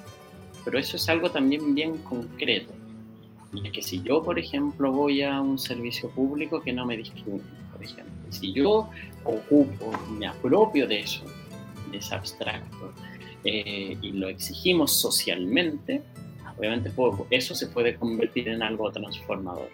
Pero 0.68 0.80
eso 0.80 0.98
es 0.98 1.08
algo 1.08 1.32
también 1.32 1.74
bien 1.74 2.00
concreto. 2.00 2.74
Y 3.54 3.72
que 3.72 3.82
si 3.82 4.02
yo, 4.02 4.22
por 4.22 4.38
ejemplo, 4.38 4.92
voy 4.92 5.22
a 5.22 5.40
un 5.40 5.58
servicio 5.58 6.10
público 6.10 6.60
que 6.60 6.74
no 6.74 6.86
me 6.86 6.98
discrimine, 6.98 7.42
por 7.72 7.82
ejemplo, 7.82 8.14
si 8.32 8.52
yo 8.52 8.90
ocupo, 9.24 9.94
me 10.12 10.28
apropio 10.28 10.86
de 10.86 11.00
eso, 11.00 11.24
de 11.90 12.00
ese 12.00 12.14
abstracto, 12.14 12.92
eh, 13.46 13.98
y 14.02 14.12
lo 14.12 14.28
exigimos 14.28 15.00
socialmente, 15.00 16.02
obviamente 16.58 16.92
eso 17.30 17.56
se 17.56 17.68
puede 17.68 17.96
convertir 17.96 18.50
en 18.50 18.62
algo 18.62 18.92
transformador. 18.92 19.70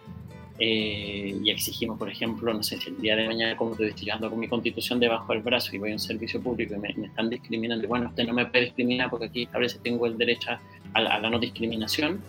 Eh, 0.60 1.36
y 1.44 1.50
exigimos, 1.50 1.98
por 1.98 2.10
ejemplo, 2.10 2.54
no 2.54 2.62
sé 2.62 2.78
si 2.78 2.90
el 2.90 3.02
día 3.02 3.16
de 3.16 3.28
mañana, 3.28 3.58
como 3.58 3.72
estoy 3.72 3.92
llegando 3.94 4.30
con 4.30 4.40
mi 4.40 4.48
constitución 4.48 5.00
debajo 5.00 5.34
del 5.34 5.42
brazo 5.42 5.76
y 5.76 5.80
voy 5.80 5.90
a 5.92 5.94
un 5.94 6.00
servicio 6.00 6.40
público 6.42 6.76
y 6.76 6.78
me, 6.78 7.08
están 7.08 7.30
discriminando, 7.30 7.84
y 7.84 7.88
bueno, 7.88 8.08
usted 8.10 8.26
no 8.28 8.34
me 8.34 8.46
puede 8.46 8.66
discriminar 8.66 9.10
porque 9.10 9.26
aquí 9.26 9.44
establece 9.44 9.80
tengo 9.80 10.06
el 10.06 10.18
derecho 10.18 10.52
a, 10.94 11.02
la 11.02 11.30
no 11.30 11.40
discriminación, 11.40 12.22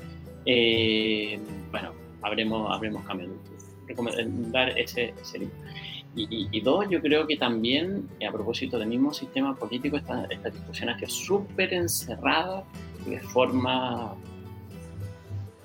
eh, 0.47 1.39
bueno, 1.71 1.93
habremos, 2.23 2.75
habremos 2.75 3.05
cambiado. 3.05 3.35
Recomendar 3.87 4.79
ese, 4.79 5.13
ese 5.21 5.41
libro. 5.41 5.55
Y, 6.17 6.61
dos, 6.61 6.87
yo 6.89 7.03
creo 7.03 7.27
que 7.27 7.37
también, 7.37 8.09
a 8.27 8.31
propósito 8.31 8.79
del 8.79 8.89
mismo 8.89 9.13
sistema 9.13 9.57
político, 9.57 9.97
esta, 9.97 10.25
esta 10.27 10.49
discusión 10.49 10.89
ha 10.89 10.97
sido 10.97 11.11
súper 11.11 11.75
encerrada 11.75 12.63
de 13.05 13.19
forma, 13.19 14.15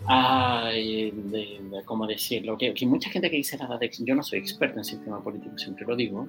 ay, 0.06 1.12
de, 1.12 1.60
¿cómo 1.86 2.08
decirlo? 2.08 2.58
Que, 2.58 2.74
que, 2.74 2.86
mucha 2.86 3.10
gente 3.10 3.30
que 3.30 3.38
dice 3.38 3.58
la 3.58 3.78
de, 3.78 3.90
yo 4.00 4.16
no 4.16 4.24
soy 4.24 4.40
experto 4.40 4.78
en 4.78 4.84
sistema 4.84 5.24
político, 5.24 5.58
siempre 5.58 5.86
lo 5.86 5.96
digo, 5.96 6.28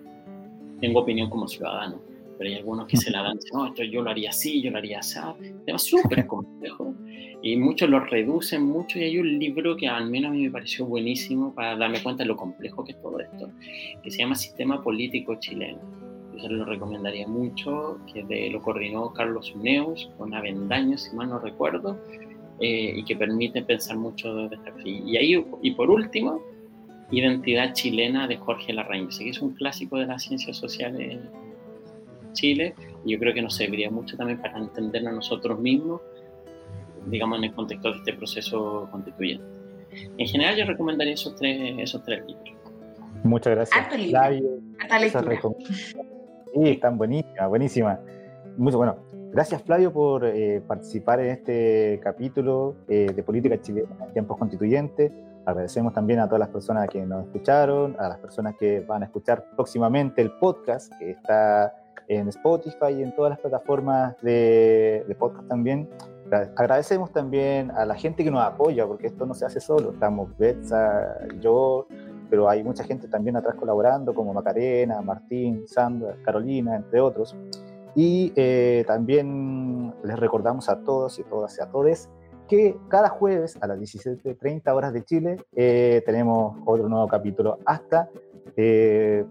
tengo 0.80 1.00
opinión 1.00 1.28
como 1.30 1.46
ciudadano, 1.46 2.00
pero 2.38 2.50
hay 2.50 2.56
algunos 2.56 2.86
que 2.86 2.96
se 2.96 3.10
la 3.10 3.22
dan, 3.22 3.38
no, 3.52 3.66
esto 3.66 3.82
yo 3.84 4.02
lo 4.02 4.10
haría 4.10 4.30
así, 4.30 4.62
yo 4.62 4.70
lo 4.70 4.78
haría 4.78 5.00
así, 5.00 5.18
tema 5.66 5.78
súper 5.78 6.26
complejo 6.26 6.94
y 7.42 7.56
muchos 7.56 7.88
lo 7.88 8.00
reducen 8.00 8.64
mucho 8.64 8.98
y 8.98 9.04
hay 9.04 9.18
un 9.18 9.38
libro 9.38 9.76
que 9.76 9.88
al 9.88 10.10
menos 10.10 10.30
a 10.30 10.34
mí 10.34 10.44
me 10.44 10.50
pareció 10.50 10.84
buenísimo 10.84 11.54
para 11.54 11.76
darme 11.76 12.02
cuenta 12.02 12.22
de 12.22 12.28
lo 12.28 12.36
complejo 12.36 12.84
que 12.84 12.92
es 12.92 13.00
todo 13.00 13.18
esto, 13.18 13.50
que 14.02 14.10
se 14.10 14.18
llama 14.18 14.34
Sistema 14.34 14.82
Político 14.82 15.36
Chileno. 15.36 15.78
Yo 16.34 16.42
se 16.42 16.48
lo 16.48 16.64
recomendaría 16.64 17.26
mucho, 17.26 17.98
que 18.12 18.22
de, 18.24 18.50
lo 18.50 18.60
coordinó 18.60 19.12
Carlos 19.12 19.54
Uneus 19.54 20.10
con 20.16 20.34
Avendaño, 20.34 20.96
si 20.96 21.14
mal 21.16 21.28
no 21.28 21.38
recuerdo, 21.38 21.98
eh, 22.60 22.92
y 22.96 23.04
que 23.04 23.16
permite 23.16 23.62
pensar 23.62 23.96
mucho 23.96 24.34
de 24.48 24.56
esta 24.56 24.72
Y, 24.84 25.16
ahí, 25.16 25.44
y 25.62 25.70
por 25.72 25.90
último, 25.90 26.40
Identidad 27.10 27.72
Chilena 27.72 28.28
de 28.28 28.36
Jorge 28.36 28.72
Larraín, 28.72 29.08
que 29.08 29.30
es 29.30 29.42
un 29.42 29.50
clásico 29.54 29.98
de 29.98 30.06
las 30.06 30.22
ciencias 30.22 30.56
sociales 30.56 31.12
en 31.12 32.32
Chile, 32.32 32.74
y 33.04 33.12
yo 33.12 33.18
creo 33.18 33.34
que 33.34 33.42
nos 33.42 33.56
serviría 33.56 33.90
mucho 33.90 34.16
también 34.16 34.40
para 34.40 34.58
entendernos 34.58 35.14
nosotros 35.14 35.58
mismos 35.58 36.00
digamos, 37.06 37.38
en 37.38 37.44
el 37.44 37.54
contexto 37.54 37.92
de 37.92 37.98
este 37.98 38.12
proceso 38.14 38.88
constituyente. 38.90 39.44
En 40.18 40.26
general, 40.26 40.56
yo 40.56 40.64
recomendaría 40.64 41.14
esos 41.14 41.34
tres, 41.36 41.74
esos 41.78 42.02
tres 42.04 42.24
libros. 42.26 42.50
Muchas 43.24 43.54
gracias, 43.54 43.86
Flavio. 44.08 44.60
Sí, 46.52 46.68
están 46.68 46.98
buenísimas, 46.98 47.48
buenísimas. 47.48 47.98
Muy 48.56 48.72
bueno. 48.72 48.96
Gracias, 49.32 49.62
Flavio, 49.62 49.92
por 49.92 50.24
eh, 50.24 50.60
participar 50.66 51.20
en 51.20 51.30
este 51.30 52.00
capítulo 52.02 52.74
eh, 52.88 53.12
de 53.14 53.22
Política 53.22 53.60
Chilena 53.60 53.96
en 54.04 54.12
tiempos 54.12 54.36
constituyentes. 54.36 55.12
Agradecemos 55.46 55.92
también 55.92 56.18
a 56.18 56.26
todas 56.26 56.40
las 56.40 56.48
personas 56.48 56.88
que 56.88 57.06
nos 57.06 57.26
escucharon, 57.26 57.94
a 58.00 58.08
las 58.08 58.18
personas 58.18 58.56
que 58.58 58.80
van 58.80 59.02
a 59.02 59.06
escuchar 59.06 59.44
próximamente 59.54 60.20
el 60.20 60.32
podcast 60.32 60.92
que 60.98 61.12
está 61.12 61.72
en 62.08 62.26
Spotify 62.28 62.92
y 62.98 63.02
en 63.04 63.14
todas 63.14 63.30
las 63.30 63.38
plataformas 63.38 64.20
de, 64.20 65.04
de 65.06 65.14
podcast 65.14 65.46
también. 65.46 65.88
Agradecemos 66.56 67.12
también 67.12 67.70
a 67.70 67.86
la 67.86 67.94
gente 67.94 68.24
que 68.24 68.32
nos 68.32 68.42
apoya, 68.42 68.84
porque 68.84 69.06
esto 69.06 69.26
no 69.26 69.34
se 69.34 69.46
hace 69.46 69.60
solo. 69.60 69.92
Estamos 69.92 70.36
Betsa, 70.38 71.16
yo, 71.38 71.86
pero 72.28 72.48
hay 72.48 72.64
mucha 72.64 72.82
gente 72.82 73.06
también 73.06 73.36
atrás 73.36 73.54
colaborando, 73.54 74.12
como 74.12 74.34
Macarena, 74.34 75.00
Martín, 75.02 75.68
Sandra, 75.68 76.16
Carolina, 76.24 76.74
entre 76.74 77.00
otros. 77.00 77.36
Y 77.94 78.32
eh, 78.36 78.84
también 78.86 79.94
les 80.04 80.18
recordamos 80.18 80.68
a 80.68 80.80
todos 80.80 81.18
y 81.18 81.24
todas 81.24 81.58
y 81.58 81.62
a 81.62 81.66
todos 81.66 82.08
que 82.48 82.76
cada 82.88 83.08
jueves 83.08 83.56
a 83.60 83.68
las 83.68 83.78
17.30 83.78 84.74
horas 84.74 84.92
de 84.92 85.04
Chile 85.04 85.36
eh, 85.54 86.02
tenemos 86.04 86.56
otro 86.66 86.88
nuevo 86.88 87.06
capítulo 87.06 87.58
hasta 87.64 88.08
eh, 88.56 89.24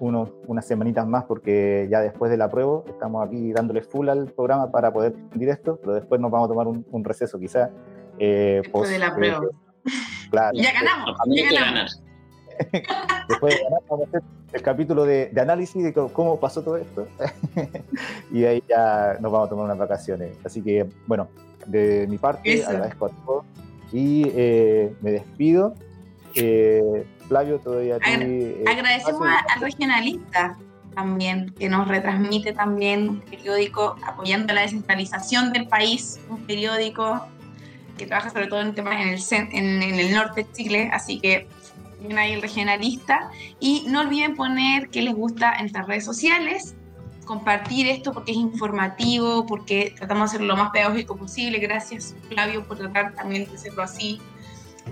unos, 0.00 0.30
unas 0.46 0.66
semanitas 0.66 1.06
más 1.06 1.24
porque 1.24 1.86
ya 1.90 2.00
después 2.00 2.30
de 2.30 2.36
la 2.36 2.50
prueba 2.50 2.82
estamos 2.88 3.26
aquí 3.26 3.52
dándole 3.52 3.82
full 3.82 4.08
al 4.08 4.26
programa 4.26 4.70
para 4.70 4.92
poder 4.92 5.14
ir 5.36 5.48
esto, 5.48 5.78
pero 5.80 5.94
después 5.94 6.20
nos 6.20 6.30
vamos 6.30 6.46
a 6.46 6.48
tomar 6.48 6.66
un, 6.66 7.04
receso 7.04 7.38
quizá. 7.38 7.70
Eh, 8.18 8.60
después 8.62 8.90
de 8.90 8.98
la 8.98 9.08
eh, 9.08 9.12
prueba. 9.14 9.40
claro. 10.30 10.58
Ya 10.58 10.72
ganamos, 10.72 11.16
ya 11.26 11.52
ganamos. 11.52 12.03
después 13.28 13.54
de 13.54 13.62
ganar 13.64 13.80
vamos 13.88 14.06
a 14.06 14.08
hacer 14.08 14.22
el 14.52 14.62
capítulo 14.62 15.04
de, 15.04 15.26
de 15.26 15.40
análisis 15.40 15.82
de 15.82 15.92
cómo 15.92 16.38
pasó 16.38 16.62
todo 16.62 16.76
esto. 16.76 17.06
Y 18.32 18.44
ahí 18.44 18.62
ya 18.68 19.16
nos 19.20 19.30
vamos 19.30 19.46
a 19.46 19.50
tomar 19.50 19.66
unas 19.66 19.78
vacaciones. 19.78 20.36
Así 20.44 20.60
que, 20.60 20.86
bueno, 21.06 21.28
de 21.66 22.06
mi 22.08 22.18
parte 22.18 22.64
agradezco 22.64 23.06
a 23.06 23.08
todos. 23.10 23.44
Y 23.92 24.26
eh, 24.34 24.92
me 25.00 25.12
despido. 25.12 25.74
Eh, 26.34 27.06
Flavio, 27.28 27.58
todavía 27.60 27.98
eh, 28.04 28.64
Agradecemos 28.66 29.22
al 29.54 29.60
regionalista 29.60 30.58
también, 30.94 31.54
que 31.58 31.68
nos 31.68 31.86
retransmite 31.86 32.52
también 32.52 33.08
un 33.08 33.20
periódico 33.20 33.96
apoyando 34.04 34.52
la 34.52 34.62
descentralización 34.62 35.52
del 35.52 35.68
país, 35.68 36.20
un 36.28 36.44
periódico 36.44 37.24
que 37.96 38.06
trabaja 38.06 38.30
sobre 38.30 38.48
todo 38.48 38.60
en 38.60 38.74
temas 38.74 39.00
en 39.00 39.08
el, 39.08 39.20
en, 39.52 39.82
en 39.82 39.98
el 40.00 40.12
norte 40.12 40.42
de 40.44 40.52
Chile, 40.52 40.90
así 40.92 41.20
que 41.20 41.46
hay 42.16 42.32
el 42.32 42.42
regionalista. 42.42 43.30
Y 43.60 43.84
no 43.88 44.00
olviden 44.00 44.34
poner 44.36 44.88
qué 44.90 45.02
les 45.02 45.14
gusta 45.14 45.54
en 45.54 45.72
las 45.72 45.86
redes 45.86 46.04
sociales, 46.04 46.74
compartir 47.24 47.86
esto 47.86 48.12
porque 48.12 48.32
es 48.32 48.38
informativo, 48.38 49.46
porque 49.46 49.94
tratamos 49.96 50.30
de 50.30 50.36
hacerlo 50.36 50.54
lo 50.54 50.62
más 50.62 50.70
pedagógico 50.70 51.16
posible. 51.16 51.58
Gracias, 51.58 52.14
Flavio, 52.28 52.66
por 52.66 52.78
tratar 52.78 53.14
también 53.14 53.46
de 53.46 53.54
hacerlo 53.54 53.82
así 53.82 54.20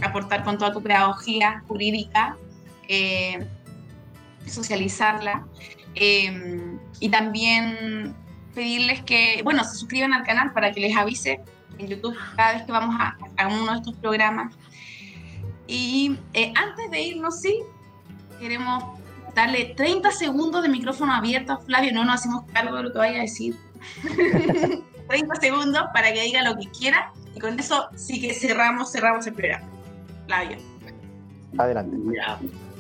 aportar 0.01 0.43
con 0.45 0.57
toda 0.59 0.73
tu 0.73 0.83
pedagogía 0.83 1.63
jurídica, 1.69 2.37
eh, 2.89 3.47
socializarla 4.47 5.45
eh, 5.95 6.79
y 6.99 7.09
también 7.11 8.15
pedirles 8.55 9.03
que, 9.03 9.43
bueno, 9.45 9.65
se 9.65 9.77
suscriban 9.77 10.13
al 10.13 10.25
canal 10.25 10.53
para 10.53 10.73
que 10.73 10.81
les 10.81 10.97
avise 10.97 11.41
en 11.79 11.89
YouTube 11.89 12.17
cada 12.37 12.55
vez 12.55 12.63
que 12.63 12.73
vamos 12.73 12.95
a, 12.99 13.17
a 13.37 13.49
uno 13.49 13.73
de 13.73 13.79
estos 13.79 13.95
programas. 13.97 14.55
Y 15.67 16.17
eh, 16.35 16.53
antes 16.57 16.91
de 16.91 17.01
irnos, 17.01 17.41
sí, 17.41 17.61
queremos 18.39 18.85
darle 19.35 19.75
30 19.77 20.11
segundos 20.11 20.63
de 20.63 20.69
micrófono 20.69 21.13
abierto 21.13 21.53
a 21.53 21.59
Flavio, 21.59 21.93
no 21.93 22.05
nos 22.05 22.17
hacemos 22.17 22.45
cargo 22.53 22.77
de 22.77 22.83
lo 22.85 22.93
que 22.93 22.99
vaya 22.99 23.19
a 23.19 23.23
decir. 23.23 23.57
30 25.09 25.35
segundos 25.41 25.83
para 25.93 26.13
que 26.13 26.23
diga 26.23 26.43
lo 26.43 26.57
que 26.57 26.69
quiera 26.71 27.13
y 27.35 27.41
con 27.41 27.59
eso 27.59 27.89
sí 27.97 28.21
que 28.21 28.35
cerramos, 28.35 28.93
cerramos 28.93 29.27
el 29.27 29.35
programa. 29.35 29.67
Adelante. 31.59 31.97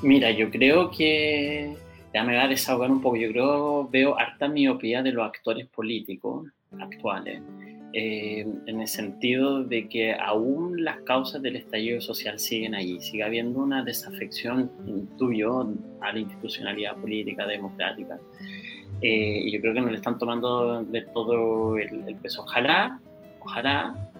mira, 0.02 0.30
yo 0.30 0.50
creo 0.50 0.90
que 0.90 1.76
ya 2.14 2.24
me 2.24 2.36
va 2.36 2.44
a 2.44 2.48
desahogar 2.48 2.90
un 2.90 3.00
poco. 3.00 3.16
Yo 3.16 3.28
creo, 3.30 3.88
veo 3.88 4.18
harta 4.18 4.48
miopía 4.48 5.02
de 5.02 5.12
los 5.12 5.26
actores 5.26 5.66
políticos 5.68 6.48
actuales, 6.80 7.42
eh, 7.92 8.46
en 8.66 8.80
el 8.80 8.88
sentido 8.88 9.62
de 9.64 9.88
que 9.88 10.14
aún 10.14 10.82
las 10.82 11.00
causas 11.02 11.42
del 11.42 11.56
estallido 11.56 12.00
social 12.00 12.38
siguen 12.38 12.74
allí, 12.74 13.00
sigue 13.00 13.22
habiendo 13.22 13.60
una 13.60 13.84
desafección, 13.84 14.70
intuyo, 14.86 15.68
a 16.00 16.12
la 16.12 16.18
institucionalidad 16.18 16.96
política 16.96 17.46
democrática. 17.46 18.18
Eh, 19.02 19.42
y 19.44 19.52
yo 19.52 19.60
creo 19.60 19.74
que 19.74 19.80
no 19.80 19.90
le 19.90 19.96
están 19.96 20.16
tomando 20.16 20.84
de 20.84 21.02
todo 21.02 21.76
el, 21.76 22.16
peso. 22.22 22.42
Ojalá, 22.42 23.00
ojalá, 23.40 24.10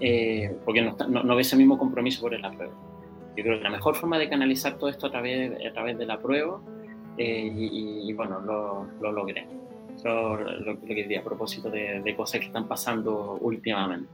eh, 0.00 0.56
porque 0.64 0.82
no, 0.82 0.96
no, 1.08 1.22
no, 1.22 1.36
ve 1.36 1.42
ese 1.42 1.56
mismo 1.56 1.78
compromiso 1.78 2.22
por 2.22 2.34
el 2.34 2.44
apruebo. 2.44 2.72
Yo 3.36 3.44
creo 3.44 3.58
que 3.58 3.64
la 3.64 3.70
mejor 3.70 3.94
forma 3.96 4.18
de 4.18 4.28
canalizar 4.28 4.78
todo 4.78 4.88
esto 4.88 5.06
a 5.06 5.10
través, 5.10 5.52
a 5.64 5.72
través 5.72 5.98
del 5.98 6.10
apruebo, 6.10 6.62
eh, 7.18 7.52
y, 7.54 8.12
bueno, 8.14 8.40
lo, 8.40 8.86
lo 9.00 9.12
logré. 9.12 9.46
Lo, 10.04 10.36
lo, 10.36 10.80
que 10.80 10.94
diría 10.94 11.20
a 11.20 11.24
propósito 11.24 11.70
de, 11.70 12.00
de, 12.00 12.16
cosas 12.16 12.40
que 12.40 12.46
están 12.46 12.66
pasando 12.66 13.38
últimamente. 13.40 14.08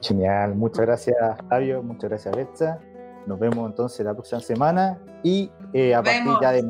Genial, 0.00 0.54
muchas 0.54 0.86
gracias 0.86 1.16
Fabio, 1.48 1.82
muchas 1.82 2.10
gracias 2.10 2.36
Betsa. 2.36 2.80
Nos 3.26 3.38
vemos 3.38 3.70
entonces 3.70 4.04
la 4.04 4.14
próxima 4.14 4.40
semana 4.40 4.98
y 5.22 5.50
a 5.94 6.02
partir 6.02 6.32
ya 6.40 6.52
de 6.52 6.64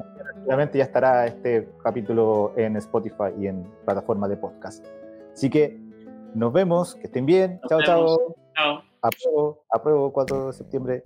Obviamente 0.44 0.78
ya 0.78 0.84
estará 0.84 1.26
este 1.26 1.68
capítulo 1.82 2.52
en 2.56 2.76
Spotify 2.76 3.30
y 3.38 3.46
en 3.46 3.64
plataformas 3.84 4.28
de 4.28 4.36
podcast. 4.36 4.84
Así 5.32 5.48
que 5.48 5.78
nos 6.34 6.52
vemos, 6.52 6.96
que 6.96 7.04
estén 7.04 7.26
bien. 7.26 7.60
chao, 7.68 7.80
chao. 7.82 8.34
Chao. 8.54 8.82
Apruebo, 9.00 9.64
apruebo 9.70 10.12
4 10.12 10.46
de 10.48 10.52
septiembre. 10.52 11.02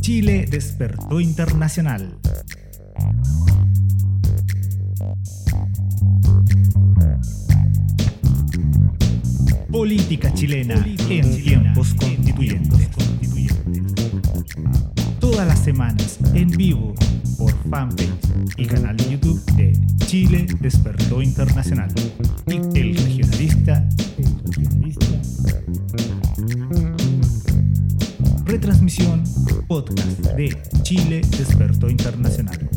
Chile 0.00 0.46
despertó 0.50 1.20
internacional. 1.20 2.18
Política 9.70 10.32
chilena 10.34 10.74
en 11.08 11.42
tiempos 11.42 11.94
constituyentes 11.94 12.88
todas 15.32 15.46
las 15.46 15.60
semanas 15.60 16.18
en 16.34 16.50
vivo 16.50 16.94
por 17.38 17.52
fanpage 17.70 18.10
y 18.56 18.66
canal 18.66 18.96
de 18.96 19.12
YouTube 19.12 19.40
de 19.56 19.72
Chile 20.06 20.46
Despertó 20.60 21.22
Internacional 21.22 21.88
y 22.48 22.56
el 22.78 22.96
regionalista, 22.96 23.88
el 24.18 24.26
regionalista. 24.44 25.06
Retransmisión 28.44 29.24
podcast 29.72 30.20
de 30.36 30.54
Chile 30.82 31.22
Despertó 31.38 31.88
Internacional. 31.88 32.68